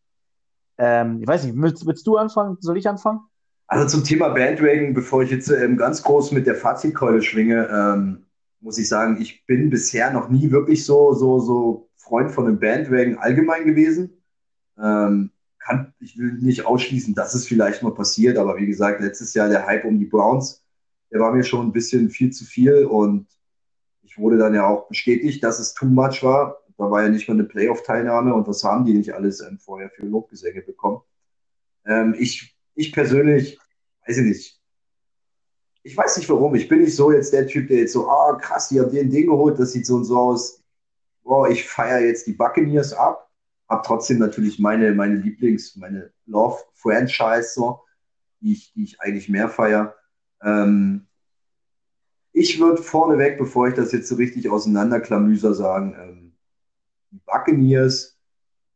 Ähm, 0.78 1.18
ich 1.20 1.26
weiß 1.26 1.44
nicht, 1.44 1.56
willst, 1.56 1.86
willst, 1.86 2.06
du 2.06 2.16
anfangen? 2.16 2.56
Soll 2.60 2.78
ich 2.78 2.88
anfangen? 2.88 3.20
Also 3.66 3.86
zum 3.86 4.04
Thema 4.04 4.30
Bandwagon, 4.30 4.94
bevor 4.94 5.22
ich 5.22 5.30
jetzt 5.30 5.50
ähm, 5.50 5.76
ganz 5.76 6.02
groß 6.02 6.32
mit 6.32 6.46
der 6.46 6.54
Fazitkeule 6.54 7.20
schwinge, 7.20 7.68
ähm, 7.70 8.26
muss 8.60 8.78
ich 8.78 8.88
sagen, 8.88 9.20
ich 9.20 9.44
bin 9.46 9.70
bisher 9.70 10.12
noch 10.12 10.28
nie 10.28 10.50
wirklich 10.50 10.84
so, 10.84 11.12
so, 11.12 11.38
so 11.38 11.90
Freund 11.96 12.30
von 12.30 12.46
einem 12.46 12.58
Bandwagon 12.58 13.18
allgemein 13.18 13.66
gewesen. 13.66 14.22
Ähm, 14.78 15.30
kann, 15.58 15.92
ich 16.00 16.16
will 16.16 16.32
nicht 16.34 16.64
ausschließen, 16.64 17.14
dass 17.14 17.34
es 17.34 17.46
vielleicht 17.46 17.82
mal 17.82 17.92
passiert, 17.92 18.38
aber 18.38 18.56
wie 18.56 18.66
gesagt, 18.66 19.00
letztes 19.00 19.34
Jahr 19.34 19.48
der 19.48 19.66
Hype 19.66 19.84
um 19.84 19.98
die 19.98 20.06
Browns, 20.06 20.64
der 21.12 21.20
war 21.20 21.32
mir 21.32 21.44
schon 21.44 21.66
ein 21.66 21.72
bisschen 21.72 22.08
viel 22.10 22.30
zu 22.30 22.44
viel 22.44 22.84
und 22.86 23.26
ich 24.02 24.16
wurde 24.16 24.38
dann 24.38 24.54
ja 24.54 24.66
auch 24.66 24.88
bestätigt, 24.88 25.44
dass 25.44 25.58
es 25.58 25.74
too 25.74 25.86
much 25.86 26.22
war. 26.22 26.56
Da 26.78 26.90
war 26.90 27.02
ja 27.02 27.08
nicht 27.08 27.28
mal 27.28 27.34
eine 27.34 27.44
Playoff-Teilnahme 27.44 28.32
und 28.32 28.46
was 28.46 28.62
haben 28.62 28.84
die 28.84 28.94
nicht 28.94 29.12
alles 29.12 29.40
ähm, 29.40 29.58
vorher 29.58 29.90
für 29.90 30.06
Lobgesänge 30.06 30.62
bekommen. 30.62 31.02
Ähm, 31.84 32.14
ich, 32.16 32.56
ich 32.74 32.92
persönlich, 32.92 33.58
weiß 34.06 34.18
ich 34.18 34.24
nicht, 34.24 34.62
ich 35.82 35.96
weiß 35.96 36.16
nicht 36.18 36.28
warum. 36.28 36.54
Ich 36.54 36.68
bin 36.68 36.80
nicht 36.80 36.94
so 36.94 37.10
jetzt 37.10 37.32
der 37.32 37.46
Typ, 37.46 37.68
der 37.68 37.78
jetzt 37.78 37.94
so, 37.94 38.08
ah, 38.08 38.30
oh, 38.32 38.38
krass, 38.38 38.68
die 38.68 38.80
haben 38.80 38.92
den 38.92 39.10
Ding 39.10 39.26
geholt, 39.26 39.58
das 39.58 39.72
sieht 39.72 39.86
so 39.86 39.96
und 39.96 40.04
so 40.04 40.18
aus. 40.18 40.62
Boah, 41.24 41.48
ich 41.48 41.66
feiere 41.66 42.00
jetzt 42.00 42.26
die 42.26 42.32
Buccaneers 42.32 42.92
ab. 42.92 43.28
Hab 43.68 43.84
trotzdem 43.84 44.18
natürlich 44.18 44.58
meine, 44.58 44.94
meine 44.94 45.16
Lieblings-, 45.16 45.78
meine 45.78 46.12
Love-Franchise, 46.26 47.54
so, 47.54 47.80
die 48.40 48.52
ich, 48.52 48.72
die 48.72 48.84
ich 48.84 49.00
eigentlich 49.00 49.28
mehr 49.28 49.48
feiere. 49.48 49.94
Ähm, 50.42 51.06
ich 52.32 52.60
würde 52.60 52.82
vorneweg, 52.82 53.36
bevor 53.36 53.68
ich 53.68 53.74
das 53.74 53.92
jetzt 53.92 54.08
so 54.08 54.14
richtig 54.14 54.48
auseinanderklamüser, 54.48 55.54
sagen, 55.54 55.96
ähm, 56.00 56.27
Buccaneers 57.11 58.18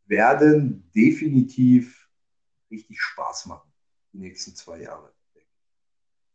werden 0.06 0.90
definitiv 0.94 2.08
richtig 2.70 3.00
Spaß 3.00 3.46
machen, 3.46 3.70
die 4.12 4.18
nächsten 4.18 4.54
zwei 4.54 4.80
Jahre 4.82 5.12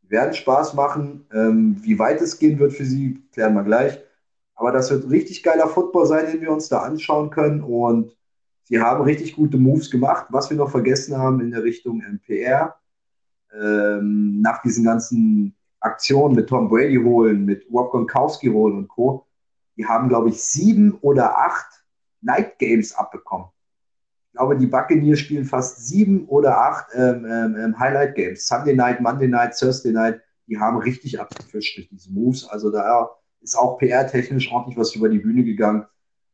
werden 0.09 0.33
Spaß 0.33 0.73
machen. 0.73 1.25
Ähm, 1.33 1.77
wie 1.81 1.99
weit 1.99 2.21
es 2.21 2.39
gehen 2.39 2.59
wird 2.59 2.73
für 2.73 2.85
sie, 2.85 3.21
klären 3.31 3.53
wir 3.53 3.63
gleich. 3.63 3.99
Aber 4.55 4.71
das 4.71 4.89
wird 4.89 5.09
richtig 5.09 5.43
geiler 5.43 5.67
Football 5.67 6.07
sein, 6.07 6.25
den 6.31 6.41
wir 6.41 6.51
uns 6.51 6.67
da 6.69 6.79
anschauen 6.79 7.29
können. 7.29 7.61
Und 7.61 8.15
sie 8.63 8.81
haben 8.81 9.03
richtig 9.03 9.35
gute 9.35 9.57
Moves 9.57 9.91
gemacht. 9.91 10.27
Was 10.29 10.49
wir 10.49 10.57
noch 10.57 10.71
vergessen 10.71 11.17
haben 11.17 11.41
in 11.41 11.51
der 11.51 11.63
Richtung 11.63 12.01
MPR, 12.01 12.75
ähm, 13.53 14.41
nach 14.41 14.61
diesen 14.61 14.83
ganzen 14.83 15.55
Aktionen 15.79 16.35
mit 16.35 16.49
Tom 16.49 16.69
Brady 16.69 16.97
holen, 16.97 17.45
mit 17.45 17.65
Rob 17.71 17.91
Gronkowski 17.91 18.47
holen 18.47 18.77
und 18.77 18.87
Co., 18.87 19.25
die 19.77 19.85
haben, 19.85 20.09
glaube 20.09 20.29
ich, 20.29 20.41
sieben 20.41 20.97
oder 21.01 21.37
acht 21.37 21.76
Night 22.27 22.59
Games 22.59 22.93
abbekommen 22.93 23.47
glaube, 24.37 24.57
die 24.57 24.67
Buccaneers 24.67 25.19
spielen 25.19 25.45
fast 25.45 25.85
sieben 25.87 26.27
oder 26.27 26.57
acht 26.57 26.89
ähm, 26.93 27.25
ähm, 27.25 27.55
ähm, 27.59 27.79
Highlight 27.79 28.15
Games. 28.15 28.47
Sunday 28.47 28.75
Night, 28.75 29.01
Monday 29.01 29.27
Night, 29.27 29.57
Thursday 29.57 29.91
Night. 29.91 30.21
Die 30.47 30.57
haben 30.57 30.77
richtig 30.77 31.19
abgefischt 31.19 31.77
durch 31.77 31.89
diese 31.89 32.11
Moves. 32.11 32.47
Also 32.47 32.71
da 32.71 33.09
ist 33.41 33.57
auch 33.57 33.77
PR-technisch 33.77 34.51
ordentlich 34.51 34.77
was 34.77 34.95
über 34.95 35.09
die 35.09 35.19
Bühne 35.19 35.43
gegangen. 35.43 35.85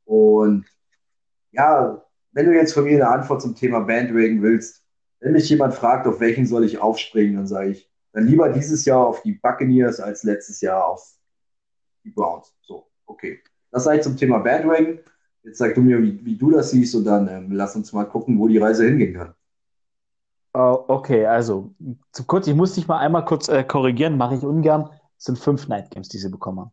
Und 0.06 0.66
ja, 1.52 2.04
wenn 2.34 2.46
du 2.46 2.54
jetzt 2.54 2.74
von 2.74 2.84
mir 2.84 2.96
eine 2.96 3.08
Antwort 3.08 3.42
zum 3.42 3.56
Thema 3.56 3.80
Bandwagon 3.80 4.42
willst, 4.42 4.84
wenn 5.20 5.32
mich 5.32 5.50
jemand 5.50 5.74
fragt, 5.74 6.06
auf 6.06 6.20
welchen 6.20 6.46
soll 6.46 6.66
ich 6.66 6.80
aufspringen, 6.80 7.38
dann 7.38 7.48
sage 7.48 7.70
ich, 7.70 7.90
dann 8.12 8.28
lieber 8.28 8.50
dieses 8.50 8.86
Jahr 8.86 9.08
auf 9.08 9.22
die 9.24 9.34
Buccaneers 9.34 10.00
als 10.00 10.24
letztes 10.24 10.62
Jahr 10.62 10.86
auf 10.86 11.16
die 12.04 12.10
Browns. 12.10 12.54
So, 12.62 12.88
okay. 13.06 13.42
Das 13.72 13.86
sei 13.86 14.00
zum 14.00 14.18
Thema 14.18 14.40
Bandwagon. 14.40 15.00
Jetzt 15.44 15.58
sag 15.58 15.76
du 15.76 15.82
mir, 15.82 16.02
wie, 16.02 16.24
wie 16.26 16.38
du 16.38 16.52
das 16.52 16.72
siehst 16.72 16.96
und 16.96 17.04
dann 17.04 17.28
ähm, 17.28 17.52
lass 17.52 17.76
uns 17.76 17.92
mal 17.92 18.06
gucken, 18.06 18.40
wo 18.40 18.48
die 18.48 18.58
Reise 18.58 18.86
hingehen 18.86 19.14
kann. 19.14 19.34
Uh, 20.56 20.84
okay, 20.88 21.26
also 21.26 21.74
zu 22.12 22.24
kurz, 22.26 22.48
ich 22.48 22.54
muss 22.54 22.76
dich 22.76 22.88
mal 22.88 23.00
einmal 23.00 23.26
kurz 23.26 23.50
äh, 23.50 23.64
korrigieren, 23.64 24.18
mache 24.18 24.36
ich 24.36 24.44
ungern. 24.44 24.90
Es 25.18 25.26
sind 25.26 25.40
fünf 25.40 25.68
Night 25.68 25.90
Games, 25.90 26.10
die 26.10 26.20
sie 26.20 26.30
bekommen 26.30 26.60
haben. 26.60 26.72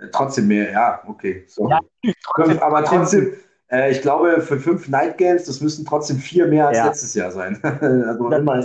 Ja, 0.00 0.08
trotzdem 0.12 0.48
mehr, 0.48 0.72
ja, 0.72 1.00
okay. 1.06 1.44
So. 1.46 1.68
Ja, 1.70 1.78
trotzdem, 2.24 2.58
aber 2.58 2.84
trotzdem, 2.84 3.34
äh, 3.70 3.92
ich 3.92 4.02
glaube, 4.02 4.40
für 4.40 4.58
fünf 4.58 4.88
Night 4.88 5.16
Games, 5.16 5.44
das 5.44 5.60
müssen 5.60 5.86
trotzdem 5.86 6.18
vier 6.18 6.46
mehr 6.46 6.68
als 6.68 6.78
ja. 6.78 6.86
letztes 6.86 7.14
Jahr 7.14 7.30
sein. 7.30 7.58
also 7.62 8.30
immer. 8.30 8.64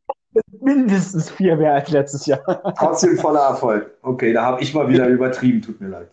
Mindestens 0.60 1.30
vier 1.30 1.56
mehr 1.56 1.74
als 1.74 1.88
letztes 1.90 2.26
Jahr. 2.26 2.40
trotzdem 2.76 3.16
voller 3.16 3.48
Erfolg. 3.48 3.96
Okay, 4.02 4.32
da 4.32 4.44
habe 4.44 4.60
ich 4.60 4.74
mal 4.74 4.88
wieder 4.88 5.06
übertrieben, 5.08 5.62
tut 5.62 5.80
mir 5.80 5.88
leid. 5.88 6.10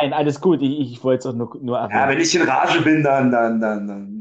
Nein, 0.00 0.12
alles 0.12 0.40
gut. 0.40 0.62
Ich, 0.62 0.92
ich 0.92 1.04
wollte 1.04 1.20
es 1.20 1.26
auch 1.26 1.36
nur, 1.36 1.56
nur 1.60 1.78
erwähnen. 1.78 2.00
Ja, 2.00 2.08
wenn 2.08 2.20
ich 2.20 2.34
in 2.34 2.42
Rage 2.42 2.80
bin, 2.80 3.02
dann, 3.02 3.30
dann, 3.30 3.60
dann, 3.60 3.86
dann 3.86 4.20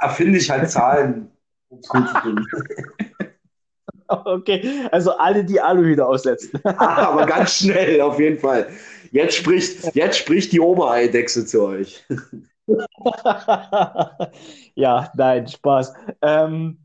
erfinde 0.00 0.38
ich 0.38 0.50
halt 0.50 0.70
Zahlen, 0.70 1.30
um 1.68 1.78
es 1.78 1.88
gut 1.88 2.08
zu 2.08 2.20
tun. 2.20 2.46
Okay, 4.10 4.88
also 4.90 5.18
alle 5.18 5.44
die 5.44 5.60
Aluhüte 5.60 6.06
aussetzen. 6.06 6.58
Ah, 6.64 7.08
aber 7.10 7.26
ganz 7.26 7.58
schnell, 7.58 8.00
auf 8.00 8.18
jeden 8.18 8.38
Fall. 8.38 8.66
Jetzt 9.10 9.36
spricht, 9.36 9.94
jetzt 9.94 10.16
spricht 10.16 10.50
die 10.52 10.60
Obereidechse 10.60 11.44
zu 11.44 11.64
euch. 11.64 12.06
ja, 14.74 15.12
nein, 15.14 15.46
Spaß. 15.46 15.92
Ähm, 16.22 16.78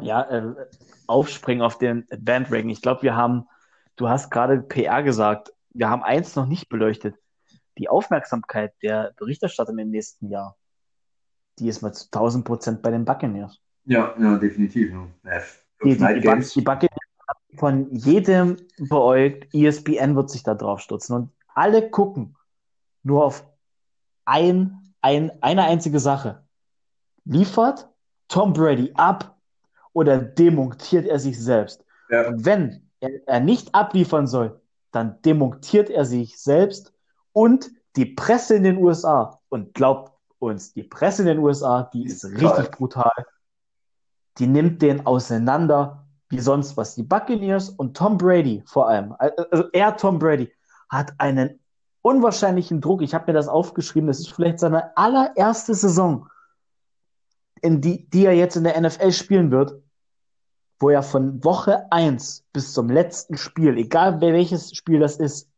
ja, 0.00 0.22
äh, 0.22 0.54
aufspringen 1.06 1.62
auf 1.62 1.78
den 1.78 2.04
Bandwagon. 2.18 2.70
Ich 2.70 2.82
glaube, 2.82 3.02
wir 3.02 3.14
haben, 3.14 3.46
du 3.94 4.08
hast 4.08 4.28
gerade 4.32 4.60
PR 4.60 5.04
gesagt, 5.04 5.52
wir 5.72 5.88
haben 5.88 6.02
eins 6.02 6.34
noch 6.34 6.46
nicht 6.46 6.68
beleuchtet 6.68 7.14
die 7.78 7.88
Aufmerksamkeit 7.88 8.72
der 8.82 9.12
Berichterstatter 9.16 9.76
im 9.76 9.90
nächsten 9.90 10.28
Jahr, 10.28 10.56
die 11.58 11.68
ist 11.68 11.82
mal 11.82 11.92
zu 11.92 12.06
1000 12.06 12.44
Prozent 12.44 12.82
bei 12.82 12.90
den 12.90 13.04
Buccaneers. 13.04 13.60
Ja, 13.84 14.14
ja, 14.18 14.38
definitiv. 14.38 14.92
Ja. 14.92 15.42
Die, 15.84 15.96
die, 15.96 16.20
die, 16.20 16.44
die 16.54 16.60
Buccaneers 16.62 16.98
von 17.56 17.92
jedem 17.92 18.56
beäugt, 18.78 19.54
ESPN 19.54 20.16
wird 20.16 20.30
sich 20.30 20.42
da 20.42 20.54
drauf 20.54 20.80
stürzen 20.80 21.14
und 21.14 21.32
alle 21.54 21.88
gucken 21.90 22.36
nur 23.02 23.24
auf 23.24 23.46
ein, 24.24 24.94
ein, 25.00 25.30
eine 25.42 25.64
einzige 25.64 26.00
Sache. 26.00 26.42
Liefert 27.24 27.88
Tom 28.28 28.52
Brady 28.52 28.92
ab 28.94 29.36
oder 29.92 30.18
demontiert 30.18 31.06
er 31.06 31.18
sich 31.18 31.42
selbst? 31.42 31.84
Ja. 32.10 32.28
Und 32.28 32.44
wenn 32.44 32.90
er, 33.00 33.10
er 33.26 33.40
nicht 33.40 33.74
abliefern 33.74 34.26
soll, 34.26 34.60
dann 34.90 35.20
demontiert 35.22 35.90
er 35.90 36.04
sich 36.04 36.38
selbst 36.38 36.93
und 37.34 37.70
die 37.96 38.06
Presse 38.06 38.54
in 38.54 38.64
den 38.64 38.78
USA, 38.78 39.38
und 39.50 39.74
glaubt 39.74 40.12
uns, 40.38 40.72
die 40.72 40.82
Presse 40.82 41.22
in 41.22 41.28
den 41.28 41.38
USA, 41.38 41.82
die 41.92 42.04
ist 42.04 42.24
richtig 42.24 42.70
brutal. 42.70 43.12
Die 44.38 44.46
nimmt 44.46 44.80
den 44.82 45.06
auseinander 45.06 46.06
wie 46.28 46.40
sonst 46.40 46.76
was. 46.76 46.94
Die 46.94 47.02
Buccaneers 47.02 47.70
und 47.70 47.96
Tom 47.96 48.16
Brady 48.16 48.62
vor 48.66 48.88
allem, 48.88 49.14
also 49.18 49.64
er, 49.72 49.96
Tom 49.96 50.18
Brady, 50.18 50.50
hat 50.88 51.12
einen 51.18 51.60
unwahrscheinlichen 52.02 52.80
Druck. 52.80 53.02
Ich 53.02 53.14
habe 53.14 53.26
mir 53.28 53.32
das 53.32 53.48
aufgeschrieben. 53.48 54.08
Das 54.08 54.20
ist 54.20 54.32
vielleicht 54.32 54.58
seine 54.58 54.96
allererste 54.96 55.74
Saison, 55.74 56.28
in 57.62 57.80
die, 57.80 58.08
die 58.10 58.26
er 58.26 58.34
jetzt 58.34 58.56
in 58.56 58.64
der 58.64 58.80
NFL 58.80 59.12
spielen 59.12 59.50
wird, 59.50 59.80
wo 60.78 60.90
er 60.90 61.02
von 61.02 61.42
Woche 61.44 61.90
1 61.90 62.44
bis 62.52 62.72
zum 62.74 62.90
letzten 62.90 63.36
Spiel, 63.36 63.76
egal 63.78 64.20
welches 64.20 64.74
Spiel 64.76 65.00
das 65.00 65.16
ist, 65.16 65.48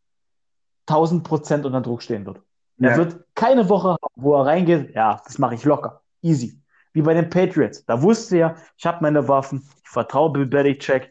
1000 0.86 1.24
Prozent 1.24 1.66
unter 1.66 1.80
Druck 1.80 2.02
stehen 2.02 2.26
wird. 2.26 2.40
Ja. 2.78 2.90
Er 2.90 2.96
wird 2.98 3.24
keine 3.34 3.68
Woche 3.68 3.90
haben, 3.90 4.14
wo 4.16 4.34
er 4.34 4.46
reingeht, 4.46 4.94
ja, 4.94 5.20
das 5.24 5.38
mache 5.38 5.54
ich 5.54 5.64
locker, 5.64 6.02
easy. 6.22 6.60
Wie 6.92 7.02
bei 7.02 7.14
den 7.14 7.28
Patriots. 7.28 7.84
Da 7.84 8.00
wusste 8.00 8.38
er, 8.38 8.56
ich 8.78 8.86
habe 8.86 8.98
meine 9.02 9.28
Waffen, 9.28 9.68
ich 9.82 9.88
vertraue 9.88 10.32
Bill 10.32 10.46
Belichick. 10.46 11.10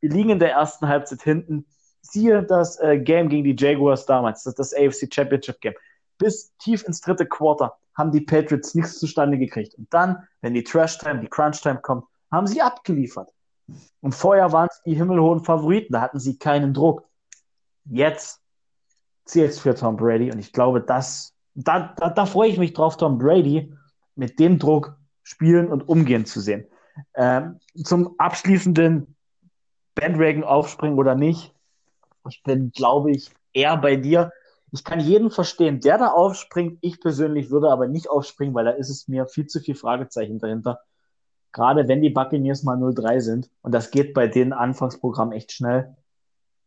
Wir 0.00 0.10
liegen 0.10 0.30
in 0.30 0.38
der 0.38 0.52
ersten 0.52 0.86
Halbzeit 0.86 1.22
hinten. 1.22 1.66
Siehe 2.02 2.42
das 2.42 2.78
äh, 2.80 2.98
Game 2.98 3.28
gegen 3.28 3.44
die 3.44 3.56
Jaguars 3.58 4.06
damals, 4.06 4.44
das, 4.44 4.54
das 4.54 4.74
AFC 4.74 5.12
Championship 5.12 5.60
Game. 5.60 5.74
Bis 6.18 6.54
tief 6.58 6.84
ins 6.84 7.00
dritte 7.00 7.26
Quarter 7.26 7.76
haben 7.96 8.12
die 8.12 8.20
Patriots 8.20 8.74
nichts 8.74 8.98
zustande 8.98 9.38
gekriegt. 9.38 9.74
Und 9.74 9.92
dann, 9.92 10.26
wenn 10.40 10.54
die 10.54 10.62
Trash 10.62 10.98
Time, 10.98 11.20
die 11.20 11.28
Crunch 11.28 11.60
Time 11.60 11.80
kommt, 11.80 12.04
haben 12.30 12.46
sie 12.46 12.60
abgeliefert. 12.60 13.30
Und 14.00 14.14
vorher 14.14 14.52
waren 14.52 14.68
es 14.70 14.82
die 14.82 14.94
himmelhohen 14.94 15.42
Favoriten, 15.42 15.94
da 15.94 16.00
hatten 16.00 16.18
sie 16.18 16.38
keinen 16.38 16.74
Druck. 16.74 17.08
Jetzt 17.86 18.43
zählt 19.24 19.54
für 19.54 19.74
Tom 19.74 19.96
Brady. 19.96 20.30
Und 20.30 20.38
ich 20.38 20.52
glaube, 20.52 20.80
das, 20.80 21.34
da, 21.54 21.94
da, 21.96 22.10
da 22.10 22.26
freue 22.26 22.48
ich 22.48 22.58
mich 22.58 22.72
drauf, 22.72 22.96
Tom 22.96 23.18
Brady 23.18 23.72
mit 24.14 24.38
dem 24.38 24.58
Druck 24.58 24.96
spielen 25.22 25.68
und 25.68 25.88
umgehen 25.88 26.26
zu 26.26 26.40
sehen. 26.40 26.66
Ähm, 27.14 27.58
zum 27.82 28.14
abschließenden 28.18 29.16
Bandwagon 29.94 30.44
aufspringen 30.44 30.98
oder 30.98 31.14
nicht. 31.14 31.54
Ich 32.28 32.42
bin, 32.42 32.70
glaube 32.72 33.10
ich, 33.10 33.30
eher 33.52 33.76
bei 33.76 33.96
dir. 33.96 34.32
Ich 34.70 34.84
kann 34.84 35.00
jeden 35.00 35.30
verstehen, 35.30 35.80
der 35.80 35.98
da 35.98 36.08
aufspringt. 36.08 36.78
Ich 36.80 37.00
persönlich 37.00 37.50
würde 37.50 37.70
aber 37.70 37.86
nicht 37.86 38.10
aufspringen, 38.10 38.54
weil 38.54 38.64
da 38.64 38.72
ist 38.72 38.90
es 38.90 39.08
mir 39.08 39.26
viel 39.26 39.46
zu 39.46 39.60
viel 39.60 39.74
Fragezeichen 39.74 40.38
dahinter. 40.38 40.80
Gerade 41.52 41.86
wenn 41.86 42.02
die 42.02 42.10
Buccaneers 42.10 42.64
mal 42.64 42.76
0-3 42.76 43.20
sind. 43.20 43.50
Und 43.62 43.72
das 43.72 43.90
geht 43.90 44.14
bei 44.14 44.26
den 44.26 44.52
Anfangsprogrammen 44.52 45.32
echt 45.32 45.52
schnell 45.52 45.96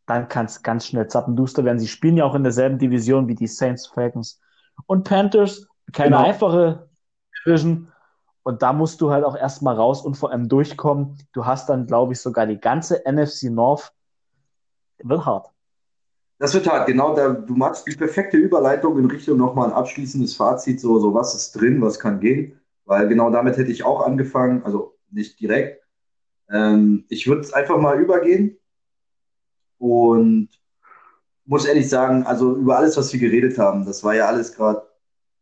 dann 0.08 0.30
kann 0.30 0.46
es 0.46 0.64
ganz 0.64 0.88
schnell 0.88 1.08
zappenduster 1.08 1.64
werden. 1.66 1.80
Sie 1.80 1.88
spielen 1.88 2.18
ja 2.18 2.26
auch 2.26 2.34
in 2.34 2.44
derselben 2.44 2.80
Division 2.80 3.28
wie 3.28 3.36
die 3.36 3.48
Saints, 3.48 3.88
Falcons 3.88 4.40
und 4.88 5.04
Panthers. 5.04 5.68
Keine 5.92 6.16
genau. 6.16 6.24
einfache 6.24 6.90
Division. 7.46 7.92
Und 8.44 8.62
da 8.62 8.72
musst 8.72 9.02
du 9.02 9.12
halt 9.12 9.26
auch 9.26 9.36
erstmal 9.36 9.76
raus 9.76 10.02
und 10.02 10.16
vor 10.16 10.32
allem 10.32 10.48
durchkommen. 10.48 11.18
Du 11.34 11.46
hast 11.46 11.68
dann, 11.68 11.86
glaube 11.86 12.14
ich, 12.14 12.22
sogar 12.22 12.48
die 12.48 12.60
ganze 12.60 13.04
NFC 13.06 13.52
North. 13.52 13.92
Wird 15.04 15.26
hart. 15.26 15.52
Das 16.40 16.54
wird 16.54 16.70
hart, 16.70 16.88
genau. 16.88 17.14
Da, 17.14 17.30
du 17.30 17.56
machst 17.56 17.86
die 17.86 17.96
perfekte 17.96 18.38
Überleitung 18.38 18.98
in 18.98 19.06
Richtung 19.06 19.38
nochmal 19.38 19.68
ein 19.68 19.74
abschließendes 19.74 20.36
Fazit. 20.38 20.80
So, 20.80 21.00
so 21.00 21.14
was 21.14 21.36
ist 21.36 21.52
drin, 21.52 21.82
was 21.82 22.00
kann 22.00 22.22
gehen. 22.22 22.60
weil 22.86 23.10
genau 23.10 23.30
damit 23.30 23.58
hätte 23.58 23.72
ich 23.72 23.84
auch 23.84 24.06
angefangen, 24.06 24.64
also 24.64 24.96
nicht 25.12 25.38
direkt. 25.42 25.84
Ähm, 26.50 27.04
ich 27.10 27.28
würde 27.28 27.42
es 27.42 27.52
einfach 27.52 27.78
mal 27.78 28.00
übergehen 28.00 28.58
und 29.78 30.50
muss 31.46 31.66
ehrlich 31.66 31.90
sagen, 31.90 32.24
also 32.26 32.56
über 32.56 32.78
alles, 32.78 32.98
was 32.98 33.12
wir 33.14 33.20
geredet 33.20 33.58
haben, 33.58 33.86
das 33.86 34.04
war 34.04 34.16
ja 34.16 34.28
alles 34.28 34.54
gerade 34.54 34.84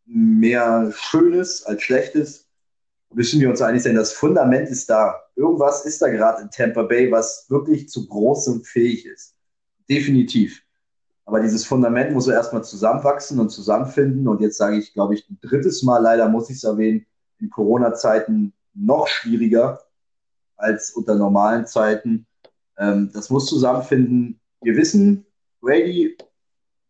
mehr 0.05 0.91
Schönes 0.95 1.65
als 1.65 1.81
Schlechtes. 1.81 2.47
Müssen 3.13 3.39
wir 3.39 3.49
uns 3.49 3.61
einig 3.61 3.81
sein, 3.83 3.95
das 3.95 4.13
Fundament 4.13 4.69
ist 4.69 4.89
da. 4.89 5.15
Irgendwas 5.35 5.85
ist 5.85 6.01
da 6.01 6.09
gerade 6.09 6.43
in 6.43 6.51
Tampa 6.51 6.83
Bay, 6.83 7.11
was 7.11 7.45
wirklich 7.49 7.89
zu 7.89 8.07
großem 8.07 8.63
fähig 8.63 9.05
ist. 9.05 9.35
Definitiv. 9.89 10.61
Aber 11.25 11.39
dieses 11.39 11.65
Fundament 11.65 12.13
muss 12.13 12.27
erstmal 12.27 12.63
zusammenwachsen 12.63 13.39
und 13.39 13.49
zusammenfinden. 13.49 14.27
Und 14.27 14.41
jetzt 14.41 14.57
sage 14.57 14.77
ich, 14.77 14.93
glaube 14.93 15.15
ich, 15.15 15.27
ein 15.29 15.39
drittes 15.41 15.81
Mal, 15.81 15.99
leider 15.99 16.29
muss 16.29 16.49
ich 16.49 16.57
es 16.57 16.63
erwähnen, 16.63 17.05
in 17.39 17.49
Corona-Zeiten 17.49 18.53
noch 18.73 19.07
schwieriger 19.07 19.81
als 20.55 20.91
unter 20.91 21.15
normalen 21.15 21.65
Zeiten. 21.65 22.27
Ähm, 22.77 23.11
das 23.13 23.29
muss 23.29 23.45
zusammenfinden. 23.47 24.39
Wir 24.61 24.75
wissen, 24.75 25.25
Brady, 25.61 26.17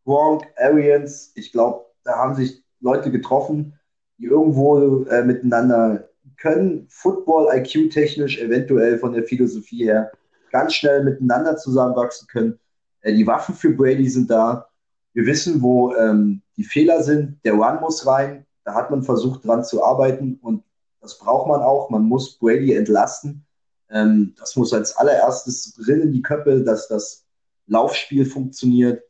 Gronk, 0.06 0.46
Arians, 0.58 1.32
ich 1.36 1.52
glaube, 1.52 1.86
da 2.04 2.16
haben 2.16 2.36
sich 2.36 2.64
Leute 2.80 3.12
getroffen, 3.12 3.80
die 4.18 4.26
irgendwo 4.26 5.04
äh, 5.06 5.24
miteinander 5.24 6.10
können, 6.38 6.88
Football-IQ 6.90 7.92
technisch, 7.92 8.40
eventuell 8.40 8.98
von 9.00 9.14
der 9.14 9.24
Philosophie 9.24 9.86
her, 9.86 10.12
ganz 10.52 10.74
schnell 10.74 11.04
miteinander 11.04 11.58
zusammenwachsen 11.58 12.28
können. 12.28 12.60
Äh, 13.02 13.14
die 13.14 13.28
Waffen 13.28 13.56
für 13.56 13.72
Brady 13.72 14.10
sind 14.10 14.30
da. 14.30 14.68
Wir 15.14 15.26
wissen, 15.26 15.62
wo 15.62 15.94
ähm, 15.96 16.42
die 16.58 16.64
Fehler 16.64 17.04
sind. 17.04 17.40
Der 17.46 17.54
Run 17.54 17.80
muss 17.82 18.06
rein. 18.06 18.46
Da 18.64 18.74
hat 18.74 18.92
man 18.92 19.04
versucht, 19.04 19.46
dran 19.46 19.64
zu 19.64 19.84
arbeiten 19.84 20.40
und 20.42 20.64
das 21.02 21.20
braucht 21.20 21.48
man 21.48 21.62
auch. 21.62 21.90
Man 21.90 22.04
muss 22.04 22.38
Brady 22.38 22.74
entlasten. 22.74 23.45
Ähm, 23.90 24.34
das 24.38 24.56
muss 24.56 24.74
als 24.74 24.96
allererstes 24.96 25.74
drin 25.74 26.02
in 26.02 26.12
die 26.12 26.22
Köpfe, 26.22 26.62
dass 26.62 26.88
das 26.88 27.26
Laufspiel 27.68 28.26
funktioniert. 28.26 29.04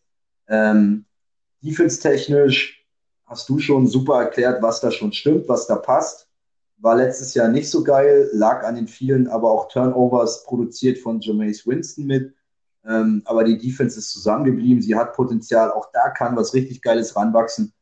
Ähm, 0.47 1.05
Defense-technisch 1.61 2.85
hast 3.25 3.49
du 3.49 3.59
schon 3.59 3.87
super 3.87 4.21
erklärt, 4.21 4.61
was 4.61 4.81
da 4.81 4.91
schon 4.91 5.13
stimmt, 5.13 5.49
was 5.49 5.67
da 5.67 5.75
passt. 5.75 6.27
War 6.77 6.95
letztes 6.95 7.33
Jahr 7.33 7.47
nicht 7.47 7.69
so 7.69 7.83
geil, 7.83 8.29
lag 8.33 8.63
an 8.63 8.75
den 8.75 8.87
vielen, 8.87 9.27
aber 9.27 9.49
auch 9.51 9.69
Turnovers 9.69 10.43
produziert 10.43 10.99
von 10.99 11.21
Jameis 11.21 11.65
Winston 11.65 12.05
mit. 12.05 12.33
Ähm, 12.85 13.23
aber 13.25 13.43
die 13.43 13.57
Defense 13.57 13.97
ist 13.97 14.11
zusammengeblieben. 14.11 14.81
Sie 14.81 14.95
hat 14.95 15.13
Potenzial. 15.13 15.71
Auch 15.71 15.89
da 15.91 16.09
kann 16.09 16.35
was 16.35 16.53
richtig 16.53 16.81
Geiles 16.81 17.15
ranwachsen. 17.15 17.73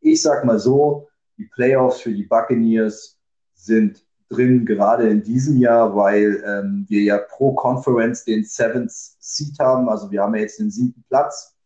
Ich 0.00 0.22
sag 0.22 0.44
mal 0.44 0.58
so, 0.58 1.08
die 1.36 1.44
Playoffs 1.44 2.00
für 2.00 2.12
die 2.12 2.24
Buccaneers 2.24 3.18
sind 3.54 4.04
drin, 4.30 4.64
gerade 4.64 5.08
in 5.08 5.22
diesem 5.22 5.58
Jahr, 5.58 5.94
weil 5.94 6.42
ähm, 6.46 6.86
wir 6.88 7.02
ja 7.02 7.18
pro 7.18 7.52
Conference 7.54 8.24
den 8.24 8.44
Seventh 8.44 8.92
Seed 8.92 9.58
haben. 9.58 9.88
Also 9.88 10.10
wir 10.10 10.22
haben 10.22 10.34
ja 10.34 10.42
jetzt 10.42 10.60
den 10.60 10.70
siebten 10.70 11.04
Platz 11.08 11.56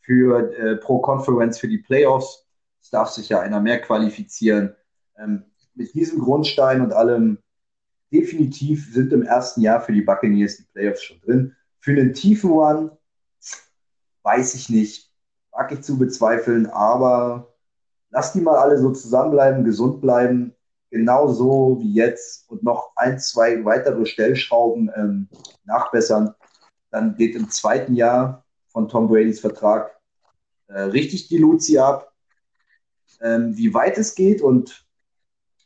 für 0.00 0.52
äh, 0.58 0.76
pro 0.76 0.98
Conference 0.98 1.58
für 1.58 1.68
die 1.68 1.78
Playoffs. 1.78 2.46
Es 2.82 2.90
darf 2.90 3.10
sich 3.10 3.28
ja 3.28 3.40
einer 3.40 3.60
mehr 3.60 3.80
qualifizieren. 3.80 4.74
Ähm, 5.16 5.44
mit 5.74 5.94
diesem 5.94 6.18
Grundstein 6.18 6.80
und 6.80 6.92
allem 6.92 7.38
definitiv 8.12 8.92
sind 8.92 9.12
im 9.12 9.22
ersten 9.22 9.60
Jahr 9.60 9.80
für 9.80 9.92
die 9.92 10.02
Buccaneers 10.02 10.56
die 10.56 10.64
Playoffs 10.64 11.04
schon 11.04 11.20
drin. 11.20 11.56
Für 11.78 11.92
einen 11.92 12.12
tiefen 12.12 12.50
One 12.50 12.98
weiß 14.24 14.54
ich 14.54 14.68
nicht, 14.68 15.12
mag 15.52 15.70
ich 15.72 15.82
zu 15.82 15.96
bezweifeln, 15.96 16.66
aber 16.66 17.54
lass 18.10 18.32
die 18.32 18.40
mal 18.40 18.56
alle 18.56 18.78
so 18.78 18.90
zusammenbleiben, 18.90 19.64
gesund 19.64 20.00
bleiben 20.00 20.54
genauso 20.90 21.78
wie 21.80 21.92
jetzt 21.92 22.50
und 22.50 22.62
noch 22.62 22.92
ein, 22.96 23.18
zwei 23.18 23.64
weitere 23.64 24.04
Stellschrauben 24.06 24.90
ähm, 24.94 25.28
nachbessern, 25.64 26.34
dann 26.90 27.14
geht 27.16 27.36
im 27.36 27.48
zweiten 27.48 27.94
Jahr 27.94 28.44
von 28.68 28.88
Tom 28.88 29.08
Bradys 29.08 29.40
Vertrag 29.40 29.98
äh, 30.66 30.80
richtig 30.82 31.28
die 31.28 31.38
Luzi 31.38 31.78
ab. 31.78 32.12
Ähm, 33.20 33.56
wie 33.56 33.72
weit 33.74 33.98
es 33.98 34.14
geht 34.14 34.40
und 34.40 34.86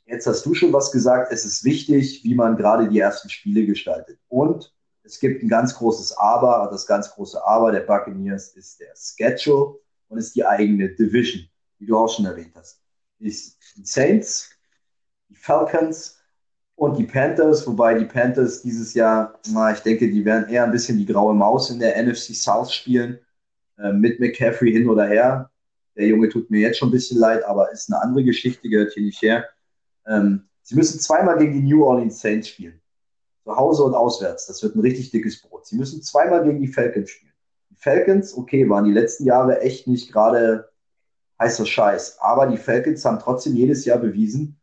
jetzt 0.07 0.27
hast 0.27 0.45
du 0.45 0.55
schon 0.55 0.73
was 0.73 0.91
gesagt, 0.93 1.33
es 1.33 1.45
ist 1.45 1.65
wichtig, 1.65 2.25
wie 2.25 2.35
man 2.35 2.57
gerade 2.57 2.89
die 2.89 2.99
ersten 2.99 3.31
Spiele 3.31 3.65
gestaltet. 3.65 4.19
Und 4.29 4.75
es 5.03 5.21
gibt 5.21 5.43
ein 5.43 5.49
ganz 5.49 5.75
großes 5.75 6.17
Aber, 6.17 6.69
das 6.71 6.87
ganz 6.87 7.11
große 7.11 7.43
Aber 7.45 7.71
der 7.71 7.81
Buccaneers 7.81 8.57
ist 8.57 8.81
der 8.81 8.95
Schedule 8.97 9.79
und 10.09 10.19
ist 10.19 10.35
die 10.35 10.45
eigene 10.45 10.89
Division, 10.91 11.47
wie 11.79 11.87
du 11.87 11.97
auch 11.97 12.09
schon 12.09 12.25
erwähnt 12.25 12.53
hast. 12.55 12.81
Die 13.21 13.31
Saints 13.31 14.51
die 15.35 15.41
Falcons 15.41 16.21
und 16.77 16.97
die 16.97 17.05
Panthers, 17.05 17.67
wobei 17.67 17.95
die 17.99 18.05
Panthers 18.05 18.63
dieses 18.63 18.95
Jahr, 18.95 19.39
na, 19.49 19.73
ich 19.73 19.81
denke, 19.81 20.11
die 20.11 20.25
werden 20.25 20.49
eher 20.49 20.65
ein 20.65 20.73
bisschen 20.73 20.99
die 20.99 21.07
graue 21.07 21.35
Maus 21.35 21.71
in 21.71 21.79
der 21.79 22.01
NFC 22.03 22.35
South 22.35 22.73
spielen, 22.73 23.19
äh, 23.79 23.93
mit 23.93 24.21
McCaffrey 24.21 24.73
hin 24.73 24.89
oder 24.89 25.07
her. 25.07 25.51
Der 25.97 26.07
Junge 26.07 26.29
tut 26.29 26.51
mir 26.51 26.61
jetzt 26.61 26.79
schon 26.79 26.89
ein 26.89 26.93
bisschen 26.93 27.19
leid, 27.19 27.45
aber 27.45 27.71
ist 27.73 27.93
eine 27.93 28.03
andere 28.03 28.25
Geschichte, 28.25 28.69
gehört 28.69 28.93
hier 28.93 29.05
nicht 29.05 29.23
her. 29.23 29.49
Ähm, 30.07 30.45
sie 30.63 30.75
müssen 30.75 31.01
zweimal 31.01 31.39
gegen 31.39 31.53
die 31.53 31.73
New 31.73 31.85
Orleans 31.85 32.21
Saints 32.21 32.49
spielen. 32.49 32.81
Zu 33.45 33.57
Hause 33.57 33.85
und 33.85 33.95
auswärts. 33.95 34.47
Das 34.47 34.63
wird 34.63 34.75
ein 34.75 34.81
richtig 34.81 35.11
dickes 35.11 35.41
Brot. 35.41 35.67
Sie 35.67 35.77
müssen 35.77 36.03
zweimal 36.03 36.43
gegen 36.45 36.61
die 36.61 36.69
Falcons 36.69 37.11
spielen. 37.11 37.33
Die 37.71 37.77
Falcons, 37.77 38.37
okay, 38.37 38.69
waren 38.69 38.85
die 38.85 38.93
letzten 38.93 39.25
Jahre 39.25 39.61
echt 39.61 39.87
nicht 39.87 40.13
gerade 40.13 40.71
heißer 41.41 41.67
Scheiß. 41.67 42.19
Aber 42.21 42.47
die 42.47 42.57
Falcons 42.57 43.05
haben 43.05 43.19
trotzdem 43.19 43.55
jedes 43.55 43.85
Jahr 43.85 43.99
bewiesen, 43.99 44.59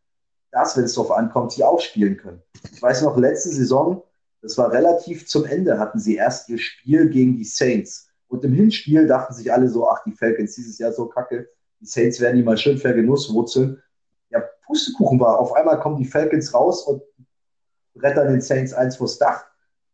dass, 0.52 0.76
wenn 0.76 0.84
es 0.84 0.94
darauf 0.94 1.10
ankommt, 1.10 1.52
sie 1.52 1.64
auch 1.64 1.80
spielen 1.80 2.16
können. 2.16 2.42
Ich 2.72 2.80
weiß 2.80 3.02
noch, 3.02 3.16
letzte 3.16 3.48
Saison, 3.48 4.02
das 4.42 4.56
war 4.58 4.70
relativ 4.70 5.26
zum 5.26 5.44
Ende, 5.44 5.78
hatten 5.78 5.98
sie 5.98 6.16
erst 6.16 6.48
ihr 6.48 6.58
Spiel 6.58 7.08
gegen 7.08 7.36
die 7.36 7.44
Saints. 7.44 8.08
Und 8.28 8.44
im 8.44 8.52
Hinspiel 8.52 9.06
dachten 9.06 9.34
sich 9.34 9.52
alle 9.52 9.68
so, 9.68 9.88
ach, 9.88 10.02
die 10.04 10.12
Falcons 10.12 10.54
dieses 10.54 10.78
Jahr 10.78 10.92
so 10.92 11.06
kacke, 11.06 11.48
die 11.80 11.86
Saints 11.86 12.20
werden 12.20 12.36
die 12.36 12.42
mal 12.42 12.56
schön 12.56 12.78
vergenusswurzeln. 12.78 13.82
Ja, 14.30 14.42
Pustekuchen 14.66 15.18
war. 15.18 15.38
Auf 15.38 15.52
einmal 15.54 15.80
kommen 15.80 15.96
die 15.96 16.04
Falcons 16.04 16.54
raus 16.54 16.82
und 16.82 17.02
brettern 17.94 18.28
den 18.28 18.40
Saints 18.40 18.72
eins 18.72 18.96
vors 18.96 19.18
Dach. 19.18 19.44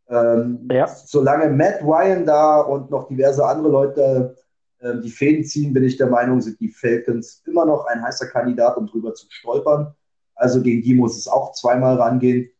Ähm, 0.08 0.68
ja. 0.70 0.86
Solange 0.86 1.48
Matt 1.50 1.82
Ryan 1.82 2.26
da 2.26 2.60
und 2.60 2.90
noch 2.90 3.08
diverse 3.08 3.44
andere 3.44 3.70
Leute 3.70 4.36
ähm, 4.80 5.02
die 5.02 5.10
Fäden 5.10 5.44
ziehen, 5.44 5.72
bin 5.72 5.84
ich 5.84 5.96
der 5.96 6.06
Meinung, 6.06 6.40
sind 6.40 6.60
die 6.60 6.68
Falcons 6.68 7.42
immer 7.46 7.64
noch 7.64 7.86
ein 7.86 8.02
heißer 8.02 8.26
Kandidat, 8.26 8.76
um 8.76 8.86
drüber 8.86 9.14
zu 9.14 9.26
stolpern. 9.28 9.94
Also 10.38 10.62
gegen 10.62 10.82
die 10.82 10.94
muss 10.94 11.16
es 11.18 11.28
auch 11.28 11.52
zweimal 11.52 11.96
rangehen. 11.96 12.50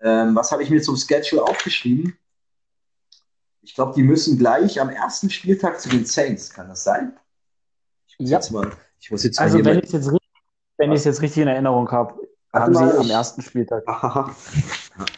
Ähm, 0.00 0.34
was 0.36 0.52
habe 0.52 0.62
ich 0.62 0.70
mir 0.70 0.80
zum 0.80 0.96
Schedule 0.96 1.42
aufgeschrieben? 1.42 2.16
Ich 3.62 3.74
glaube, 3.74 3.94
die 3.94 4.02
müssen 4.02 4.38
gleich 4.38 4.80
am 4.80 4.88
ersten 4.88 5.30
Spieltag 5.30 5.80
zu 5.80 5.88
den 5.88 6.04
Saints. 6.04 6.50
Kann 6.50 6.68
das 6.68 6.84
sein? 6.84 7.16
Ich 8.06 8.18
muss 8.18 8.30
ja. 8.30 8.38
jetzt 8.38 8.50
mal. 8.52 8.70
Ich 9.00 9.10
muss 9.10 9.24
jetzt 9.24 9.38
also, 9.40 9.64
wenn 9.64 9.78
ich 9.78 9.86
es 9.86 9.92
jetzt, 9.92 10.12
richtig, 10.12 11.04
jetzt 11.04 11.22
richtig 11.22 11.42
in 11.42 11.48
Erinnerung 11.48 11.90
habe, 11.90 12.14
haben 12.52 12.72
mal, 12.72 12.92
sie 12.92 12.98
am 12.98 13.10
ersten 13.10 13.42
Spieltag. 13.42 13.84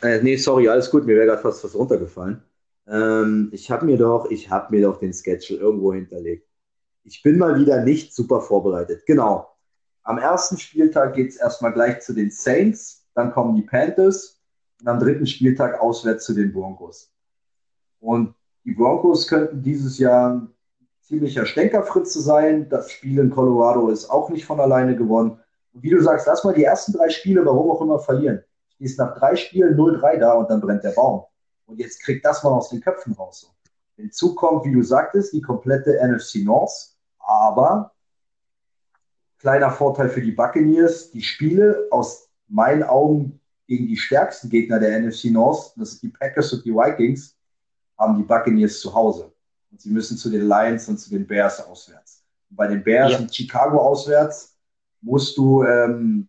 Äh, 0.00 0.22
nee, 0.22 0.36
sorry, 0.36 0.70
alles 0.70 0.90
gut. 0.90 1.04
Mir 1.04 1.16
wäre 1.16 1.26
gerade 1.26 1.42
fast 1.42 1.62
was 1.62 1.74
runtergefallen. 1.74 2.42
Ähm, 2.88 3.50
ich 3.52 3.70
habe 3.70 3.84
mir 3.84 3.98
doch, 3.98 4.30
ich 4.30 4.48
habe 4.48 4.74
mir 4.74 4.86
doch 4.86 4.98
den 4.98 5.12
Schedule 5.12 5.60
irgendwo 5.60 5.92
hinterlegt. 5.92 6.48
Ich 7.04 7.22
bin 7.22 7.36
mal 7.36 7.60
wieder 7.60 7.82
nicht 7.82 8.14
super 8.14 8.40
vorbereitet. 8.40 9.04
Genau. 9.04 9.55
Am 10.06 10.18
ersten 10.18 10.56
Spieltag 10.56 11.14
geht 11.14 11.30
es 11.30 11.36
erstmal 11.36 11.72
gleich 11.72 12.00
zu 12.00 12.12
den 12.12 12.30
Saints, 12.30 13.04
dann 13.14 13.32
kommen 13.32 13.56
die 13.56 13.62
Panthers 13.62 14.40
und 14.80 14.86
am 14.86 15.00
dritten 15.00 15.26
Spieltag 15.26 15.80
auswärts 15.80 16.24
zu 16.24 16.32
den 16.32 16.52
Broncos. 16.52 17.10
Und 17.98 18.32
die 18.64 18.70
Broncos 18.70 19.26
könnten 19.26 19.62
dieses 19.62 19.98
Jahr 19.98 20.34
ein 20.34 20.54
ziemlicher 21.00 21.44
Stänkerfritze 21.44 22.20
sein. 22.20 22.68
Das 22.68 22.88
Spiel 22.92 23.18
in 23.18 23.30
Colorado 23.30 23.88
ist 23.88 24.08
auch 24.08 24.30
nicht 24.30 24.44
von 24.44 24.60
alleine 24.60 24.94
gewonnen. 24.94 25.40
Und 25.72 25.82
wie 25.82 25.90
du 25.90 26.00
sagst, 26.00 26.28
lass 26.28 26.44
mal 26.44 26.54
die 26.54 26.62
ersten 26.62 26.92
drei 26.92 27.08
Spiele, 27.08 27.44
warum 27.44 27.72
auch 27.72 27.80
immer, 27.80 27.98
verlieren. 27.98 28.44
Stehst 28.68 29.00
nach 29.00 29.18
drei 29.18 29.34
Spielen 29.34 29.76
0-3 29.76 30.18
da 30.18 30.34
und 30.34 30.48
dann 30.48 30.60
brennt 30.60 30.84
der 30.84 30.92
Baum. 30.92 31.24
Und 31.64 31.80
jetzt 31.80 32.00
kriegt 32.00 32.24
das 32.24 32.44
mal 32.44 32.52
aus 32.52 32.68
den 32.68 32.80
Köpfen 32.80 33.14
raus. 33.14 33.52
Hinzu 33.96 34.36
kommt, 34.36 34.66
wie 34.66 34.72
du 34.72 34.82
sagtest, 34.82 35.32
die 35.32 35.42
komplette 35.42 35.98
NFC 36.00 36.44
North. 36.44 36.94
Aber 37.18 37.90
Kleiner 39.46 39.70
Vorteil 39.70 40.08
für 40.08 40.20
die 40.20 40.32
Buccaneers, 40.32 41.12
die 41.12 41.22
Spiele 41.22 41.86
aus 41.92 42.28
meinen 42.48 42.82
Augen 42.82 43.40
gegen 43.68 43.86
die 43.86 43.96
stärksten 43.96 44.48
Gegner 44.48 44.80
der 44.80 45.00
NFC 45.00 45.26
North, 45.26 45.72
das 45.76 45.92
sind 45.92 46.02
die 46.02 46.08
Packers 46.08 46.52
und 46.52 46.64
die 46.64 46.74
Vikings, 46.74 47.36
haben 47.96 48.16
die 48.16 48.24
Buccaneers 48.24 48.80
zu 48.80 48.92
Hause. 48.92 49.32
Und 49.70 49.80
sie 49.80 49.90
müssen 49.90 50.16
zu 50.16 50.30
den 50.30 50.48
Lions 50.48 50.88
und 50.88 50.98
zu 50.98 51.10
den 51.10 51.24
Bears 51.24 51.64
auswärts. 51.64 52.24
Und 52.50 52.56
bei 52.56 52.66
den 52.66 52.82
Bears 52.82 53.12
ja. 53.12 53.18
und 53.18 53.32
Chicago 53.32 53.78
auswärts 53.78 54.56
musst 55.00 55.38
du 55.38 55.62
ähm, 55.62 56.28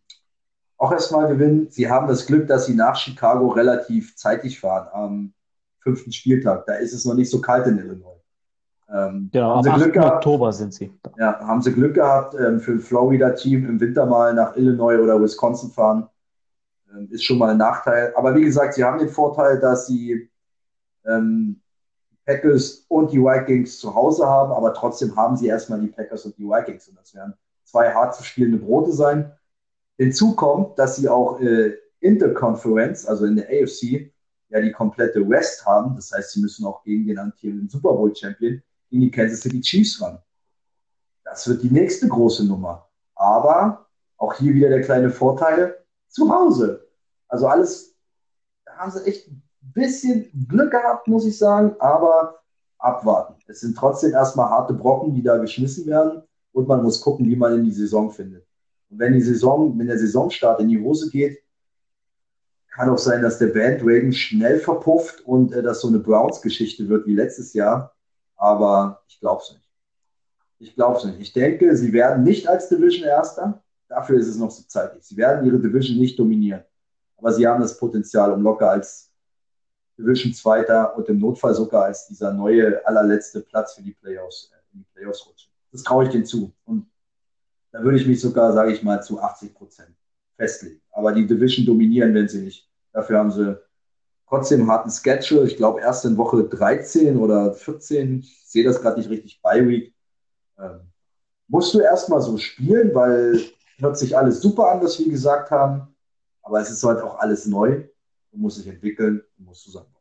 auch 0.77 0.91
erstmal 0.91 1.27
gewinnen. 1.27 1.71
Sie 1.71 1.89
haben 1.89 2.07
das 2.07 2.23
Glück, 2.23 2.45
dass 2.45 2.67
sie 2.67 2.75
nach 2.75 2.97
Chicago 2.97 3.47
relativ 3.47 4.15
zeitig 4.15 4.59
fahren 4.59 4.89
am 4.93 5.33
fünften 5.79 6.11
Spieltag. 6.11 6.67
Da 6.67 6.75
ist 6.75 6.93
es 6.93 7.03
noch 7.03 7.15
nicht 7.15 7.31
so 7.31 7.41
kalt 7.41 7.65
in 7.65 7.79
Illinois. 7.79 8.16
Ähm, 8.89 9.29
genau, 9.33 9.55
haben 9.55 9.63
sie 9.63 9.71
Glück 9.71 9.93
gehabt, 9.93 10.15
Oktober 10.17 10.53
sind 10.53 10.73
sie. 10.73 10.91
Ja, 11.17 11.39
haben 11.39 11.61
sie 11.61 11.73
Glück 11.73 11.95
gehabt, 11.95 12.35
ähm, 12.35 12.59
für 12.59 12.71
ein 12.71 12.79
Florida-Team 12.79 13.67
im 13.67 13.79
Winter 13.79 14.05
mal 14.05 14.33
nach 14.33 14.55
Illinois 14.55 14.97
oder 14.97 15.21
Wisconsin 15.21 15.71
fahren. 15.71 16.07
Ähm, 16.93 17.09
ist 17.11 17.25
schon 17.25 17.37
mal 17.37 17.51
ein 17.51 17.57
Nachteil. 17.57 18.13
Aber 18.15 18.33
wie 18.35 18.43
gesagt, 18.43 18.75
sie 18.75 18.83
haben 18.83 18.99
den 18.99 19.09
Vorteil, 19.09 19.59
dass 19.59 19.87
sie 19.87 20.29
ähm, 21.05 21.61
Packers 22.25 22.85
und 22.87 23.11
die 23.11 23.19
Vikings 23.19 23.79
zu 23.79 23.93
Hause 23.93 24.25
haben, 24.25 24.51
aber 24.51 24.73
trotzdem 24.73 25.15
haben 25.15 25.35
sie 25.35 25.47
erstmal 25.47 25.81
die 25.81 25.87
Packers 25.87 26.25
und 26.25 26.37
die 26.37 26.43
Vikings. 26.43 26.87
Und 26.87 26.97
das 26.97 27.13
werden 27.13 27.33
zwei 27.63 27.93
hart 27.93 28.15
zu 28.15 28.23
spielende 28.23 28.57
Brote 28.57 28.93
sein. 28.93 29.33
Hinzu 29.97 30.33
kommt, 30.35 30.79
dass 30.79 30.95
sie 30.95 31.09
auch 31.09 31.41
äh, 31.41 31.73
Interconference, 31.99 33.05
also 33.05 33.25
in 33.25 33.35
der 33.35 33.47
AFC, 33.47 34.11
ja 34.49 34.61
die 34.61 34.71
komplette 34.71 35.27
West 35.27 35.65
haben. 35.65 35.95
Das 35.95 36.11
heißt, 36.11 36.31
sie 36.31 36.41
müssen 36.41 36.65
auch 36.65 36.83
gegen 36.83 37.05
den 37.05 37.19
amtierenden 37.19 37.67
Super 37.67 37.93
Bowl 37.93 38.15
Champion 38.15 38.61
in 38.89 39.01
die 39.01 39.11
Kansas 39.11 39.41
City 39.41 39.61
Chiefs 39.61 40.01
ran. 40.01 40.19
Das 41.23 41.47
wird 41.47 41.63
die 41.63 41.71
nächste 41.71 42.07
große 42.07 42.45
Nummer. 42.45 42.89
Aber 43.15 43.87
auch 44.17 44.33
hier 44.35 44.53
wieder 44.53 44.69
der 44.69 44.81
kleine 44.81 45.09
Vorteil 45.09 45.77
zu 46.07 46.33
Hause. 46.33 46.87
Also 47.27 47.47
alles, 47.47 47.95
da 48.65 48.73
haben 48.77 48.91
sie 48.91 49.05
echt 49.05 49.27
ein 49.27 49.43
bisschen 49.61 50.47
Glück 50.47 50.71
gehabt, 50.71 51.07
muss 51.07 51.25
ich 51.25 51.37
sagen, 51.37 51.75
aber 51.79 52.39
abwarten. 52.77 53.35
Es 53.47 53.61
sind 53.61 53.77
trotzdem 53.77 54.13
erstmal 54.13 54.49
harte 54.49 54.73
Brocken, 54.73 55.13
die 55.13 55.23
da 55.23 55.37
geschmissen 55.37 55.85
werden 55.87 56.23
und 56.53 56.67
man 56.67 56.83
muss 56.83 57.01
gucken, 57.01 57.27
wie 57.27 57.35
man 57.35 57.55
in 57.55 57.65
die 57.65 57.71
Saison 57.71 58.11
findet. 58.11 58.45
Und 58.89 58.99
wenn 58.99 59.13
die 59.13 59.21
Saison, 59.21 59.77
wenn 59.77 59.87
der 59.87 59.99
Saisonstart 59.99 60.61
in 60.61 60.69
die 60.69 60.81
Hose 60.81 61.09
geht, 61.09 61.43
kann 62.71 62.89
auch 62.89 62.97
sein, 62.97 63.23
dass 63.23 63.39
der 63.39 63.47
Bandwagon 63.47 64.13
schnell 64.13 64.59
verpufft 64.59 65.21
und 65.21 65.51
äh, 65.51 65.63
das 65.63 65.81
so 65.81 65.87
eine 65.87 65.99
Browns-Geschichte 65.99 66.87
wird 66.87 67.07
wie 67.07 67.15
letztes 67.15 67.53
Jahr 67.53 67.96
aber 68.37 69.03
ich 69.07 69.19
glaube 69.19 69.41
es 69.41 69.51
nicht. 69.51 69.69
Ich 70.59 70.75
glaube 70.75 70.97
es 70.97 71.03
nicht. 71.05 71.19
Ich 71.19 71.33
denke, 71.33 71.75
sie 71.75 71.91
werden 71.93 72.23
nicht 72.23 72.47
als 72.47 72.69
Division 72.69 73.07
Erster. 73.07 73.61
Dafür 73.87 74.17
ist 74.19 74.27
es 74.27 74.37
noch 74.37 74.51
so 74.51 74.63
zeitig. 74.63 75.03
Sie 75.03 75.17
werden 75.17 75.45
ihre 75.45 75.59
Division 75.59 75.97
nicht 75.97 76.17
dominieren. 76.17 76.63
Aber 77.17 77.33
sie 77.33 77.47
haben 77.47 77.61
das 77.61 77.77
Potenzial, 77.77 78.31
um 78.31 78.41
locker 78.41 78.69
als 78.69 79.11
Division 79.97 80.33
Zweiter 80.33 80.95
und 80.95 81.09
im 81.09 81.19
Notfall 81.19 81.55
sogar 81.55 81.85
als 81.85 82.07
dieser 82.07 82.31
neue 82.31 82.85
allerletzte 82.85 83.41
Platz 83.41 83.73
für 83.73 83.81
die 83.81 83.93
Playoffs, 83.93 84.51
äh, 84.53 84.73
in 84.73 84.79
die 84.79 84.85
Playoffs 84.93 85.25
rutschen. 85.27 85.51
Das 85.71 85.83
traue 85.83 86.05
ich 86.05 86.11
denen 86.11 86.25
zu. 86.25 86.53
Und 86.65 86.87
da 87.71 87.83
würde 87.83 87.97
ich 87.97 88.07
mich 88.07 88.21
sogar, 88.21 88.53
sage 88.53 88.71
ich 88.71 88.83
mal, 88.83 89.01
zu 89.01 89.19
80 89.19 89.53
Prozent 89.55 89.95
festlegen. 90.35 90.81
Aber 90.91 91.11
die 91.11 91.25
Division 91.25 91.65
dominieren, 91.65 92.13
wenn 92.13 92.27
sie 92.27 92.41
nicht. 92.41 92.69
Dafür 92.93 93.19
haben 93.19 93.31
sie 93.31 93.59
trotzdem 94.27 94.69
harten 94.69 94.91
Schedule. 94.91 95.47
Ich 95.47 95.57
glaube, 95.57 95.81
erst 95.81 96.05
in 96.05 96.17
Woche 96.17 96.43
13 96.43 97.17
oder 97.17 97.53
14, 97.53 98.19
ich 98.19 98.43
sehe 98.45 98.63
das 98.63 98.81
gerade 98.81 98.97
nicht 98.99 99.09
richtig 99.09 99.41
bei 99.41 99.67
Week. 99.67 99.93
Ähm, 100.59 100.91
musst 101.47 101.73
du 101.73 101.79
erstmal 101.79 102.21
so 102.21 102.37
spielen, 102.37 102.93
weil 102.93 103.39
hört 103.77 103.97
sich 103.97 104.17
alles 104.17 104.41
super 104.41 104.71
an, 104.71 104.81
was 104.81 104.99
wir 104.99 105.09
gesagt 105.09 105.51
haben. 105.51 105.95
Aber 106.41 106.59
es 106.59 106.69
ist 106.69 106.83
halt 106.83 107.01
auch 107.01 107.19
alles 107.19 107.45
neu. 107.45 107.87
Du 108.31 108.37
musst 108.37 108.57
dich 108.57 108.67
entwickeln, 108.67 109.21
du 109.37 109.43
musst 109.43 109.63
zusammenwachsen. 109.63 109.97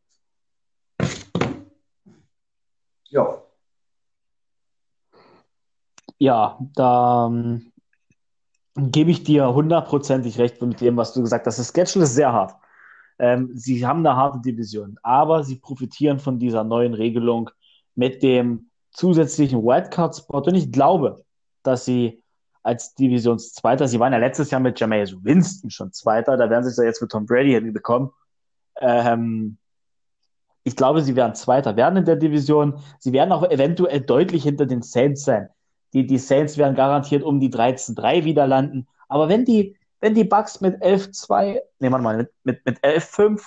Ja. 3.09 3.43
Ja, 6.19 6.59
da 6.75 7.27
ähm, 7.27 7.73
gebe 8.77 9.11
ich 9.11 9.23
dir 9.23 9.53
hundertprozentig 9.53 10.39
recht 10.39 10.63
mit 10.63 10.81
dem, 10.81 10.97
was 10.97 11.13
du 11.13 11.21
gesagt 11.21 11.47
hast. 11.47 11.59
Das 11.59 11.69
Schedule 11.69 12.05
ist 12.05 12.15
sehr 12.15 12.33
hart. 12.33 12.57
Ähm, 13.19 13.51
sie 13.55 13.87
haben 13.87 14.01
eine 14.01 14.17
harte 14.17 14.41
Division, 14.41 14.99
aber 15.03 15.43
sie 15.43 15.57
profitieren 15.57 16.19
von 16.19 16.39
dieser 16.39 16.65
neuen 16.65 16.95
Regelung 16.95 17.51
mit 17.95 18.23
dem 18.23 18.71
zusätzlichen 18.91 19.63
Wildcard-Spot. 19.63 20.39
Und 20.39 20.55
ich 20.55 20.71
glaube, 20.73 21.25
dass 21.63 21.85
sie 21.85 22.23
als 22.63 22.95
Divisionszweiter, 22.95 23.87
sie 23.89 24.01
waren 24.01 24.13
ja 24.13 24.19
letztes 24.19 24.51
Jahr 24.51 24.61
mit 24.61 24.79
Jameis 24.81 25.15
Winston 25.23 25.71
schon 25.71 25.93
Zweiter, 25.93 26.37
da 26.37 26.51
werden 26.51 26.65
sie 26.65 26.71
es 26.71 26.77
ja 26.77 26.85
jetzt 26.85 27.01
mit 27.01 27.11
Tom 27.11 27.27
Brady 27.27 27.53
hinbekommen. 27.53 28.11
Ähm, 28.81 29.57
ich 30.65 30.75
glaube, 30.75 31.01
sie 31.01 31.15
werden 31.15 31.37
Zweiter 31.37 31.77
werden 31.77 31.99
in 31.99 32.05
der 32.05 32.17
Division. 32.17 32.81
Sie 32.99 33.13
werden 33.13 33.31
auch 33.31 33.49
eventuell 33.49 34.01
deutlich 34.01 34.43
hinter 34.43 34.67
den 34.67 34.83
Saints 34.83 35.23
sein. 35.23 35.49
Die, 35.93 36.07
die 36.07 36.19
Saints 36.19 36.59
werden 36.59 36.75
garantiert 36.75 37.23
um 37.23 37.39
die 37.39 37.51
13-3 37.51 38.25
wieder 38.25 38.49
landen. 38.49 38.89
Aber 39.09 39.29
wenn 39.29 39.45
die, 39.45 39.77
wenn 40.01 40.15
die 40.15 40.25
Bucks 40.25 40.61
mit 40.61 40.83
11-2, 40.83 41.61
nee, 41.79 41.91
warte 41.91 42.03
mal, 42.03 42.17
mit, 42.17 42.31
mit, 42.45 42.65
mit 42.65 42.79
11-5 42.81 43.43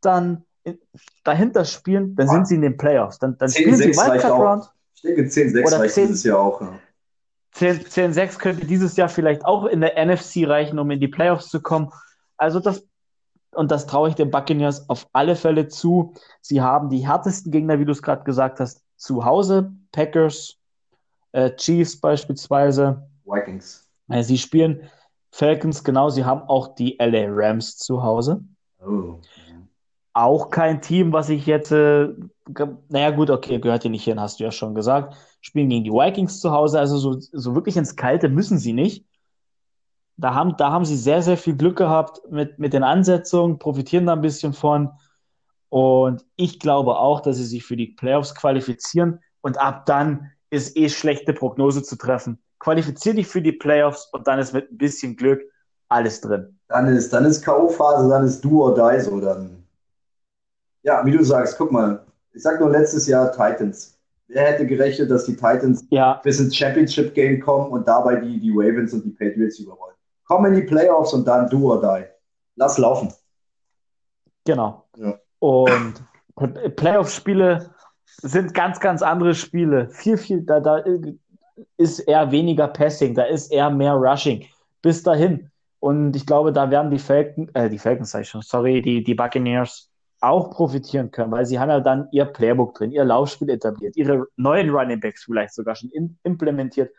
dann 0.00 0.44
dahinter 1.24 1.64
spielen, 1.64 2.14
dann 2.14 2.28
sind 2.28 2.46
sie 2.46 2.56
in 2.56 2.62
den 2.62 2.76
Playoffs. 2.76 3.18
Dann, 3.18 3.38
dann 3.38 3.48
spielen 3.48 3.76
sie 3.76 3.88
Wildcard 3.88 4.32
Round. 4.32 4.70
Ich 4.94 5.02
denke, 5.02 5.22
10-6 5.22 5.78
reicht 5.78 5.94
10, 5.94 6.06
dieses 6.08 6.24
Jahr 6.24 6.40
auch. 6.40 6.60
Ja. 6.60 6.78
10-6 7.54 8.38
könnte 8.38 8.66
dieses 8.66 8.96
Jahr 8.96 9.08
vielleicht 9.08 9.44
auch 9.44 9.64
in 9.66 9.80
der 9.80 9.94
NFC 10.04 10.46
reichen, 10.46 10.78
um 10.78 10.90
in 10.90 11.00
die 11.00 11.08
Playoffs 11.08 11.48
zu 11.48 11.60
kommen. 11.60 11.90
Also 12.36 12.60
das, 12.60 12.86
und 13.52 13.70
das 13.70 13.86
traue 13.86 14.10
ich 14.10 14.14
den 14.14 14.30
Buccaneers 14.30 14.88
auf 14.88 15.08
alle 15.12 15.34
Fälle 15.34 15.68
zu. 15.68 16.14
Sie 16.40 16.60
haben 16.60 16.90
die 16.90 17.06
härtesten 17.06 17.50
Gegner, 17.50 17.78
wie 17.78 17.84
du 17.84 17.92
es 17.92 18.02
gerade 18.02 18.24
gesagt 18.24 18.60
hast, 18.60 18.82
zu 18.96 19.24
Hause. 19.24 19.72
Packers, 19.92 20.56
äh, 21.32 21.50
Chiefs 21.56 21.98
beispielsweise. 21.98 23.08
Vikings. 23.24 23.88
Äh, 24.08 24.22
sie 24.22 24.38
spielen 24.38 24.88
Falcons, 25.30 25.84
genau, 25.84 26.08
sie 26.10 26.24
haben 26.24 26.42
auch 26.42 26.74
die 26.74 26.96
LA 26.98 27.26
Rams 27.28 27.76
zu 27.76 28.02
Hause. 28.02 28.44
Oh. 28.84 29.20
Auch 30.14 30.50
kein 30.50 30.80
Team, 30.80 31.12
was 31.12 31.28
ich 31.28 31.46
jetzt, 31.46 31.70
äh, 31.70 32.08
naja 32.88 33.10
gut, 33.10 33.30
okay, 33.30 33.60
gehört 33.60 33.82
hier 33.82 33.90
nicht 33.90 34.04
hin, 34.04 34.20
hast 34.20 34.40
du 34.40 34.44
ja 34.44 34.50
schon 34.50 34.74
gesagt. 34.74 35.14
Spielen 35.40 35.68
gegen 35.68 35.84
die 35.84 35.92
Vikings 35.92 36.40
zu 36.40 36.50
Hause, 36.50 36.80
also 36.80 36.98
so, 36.98 37.16
so 37.20 37.54
wirklich 37.54 37.76
ins 37.76 37.94
Kalte 37.94 38.28
müssen 38.28 38.58
sie 38.58 38.72
nicht. 38.72 39.04
Da 40.16 40.34
haben, 40.34 40.56
da 40.56 40.72
haben 40.72 40.84
sie 40.84 40.96
sehr, 40.96 41.22
sehr 41.22 41.36
viel 41.36 41.54
Glück 41.54 41.78
gehabt 41.78 42.20
mit, 42.30 42.58
mit 42.58 42.72
den 42.72 42.82
Ansetzungen, 42.82 43.58
profitieren 43.58 44.06
da 44.06 44.14
ein 44.14 44.20
bisschen 44.20 44.52
von. 44.52 44.90
Und 45.68 46.24
ich 46.34 46.58
glaube 46.58 46.98
auch, 46.98 47.20
dass 47.20 47.36
sie 47.36 47.44
sich 47.44 47.64
für 47.64 47.76
die 47.76 47.86
Playoffs 47.88 48.34
qualifizieren. 48.34 49.20
Und 49.42 49.58
ab 49.58 49.86
dann 49.86 50.32
ist 50.50 50.76
eh 50.76 50.88
schlechte 50.88 51.32
Prognose 51.34 51.84
zu 51.84 51.96
treffen 51.96 52.42
qualifizier 52.58 53.14
dich 53.14 53.26
für 53.26 53.42
die 53.42 53.52
Playoffs 53.52 54.08
und 54.12 54.26
dann 54.26 54.38
ist 54.38 54.52
mit 54.52 54.70
ein 54.70 54.78
bisschen 54.78 55.16
Glück 55.16 55.42
alles 55.88 56.20
drin. 56.20 56.58
Dann 56.68 56.86
ist, 56.88 57.12
dann 57.12 57.24
ist 57.24 57.44
K.O.-Phase, 57.44 58.08
dann 58.08 58.24
ist 58.24 58.44
Do 58.44 58.64
or 58.64 58.74
Die 58.74 59.00
so. 59.00 59.20
Dann. 59.20 59.64
Ja, 60.82 61.04
wie 61.04 61.12
du 61.12 61.24
sagst, 61.24 61.56
guck 61.56 61.72
mal, 61.72 62.04
ich 62.32 62.42
sag 62.42 62.60
nur 62.60 62.70
letztes 62.70 63.06
Jahr 63.06 63.32
Titans. 63.32 63.98
Wer 64.28 64.52
hätte 64.52 64.66
gerechnet, 64.66 65.10
dass 65.10 65.24
die 65.24 65.34
Titans 65.34 65.86
ja. 65.90 66.20
bis 66.22 66.38
ins 66.38 66.54
Championship 66.54 67.14
Game 67.14 67.40
kommen 67.40 67.70
und 67.70 67.88
dabei 67.88 68.16
die, 68.16 68.38
die 68.38 68.50
Ravens 68.50 68.92
und 68.92 69.04
die 69.04 69.10
Patriots 69.10 69.58
überrollen? 69.58 69.96
Komm 70.26 70.44
in 70.44 70.54
die 70.54 70.62
Playoffs 70.62 71.14
und 71.14 71.26
dann 71.26 71.48
Do 71.48 71.72
or 71.72 71.80
Die. 71.80 72.04
Lass 72.56 72.76
laufen. 72.76 73.12
Genau. 74.44 74.84
Ja. 74.96 75.18
Und 75.38 75.94
Playoff-Spiele 76.76 77.70
sind 78.22 78.52
ganz, 78.52 78.80
ganz 78.80 79.00
andere 79.02 79.34
Spiele. 79.34 79.88
Viel, 79.90 80.18
viel, 80.18 80.42
da, 80.42 80.60
da 80.60 80.82
ist 81.76 82.00
eher 82.00 82.30
weniger 82.30 82.68
Passing, 82.68 83.14
da 83.14 83.24
ist 83.24 83.52
eher 83.52 83.70
mehr 83.70 83.94
Rushing. 83.94 84.44
Bis 84.82 85.02
dahin. 85.02 85.50
Und 85.80 86.16
ich 86.16 86.26
glaube, 86.26 86.52
da 86.52 86.70
werden 86.70 86.90
die 86.90 86.98
Falcons, 86.98 87.50
äh, 87.54 87.70
die 87.70 87.78
Falcons 87.78 88.10
sag 88.10 88.22
ich 88.22 88.28
schon, 88.28 88.42
sorry, 88.42 88.82
die, 88.82 89.04
die 89.04 89.14
Buccaneers 89.14 89.90
auch 90.20 90.50
profitieren 90.50 91.10
können, 91.10 91.30
weil 91.30 91.46
sie 91.46 91.58
haben 91.60 91.68
ja 91.68 91.80
dann 91.80 92.08
ihr 92.10 92.24
Playbook 92.24 92.74
drin, 92.74 92.90
ihr 92.90 93.04
Laufspiel 93.04 93.50
etabliert, 93.50 93.96
ihre 93.96 94.26
neuen 94.36 94.70
Running 94.70 94.98
Backs 94.98 95.24
vielleicht 95.24 95.54
sogar 95.54 95.76
schon 95.76 95.90
in, 95.90 96.18
implementiert 96.24 96.92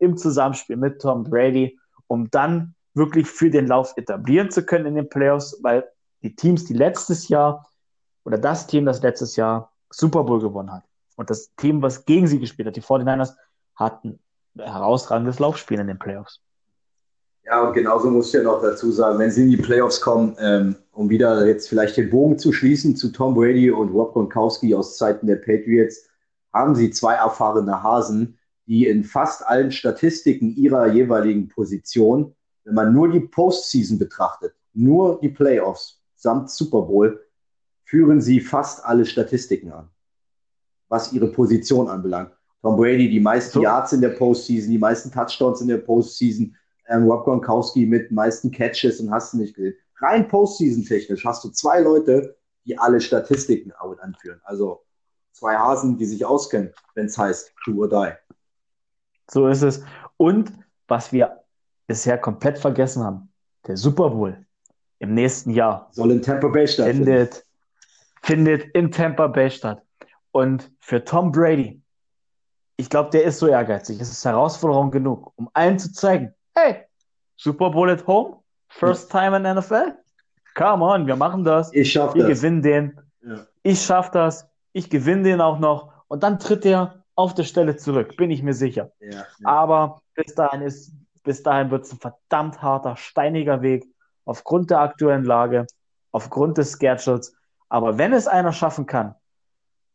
im 0.00 0.16
Zusammenspiel 0.16 0.76
mit 0.76 1.00
Tom 1.00 1.22
Brady, 1.22 1.78
um 2.08 2.28
dann 2.30 2.74
wirklich 2.94 3.28
für 3.28 3.50
den 3.50 3.68
Lauf 3.68 3.96
etablieren 3.96 4.50
zu 4.50 4.64
können 4.64 4.86
in 4.86 4.94
den 4.96 5.08
Playoffs, 5.08 5.58
weil 5.62 5.84
die 6.22 6.34
Teams, 6.34 6.64
die 6.64 6.74
letztes 6.74 7.28
Jahr 7.28 7.68
oder 8.24 8.38
das 8.38 8.66
Team, 8.66 8.86
das 8.86 9.02
letztes 9.02 9.36
Jahr 9.36 9.72
Super 9.90 10.24
Bowl 10.24 10.40
gewonnen 10.40 10.72
hat 10.72 10.84
und 11.16 11.30
das 11.30 11.54
Team, 11.56 11.82
was 11.82 12.04
gegen 12.04 12.26
sie 12.26 12.40
gespielt 12.40 12.66
hat, 12.66 12.76
die 12.76 12.82
49ers, 12.82 13.34
hatten 13.76 14.18
herausragendes 14.56 15.38
Laufspiel 15.38 15.80
in 15.80 15.86
den 15.86 15.98
Playoffs. 15.98 16.40
Ja, 17.44 17.62
und 17.62 17.74
genauso 17.74 18.10
muss 18.10 18.28
ich 18.28 18.34
ja 18.34 18.42
noch 18.42 18.62
dazu 18.62 18.90
sagen, 18.90 19.18
wenn 19.18 19.30
sie 19.30 19.42
in 19.42 19.50
die 19.50 19.58
Playoffs 19.58 20.00
kommen, 20.00 20.34
ähm, 20.38 20.76
um 20.92 21.10
wieder 21.10 21.46
jetzt 21.46 21.68
vielleicht 21.68 21.96
den 21.96 22.08
Bogen 22.08 22.38
zu 22.38 22.52
schließen 22.52 22.96
zu 22.96 23.12
Tom 23.12 23.34
Brady 23.34 23.70
und 23.70 23.90
Rob 23.90 24.14
Gronkowski 24.14 24.74
aus 24.74 24.96
Zeiten 24.96 25.26
der 25.26 25.36
Patriots, 25.36 26.08
haben 26.54 26.74
sie 26.74 26.90
zwei 26.90 27.14
erfahrene 27.14 27.82
Hasen, 27.82 28.38
die 28.66 28.86
in 28.86 29.04
fast 29.04 29.46
allen 29.46 29.72
Statistiken 29.72 30.54
ihrer 30.56 30.86
jeweiligen 30.86 31.48
Position, 31.48 32.34
wenn 32.64 32.74
man 32.74 32.94
nur 32.94 33.10
die 33.10 33.20
Postseason 33.20 33.98
betrachtet, 33.98 34.54
nur 34.72 35.20
die 35.20 35.28
Playoffs 35.28 36.00
samt 36.14 36.50
Super 36.50 36.82
Bowl, 36.82 37.26
führen 37.84 38.22
sie 38.22 38.40
fast 38.40 38.84
alle 38.84 39.04
Statistiken 39.04 39.70
an, 39.70 39.90
was 40.88 41.12
ihre 41.12 41.28
Position 41.28 41.88
anbelangt. 41.88 42.32
Tom 42.64 42.76
Brady 42.76 43.10
die 43.10 43.20
meisten 43.20 43.52
so. 43.52 43.62
Yards 43.62 43.92
in 43.92 44.00
der 44.00 44.08
Postseason, 44.08 44.70
die 44.70 44.78
meisten 44.78 45.12
Touchdowns 45.12 45.60
in 45.60 45.68
der 45.68 45.76
Postseason, 45.76 46.56
ähm, 46.88 47.04
Rob 47.04 47.24
Gronkowski 47.24 47.84
mit 47.84 48.10
meisten 48.10 48.50
Catches 48.50 49.00
und 49.00 49.10
hast 49.10 49.34
du 49.34 49.36
nicht 49.36 49.54
gesehen. 49.54 49.74
Rein 50.00 50.26
Postseason-technisch 50.26 51.26
hast 51.26 51.44
du 51.44 51.50
zwei 51.50 51.80
Leute, 51.80 52.34
die 52.64 52.78
alle 52.78 53.02
Statistiken 53.02 53.70
anführen. 53.72 54.40
Also 54.44 54.82
zwei 55.32 55.54
Hasen, 55.54 55.98
die 55.98 56.06
sich 56.06 56.24
auskennen, 56.24 56.72
wenn 56.94 57.04
es 57.04 57.18
heißt 57.18 57.52
do 57.66 57.82
or 57.82 57.88
die. 57.88 58.12
So 59.30 59.46
ist 59.46 59.60
es. 59.60 59.82
Und 60.16 60.50
was 60.88 61.12
wir 61.12 61.44
bisher 61.86 62.16
komplett 62.16 62.58
vergessen 62.58 63.04
haben, 63.04 63.28
der 63.66 63.76
Super 63.76 64.08
Bowl 64.08 64.38
im 65.00 65.12
nächsten 65.12 65.50
Jahr 65.50 65.88
Soll 65.92 66.12
in 66.12 66.22
Tampa 66.22 66.48
Bay 66.48 66.66
stattfinden. 66.66 67.04
findet, 67.04 67.44
findet 68.22 68.74
in 68.74 68.90
Tampa 68.90 69.26
Bay 69.26 69.50
statt. 69.50 69.82
Und 70.32 70.72
für 70.80 71.04
Tom 71.04 71.30
Brady, 71.30 71.83
ich 72.76 72.90
glaube, 72.90 73.10
der 73.10 73.24
ist 73.24 73.38
so 73.38 73.46
ehrgeizig. 73.46 74.00
Es 74.00 74.10
ist 74.10 74.24
Herausforderung 74.24 74.90
genug, 74.90 75.32
um 75.36 75.48
allen 75.52 75.78
zu 75.78 75.92
zeigen, 75.92 76.34
hey, 76.54 76.84
Super 77.36 77.70
Bowl 77.70 77.90
at 77.90 78.06
home, 78.06 78.36
first 78.68 79.10
time 79.10 79.36
in 79.36 79.42
NFL. 79.42 79.94
Come 80.54 80.84
on, 80.84 81.06
wir 81.06 81.16
machen 81.16 81.44
das. 81.44 81.72
Ich 81.72 81.92
schaffe 81.92 82.14
Wir 82.14 82.28
das. 82.28 82.40
gewinnen 82.40 82.62
den. 82.62 83.00
Ja. 83.22 83.46
Ich 83.62 83.82
schaff 83.82 84.10
das. 84.10 84.48
Ich 84.72 84.88
gewinne 84.90 85.22
den 85.24 85.40
auch 85.40 85.58
noch. 85.58 85.92
Und 86.08 86.22
dann 86.22 86.38
tritt 86.38 86.64
er 86.64 87.02
auf 87.16 87.34
der 87.34 87.44
Stelle 87.44 87.76
zurück, 87.76 88.16
bin 88.16 88.30
ich 88.30 88.42
mir 88.42 88.54
sicher. 88.54 88.90
Ja, 89.00 89.10
ja. 89.10 89.24
Aber 89.44 90.02
bis 90.14 90.34
dahin 90.34 90.62
ist, 90.62 90.92
bis 91.22 91.42
dahin 91.42 91.70
wird 91.70 91.84
es 91.84 91.92
ein 91.92 91.98
verdammt 91.98 92.60
harter, 92.60 92.96
steiniger 92.96 93.62
Weg 93.62 93.86
aufgrund 94.24 94.70
der 94.70 94.80
aktuellen 94.80 95.24
Lage, 95.24 95.66
aufgrund 96.12 96.58
des 96.58 96.78
Schedules. 96.78 97.34
Aber 97.68 97.98
wenn 97.98 98.12
es 98.12 98.26
einer 98.26 98.52
schaffen 98.52 98.86
kann, 98.86 99.14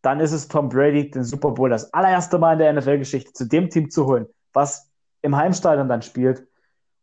dann 0.02 0.20
ist 0.20 0.32
es 0.32 0.48
Tom 0.48 0.70
Brady, 0.70 1.12
den 1.12 1.24
Super 1.24 1.52
Bowl 1.52 1.70
das 1.70 1.94
allererste 1.94 2.38
Mal 2.38 2.54
in 2.54 2.60
der 2.60 2.74
NFL-Geschichte 2.74 3.34
zu 3.34 3.46
dem 3.46 3.70
Team 3.70 3.90
zu 3.90 4.06
holen, 4.06 4.28
was 4.54 4.90
im 5.22 5.36
Heimstadion 5.36 5.90
dann 5.90 6.02
spielt. 6.02 6.48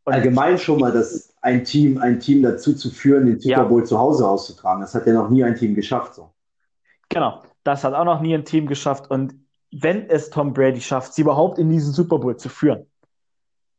Und 0.04 0.14
Allgemein 0.14 0.56
schon 0.56 0.80
mal, 0.80 0.92
dass 0.92 1.34
ein 1.42 1.64
Team, 1.64 1.98
ein 1.98 2.20
Team 2.20 2.42
dazu 2.42 2.74
zu 2.74 2.90
führen, 2.90 3.26
den 3.26 3.40
Super 3.40 3.50
Ja. 3.50 3.64
Bowl 3.64 3.84
zu 3.84 3.98
Hause 3.98 4.26
auszutragen. 4.26 4.80
Das 4.80 4.94
hat 4.94 5.06
ja 5.06 5.12
noch 5.12 5.28
nie 5.30 5.42
ein 5.42 5.56
Team 5.56 5.74
geschafft. 5.74 6.14
So. 6.14 6.32
Genau, 7.08 7.42
das 7.64 7.84
hat 7.84 7.92
auch 7.92 8.04
noch 8.04 8.20
nie 8.20 8.34
ein 8.34 8.44
Team 8.44 8.66
geschafft. 8.66 9.10
Und 9.10 9.34
wenn 9.72 10.08
es 10.08 10.30
Tom 10.30 10.52
Brady 10.52 10.80
schafft, 10.80 11.12
sie 11.12 11.22
überhaupt 11.22 11.58
in 11.58 11.68
diesen 11.70 11.92
Super 11.92 12.18
Bowl 12.18 12.36
zu 12.36 12.48
führen, 12.48 12.86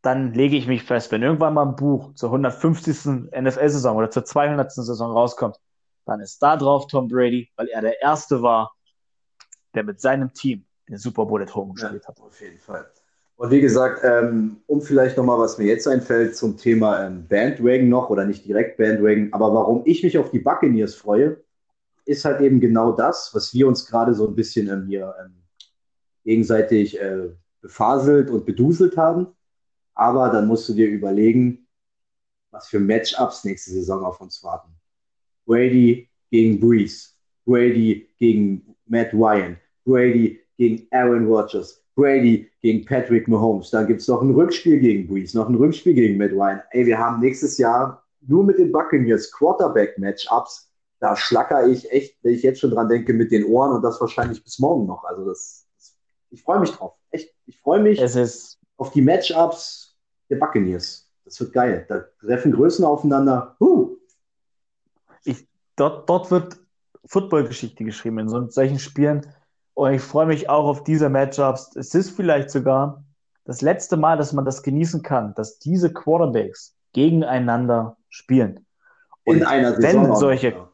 dann 0.02 0.34
lege 0.34 0.56
ich 0.58 0.68
mich 0.68 0.84
fest, 0.84 1.12
wenn 1.12 1.24
irgendwann 1.24 1.54
mal 1.54 1.66
ein 1.66 1.76
Buch 1.76 2.14
zur 2.14 2.30
150. 2.30 3.32
NFL-Saison 3.32 3.98
oder 3.98 4.12
zur 4.12 4.26
200. 4.26 4.72
Saison 4.72 5.12
rauskommt, 5.12 5.58
dann 6.06 6.20
ist 6.20 6.42
da 6.44 6.56
drauf 6.56 6.88
Tom 6.88 7.08
Brady, 7.08 7.50
weil 7.56 7.68
er 7.68 7.82
der 7.82 8.02
Erste 8.02 8.42
war, 8.42 8.74
der 9.78 9.84
mit 9.84 10.02
seinem 10.02 10.34
Team 10.34 10.66
den 10.90 10.98
Super 10.98 11.26
Bowl 11.26 11.42
at 11.42 11.54
Home 11.56 11.74
gespielt 11.74 12.08
hat. 12.08 12.20
Auf 12.20 12.42
jeden 12.42 12.58
Fall. 12.58 12.88
Und 13.36 13.52
wie 13.52 13.62
gesagt, 13.62 14.02
ähm, 14.04 14.58
um 14.66 14.82
vielleicht 14.82 15.16
nochmal, 15.16 15.38
was 15.38 15.60
mir 15.60 15.66
jetzt 15.66 15.88
einfällt 15.88 16.36
zum 16.36 16.58
Thema 16.58 17.06
ähm, 17.06 17.28
Bandwagon 17.28 17.88
noch 17.88 18.10
oder 18.10 18.26
nicht 18.26 18.46
direkt 18.46 18.78
Bandwagon, 18.78 19.32
aber 19.32 19.54
warum 19.54 19.84
ich 19.86 20.02
mich 20.04 20.18
auf 20.18 20.32
die 20.32 20.40
Buccaneers 20.40 20.96
freue, 20.96 21.38
ist 22.06 22.26
halt 22.26 22.42
eben 22.42 22.60
genau 22.60 22.94
das, 22.94 23.30
was 23.34 23.54
wir 23.54 23.68
uns 23.68 23.86
gerade 23.86 24.16
so 24.16 24.28
ein 24.28 24.34
bisschen 24.34 24.68
ähm, 24.70 24.88
hier 24.88 25.14
ähm, 25.24 25.36
gegenseitig 26.24 27.00
äh, 27.00 27.30
befaselt 27.62 28.32
und 28.32 28.46
beduselt 28.46 28.98
haben. 28.98 29.28
Aber 29.94 30.30
dann 30.30 30.48
musst 30.48 30.68
du 30.70 30.74
dir 30.74 30.88
überlegen, 30.88 31.68
was 32.50 32.68
für 32.68 32.80
Matchups 32.80 33.44
nächste 33.44 33.72
Saison 33.72 34.04
auf 34.04 34.20
uns 34.20 34.44
warten. 34.44 34.74
Brady 35.46 36.10
gegen 36.32 36.60
Breeze, 36.60 37.10
Brady 37.46 38.10
gegen 38.18 38.76
Matt 38.88 39.14
Ryan, 39.14 39.58
Brady 39.88 40.40
gegen 40.58 40.86
Aaron 40.92 41.28
Rodgers, 41.28 41.82
Brady 41.96 42.52
gegen 42.62 42.86
Patrick 42.86 43.28
Mahomes. 43.28 43.72
Dann 43.72 43.88
gibt 43.88 44.02
es 44.02 44.08
noch 44.08 44.22
ein 44.22 44.32
Rückspiel 44.32 44.80
gegen 44.80 45.08
Breeze, 45.08 45.36
noch 45.36 45.48
ein 45.48 45.56
Rückspiel 45.56 45.94
gegen 45.94 46.18
Matt 46.18 46.32
Ryan. 46.32 46.62
Ey, 46.72 46.86
wir 46.86 47.00
haben 47.00 47.22
nächstes 47.22 47.58
Jahr 47.58 48.04
nur 48.22 48.44
mit 48.44 48.60
den 48.60 48.72
Buccaneers 48.72 49.32
Quarterback-Matchups. 49.32 50.70
Da 51.00 51.16
schlacker 51.16 51.68
ich 51.68 51.90
echt, 51.92 52.18
wenn 52.24 52.34
ich 52.34 52.44
jetzt 52.44 52.60
schon 52.60 52.72
dran 52.72 52.90
denke, 52.90 53.14
mit 53.14 53.32
den 53.32 53.46
Ohren 53.46 53.72
und 53.72 53.84
das 53.84 54.02
wahrscheinlich 54.02 54.44
bis 54.44 54.60
morgen 54.60 54.86
noch. 54.86 55.04
Also 55.06 55.26
das, 55.26 55.68
das 55.76 55.96
ich 56.32 56.44
freue 56.44 56.60
mich 56.60 56.72
drauf. 56.72 56.94
Echt, 57.12 57.34
ich 57.46 57.60
freue 57.60 57.80
mich 57.80 58.02
auf 58.78 58.92
die 58.92 59.02
Matchups 59.02 59.96
der 60.30 60.38
Buccaneers. 60.38 61.10
Das 61.24 61.40
wird 61.40 61.54
geil. 61.54 61.86
Da 61.88 62.06
treffen 62.20 62.52
Größen 62.52 62.84
aufeinander. 62.84 63.56
Huh. 63.60 63.98
dort, 65.76 66.10
dort 66.10 66.32
wird 66.32 66.58
Footballgeschichte 67.06 67.84
geschrieben 67.84 68.20
in 68.20 68.30
so, 68.30 68.50
solchen 68.50 68.80
Spielen. 68.80 69.26
Und 69.78 69.94
ich 69.94 70.02
freue 70.02 70.26
mich 70.26 70.50
auch 70.50 70.66
auf 70.66 70.84
diese 70.84 71.08
Matchups. 71.08 71.76
Es 71.76 71.94
ist 71.94 72.10
vielleicht 72.10 72.50
sogar 72.50 73.04
das 73.46 73.62
letzte 73.62 73.96
Mal, 73.96 74.18
dass 74.18 74.34
man 74.34 74.44
das 74.44 74.64
genießen 74.64 75.04
kann, 75.04 75.36
dass 75.36 75.60
diese 75.60 75.94
Quarterbacks 75.94 76.76
gegeneinander 76.94 77.96
spielen. 78.10 78.66
In 79.26 79.36
Und 79.36 79.44
einer 79.44 79.74
wenn 79.78 79.82
Saison. 79.84 80.08
noch, 80.08 80.16
solche- 80.16 80.50
ja. 80.54 80.70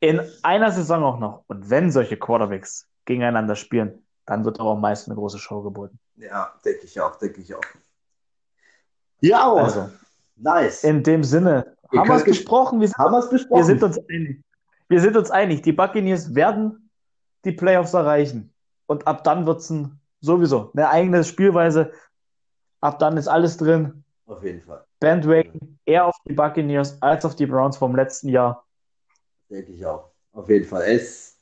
In 0.00 0.20
einer 0.42 0.72
Saison 0.72 1.04
auch 1.04 1.20
noch. 1.20 1.44
Und 1.46 1.70
wenn 1.70 1.92
solche 1.92 2.16
Quarterbacks 2.16 2.88
gegeneinander 3.04 3.54
spielen, 3.54 4.04
dann 4.26 4.44
wird 4.44 4.58
auch 4.58 4.76
meist 4.76 5.06
eine 5.06 5.14
große 5.14 5.38
Show 5.38 5.62
geboten. 5.62 6.00
Ja, 6.16 6.52
denke 6.64 6.84
ich 6.86 7.00
auch, 7.00 7.14
denke 7.20 7.40
ich 7.42 7.54
auch. 7.54 7.60
Ja, 9.20 9.52
Also, 9.54 9.88
nice. 10.34 10.82
in 10.82 11.04
dem 11.04 11.22
Sinne, 11.22 11.76
Ihr 11.92 12.00
haben 12.00 12.08
wir 12.08 12.16
es 12.16 12.24
besprochen? 12.24 12.80
Wir 12.80 12.88
sind, 12.88 12.98
Haben 12.98 13.12
wir 13.12 13.18
es 13.20 13.26
wir 13.26 13.38
besprochen? 13.38 13.64
sind 13.64 13.82
uns 13.84 13.98
einig. 14.08 14.42
Wir 14.88 15.00
sind 15.00 15.16
uns 15.16 15.30
einig. 15.30 15.62
Die 15.62 15.72
Buccaneers 15.72 16.34
werden 16.34 16.81
die 17.44 17.52
Playoffs 17.52 17.94
erreichen. 17.94 18.52
Und 18.86 19.06
ab 19.06 19.24
dann 19.24 19.46
wird 19.46 19.60
es 19.60 19.70
ein, 19.70 20.00
sowieso 20.20 20.70
eine 20.74 20.88
eigene 20.88 21.24
Spielweise. 21.24 21.92
Ab 22.80 22.98
dann 22.98 23.16
ist 23.16 23.28
alles 23.28 23.56
drin. 23.56 24.04
Auf 24.26 24.42
jeden 24.44 24.60
Fall. 24.60 24.84
Bandwagon 25.00 25.78
eher 25.84 26.06
auf 26.06 26.16
die 26.26 26.34
Buccaneers 26.34 27.00
als 27.02 27.24
auf 27.24 27.34
die 27.36 27.46
Browns 27.46 27.76
vom 27.76 27.96
letzten 27.96 28.28
Jahr. 28.28 28.64
Denke 29.50 29.72
ich 29.72 29.84
auch. 29.84 30.10
Auf 30.32 30.48
jeden 30.48 30.64
Fall. 30.64 30.82
Es, 30.82 31.36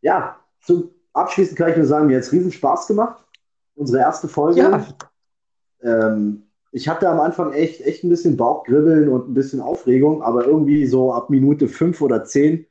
ja, 0.00 0.36
zum 0.60 0.90
Abschließend 1.16 1.56
kann 1.56 1.70
ich 1.70 1.76
nur 1.78 1.86
sagen, 1.86 2.08
mir 2.08 2.16
hat 2.16 2.24
es 2.24 2.32
riesen 2.32 2.52
Spaß 2.52 2.88
gemacht. 2.88 3.24
Unsere 3.74 4.00
erste 4.00 4.28
Folge. 4.28 4.60
Ja, 4.60 4.86
Ähm, 5.82 6.42
ich 6.72 6.88
hatte 6.88 7.08
am 7.08 7.20
Anfang 7.20 7.52
echt, 7.52 7.80
echt 7.80 8.04
ein 8.04 8.10
bisschen 8.10 8.36
Bauchgribbeln 8.36 9.08
und 9.08 9.30
ein 9.30 9.34
bisschen 9.34 9.60
Aufregung, 9.60 10.22
aber 10.22 10.44
irgendwie 10.44 10.86
so 10.86 11.12
ab 11.12 11.30
Minute 11.30 11.68
fünf 11.68 12.02
oder 12.02 12.24
zehn, 12.24 12.66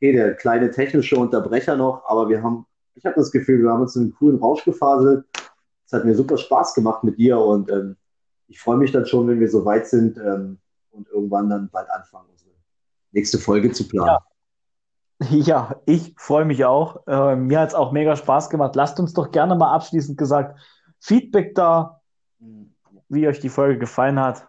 okay, 0.00 0.12
der 0.12 0.34
kleine 0.34 0.70
technische 0.70 1.16
Unterbrecher 1.16 1.76
noch, 1.76 2.02
aber 2.06 2.28
wir 2.30 2.42
haben, 2.42 2.66
ich 2.94 3.04
habe 3.04 3.16
das 3.16 3.30
Gefühl, 3.30 3.62
wir 3.62 3.70
haben 3.70 3.82
uns 3.82 3.96
in 3.96 4.02
einen 4.02 4.14
coolen 4.14 4.38
Rausch 4.38 4.64
gefaselt. 4.64 5.26
Es 5.84 5.92
hat 5.92 6.06
mir 6.06 6.14
super 6.14 6.38
Spaß 6.38 6.74
gemacht 6.74 7.04
mit 7.04 7.18
dir 7.18 7.38
und 7.38 7.70
ähm, 7.70 7.96
ich 8.48 8.58
freue 8.58 8.78
mich 8.78 8.92
dann 8.92 9.04
schon, 9.04 9.28
wenn 9.28 9.40
wir 9.40 9.50
so 9.50 9.64
weit 9.64 9.86
sind 9.86 10.16
ähm, 10.16 10.58
und 10.90 11.06
irgendwann 11.08 11.50
dann 11.50 11.68
bald 11.70 11.90
anfangen, 11.90 12.28
unsere 12.30 12.50
nächste 13.12 13.38
Folge 13.38 13.72
zu 13.72 13.86
planen. 13.86 14.18
ja, 15.30 15.76
ich 15.84 16.14
freue 16.16 16.46
mich 16.46 16.64
auch. 16.64 17.06
Äh, 17.06 17.36
mir 17.36 17.60
hat 17.60 17.68
es 17.68 17.74
auch 17.74 17.92
mega 17.92 18.16
Spaß 18.16 18.48
gemacht. 18.48 18.74
Lasst 18.76 18.98
uns 18.98 19.12
doch 19.12 19.30
gerne 19.30 19.54
mal 19.54 19.74
abschließend 19.74 20.16
gesagt 20.16 20.58
Feedback 20.98 21.54
da, 21.54 22.00
wie 23.08 23.28
euch 23.28 23.40
die 23.40 23.48
Folge 23.50 23.78
gefallen 23.78 24.18
hat. 24.18 24.48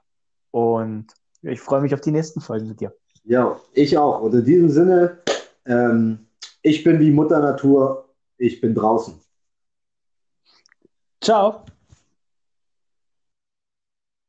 Und 0.52 1.08
ich 1.42 1.60
freue 1.60 1.82
mich 1.82 1.94
auf 1.94 2.02
die 2.02 2.12
nächsten 2.12 2.40
Folgen 2.40 2.68
mit 2.68 2.80
dir. 2.80 2.94
Ja, 3.24 3.58
ich 3.74 3.98
auch. 3.98 4.22
Und 4.22 4.34
in 4.34 4.46
diesem 4.46 4.70
Sinne, 4.70 5.20
ähm, 5.66 6.28
ich 6.62 6.84
bin 6.84 7.00
wie 7.00 7.12
Mutter 7.12 7.40
Natur, 7.40 8.10
ich 8.38 8.62
bin 8.62 8.76
draußen. 8.76 9.20
Ciao. 11.22 11.66